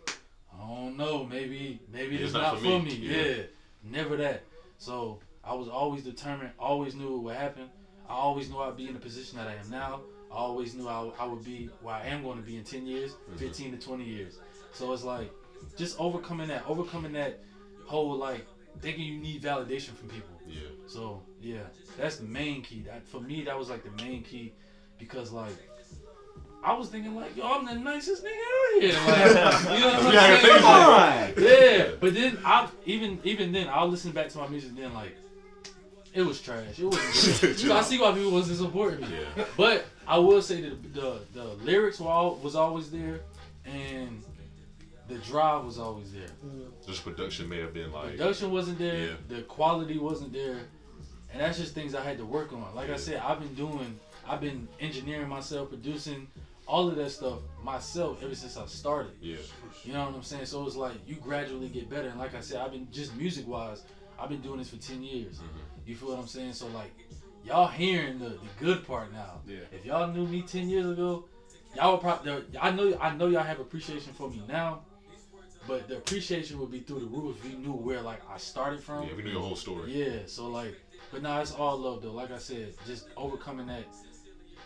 I 0.55 0.67
don't 0.67 0.97
know, 0.97 1.25
maybe, 1.25 1.81
maybe 1.93 2.17
It's 2.17 2.27
it's 2.27 2.33
not 2.35 2.55
not, 2.55 2.59
for 2.59 2.65
me. 2.65 2.83
me. 2.83 2.95
Yeah. 2.97 3.23
Yeah. 3.23 3.43
never 3.83 4.17
that. 4.17 4.45
So 4.79 5.21
I 5.43 5.55
was 5.55 5.69
always 5.69 6.05
determined. 6.05 6.51
Always 6.59 6.95
knew 6.95 7.15
what 7.15 7.25
would 7.25 7.37
happen. 7.37 7.69
I 8.09 8.13
always 8.13 8.49
knew 8.49 8.59
I'd 8.59 8.77
be 8.77 8.87
in 8.87 8.95
the 8.95 9.01
position 9.01 9.39
that 9.39 9.49
I 9.49 9.55
am 9.55 9.71
now. 9.71 10.03
I 10.31 10.37
always 10.37 10.75
knew 10.75 10.89
I, 10.89 11.11
I 11.19 11.27
would 11.27 11.45
be 11.45 11.71
where 11.83 11.95
I 11.95 12.07
am 12.07 12.23
going 12.23 12.37
to 12.37 12.45
be 12.45 12.57
in 12.57 12.65
10 12.65 12.87
years, 12.87 13.13
mm-hmm. 13.13 13.37
15 13.37 13.73
to 13.73 13.79
20 13.79 14.05
years. 14.05 14.39
So 14.73 14.93
it's 14.93 15.05
like 15.05 15.31
just 15.77 15.99
overcoming 16.01 16.49
that, 16.49 16.65
overcoming 16.67 17.13
that 17.13 17.41
whole 17.87 18.17
like 18.17 18.47
thinking 18.81 19.05
you 19.05 19.19
need 19.19 19.43
validation 19.43 19.91
from 19.95 20.09
people. 20.09 20.29
Yeah. 20.47 20.61
So 20.87 21.23
yeah, 21.41 21.63
that's 21.97 22.17
the 22.17 22.27
main 22.27 22.63
key. 22.63 22.83
That 22.83 23.07
for 23.07 23.21
me, 23.21 23.45
that 23.45 23.59
was 23.59 23.69
like 23.71 23.83
the 23.85 24.03
main 24.05 24.23
key 24.23 24.53
because 24.99 25.33
like 25.33 25.53
I 26.65 26.75
was 26.75 26.89
thinking 26.89 27.15
like, 27.15 27.37
yo, 27.37 27.45
I'm 27.47 27.65
the 27.67 27.75
nicest 27.77 28.25
nigga 28.25 28.31
out 28.31 28.83
here. 28.83 28.93
Like, 28.93 29.79
you 29.79 29.85
know 29.85 29.95
what 29.95 30.07
I'm 30.07 30.13
Yeah, 30.13 30.27
saying? 30.27 30.41
think 30.43 30.65
Like, 30.65 31.39
so. 31.39 31.45
yeah, 31.47 31.91
but 32.01 32.15
then 32.15 32.39
I 32.45 32.69
even 32.85 33.21
even 33.25 33.53
then 33.53 33.69
I'll 33.71 33.89
listen 33.89 34.11
back 34.13 34.29
to 34.31 34.39
my 34.39 34.49
music 34.49 34.75
then 34.77 34.93
like 34.95 35.17
it 36.15 36.23
was 36.23 36.41
trash. 36.41 36.79
It 36.79 36.85
wasn't 36.85 37.41
good. 37.41 37.59
so 37.59 37.77
I 37.77 37.83
see 37.83 37.99
why 38.01 38.13
people 38.13 38.33
wasn't 38.33 38.59
supporting 38.59 39.01
me. 39.03 39.09
Yeah. 39.37 39.45
But 39.57 39.85
I 40.07 40.19
will 40.19 40.43
say 40.43 40.63
that 40.63 40.95
the 40.95 41.21
the 41.35 41.45
lyrics 41.63 42.01
were 42.01 42.09
all, 42.09 42.37
was 42.37 42.57
always 42.57 42.91
there, 42.91 43.21
and 43.67 44.23
the 45.09 45.17
drive 45.19 45.65
was 45.65 45.79
always 45.79 46.13
there. 46.13 46.29
Just 46.87 47.05
production 47.05 47.49
may 47.49 47.61
have 47.61 47.75
been 47.75 47.93
like. 47.93 48.13
Production 48.13 48.51
wasn't 48.51 48.79
there. 48.79 49.07
Yeah. 49.07 49.13
The 49.29 49.43
quality 49.43 49.99
wasn't 49.99 50.33
there, 50.33 50.59
and 51.33 51.41
that's 51.41 51.59
just 51.59 51.75
things 51.75 51.95
I 51.95 52.03
had 52.03 52.19
to 52.19 52.25
work 52.25 52.53
on. 52.53 52.75
Like 52.75 52.91
I 52.91 52.97
said, 52.97 53.21
I've 53.25 53.41
been 53.41 53.55
doing, 53.55 53.99
I've 54.27 54.41
been 54.41 54.69
engineering 54.81 55.29
myself, 55.29 55.71
producing 55.71 56.29
all 56.67 56.89
of 56.89 56.97
that 56.97 57.11
stuff 57.11 57.39
myself 57.63 58.23
ever 58.23 58.35
since 58.35 58.57
I 58.59 58.67
started. 58.67 59.13
Yeah. 59.21 59.37
You 59.85 59.95
know 59.95 60.05
what 60.05 60.15
I'm 60.15 60.23
saying? 60.23 60.45
So 60.45 60.67
it's 60.67 60.77
like 60.77 60.93
you 61.07 61.17
gradually 61.17 61.69
get 61.69 61.89
better. 61.89 62.09
And 62.09 62.19
like 62.19 62.35
I 62.35 62.41
said, 62.41 62.61
I've 62.61 62.73
been 62.73 62.89
just 62.93 63.17
music 63.17 63.49
wise, 63.49 63.85
I've 64.21 64.29
been 64.29 64.43
doing 64.43 64.59
this 64.59 64.69
for 64.69 64.77
ten 64.77 65.03
years. 65.03 65.37
Mm-hmm. 65.37 65.59
You 65.87 65.97
feel 65.97 66.11
what 66.11 66.19
I'm 66.19 66.27
saying? 66.27 66.53
So 66.53 66.67
like, 66.69 66.93
y'all 67.45 67.69
hearing 67.69 68.19
the, 68.19 68.29
the 68.29 68.39
good 68.59 68.87
part 68.87 69.13
now. 69.13 69.41
Yeah. 69.47 69.61
If 69.73 69.87
y'all 69.87 70.13
knew 70.13 70.27
me 70.27 70.43
ten 70.43 70.69
years 70.69 70.91
ago, 70.91 71.25
y'all 71.75 71.93
would 71.93 72.03
probably. 72.03 72.45
I 72.61 72.71
know 72.71 72.97
I 73.01 73.15
know 73.15 73.29
y'all 73.29 73.43
have 73.43 73.61
appreciation 73.61 74.13
for 74.13 74.29
me 74.29 74.43
now, 74.47 74.83
but 75.69 75.87
the 75.87 75.99
appreciation 75.99 76.59
would 76.59 76.71
be 76.71 76.81
through 76.81 77.01
the 77.01 77.07
roof 77.07 77.37
if 77.45 77.53
you 77.53 77.59
knew 77.59 77.73
where 77.73 78.01
like 78.01 78.21
I 78.29 78.39
started 78.39 78.83
from. 78.83 79.07
Yeah, 79.07 79.15
we 79.15 79.23
knew 79.23 79.31
your 79.33 79.43
whole 79.43 79.55
story. 79.57 79.93
Yeah, 79.93 80.21
so 80.27 80.49
like, 80.49 80.75
but 81.13 81.23
now 81.23 81.41
it's 81.41 81.53
all 81.53 81.77
love 81.77 82.03
though. 82.03 82.13
Like 82.13 82.33
I 82.33 82.39
said, 82.39 82.75
just 82.87 83.09
overcoming 83.17 83.67
that, 83.67 83.85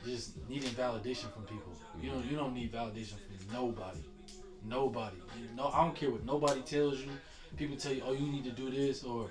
just 0.06 0.36
needing 0.48 0.70
validation 0.70 1.32
from 1.34 1.42
people. 1.42 1.72
You 2.00 2.10
don't, 2.10 2.24
you 2.30 2.36
don't 2.36 2.54
need 2.54 2.72
validation 2.72 3.14
from 3.26 3.52
nobody, 3.52 3.98
nobody. 4.64 5.16
You 5.38 5.54
know, 5.56 5.70
I 5.74 5.84
don't 5.84 5.94
care 5.94 6.10
what 6.10 6.24
nobody 6.24 6.62
tells 6.62 7.00
you. 7.00 7.10
People 7.56 7.76
tell 7.76 7.92
you, 7.92 8.02
oh, 8.06 8.12
you 8.12 8.26
need 8.32 8.44
to 8.44 8.50
do 8.50 8.70
this, 8.70 9.04
or, 9.04 9.28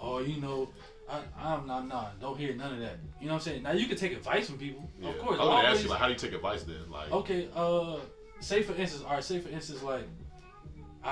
oh, 0.00 0.20
you 0.20 0.40
know, 0.40 0.68
I, 1.10 1.20
I'm 1.36 1.66
not, 1.66 1.88
not. 1.88 2.20
Don't 2.20 2.38
hear 2.38 2.54
none 2.54 2.74
of 2.74 2.80
that. 2.80 2.98
You 3.20 3.26
know 3.26 3.32
what 3.32 3.38
I'm 3.38 3.44
saying? 3.44 3.62
Now 3.64 3.72
you 3.72 3.86
can 3.86 3.96
take 3.96 4.12
advice 4.12 4.46
from 4.48 4.58
people, 4.58 4.88
Yeah. 5.00 5.10
of 5.10 5.18
course. 5.18 5.40
I 5.40 5.44
was 5.44 5.48
gonna 5.48 5.68
ask 5.68 5.82
you 5.82 5.88
like, 5.88 5.98
how 5.98 6.06
do 6.06 6.12
you 6.12 6.18
take 6.18 6.32
advice 6.32 6.62
then? 6.62 6.88
Like, 6.88 7.10
Okay, 7.10 7.48
uh, 7.56 7.96
say 8.38 8.62
for 8.62 8.74
instance, 8.74 9.02
all 9.04 9.14
right, 9.14 9.24
say 9.24 9.40
for 9.40 9.48
instance, 9.48 9.82
like, 9.82 10.04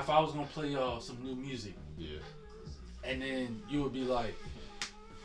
if 0.00 0.10
I 0.10 0.20
was 0.20 0.32
gonna 0.32 0.46
play 0.46 0.68
y'all 0.68 1.00
some 1.00 1.22
new 1.22 1.34
music, 1.34 1.74
yeah, 1.98 2.18
and 3.04 3.20
then 3.22 3.62
you 3.68 3.82
would 3.82 3.92
be 3.92 4.04
like, 4.04 4.34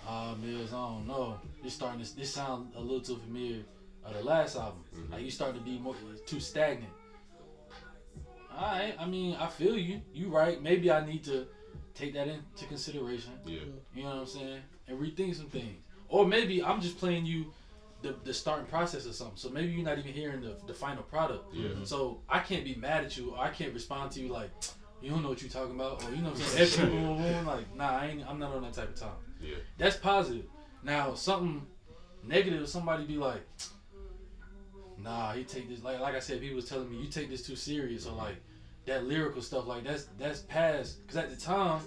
"Ah, 0.08 0.36
Mills, 0.42 0.74
I 0.74 0.78
don't 0.78 1.08
know. 1.08 1.40
This 1.64 1.74
starting 1.74 2.04
to 2.04 2.16
this 2.16 2.34
sound 2.34 2.72
a 2.76 2.80
little 2.80 3.02
too 3.02 3.18
familiar 3.18 3.64
of 4.06 4.14
the 4.14 4.24
last 4.24 4.56
album. 4.56 4.84
Like 5.12 5.24
you 5.24 5.32
starting 5.32 5.60
to 5.60 5.66
be 5.66 5.78
more 5.78 5.96
too 6.26 6.40
stagnant." 6.40 6.92
All 8.56 8.66
right, 8.66 8.96
I 9.00 9.06
mean, 9.06 9.36
I 9.36 9.48
feel 9.48 9.78
you. 9.78 10.02
You 10.14 10.28
right. 10.30 10.62
Maybe 10.62 10.92
I 10.92 11.06
need 11.06 11.24
to 11.26 11.48
take 11.94 12.14
that 12.14 12.28
into 12.28 12.66
consideration. 12.68 13.32
yeah, 13.46 13.60
You 13.96 14.04
know 14.04 14.10
what 14.10 14.18
I'm 14.20 14.26
saying? 14.26 14.62
And 14.88 15.00
rethink 15.00 15.36
some 15.36 15.50
things. 15.50 15.82
Or 16.10 16.26
maybe 16.28 16.64
I'm 16.64 16.82
just 16.82 16.98
playing 16.98 17.26
you 17.26 17.54
the, 18.02 18.16
the 18.24 18.34
starting 18.34 18.66
process 18.66 19.06
or 19.06 19.14
something. 19.14 19.38
So 19.38 19.50
maybe 19.50 19.74
you're 19.74 19.84
not 19.84 19.98
even 20.00 20.14
hearing 20.14 20.42
the, 20.42 20.56
the 20.68 20.74
final 20.74 21.04
product. 21.04 21.54
yeah. 21.54 21.70
So 21.84 22.22
I 22.30 22.40
can't 22.40 22.64
be 22.64 22.76
mad 22.76 23.06
at 23.06 23.18
you 23.18 23.32
or 23.32 23.40
I 23.40 23.50
can't 23.50 23.74
respond 23.74 24.12
to 24.12 24.22
you 24.22 24.30
like, 24.30 24.52
you 25.02 25.10
don't 25.10 25.22
know 25.22 25.30
what 25.30 25.42
you're 25.42 25.52
talking 25.52 25.76
about. 25.76 26.04
Or 26.04 26.12
you 26.12 26.22
know 26.22 26.30
what 26.32 26.40
I'm 26.40 26.46
saying? 26.46 27.46
Like, 27.46 27.76
nah, 27.76 27.98
I 28.00 28.08
ain't, 28.08 28.28
I'm 28.28 28.40
not 28.40 28.54
on 28.54 28.62
that 28.64 28.74
type 28.74 28.90
of 28.90 28.96
time. 28.96 29.12
Yeah. 29.42 29.56
That's 29.78 29.96
positive. 29.98 30.46
Now, 30.84 31.14
something 31.14 31.66
negative, 32.24 32.68
somebody 32.70 33.06
be 33.06 33.18
like, 33.18 33.42
nah, 34.98 35.32
he 35.34 35.44
take 35.44 35.70
this, 35.70 35.84
like 35.84 36.00
like 36.00 36.16
I 36.16 36.20
said, 36.20 36.42
people 36.42 36.58
was 36.58 36.66
telling 36.66 36.90
me, 36.90 36.98
you 36.98 37.08
take 37.08 37.30
this 37.30 37.46
too 37.46 37.56
serious 37.56 38.06
or 38.06 38.14
like 38.16 38.36
that 38.86 39.06
lyrical 39.06 39.42
stuff, 39.42 39.68
like 39.68 39.84
that's 39.84 40.08
that's 40.18 40.42
past. 40.42 41.02
Because 41.06 41.18
at 41.18 41.30
the 41.30 41.36
time, 41.38 41.82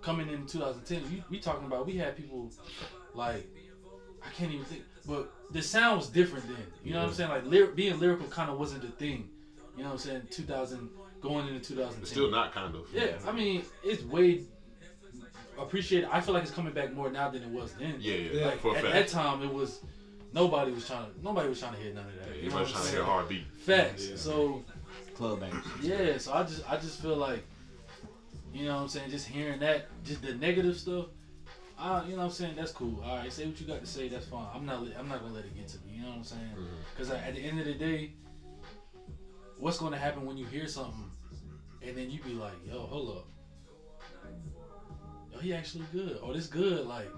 coming 0.00 0.28
in 0.28 0.46
2010, 0.46 1.02
we, 1.10 1.22
we 1.30 1.38
talking 1.40 1.66
about, 1.66 1.86
we 1.86 1.96
had 1.96 2.16
people 2.16 2.50
like, 3.14 3.46
I 4.24 4.30
can't 4.30 4.52
even 4.52 4.64
think, 4.64 4.82
but 5.06 5.32
the 5.50 5.62
sound 5.62 5.98
was 5.98 6.08
different 6.08 6.46
then. 6.46 6.66
You 6.84 6.92
know 6.94 7.00
what 7.00 7.08
I'm 7.08 7.14
saying? 7.14 7.30
Like 7.30 7.44
lyric, 7.46 7.76
being 7.76 7.98
lyrical 7.98 8.26
kind 8.28 8.50
of 8.50 8.58
wasn't 8.58 8.82
the 8.82 8.88
thing. 8.88 9.28
You 9.76 9.84
know 9.84 9.90
what 9.90 9.92
I'm 9.94 9.98
saying? 9.98 10.22
2000, 10.30 10.88
going 11.20 11.48
into 11.48 11.60
2010. 11.60 12.02
It's 12.02 12.10
still 12.10 12.30
not 12.30 12.52
kind 12.52 12.74
of. 12.74 12.86
Yeah, 12.92 13.16
I 13.26 13.32
mean, 13.32 13.62
it's 13.84 14.02
way 14.02 14.42
appreciated. 15.58 16.08
I 16.12 16.20
feel 16.20 16.34
like 16.34 16.42
it's 16.44 16.52
coming 16.52 16.72
back 16.72 16.92
more 16.92 17.10
now 17.10 17.30
than 17.30 17.42
it 17.42 17.48
was 17.48 17.72
then. 17.74 17.96
Yeah, 18.00 18.14
yeah. 18.14 18.46
Like 18.46 18.60
For 18.60 18.74
a 18.74 18.76
at 18.78 18.82
fact. 18.82 18.94
that 18.94 19.08
time, 19.08 19.42
it 19.42 19.52
was 19.52 19.80
nobody 20.32 20.72
was 20.72 20.86
trying 20.86 21.06
to 21.06 21.24
nobody 21.24 21.48
was 21.48 21.60
trying 21.60 21.74
to 21.74 21.80
hear 21.80 21.94
none 21.94 22.04
of 22.06 22.14
that. 22.14 22.28
Yeah, 22.36 22.42
you 22.42 22.50
know 22.50 22.58
everybody's 22.58 22.68
what 22.68 22.68
I'm 22.68 22.72
trying 22.72 22.84
to 22.84 22.90
hear 22.90 22.98
saying? 22.98 23.06
hard 23.06 23.28
beat. 23.28 23.46
Facts. 23.58 24.08
Yeah. 24.08 24.16
So 24.16 24.64
Club 25.16 25.40
bangers. 25.40 25.64
yeah, 25.82 26.18
so 26.18 26.32
I 26.32 26.42
just 26.44 26.70
I 26.70 26.76
just 26.76 27.00
feel 27.00 27.16
like, 27.16 27.44
you 28.52 28.66
know 28.66 28.76
what 28.76 28.82
I'm 28.82 28.88
saying, 28.88 29.10
just 29.10 29.26
hearing 29.26 29.58
that, 29.60 29.86
just 30.04 30.22
the 30.22 30.34
negative 30.34 30.76
stuff. 30.76 31.06
I, 31.78 32.04
you 32.04 32.12
know 32.12 32.18
what 32.18 32.24
I'm 32.24 32.30
saying? 32.30 32.54
That's 32.56 32.72
cool. 32.72 33.02
All 33.04 33.18
right, 33.18 33.32
say 33.32 33.46
what 33.46 33.60
you 33.60 33.66
got 33.66 33.80
to 33.80 33.86
say. 33.86 34.08
That's 34.08 34.26
fine. 34.26 34.46
I'm 34.52 34.66
not. 34.66 34.84
I'm 34.98 35.08
not 35.08 35.20
gonna 35.22 35.34
let 35.34 35.44
it 35.44 35.56
get 35.56 35.68
to 35.68 35.78
me. 35.78 35.94
You 35.96 36.02
know 36.02 36.08
what 36.08 36.16
I'm 36.18 36.24
saying? 36.24 36.42
Mm-hmm. 36.52 36.64
Because 36.94 37.10
at 37.10 37.34
the 37.34 37.40
end 37.40 37.60
of 37.60 37.66
the 37.66 37.74
day, 37.74 38.12
what's 39.58 39.78
gonna 39.78 39.96
happen 39.98 40.26
when 40.26 40.36
you 40.36 40.44
hear 40.46 40.66
something, 40.66 41.10
and 41.82 41.96
then 41.96 42.10
you 42.10 42.20
be 42.22 42.34
like, 42.34 42.54
"Yo, 42.66 42.80
hold 42.80 43.18
up, 43.18 43.26
yo, 45.32 45.38
he 45.38 45.54
actually 45.54 45.84
good. 45.92 46.18
Oh, 46.22 46.32
this 46.32 46.48
good. 46.48 46.86
Like, 46.86 47.10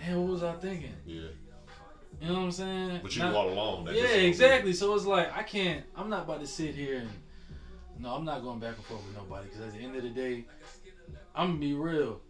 damn, 0.00 0.22
what 0.22 0.32
was 0.32 0.42
I 0.42 0.54
thinking? 0.54 0.94
Yeah. 1.04 1.28
You 2.20 2.28
know 2.28 2.34
what 2.34 2.40
I'm 2.40 2.52
saying? 2.52 3.00
But 3.02 3.14
you 3.14 3.22
Not- 3.22 3.34
all 3.34 3.50
along. 3.50 3.84
That 3.84 3.94
yeah, 3.94 4.06
exactly. 4.06 4.72
So 4.72 4.94
it's 4.94 5.04
like 5.04 5.36
I 5.36 5.42
can't. 5.42 5.84
I'm 5.94 6.08
not 6.08 6.24
about 6.24 6.40
to 6.40 6.46
sit 6.46 6.74
here 6.74 6.98
and 6.98 7.10
no, 8.00 8.14
I'm 8.14 8.24
not 8.24 8.42
going 8.42 8.58
back 8.60 8.76
and 8.76 8.84
forth 8.84 9.04
with 9.06 9.16
nobody 9.16 9.48
because 9.48 9.66
at 9.66 9.72
the 9.72 9.80
end 9.80 9.96
of 9.96 10.02
the 10.02 10.10
day, 10.10 10.46
I'm 11.34 11.48
gonna 11.48 11.60
be 11.60 11.74
real. 11.74 12.20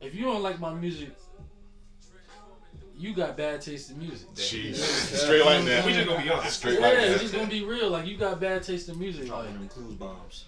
If 0.00 0.14
you 0.14 0.24
don't 0.24 0.42
like 0.42 0.60
my 0.60 0.74
music, 0.74 1.10
you 2.98 3.14
got 3.14 3.36
bad 3.36 3.60
taste 3.60 3.90
in 3.90 3.98
music. 3.98 4.28
Jeez. 4.34 4.76
Straight 4.76 5.44
like 5.44 5.64
that. 5.66 5.84
We 5.84 5.92
just 5.92 6.08
gonna 6.08 6.22
be 6.22 6.30
honest. 6.30 6.58
Straight 6.58 6.80
Yeah, 6.80 6.86
like 6.86 6.98
it's 6.98 7.12
that. 7.14 7.20
just 7.20 7.34
gonna 7.34 7.46
be 7.46 7.64
real. 7.64 7.90
Like 7.90 8.06
you 8.06 8.16
got 8.16 8.40
bad 8.40 8.62
taste 8.62 8.88
in 8.88 8.98
music. 8.98 9.30
Like 9.30 9.52
them 9.52 9.68
clues 9.68 9.94
bombs. 9.94 10.44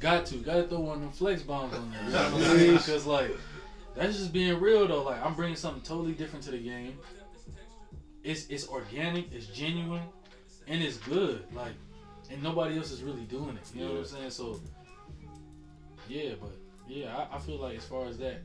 got 0.00 0.26
to, 0.26 0.36
got 0.36 0.54
to 0.54 0.62
throw 0.64 0.80
one 0.80 0.96
of 0.96 1.02
them 1.02 1.10
flex 1.12 1.42
bombs 1.42 1.74
on 1.74 1.90
there. 1.90 2.02
You 2.04 2.10
know 2.10 2.18
what 2.18 2.34
I'm 2.34 2.58
saying? 2.58 2.76
Because 2.76 3.06
like 3.06 3.36
that's 3.96 4.16
just 4.16 4.32
being 4.32 4.60
real 4.60 4.86
though. 4.86 5.02
Like 5.02 5.24
I'm 5.24 5.34
bringing 5.34 5.56
something 5.56 5.82
totally 5.82 6.12
different 6.12 6.44
to 6.44 6.52
the 6.52 6.58
game. 6.58 6.96
It's 8.22 8.46
it's 8.48 8.68
organic, 8.68 9.32
it's 9.32 9.46
genuine, 9.46 10.02
and 10.66 10.82
it's 10.82 10.96
good. 10.98 11.44
Like, 11.54 11.72
and 12.30 12.42
nobody 12.42 12.76
else 12.76 12.92
is 12.92 13.02
really 13.02 13.22
doing 13.22 13.56
it. 13.56 13.70
You 13.74 13.84
know 13.84 13.92
what 13.92 14.00
I'm 14.00 14.06
saying? 14.06 14.30
So, 14.30 14.60
yeah, 16.08 16.32
but 16.40 16.52
yeah, 16.88 17.26
I, 17.30 17.36
I 17.36 17.38
feel 17.38 17.56
like 17.56 17.76
as 17.76 17.84
far 17.84 18.06
as 18.06 18.18
that, 18.18 18.40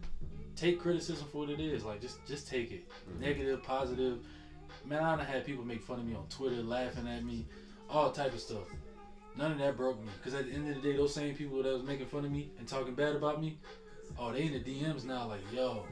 take 0.56 0.80
criticism 0.80 1.28
for 1.32 1.40
what 1.40 1.50
it 1.50 1.60
is. 1.60 1.84
Like, 1.84 2.02
just 2.02 2.26
just 2.28 2.48
take 2.48 2.72
it, 2.72 2.88
mm-hmm. 2.90 3.22
negative, 3.22 3.64
positive. 3.64 4.20
Man, 4.86 5.02
I 5.04 5.16
done 5.16 5.26
had 5.26 5.46
people 5.46 5.64
make 5.64 5.82
fun 5.82 6.00
of 6.00 6.06
me 6.06 6.14
on 6.14 6.26
Twitter, 6.30 6.62
laughing 6.62 7.08
at 7.08 7.24
me, 7.24 7.46
all 7.90 8.12
type 8.12 8.34
of 8.34 8.40
stuff. 8.40 8.68
None 9.38 9.54
of 9.54 9.58
that 9.60 9.78
broke 9.78 10.00
me. 10.02 10.10
Because 10.18 10.38
at 10.40 10.48
the 10.48 10.54
end 10.54 10.70
of 10.70 10.76
the 10.76 10.82
day, 10.92 10.98
those 10.98 11.14
same 11.14 11.36
people 11.36 11.64
that 11.64 11.74
was 11.74 11.84
making 11.84 12.06
fun 12.08 12.26
of 12.26 12.32
me 12.32 12.52
and 12.60 12.68
talking 12.68 12.94
bad 12.94 13.16
about 13.16 13.42
me, 13.42 13.58
oh, 14.20 14.32
they 14.34 14.44
in 14.44 14.54
the 14.54 14.60
DMs 14.60 15.06
now, 15.06 15.28
like, 15.28 15.40
yo, 15.54 15.86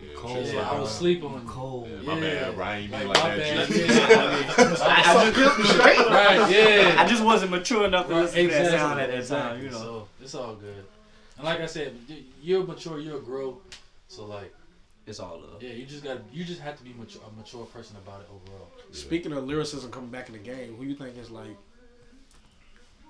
Yeah, 0.00 0.08
Cold. 0.16 0.46
yeah, 0.46 0.54
like, 0.60 0.66
I 0.72 0.80
was 0.80 0.90
sleeping 0.90 1.26
on 1.28 1.42
you. 1.42 1.48
Cold. 1.48 1.88
yeah, 1.90 1.96
my 2.02 2.20
bad, 2.20 2.54
bro. 2.56 2.64
I 2.64 2.80
mean 2.80 2.90
like, 2.90 3.06
my 3.06 3.36
that. 3.36 3.38
bad, 3.38 3.70
yeah. 3.70 3.86
I, 4.80 5.26
I 5.26 5.30
just, 5.30 5.78
right, 5.78 6.50
yeah. 6.50 7.02
I 7.02 7.06
just 7.06 7.22
wasn't 7.22 7.50
mature 7.50 7.84
enough 7.84 8.08
to 8.08 8.14
Right, 8.14 8.22
listen 8.22 8.42
to 8.44 8.48
that 8.48 8.70
sound 8.70 9.00
at 9.00 9.10
that 9.10 9.18
exactly. 9.18 9.56
time, 9.58 9.64
you 9.64 9.70
know. 9.70 9.78
So 9.78 10.08
it's 10.22 10.34
all 10.34 10.54
good. 10.54 10.84
And 11.36 11.44
like 11.44 11.60
I 11.60 11.66
said, 11.66 11.94
you're 12.42 12.64
mature, 12.64 12.98
you're 12.98 13.18
a 13.18 13.20
grow. 13.20 13.58
So 14.08 14.24
like, 14.24 14.54
It's 15.06 15.20
all 15.20 15.40
love. 15.40 15.62
yeah, 15.62 15.70
you 15.70 15.84
just 15.84 16.02
got 16.02 16.14
to 16.16 16.22
you 16.36 16.44
just 16.44 16.60
have 16.60 16.76
to 16.78 16.84
be 16.84 16.92
mature, 16.94 17.22
a 17.26 17.36
mature 17.38 17.64
person 17.66 17.96
about 17.96 18.20
it 18.22 18.28
overall. 18.30 18.68
Speaking 18.92 19.32
of 19.32 19.44
lyricism 19.44 19.90
coming 19.90 20.10
back 20.10 20.28
in 20.28 20.32
the 20.32 20.38
game, 20.38 20.74
who 20.76 20.84
you 20.84 20.94
think 20.94 21.16
is 21.18 21.30
like 21.30 21.56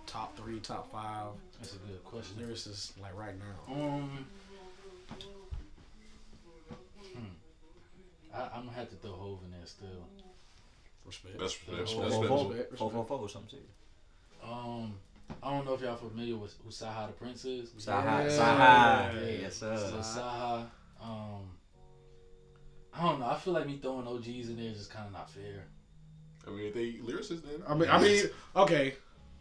top 0.06 0.36
three, 0.36 0.58
top 0.60 0.90
five 0.90 1.28
That's 1.58 1.74
a 1.74 1.78
good 1.78 2.04
question. 2.04 2.36
lyricists 2.40 2.92
like 3.00 3.16
right 3.16 3.34
now? 3.38 3.74
Um, 3.74 4.26
hmm. 7.14 7.24
I, 8.34 8.42
I'm 8.54 8.64
gonna 8.66 8.72
have 8.76 8.90
to 8.90 8.96
throw 8.96 9.12
Hov 9.12 9.38
in 9.44 9.50
there 9.52 9.60
still. 9.66 9.88
Respect. 11.04 11.38
That's 11.38 11.56
that's 11.70 11.92
Four, 11.92 12.02
that's 12.02 12.14
four, 12.14 12.24
special. 12.24 12.48
Respect, 12.48 12.78
Four, 12.78 12.88
respect. 12.88 12.92
four, 12.92 13.04
four, 13.06 13.18
or 13.20 13.28
something. 13.28 13.50
serious. 13.50 13.68
Um, 14.42 14.94
I 15.42 15.50
don't 15.50 15.64
know 15.66 15.74
if 15.74 15.80
y'all 15.80 15.96
familiar 15.96 16.36
with 16.36 16.54
who 16.64 16.70
Saha 16.70 17.06
the 17.08 17.12
Prince 17.12 17.44
is. 17.44 17.70
Saha, 17.70 18.24
Yeah. 18.24 18.28
Saha. 18.28 19.14
Yeah. 19.14 19.30
Yes, 19.42 19.56
So 19.56 19.76
sir. 19.76 19.98
Saha, 20.20 20.66
um, 21.00 21.50
I 22.92 23.02
don't 23.02 23.20
know. 23.20 23.26
I 23.26 23.36
feel 23.36 23.52
like 23.54 23.66
me 23.66 23.78
throwing 23.80 24.06
OGs 24.06 24.48
in 24.48 24.56
there 24.56 24.70
is 24.70 24.78
just 24.78 24.90
kind 24.90 25.06
of 25.06 25.12
not 25.12 25.30
fair. 25.30 25.64
I 26.46 26.50
mean, 26.50 26.66
if 26.66 26.74
they 26.74 26.92
lyricists 26.94 27.42
then. 27.42 27.62
I 27.68 27.74
mean, 27.74 27.88
I 27.90 28.00
mean, 28.00 28.24
okay. 28.56 28.94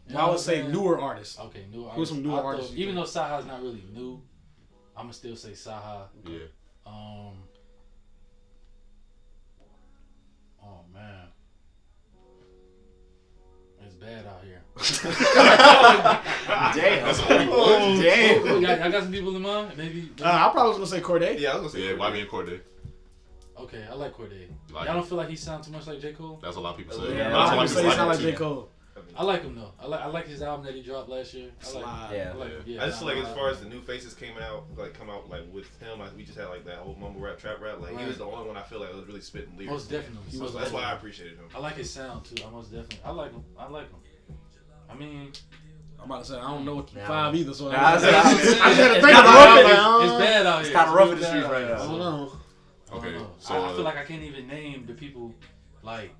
You 0.08 0.14
know 0.14 0.20
I 0.20 0.30
would 0.30 0.38
say 0.40 0.66
newer 0.68 1.00
artists. 1.00 1.38
Okay, 1.38 1.64
new 1.72 1.84
Who's 1.88 2.08
some 2.10 2.22
newer 2.22 2.38
I 2.38 2.40
throw- 2.40 2.46
artists 2.50 2.72
you 2.72 2.82
Even 2.84 2.94
though 2.94 3.04
think? 3.04 3.26
Saha's 3.26 3.46
not 3.46 3.60
really 3.62 3.82
new, 3.92 4.22
I'ma 4.96 5.10
still 5.12 5.34
say 5.36 5.50
Saha. 5.50 6.02
Yeah. 6.24 6.38
Um. 6.86 7.32
Oh 10.62 10.80
man, 10.92 11.26
it's 11.28 11.35
bad 14.06 14.26
out 14.26 14.42
here. 14.44 14.62
Damn. 16.74 17.50
Oh, 17.50 17.98
Damn. 18.02 18.46
Y'all, 18.46 18.60
y'all 18.60 18.90
got 18.90 19.02
some 19.02 19.12
people 19.12 19.34
in 19.36 19.42
mind? 19.42 19.76
Maybe. 19.76 20.00
maybe 20.02 20.22
Uh, 20.22 20.30
I 20.30 20.50
probably 20.52 20.78
was 20.78 20.78
gonna 20.78 20.86
say 20.86 21.00
Cordae. 21.00 21.38
Yeah, 21.40 21.52
I 21.52 21.54
was 21.58 21.72
gonna 21.72 21.84
say. 21.84 21.90
Yeah, 21.92 21.98
YB 21.98 22.20
and 22.20 22.30
Cordae. 22.30 22.60
Okay, 23.58 23.84
I 23.90 23.94
like 23.94 24.14
Cordae. 24.14 24.48
Like 24.70 24.84
Y'all 24.84 24.94
him? 24.94 24.94
don't 25.00 25.08
feel 25.08 25.16
like 25.18 25.28
he 25.30 25.36
sounds 25.36 25.66
too 25.66 25.72
much 25.72 25.86
like 25.86 26.00
J 26.00 26.12
Cole? 26.12 26.38
That's 26.42 26.56
what 26.56 26.62
a 26.62 26.64
lot 26.64 26.70
of 26.72 26.76
people 26.78 26.92
A 26.92 26.96
say. 26.96 27.02
little 27.02 27.16
Yeah, 27.16 27.30
That's 27.30 27.34
a 27.34 27.38
lot 27.38 27.56
what 27.56 27.64
of 27.64 27.70
people 27.70 27.76
Say 27.76 27.82
he 27.82 27.88
of 27.88 27.94
sound 27.94 28.08
like 28.10 28.18
like 28.18 28.26
J 28.26 28.32
Cole. 28.32 28.68
I 29.16 29.22
like 29.24 29.42
him 29.42 29.54
though. 29.54 29.72
I 29.80 29.86
like 29.86 30.00
I 30.00 30.06
like 30.06 30.26
his 30.26 30.42
album 30.42 30.64
that 30.66 30.74
he 30.74 30.82
dropped 30.82 31.08
last 31.08 31.32
year. 31.34 31.50
I 31.62 31.64
like, 31.64 31.82
Slide. 31.84 32.10
Yeah. 32.14 32.30
I 32.32 32.36
like 32.36 32.50
him. 32.50 32.62
Yeah. 32.66 32.82
I 32.82 32.86
just 32.86 32.98
feel 32.98 33.08
like 33.08 33.18
as 33.18 33.34
far 33.34 33.50
as 33.50 33.60
the 33.60 33.68
new 33.68 33.80
faces 33.82 34.14
came 34.14 34.36
out, 34.38 34.64
like 34.76 34.94
come 34.94 35.08
out 35.10 35.28
like 35.30 35.42
with 35.52 35.68
him, 35.80 35.98
like 36.00 36.14
we 36.16 36.24
just 36.24 36.36
had 36.38 36.46
like 36.48 36.64
that 36.66 36.76
whole 36.76 36.94
mumble 36.94 37.20
rap, 37.20 37.38
trap 37.38 37.60
rap. 37.60 37.80
Like 37.80 37.90
he 37.90 37.96
Right. 37.96 38.08
was 38.08 38.18
the 38.18 38.24
only 38.24 38.46
one 38.46 38.56
I 38.56 38.62
feel 38.62 38.80
like 38.80 38.92
was 38.94 39.06
really 39.06 39.20
spitting 39.20 39.52
lyrics. 39.56 39.72
Most 39.72 39.90
definitely. 39.90 40.30
So 40.32 40.38
Most 40.44 40.54
that's 40.58 40.70
why 40.70 40.80
I 40.80 40.82
definitely. 40.82 40.98
appreciated 41.10 41.38
him. 41.38 41.44
I 41.54 41.58
like 41.60 41.76
his 41.76 41.90
sound 41.90 42.24
too. 42.24 42.42
I 42.46 42.50
most 42.50 42.70
definitely. 42.72 42.98
I 43.04 43.10
like 43.10 43.32
him. 43.32 43.44
I 43.58 43.68
like 43.68 43.90
him. 43.90 44.36
I 44.90 44.94
mean, 44.94 45.32
I'm 45.98 46.10
about 46.10 46.24
to 46.24 46.30
say 46.32 46.36
I 46.38 46.50
don't 46.50 46.64
know 46.64 46.76
what 46.76 46.92
Yeah. 46.94 47.06
five 47.08 47.34
either, 47.34 47.54
so 47.54 47.70
Nah, 47.70 47.76
I 47.78 47.94
I, 47.94 47.98
said- 47.98 48.14
I 48.14 48.34
just 48.34 48.58
had 48.60 48.74
to 48.76 48.84
It's 48.84 48.92
think 49.04 49.16
kinda 49.16 49.20
about 49.20 49.34
rough 49.34 49.58
it. 49.58 49.60
in 49.60 49.64
like, 49.64 49.74
the- 49.76 49.82
uh, 49.82 50.00
it's 50.04 50.24
bad 50.24 50.46
out 50.46 50.52
here. 50.52 50.60
It's 50.70 50.76
kinda 50.76 50.92
rough 50.92 51.02
in 51.02 51.08
really 51.08 51.20
the 51.20 51.26
streets 51.26 51.46
bad 51.46 51.52
right 51.52 51.62
out 51.64 51.68
now. 51.68 51.74
I 51.74 51.78
here. 51.78 51.88
don't 51.88 51.98
know. 51.98 52.32
I 52.88 52.90
don't 52.94 52.98
Okay, 53.04 53.18
know. 53.18 53.30
so, 53.40 53.54
I, 53.54 53.58
I 53.58 53.60
uh, 53.70 53.74
feel 53.74 53.84
like 53.84 53.96
I 53.96 54.04
can't 54.04 54.22
even 54.22 54.46
name 54.46 54.86
the 54.86 54.94
people 54.94 55.34
like 55.82 56.14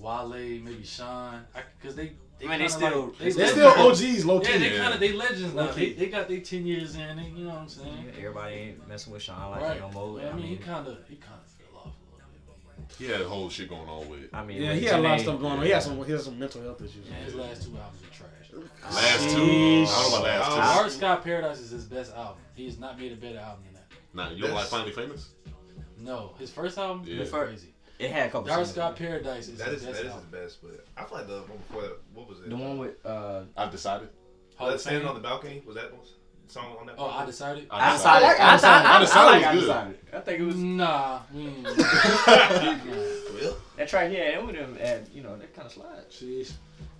Wale, 0.00 0.28
maybe 0.62 0.82
Sean, 0.84 1.44
because 1.80 1.94
they. 1.96 2.12
They 2.38 2.46
I 2.46 2.50
mean, 2.50 2.58
they 2.60 2.68
still- 2.68 3.06
like, 3.06 3.18
they 3.18 3.30
They're 3.32 3.48
still- 3.48 3.72
still 3.72 3.88
OGs, 3.90 4.24
low 4.24 4.38
key. 4.38 4.52
Yeah, 4.52 4.58
they 4.58 4.72
Yeah. 4.76 4.78
kind 4.82 4.94
of 4.94 5.00
they 5.00 5.12
legends 5.12 5.54
now. 5.54 5.62
Low 5.62 5.72
They, 5.72 5.86
key. 5.86 5.92
they 5.94 6.06
got 6.06 6.28
their 6.28 6.38
ten 6.40 6.64
years 6.66 6.94
in. 6.94 7.16
They, 7.16 7.24
you 7.24 7.44
know 7.44 7.48
what 7.50 7.58
I'm 7.62 7.68
saying? 7.68 8.12
Everybody 8.16 8.54
ain't 8.54 8.86
messing 8.88 9.12
with 9.12 9.22
Sean 9.22 9.50
like 9.50 9.60
right. 9.60 9.80
no 9.80 9.90
more. 9.90 10.18
But, 10.20 10.26
I 10.28 10.32
mean, 10.34 10.46
he 10.46 10.56
kind 10.56 10.86
of 10.86 10.98
he 11.08 11.16
kind 11.16 11.34
of 11.44 11.50
fell 11.50 11.80
off 11.80 11.86
a 11.86 12.14
little 12.14 12.30
bit. 12.88 12.96
He 12.96 13.06
had 13.10 13.22
a 13.22 13.28
whole 13.28 13.50
shit 13.50 13.68
going 13.68 13.88
on 13.88 14.08
with. 14.08 14.32
I 14.32 14.44
mean, 14.44 14.62
Yeah, 14.62 14.70
with 14.70 14.78
he 14.78 14.84
had 14.86 15.00
a 15.00 15.02
lot 15.02 15.14
of 15.16 15.20
stuff 15.22 15.40
going 15.40 15.58
on. 15.58 15.64
He 15.64 15.70
had 15.70 15.82
some, 15.82 16.04
he 16.04 16.12
had 16.12 16.20
some 16.20 16.38
mental 16.38 16.62
health 16.62 16.80
issues. 16.80 17.10
Man, 17.10 17.24
his 17.24 17.34
last 17.34 17.62
two 17.64 17.76
albums 17.76 18.02
are 18.04 18.14
trash. 18.16 18.94
Last 18.94 19.34
two. 19.34 19.42
I 19.42 19.84
don't 19.84 20.12
know 20.12 20.18
about 20.20 20.22
last 20.22 20.48
two. 20.48 20.56
Dark 20.80 20.90
Sky 20.92 21.16
Paradise 21.16 21.58
is 21.58 21.70
his 21.70 21.84
best 21.86 22.14
album. 22.14 22.36
He 22.54 22.66
has 22.66 22.78
not 22.78 23.00
made 23.00 23.10
a 23.10 23.16
better 23.16 23.40
album 23.40 23.64
than 23.64 23.74
that. 23.74 23.86
Nah, 24.14 24.30
you 24.30 24.42
don't 24.44 24.54
like 24.54 24.66
Finally 24.68 24.92
Famous? 24.92 25.30
No, 25.98 26.34
his 26.38 26.52
first 26.52 26.78
album 26.78 27.02
Yeah. 27.04 27.22
is 27.22 27.30
crazy. 27.32 27.74
It 27.98 28.10
had 28.12 28.28
a 28.28 28.30
couple. 28.30 28.46
Dark 28.48 28.60
songs. 28.66 28.70
Sky 28.72 28.92
Paradise 28.92 29.48
is 29.48 29.58
That 29.58 29.68
his 29.68 29.80
is 29.82 29.86
best 29.86 29.86
that 29.86 29.90
is 29.92 29.98
his 30.04 30.12
album. 30.12 30.28
best, 30.30 30.62
but 30.62 30.86
I 30.96 31.04
feel 31.04 31.18
like 31.18 31.26
the 31.26 31.38
one 31.40 31.58
before 31.58 31.82
that. 31.82 31.98
What 32.14 32.28
was 32.28 32.38
it? 32.40 32.48
The 32.50 32.56
one 32.56 32.78
with 32.78 33.04
uh, 33.06 33.42
I've 33.56 33.70
decided. 33.72 34.08
Hall 34.56 34.66
Let 34.68 34.74
of 34.76 34.80
Standing 34.80 35.06
on 35.08 35.14
the 35.14 35.20
Balcony 35.20 35.62
was 35.66 35.76
that 35.76 35.92
one 35.92 36.02
song 36.48 36.76
on 36.80 36.86
that? 36.86 36.94
Oh, 36.98 37.06
I 37.10 37.24
decided. 37.26 37.66
I 37.70 37.90
I 37.90 37.92
decided. 37.92 38.26
decided. 38.26 38.40
I 38.40 38.52
decided. 38.54 38.86
I, 38.86 38.92
I, 38.92 38.96
Undecided 38.96 39.42
like 39.42 39.54
was 39.54 39.64
good. 39.64 40.14
I 40.14 40.20
think 40.20 40.40
it 40.40 40.44
was 40.44 40.56
Nah, 40.56 41.20
we 41.32 41.42
ain't- 41.46 41.66
Well, 43.40 43.56
that 43.76 43.88
track. 43.88 44.10
Yeah, 44.12 44.18
it 44.38 44.44
would 44.44 44.54
have 44.56 44.76
had 44.78 45.08
you 45.12 45.22
know 45.22 45.36
that 45.36 45.54
kind 45.54 45.66
of 45.66 45.72
slide. 45.72 46.08
Jeez. 46.10 46.52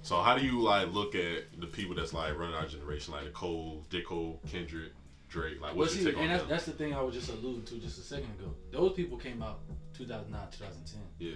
So 0.02 0.20
how 0.20 0.36
do 0.38 0.44
you 0.44 0.60
like 0.60 0.92
look 0.92 1.14
at 1.14 1.44
the 1.60 1.66
people 1.66 1.94
that's 1.96 2.12
like 2.12 2.36
running 2.38 2.54
our 2.54 2.66
generation, 2.66 3.12
like 3.14 3.24
Nicole, 3.24 3.84
J. 3.90 4.02
Cole, 4.02 4.40
Kendrick, 4.50 4.92
Drake? 5.28 5.60
Like, 5.60 5.70
Well, 5.72 5.78
what's 5.80 5.94
see, 5.94 6.02
your 6.02 6.12
take 6.12 6.18
on 6.18 6.22
and 6.24 6.32
that's, 6.32 6.42
them? 6.42 6.50
that's 6.50 6.64
the 6.66 6.72
thing 6.72 6.94
I 6.94 7.00
was 7.02 7.14
just 7.14 7.28
alluding 7.30 7.64
to 7.64 7.74
just 7.78 7.98
a 7.98 8.02
second 8.02 8.30
ago. 8.38 8.54
Those 8.70 8.92
people 8.92 9.18
came 9.18 9.42
out 9.42 9.58
2009, 9.98 10.40
2010. 10.52 11.00
Yeah, 11.18 11.32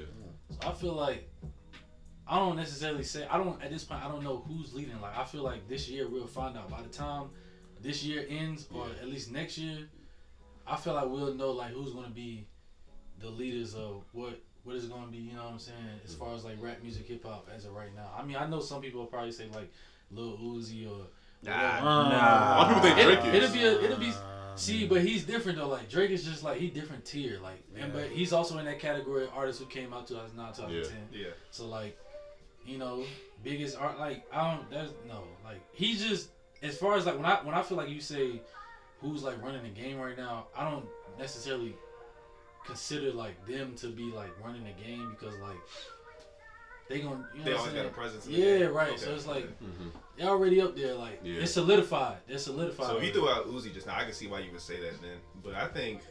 So 0.51 0.69
I 0.69 0.73
feel 0.73 0.93
like 0.95 1.29
I 2.27 2.39
don't 2.39 2.57
necessarily 2.57 3.03
say 3.03 3.27
I 3.29 3.37
don't 3.37 3.61
at 3.63 3.71
this 3.71 3.85
point 3.85 4.03
I 4.05 4.09
don't 4.09 4.23
know 4.23 4.45
who's 4.47 4.73
leading. 4.75 5.01
Like 5.01 5.17
I 5.19 5.25
feel 5.25 5.43
like 5.43 5.69
this 5.69 5.89
year 5.89 6.09
we'll 6.09 6.27
find 6.27 6.57
out. 6.57 6.71
By 6.71 6.81
the 6.83 6.89
time 6.89 7.31
this 7.83 8.05
year 8.05 8.25
ends, 8.29 8.67
or 8.73 8.87
Yeah. 8.87 9.03
at 9.03 9.09
least 9.09 9.33
next 9.33 9.59
year, 9.59 9.89
I 10.67 10.77
feel 10.77 10.95
like 10.95 11.09
we'll 11.09 11.35
know 11.35 11.51
like 11.51 11.73
who's 11.73 11.93
gonna 11.93 12.09
be 12.11 12.47
the 13.19 13.29
leaders 13.29 13.75
of 13.75 14.05
what 14.13 14.41
what 14.63 14.77
is 14.77 14.87
gonna 14.87 15.11
be. 15.11 15.19
You 15.19 15.35
know 15.35 15.45
what 15.45 15.53
I'm 15.55 15.59
saying? 15.59 15.77
As 16.05 16.15
far 16.15 16.35
as 16.35 16.45
like 16.45 16.57
rap 16.61 16.81
music, 16.83 17.07
hip 17.09 17.25
hop 17.25 17.49
as 17.55 17.65
of 17.65 17.75
right 17.75 17.95
now. 17.97 18.11
I 18.17 18.23
mean 18.23 18.37
I 18.37 18.47
know 18.47 18.61
some 18.61 18.81
people 18.81 19.01
will 19.01 19.07
probably 19.09 19.33
say 19.33 19.47
like 19.53 19.73
Lil 20.13 20.39
Uzi 20.39 20.87
or 20.89 21.07
whatever. 21.43 21.87
a 21.87 21.91
lot 21.91 22.71
of 22.71 22.83
people 22.83 22.83
think 22.83 22.99
It, 22.99 23.05
Drake 23.23 23.35
is. 23.35 23.43
it'll 23.43 23.53
be 23.55 23.65
a, 23.65 23.81
it'll 23.85 23.99
be 23.99 24.13
Um, 24.53 24.59
see, 24.59 24.87
but 24.87 25.03
he's 25.03 25.25
different 25.25 25.59
though. 25.59 25.69
Like 25.69 25.89
Drake 25.89 26.11
is 26.11 26.25
just 26.25 26.45
like 26.45 26.59
he 26.59 26.69
different 26.69 27.05
tier. 27.05 27.39
Like, 27.43 27.63
and 27.77 27.93
but 27.93 28.09
he's 28.09 28.33
also 28.33 28.59
in 28.59 28.65
that 28.67 28.79
category 28.79 29.25
of 29.25 29.31
artists 29.35 29.61
who 29.61 29.67
came 29.67 29.93
out 29.93 30.07
2009, 30.07 30.53
2010. 30.55 31.09
yeah. 31.13 31.27
yeah. 31.27 31.33
So 31.51 31.67
like, 31.67 31.97
you 32.67 32.79
know, 32.79 33.05
biggest 33.43 33.79
art 33.79 33.99
like 33.99 34.25
I 34.33 34.55
don't. 34.55 34.71
There's 34.71 34.91
no 35.09 35.25
like 35.45 35.61
he's 35.73 36.07
just 36.07 36.29
as 36.63 36.77
far 36.79 36.97
as 36.97 37.07
like 37.07 37.17
when 37.17 37.27
I 37.27 37.37
when 37.43 37.55
I 37.55 37.63
feel 37.63 37.77
like 37.77 37.89
you 37.89 38.01
say 38.01 38.41
who's 39.01 39.23
like 39.23 39.43
running 39.43 39.63
the 39.63 39.69
game 39.69 39.99
right 39.99 40.17
now, 40.17 40.47
I 40.57 40.71
don't 40.71 40.87
necessarily 41.19 41.75
consider 42.67 43.11
like 43.13 43.45
them 43.47 43.75
to 43.77 43.89
be 43.89 44.05
like 44.05 44.31
running 44.45 44.65
the 44.65 44.85
game 44.85 45.17
because 45.19 45.37
like 45.39 45.59
they 46.89 47.01
gonna 47.01 47.27
you 47.33 47.39
know 47.41 47.45
They 47.45 47.51
what 47.53 47.55
I'm 47.55 47.59
always 47.59 47.73
got 47.73 47.73
saying? 47.81 47.87
a 47.87 47.91
presence. 47.91 48.27
in 48.27 48.33
the 48.33 48.39
Yeah, 48.39 48.59
game. 48.59 48.73
right. 48.75 48.99
So 48.99 49.15
it's 49.15 49.27
like 49.27 49.45
Mhm. 49.63 49.91
they're 50.17 50.29
already 50.29 50.61
up 50.61 50.77
there. 50.77 50.95
Like 50.95 51.21
Yeah. 51.23 51.41
it's 51.41 51.53
solidified. 51.53 52.19
They're 52.27 52.39
solidified. 52.39 52.87
So 52.87 52.97
if 52.99 53.03
you 53.05 53.11
already. 53.11 53.13
threw 53.13 53.29
out 53.31 53.49
Uzi 53.49 53.73
just 53.73 53.87
now, 53.87 53.97
I 53.97 54.05
can 54.05 54.13
see 54.13 54.27
why 54.27 54.41
you 54.41 54.53
would 54.53 54.61
say 54.61 54.81
that 54.81 55.01
then. 55.01 55.19
But 55.43 55.55
I 55.55 55.67
think 55.69 56.03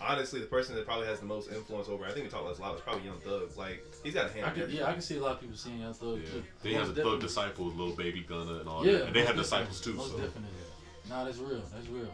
honestly, 0.00 0.40
the 0.40 0.46
person 0.46 0.74
that 0.74 0.84
probably 0.86 1.06
has 1.06 1.20
the 1.20 1.26
most 1.26 1.50
influence 1.52 1.88
over, 1.88 2.04
I 2.04 2.10
think 2.10 2.24
we 2.24 2.30
talked 2.30 2.46
less 2.46 2.58
loud, 2.58 2.74
is 2.74 2.80
probably 2.80 3.04
Young 3.04 3.20
Thug. 3.20 3.56
Like 3.56 3.84
he's 4.02 4.14
got 4.14 4.26
a 4.26 4.32
hand. 4.32 4.46
I 4.46 4.48
in 4.48 4.54
could, 4.54 4.70
yeah, 4.70 4.86
I 4.88 4.92
can 4.92 5.02
see 5.02 5.16
a 5.18 5.20
lot 5.22 5.32
of 5.32 5.40
people 5.40 5.56
seeing 5.56 5.78
Young 5.78 5.94
Thug 5.94 6.18
Yeah, 6.20 6.30
too. 6.30 6.42
they 6.62 6.72
have 6.72 6.86
Most 6.88 6.96
the 6.96 7.02
Thug 7.04 7.20
disciples, 7.20 7.74
Lil 7.74 7.94
Baby 7.94 8.20
Gunna, 8.28 8.54
and 8.56 8.68
all 8.68 8.84
Yeah, 8.84 8.92
that, 8.92 9.02
and 9.06 9.14
they 9.16 9.20
have 9.20 9.36
definitely. 9.36 9.42
disciples 9.44 9.80
too. 9.80 9.92
Most 9.94 10.10
So 10.12 10.16
definitely. 10.18 10.50
Nah, 11.08 11.24
that's 11.24 11.38
real. 11.38 11.62
That's 11.72 11.86
real. 11.88 12.12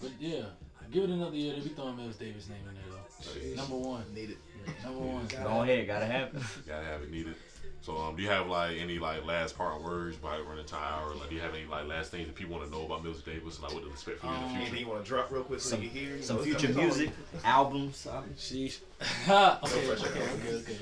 But 0.00 0.10
yeah, 0.20 0.42
give 0.90 1.04
it 1.04 1.10
another 1.10 1.36
year. 1.36 1.54
They 1.54 1.60
be 1.60 1.68
throwing 1.70 1.96
Mills 1.96 2.16
Davis 2.16 2.48
name 2.48 2.58
in 2.68 2.74
there 2.74 2.84
though. 2.90 3.62
Number 3.62 3.76
one. 3.76 4.04
Need 4.14 4.30
it. 4.30 4.38
Number 4.84 4.98
one. 5.00 5.26
Go 5.28 5.62
ahead, 5.62 5.86
gotta 5.86 6.06
have 6.06 6.34
it. 6.34 6.42
gotta 6.66 6.84
have 6.84 7.02
it 7.02 7.10
needed. 7.10 7.34
So 7.82 7.96
um, 7.98 8.14
do 8.14 8.22
you 8.22 8.28
have 8.28 8.46
like 8.46 8.76
any 8.78 8.98
like 9.00 9.26
last 9.26 9.58
part 9.58 9.82
words 9.82 10.16
by 10.16 10.38
running 10.38 10.64
time, 10.66 11.04
or 11.08 11.14
like 11.16 11.28
do 11.30 11.34
you 11.34 11.40
have 11.40 11.52
any 11.52 11.64
like 11.64 11.86
last 11.88 12.12
things 12.12 12.28
that 12.28 12.34
people 12.36 12.56
want 12.56 12.64
to 12.64 12.70
know 12.76 12.86
about 12.86 13.02
Mills 13.02 13.22
Davis, 13.22 13.56
and 13.56 13.64
like 13.64 13.74
what 13.74 13.82
to 13.82 13.90
expect 13.90 14.20
from 14.20 14.30
you 14.30 14.36
in 14.36 14.42
the 14.42 14.48
future? 14.48 14.56
Anything 14.60 14.70
future? 14.76 14.84
you 14.86 14.90
want 14.92 15.04
to 15.04 15.08
drop 15.08 15.30
real 15.32 15.42
quick 15.42 15.60
so 15.60 15.70
Some- 15.70 15.82
you 15.82 15.88
can 15.90 15.98
hear? 15.98 16.22
Some 16.22 16.36
You 16.38 16.42
future 16.56 16.68
music, 16.72 17.10
albums. 17.44 18.06
um, 18.06 18.24
Sheesh. 18.38 18.78
okay, 19.28 19.90
okay, 19.90 20.22
okay, 20.22 20.54
okay. 20.58 20.76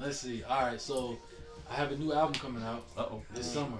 Let's 0.00 0.18
see. 0.18 0.44
All 0.44 0.62
right, 0.62 0.80
so 0.80 1.18
I 1.68 1.74
have 1.74 1.90
a 1.90 1.96
new 1.96 2.12
album 2.12 2.34
coming 2.34 2.62
out 2.62 2.84
Uh 2.96 3.00
oh. 3.10 3.22
this 3.34 3.50
summer. 3.52 3.78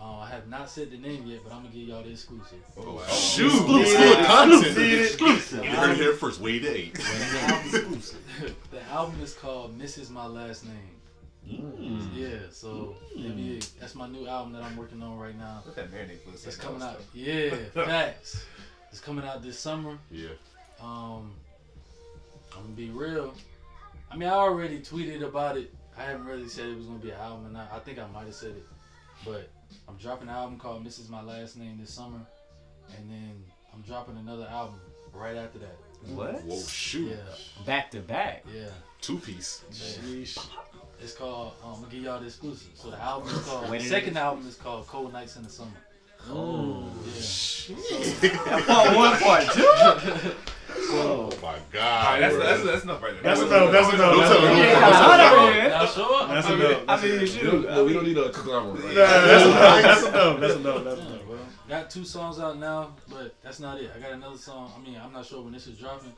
Uh, 0.00 0.18
I 0.18 0.28
have 0.28 0.46
not 0.46 0.68
said 0.70 0.90
the 0.92 0.96
name 0.98 1.24
yet, 1.26 1.40
but 1.42 1.52
I'm 1.54 1.62
gonna 1.62 1.74
give 1.74 1.88
y'all 1.88 2.02
the 2.02 2.10
exclusive. 2.10 2.58
Oh, 2.76 2.96
wow. 2.96 3.02
Shoot, 3.06 3.46
Exclusive. 3.46 4.26
content. 4.26 4.78
Exclusive. 4.78 5.64
You 5.64 5.70
heard 5.70 5.90
it 5.92 5.96
here 5.96 6.12
first. 6.12 6.38
Wait 6.40 6.64
eight. 6.66 6.94
the 6.94 8.82
album 8.90 9.20
is 9.22 9.32
called 9.34 9.76
"Mrs. 9.78 10.10
My 10.10 10.26
Last 10.26 10.64
Name." 10.66 10.74
Mm. 11.48 12.08
Yeah, 12.14 12.38
so 12.50 12.94
let 13.16 13.34
me- 13.34 13.60
that's 13.80 13.94
my 13.94 14.06
new 14.08 14.26
album 14.28 14.52
that 14.52 14.62
I'm 14.62 14.76
working 14.76 15.02
on 15.02 15.18
right 15.18 15.36
now. 15.36 15.62
Let 15.66 15.76
that 15.76 15.90
marinate 15.92 16.20
for 16.22 16.30
It's 16.48 16.56
coming 16.56 16.82
out. 16.82 16.96
was 16.98 17.06
Yeah, 17.14 17.50
facts. 17.74 18.44
It's 18.90 19.00
coming 19.00 19.24
out 19.24 19.42
this 19.42 19.58
summer. 19.58 19.98
Yeah. 20.10 20.28
Um, 20.80 21.34
I'm 22.54 22.62
gonna 22.62 22.74
be 22.74 22.90
real. 22.90 23.34
I 24.10 24.16
mean, 24.16 24.28
I 24.28 24.32
already 24.32 24.80
tweeted 24.80 25.22
about 25.22 25.56
it. 25.56 25.72
I 25.96 26.02
haven't 26.04 26.26
really 26.26 26.48
said 26.48 26.66
it 26.68 26.76
was 26.76 26.86
gonna 26.86 26.98
be 26.98 27.10
an 27.10 27.18
album 27.18 27.46
or 27.46 27.50
not. 27.50 27.70
I 27.72 27.78
think 27.80 27.98
I 27.98 28.06
might 28.08 28.26
have 28.26 28.34
said 28.34 28.50
it, 28.50 28.64
but 29.24 29.48
I'm 29.88 29.96
dropping 29.96 30.28
an 30.28 30.34
album 30.34 30.58
called 30.58 30.84
"Mrs. 30.86 31.08
My 31.08 31.22
Last 31.22 31.56
Name" 31.56 31.78
this 31.80 31.90
summer, 31.92 32.20
and 32.96 33.10
then 33.10 33.44
I'm 33.74 33.82
dropping 33.82 34.16
another 34.16 34.46
album 34.50 34.80
right 35.12 35.36
after 35.36 35.58
that. 35.60 35.76
What? 36.14 36.42
Whoa, 36.44 36.60
shoot. 36.62 37.10
Yeah, 37.10 37.64
Back 37.66 37.90
to 37.90 38.00
back. 38.00 38.44
yeah. 38.54 38.68
Two 39.00 39.18
piece. 39.18 39.62
yeah. 40.04 40.24
It's 41.00 41.14
called. 41.14 41.52
Um, 41.62 41.74
I'm 41.74 41.80
gonna 41.80 41.92
give 41.92 42.02
y'all 42.02 42.18
the 42.20 42.26
exclusive. 42.26 42.70
So 42.74 42.90
the 42.90 43.00
album 43.00 43.28
is 43.28 43.38
called. 43.44 43.70
When 43.70 43.78
the 43.80 43.84
second 43.88 44.10
is? 44.10 44.16
album 44.16 44.46
is 44.48 44.56
called 44.56 44.86
"Cold 44.86 45.12
Nights 45.12 45.36
in 45.36 45.44
the 45.44 45.50
Summer." 45.50 45.70
Oh. 46.28 46.90
Yeah. 47.14 48.36
Part 48.66 48.96
one, 48.96 49.18
part 49.18 49.44
two. 49.52 50.30
Oh 50.90 51.30
my 51.42 51.58
god. 51.72 52.04
right, 52.04 52.20
that's, 52.20 52.34
bro. 52.34 52.44
that's, 52.44 52.62
that's 52.62 52.84
enough 52.84 53.02
right 53.02 53.12
there. 53.14 53.22
That's 53.22 53.40
enough. 53.40 53.72
That's 53.72 53.92
enough. 53.94 54.12
Don't 54.12 54.20
That's 54.20 54.38
enough. 54.38 54.58
Yeah, 54.58 54.92
hold 54.92 55.20
on, 55.20 55.50
man. 55.56 55.70
Now 55.70 55.86
show 55.86 56.18
up. 56.20 56.28
That's 56.28 56.50
enough. 56.50 56.82
I 56.88 57.02
mean, 57.02 57.20
We 57.20 57.26
shoot. 57.26 57.62
don't, 57.62 57.86
we 57.86 57.92
don't 57.94 58.04
need 58.04 58.18
a 58.18 58.30
conglomerate. 58.30 58.84
Nah, 58.84 58.92
That's 58.94 59.44
enough. 59.44 59.82
That's 59.82 60.04
enough. 60.04 60.40
That's 60.40 60.54
enough. 60.54 60.84
That's 60.84 61.00
Yeah, 61.00 61.06
enough. 61.08 61.26
well, 61.28 61.38
got 61.68 61.90
two 61.90 62.04
songs 62.04 62.38
out 62.38 62.58
now, 62.58 62.94
but 63.08 63.34
that's 63.42 63.60
not 63.60 63.80
it. 63.80 63.90
I 63.96 63.98
got 63.98 64.12
another 64.12 64.38
song. 64.38 64.72
I 64.76 64.80
mean, 64.86 65.00
I'm 65.02 65.12
not 65.12 65.26
sure 65.26 65.42
when 65.42 65.52
this 65.52 65.66
is 65.66 65.78
dropping, 65.78 66.12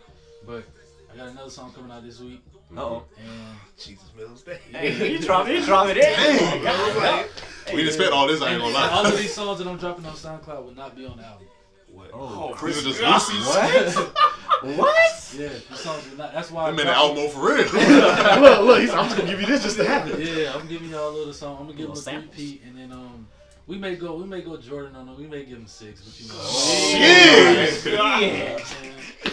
but 0.47 0.65
I 1.13 1.17
got 1.17 1.29
another 1.29 1.51
song 1.51 1.73
coming 1.73 1.91
out 1.91 2.05
this 2.05 2.21
week, 2.21 2.43
oh. 2.77 3.03
Jesus 3.79 4.05
Mills 4.17 4.43
Day. 4.43 4.59
Hey, 4.71 5.13
you 5.13 5.19
drop 5.27 5.49
it, 5.49 5.57
you 5.59 5.65
drop 5.65 5.89
it 5.89 5.97
in. 5.97 6.03
Dang, 6.03 6.63
God. 6.63 7.27
We 7.69 7.77
didn't 7.79 7.89
expect 7.89 8.13
all 8.13 8.27
this. 8.27 8.41
I 8.43 8.53
ain't 8.53 8.61
gonna 8.61 8.75
lie. 8.75 8.89
all 8.91 9.07
of 9.07 9.17
these 9.19 9.35
songs 9.41 9.59
that 9.59 9.67
I'm 9.67 9.77
dropping 9.77 10.07
on 10.07 10.13
SoundCloud 10.15 10.65
will 10.65 10.75
not 10.75 10.97
be 10.97 11.07
on 11.07 11.17
the 11.17 11.25
album. 11.27 11.47
What? 11.93 12.11
Oh, 12.15 12.57
These 12.65 12.79
are 12.79 12.89
just 12.91 13.03
Lucy's. 13.03 13.47
what? 13.47 14.77
what? 14.79 15.35
Yeah, 15.37 15.49
these 15.49 15.81
songs 15.81 16.09
will 16.11 16.19
not. 16.19 16.33
That's 16.33 16.51
why. 16.53 16.63
I'm 16.69 16.75
I'm 16.75 16.81
in 16.81 16.87
the 16.87 16.93
dropping- 16.93 17.19
album 17.25 17.31
for 17.31 17.49
real. 17.49 18.41
look, 18.43 18.61
look. 18.67 18.81
He's, 18.81 18.91
I'm 18.91 19.05
just 19.07 19.17
gonna 19.17 19.29
give 19.29 19.41
you 19.41 19.47
this 19.47 19.63
just 19.65 19.77
to 19.79 19.85
have 19.85 20.09
it. 20.09 20.19
Yeah, 20.21 20.55
I'm 20.55 20.69
giving 20.69 20.91
y'all 20.91 21.09
a 21.09 21.15
little 21.17 21.33
song. 21.33 21.57
I'm 21.59 21.67
gonna 21.67 21.73
give 21.73 21.87
them 21.89 21.93
a 21.93 21.95
Little 21.95 22.03
samples. 22.03 22.31
repeat, 22.37 22.63
and 22.67 22.79
then 22.79 22.93
um, 22.93 23.27
we 23.71 23.79
may 23.79 23.95
go, 23.95 24.17
we 24.17 24.25
may 24.27 24.41
go 24.43 24.57
Jordan 24.57 24.97
on 24.97 25.07
them. 25.07 25.17
We 25.17 25.27
may 25.29 25.45
give 25.45 25.59
them 25.59 25.67
six, 25.69 26.01
but 26.03 26.21
you 26.21 26.27
know. 26.29 26.35
Oh, 26.37 26.89
Shit. 26.91 27.85
You 27.85 27.97
know 27.97 28.05
what 28.05 28.23
Yeah. 28.23 28.59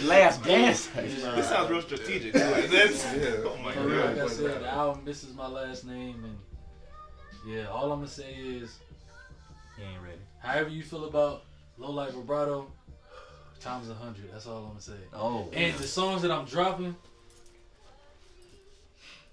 I'm? 0.00 0.06
Last 0.06 0.44
dance. 0.44 0.88
Yeah. 0.94 1.02
This 1.34 1.48
sounds 1.48 1.70
real 1.70 1.82
strategic. 1.82 2.34
Like, 2.34 2.70
that's, 2.70 3.04
Yeah. 3.14 3.42
oh 3.44 3.58
my 3.64 3.72
For 3.72 3.88
god. 3.88 4.16
like 4.16 4.24
I 4.24 4.28
said, 4.28 4.62
the 4.62 4.68
album 4.68 5.04
"This 5.04 5.24
Is 5.24 5.34
My 5.34 5.48
Last 5.48 5.84
Name," 5.84 6.22
and 6.24 6.38
yeah, 7.52 7.66
all 7.66 7.90
I'm 7.90 7.98
gonna 7.98 8.06
say 8.08 8.32
is, 8.34 8.78
He 9.76 9.82
ain't 9.82 10.00
ready. 10.02 10.20
however 10.38 10.68
you 10.70 10.84
feel 10.84 11.06
about 11.06 11.42
Low 11.76 11.90
Light 11.90 12.12
Vibrato, 12.12 12.70
times 13.60 13.88
a 13.90 13.94
hundred. 13.94 14.30
That's 14.32 14.46
all 14.46 14.58
I'm 14.58 14.68
gonna 14.68 14.80
say. 14.80 14.92
Oh. 15.12 15.48
And 15.52 15.74
the 15.78 15.86
songs 15.88 16.22
that 16.22 16.30
I'm 16.30 16.44
dropping, 16.44 16.94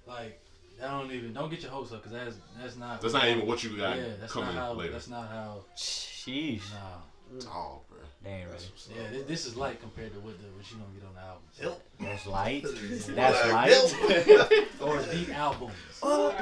like 0.07 0.39
that 0.79 0.89
don't 0.89 1.11
even 1.11 1.33
don't 1.33 1.49
get 1.49 1.61
your 1.61 1.71
hopes 1.71 1.91
up 1.91 2.03
because 2.03 2.11
that's 2.17 2.37
that's 2.61 2.75
not. 2.77 3.01
That's 3.01 3.13
not 3.13 3.27
even 3.27 3.45
what 3.47 3.63
you 3.63 3.77
got 3.77 3.97
Yeah, 3.97 4.03
that's 4.19 4.31
coming 4.33 4.55
not 4.55 4.65
how. 4.67 4.73
later. 4.73 4.93
That's 4.93 5.07
not 5.09 5.29
how. 5.29 5.63
Sheesh. 5.75 6.61
Nah. 6.71 7.47
Oh, 7.47 7.81
bro. 7.89 7.97
Damn, 8.23 8.49
right. 8.49 8.69
Yeah, 8.95 9.09
this, 9.11 9.27
this 9.27 9.45
is 9.47 9.55
light 9.57 9.81
compared 9.81 10.13
to 10.13 10.19
what 10.19 10.37
the 10.39 10.45
what 10.55 10.71
you 10.71 10.77
gonna 10.77 10.93
get 10.93 11.07
on 11.07 11.15
the 11.15 11.21
album. 11.21 11.43
Help. 11.59 11.83
That's 11.99 12.25
light. 12.27 12.63
Help. 13.15 13.15
That's 13.15 13.51
light. 13.51 14.67
Or 14.81 15.01
the 15.01 15.33
albums. 15.33 15.73
Oh 16.03 16.35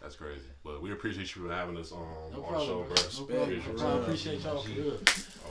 that's 0.00 0.16
crazy. 0.16 0.42
But 0.64 0.82
we 0.82 0.92
appreciate 0.92 1.34
you 1.34 1.46
for 1.46 1.52
having 1.52 1.76
us 1.76 1.90
on, 1.92 2.00
No 2.32 2.44
on 2.44 2.52
the 2.52 2.58
show, 2.66 2.82
problem. 2.82 2.86
bro. 2.88 2.96
No 3.18 3.24
problem. 3.24 3.52
Appreciate 3.52 3.78
No 3.80 3.94
you. 3.96 4.02
Appreciate 4.02 4.44
y'all 4.44 4.62
for 4.62 4.70
real. 4.70 4.98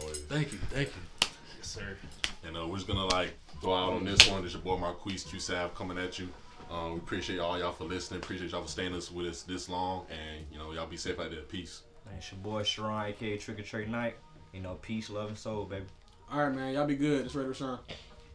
Always. 0.01 0.19
Thank 0.19 0.51
you. 0.53 0.57
Thank 0.69 0.89
you. 0.89 1.29
Yes, 1.57 1.67
sir. 1.67 1.97
And 2.45 2.55
uh, 2.57 2.67
we're 2.67 2.77
just 2.77 2.87
gonna 2.87 3.05
like 3.07 3.33
go 3.61 3.73
out 3.73 3.93
on 3.93 4.05
this 4.05 4.29
one. 4.29 4.43
This 4.43 4.53
your 4.53 4.61
boy 4.61 4.77
Marquise 4.77 5.23
Q 5.23 5.39
Sav 5.39 5.75
coming 5.75 5.97
at 5.97 6.19
you. 6.19 6.29
Um, 6.69 6.93
we 6.93 6.97
appreciate 6.99 7.39
all 7.39 7.57
y'all 7.57 7.71
for 7.71 7.85
listening. 7.85 8.19
Appreciate 8.21 8.51
y'all 8.51 8.61
for 8.61 8.67
staying 8.67 8.93
us 8.93 9.11
with 9.11 9.25
us 9.25 9.41
this 9.43 9.69
long. 9.69 10.05
And 10.09 10.45
you 10.51 10.59
know, 10.59 10.71
y'all 10.71 10.85
be 10.87 10.97
safe 10.97 11.19
out 11.19 11.31
there. 11.31 11.41
Peace. 11.41 11.81
And 12.07 12.17
it's 12.17 12.31
your 12.31 12.39
boy 12.41 12.63
Sharon, 12.63 13.07
aka 13.07 13.37
Trick 13.37 13.59
or 13.59 13.63
Treat 13.63 13.89
Night. 13.89 14.15
You 14.53 14.61
know, 14.61 14.75
peace, 14.81 15.09
love, 15.09 15.29
and 15.29 15.37
soul, 15.37 15.65
baby. 15.65 15.85
All 16.31 16.43
right, 16.43 16.53
man. 16.53 16.73
Y'all 16.73 16.85
be 16.85 16.95
good. 16.95 17.25
It's 17.25 17.35
Red 17.35 17.47
Rashawn. 17.47 17.79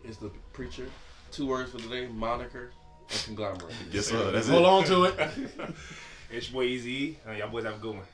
It's 0.05 0.17
the 0.17 0.31
preacher. 0.53 0.87
Two 1.31 1.47
words 1.47 1.71
for 1.71 1.79
today: 1.79 2.07
moniker 2.07 2.71
and 3.11 3.21
conglomerate. 3.25 3.75
Yes, 3.93 4.07
sir. 4.07 4.31
That's 4.31 4.49
Hold 4.49 4.63
it. 4.63 4.69
on 4.69 4.85
to 4.85 5.05
it. 5.05 5.75
It's 6.31 6.49
your 6.51 6.55
boy 6.55 6.65
Easy. 6.65 7.19
Uh, 7.29 7.33
y'all 7.33 7.49
boys 7.49 7.65
have 7.65 7.75
a 7.75 7.79
good 7.79 7.95
one. 7.95 8.05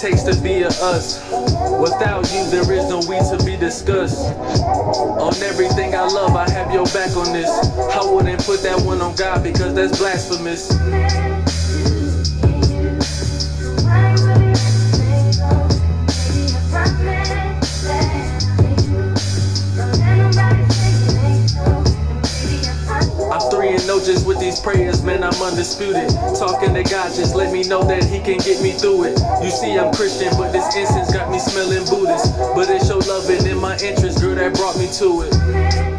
Takes 0.00 0.22
to 0.22 0.40
be 0.40 0.62
a 0.62 0.68
us. 0.68 1.18
Without 1.80 2.30
you, 2.32 2.48
there 2.50 2.70
is 2.72 2.88
no 2.88 2.98
we 3.08 3.18
to 3.18 3.42
be 3.44 3.56
discussed. 3.56 4.32
On 5.18 5.34
everything 5.42 5.94
I 5.94 6.06
love, 6.06 6.36
I 6.36 6.48
have 6.50 6.72
your 6.72 6.84
back 6.86 7.16
on 7.16 7.32
this. 7.32 7.50
I 7.76 8.00
wouldn't 8.04 8.44
put 8.44 8.62
that 8.62 8.80
one 8.82 9.00
on 9.00 9.16
God 9.16 9.42
because 9.42 9.74
that's 9.74 9.98
blasphemous. 9.98 10.68
No 23.88 23.98
just 23.98 24.26
with 24.26 24.38
these 24.38 24.60
prayers, 24.60 25.02
man, 25.02 25.24
I'm 25.24 25.32
undisputed. 25.40 26.10
Talking 26.38 26.74
to 26.74 26.82
God, 26.82 27.08
just 27.14 27.34
let 27.34 27.50
me 27.50 27.62
know 27.62 27.82
that 27.84 28.04
He 28.04 28.20
can 28.20 28.36
get 28.36 28.60
me 28.60 28.72
through 28.72 29.04
it. 29.04 29.18
You 29.42 29.50
see, 29.50 29.78
I'm 29.78 29.94
Christian, 29.94 30.28
but 30.36 30.52
this 30.52 30.76
incense 30.76 31.10
got 31.10 31.30
me 31.30 31.38
smelling 31.38 31.86
Buddhist. 31.86 32.36
But 32.54 32.68
it's 32.68 32.86
your 32.86 32.98
loving 32.98 33.46
in 33.46 33.56
my 33.56 33.78
interest, 33.78 34.20
girl, 34.20 34.34
that 34.34 34.52
brought 34.56 34.76
me 34.76 34.88
to 34.98 35.22
it. 35.22 35.97